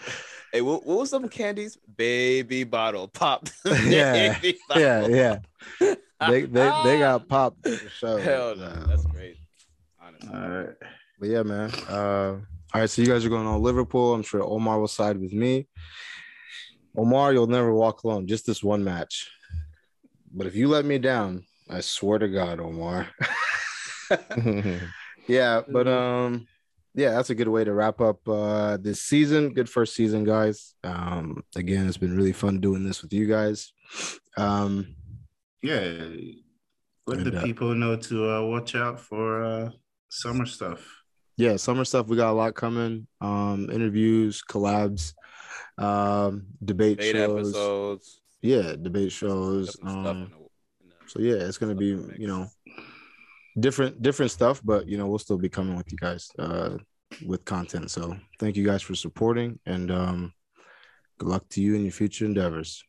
Hey, 0.52 0.60
what, 0.60 0.84
what 0.84 0.98
was 0.98 1.10
some 1.10 1.30
candies? 1.30 1.78
Baby 1.96 2.64
bottle 2.64 3.08
pop. 3.08 3.48
yeah, 3.86 4.38
bottle. 4.68 4.82
yeah, 4.82 5.06
yeah. 5.06 5.38
They 6.28 6.42
they 6.42 6.82
they 6.84 6.98
got 6.98 7.26
popped 7.26 7.66
for 7.66 7.88
sure. 7.88 8.20
Hell 8.20 8.56
no, 8.56 8.64
uh, 8.64 8.86
that's 8.86 9.06
great. 9.06 9.36
Honestly. 9.98 10.28
All 10.28 10.48
right, 10.48 10.76
but 11.18 11.28
yeah, 11.30 11.42
man. 11.42 11.70
Uh, 11.88 12.36
all 12.74 12.80
right, 12.82 12.90
so 12.90 13.00
you 13.00 13.08
guys 13.08 13.24
are 13.24 13.30
going 13.30 13.46
on 13.46 13.62
Liverpool. 13.62 14.12
I'm 14.12 14.22
sure 14.22 14.42
Omar 14.42 14.78
will 14.78 14.88
side 14.88 15.18
with 15.18 15.32
me. 15.32 15.68
Omar, 16.96 17.32
you'll 17.32 17.46
never 17.46 17.72
walk 17.72 18.04
alone. 18.04 18.26
Just 18.26 18.44
this 18.44 18.62
one 18.62 18.84
match. 18.84 19.30
But 20.34 20.46
if 20.46 20.54
you 20.54 20.68
let 20.68 20.84
me 20.84 20.98
down, 20.98 21.44
I 21.70 21.80
swear 21.80 22.18
to 22.18 22.28
God, 22.28 22.60
Omar. 22.60 23.08
yeah, 25.26 25.62
but 25.66 25.88
um, 25.88 26.46
yeah, 26.94 27.10
that's 27.10 27.30
a 27.30 27.34
good 27.34 27.48
way 27.48 27.64
to 27.64 27.72
wrap 27.72 28.00
up 28.00 28.26
uh, 28.28 28.76
this 28.76 29.00
season. 29.00 29.54
Good 29.54 29.68
first 29.68 29.94
season, 29.94 30.24
guys. 30.24 30.74
Um, 30.84 31.42
again, 31.56 31.88
it's 31.88 31.96
been 31.96 32.16
really 32.16 32.32
fun 32.32 32.60
doing 32.60 32.84
this 32.84 33.02
with 33.02 33.12
you 33.12 33.26
guys. 33.26 33.72
Um, 34.36 34.94
yeah, 35.62 36.06
let 37.06 37.18
and, 37.18 37.26
the 37.26 37.38
uh, 37.38 37.42
people 37.42 37.74
know 37.74 37.96
to 37.96 38.30
uh, 38.30 38.42
watch 38.42 38.74
out 38.74 39.00
for 39.00 39.42
uh, 39.42 39.70
summer 40.10 40.44
stuff. 40.44 40.86
Yeah, 41.36 41.56
summer 41.56 41.84
stuff. 41.84 42.08
We 42.08 42.16
got 42.16 42.30
a 42.30 42.34
lot 42.34 42.54
coming. 42.54 43.06
Um, 43.20 43.70
interviews, 43.72 44.42
collabs, 44.46 45.14
um, 45.78 46.46
debate, 46.62 46.98
debate 46.98 47.16
shows. 47.16 47.48
episodes. 47.48 48.20
Yeah, 48.42 48.74
debate 48.80 49.12
shows. 49.12 49.76
Um, 49.82 50.30
so 51.06 51.20
yeah, 51.20 51.36
it's 51.36 51.58
gonna 51.58 51.74
be 51.74 51.96
you 52.18 52.26
know 52.26 52.48
different 53.58 54.02
different 54.02 54.30
stuff, 54.30 54.60
but 54.64 54.88
you 54.88 54.98
know 54.98 55.06
we'll 55.06 55.18
still 55.18 55.38
be 55.38 55.48
coming 55.48 55.76
with 55.76 55.90
you 55.92 55.98
guys 55.98 56.30
uh, 56.38 56.76
with 57.26 57.44
content. 57.44 57.90
So 57.90 58.16
thank 58.38 58.56
you 58.56 58.64
guys 58.64 58.82
for 58.82 58.94
supporting, 58.94 59.58
and 59.66 59.90
um, 59.90 60.32
good 61.18 61.28
luck 61.28 61.48
to 61.50 61.62
you 61.62 61.74
in 61.74 61.82
your 61.82 61.92
future 61.92 62.24
endeavors. 62.24 62.84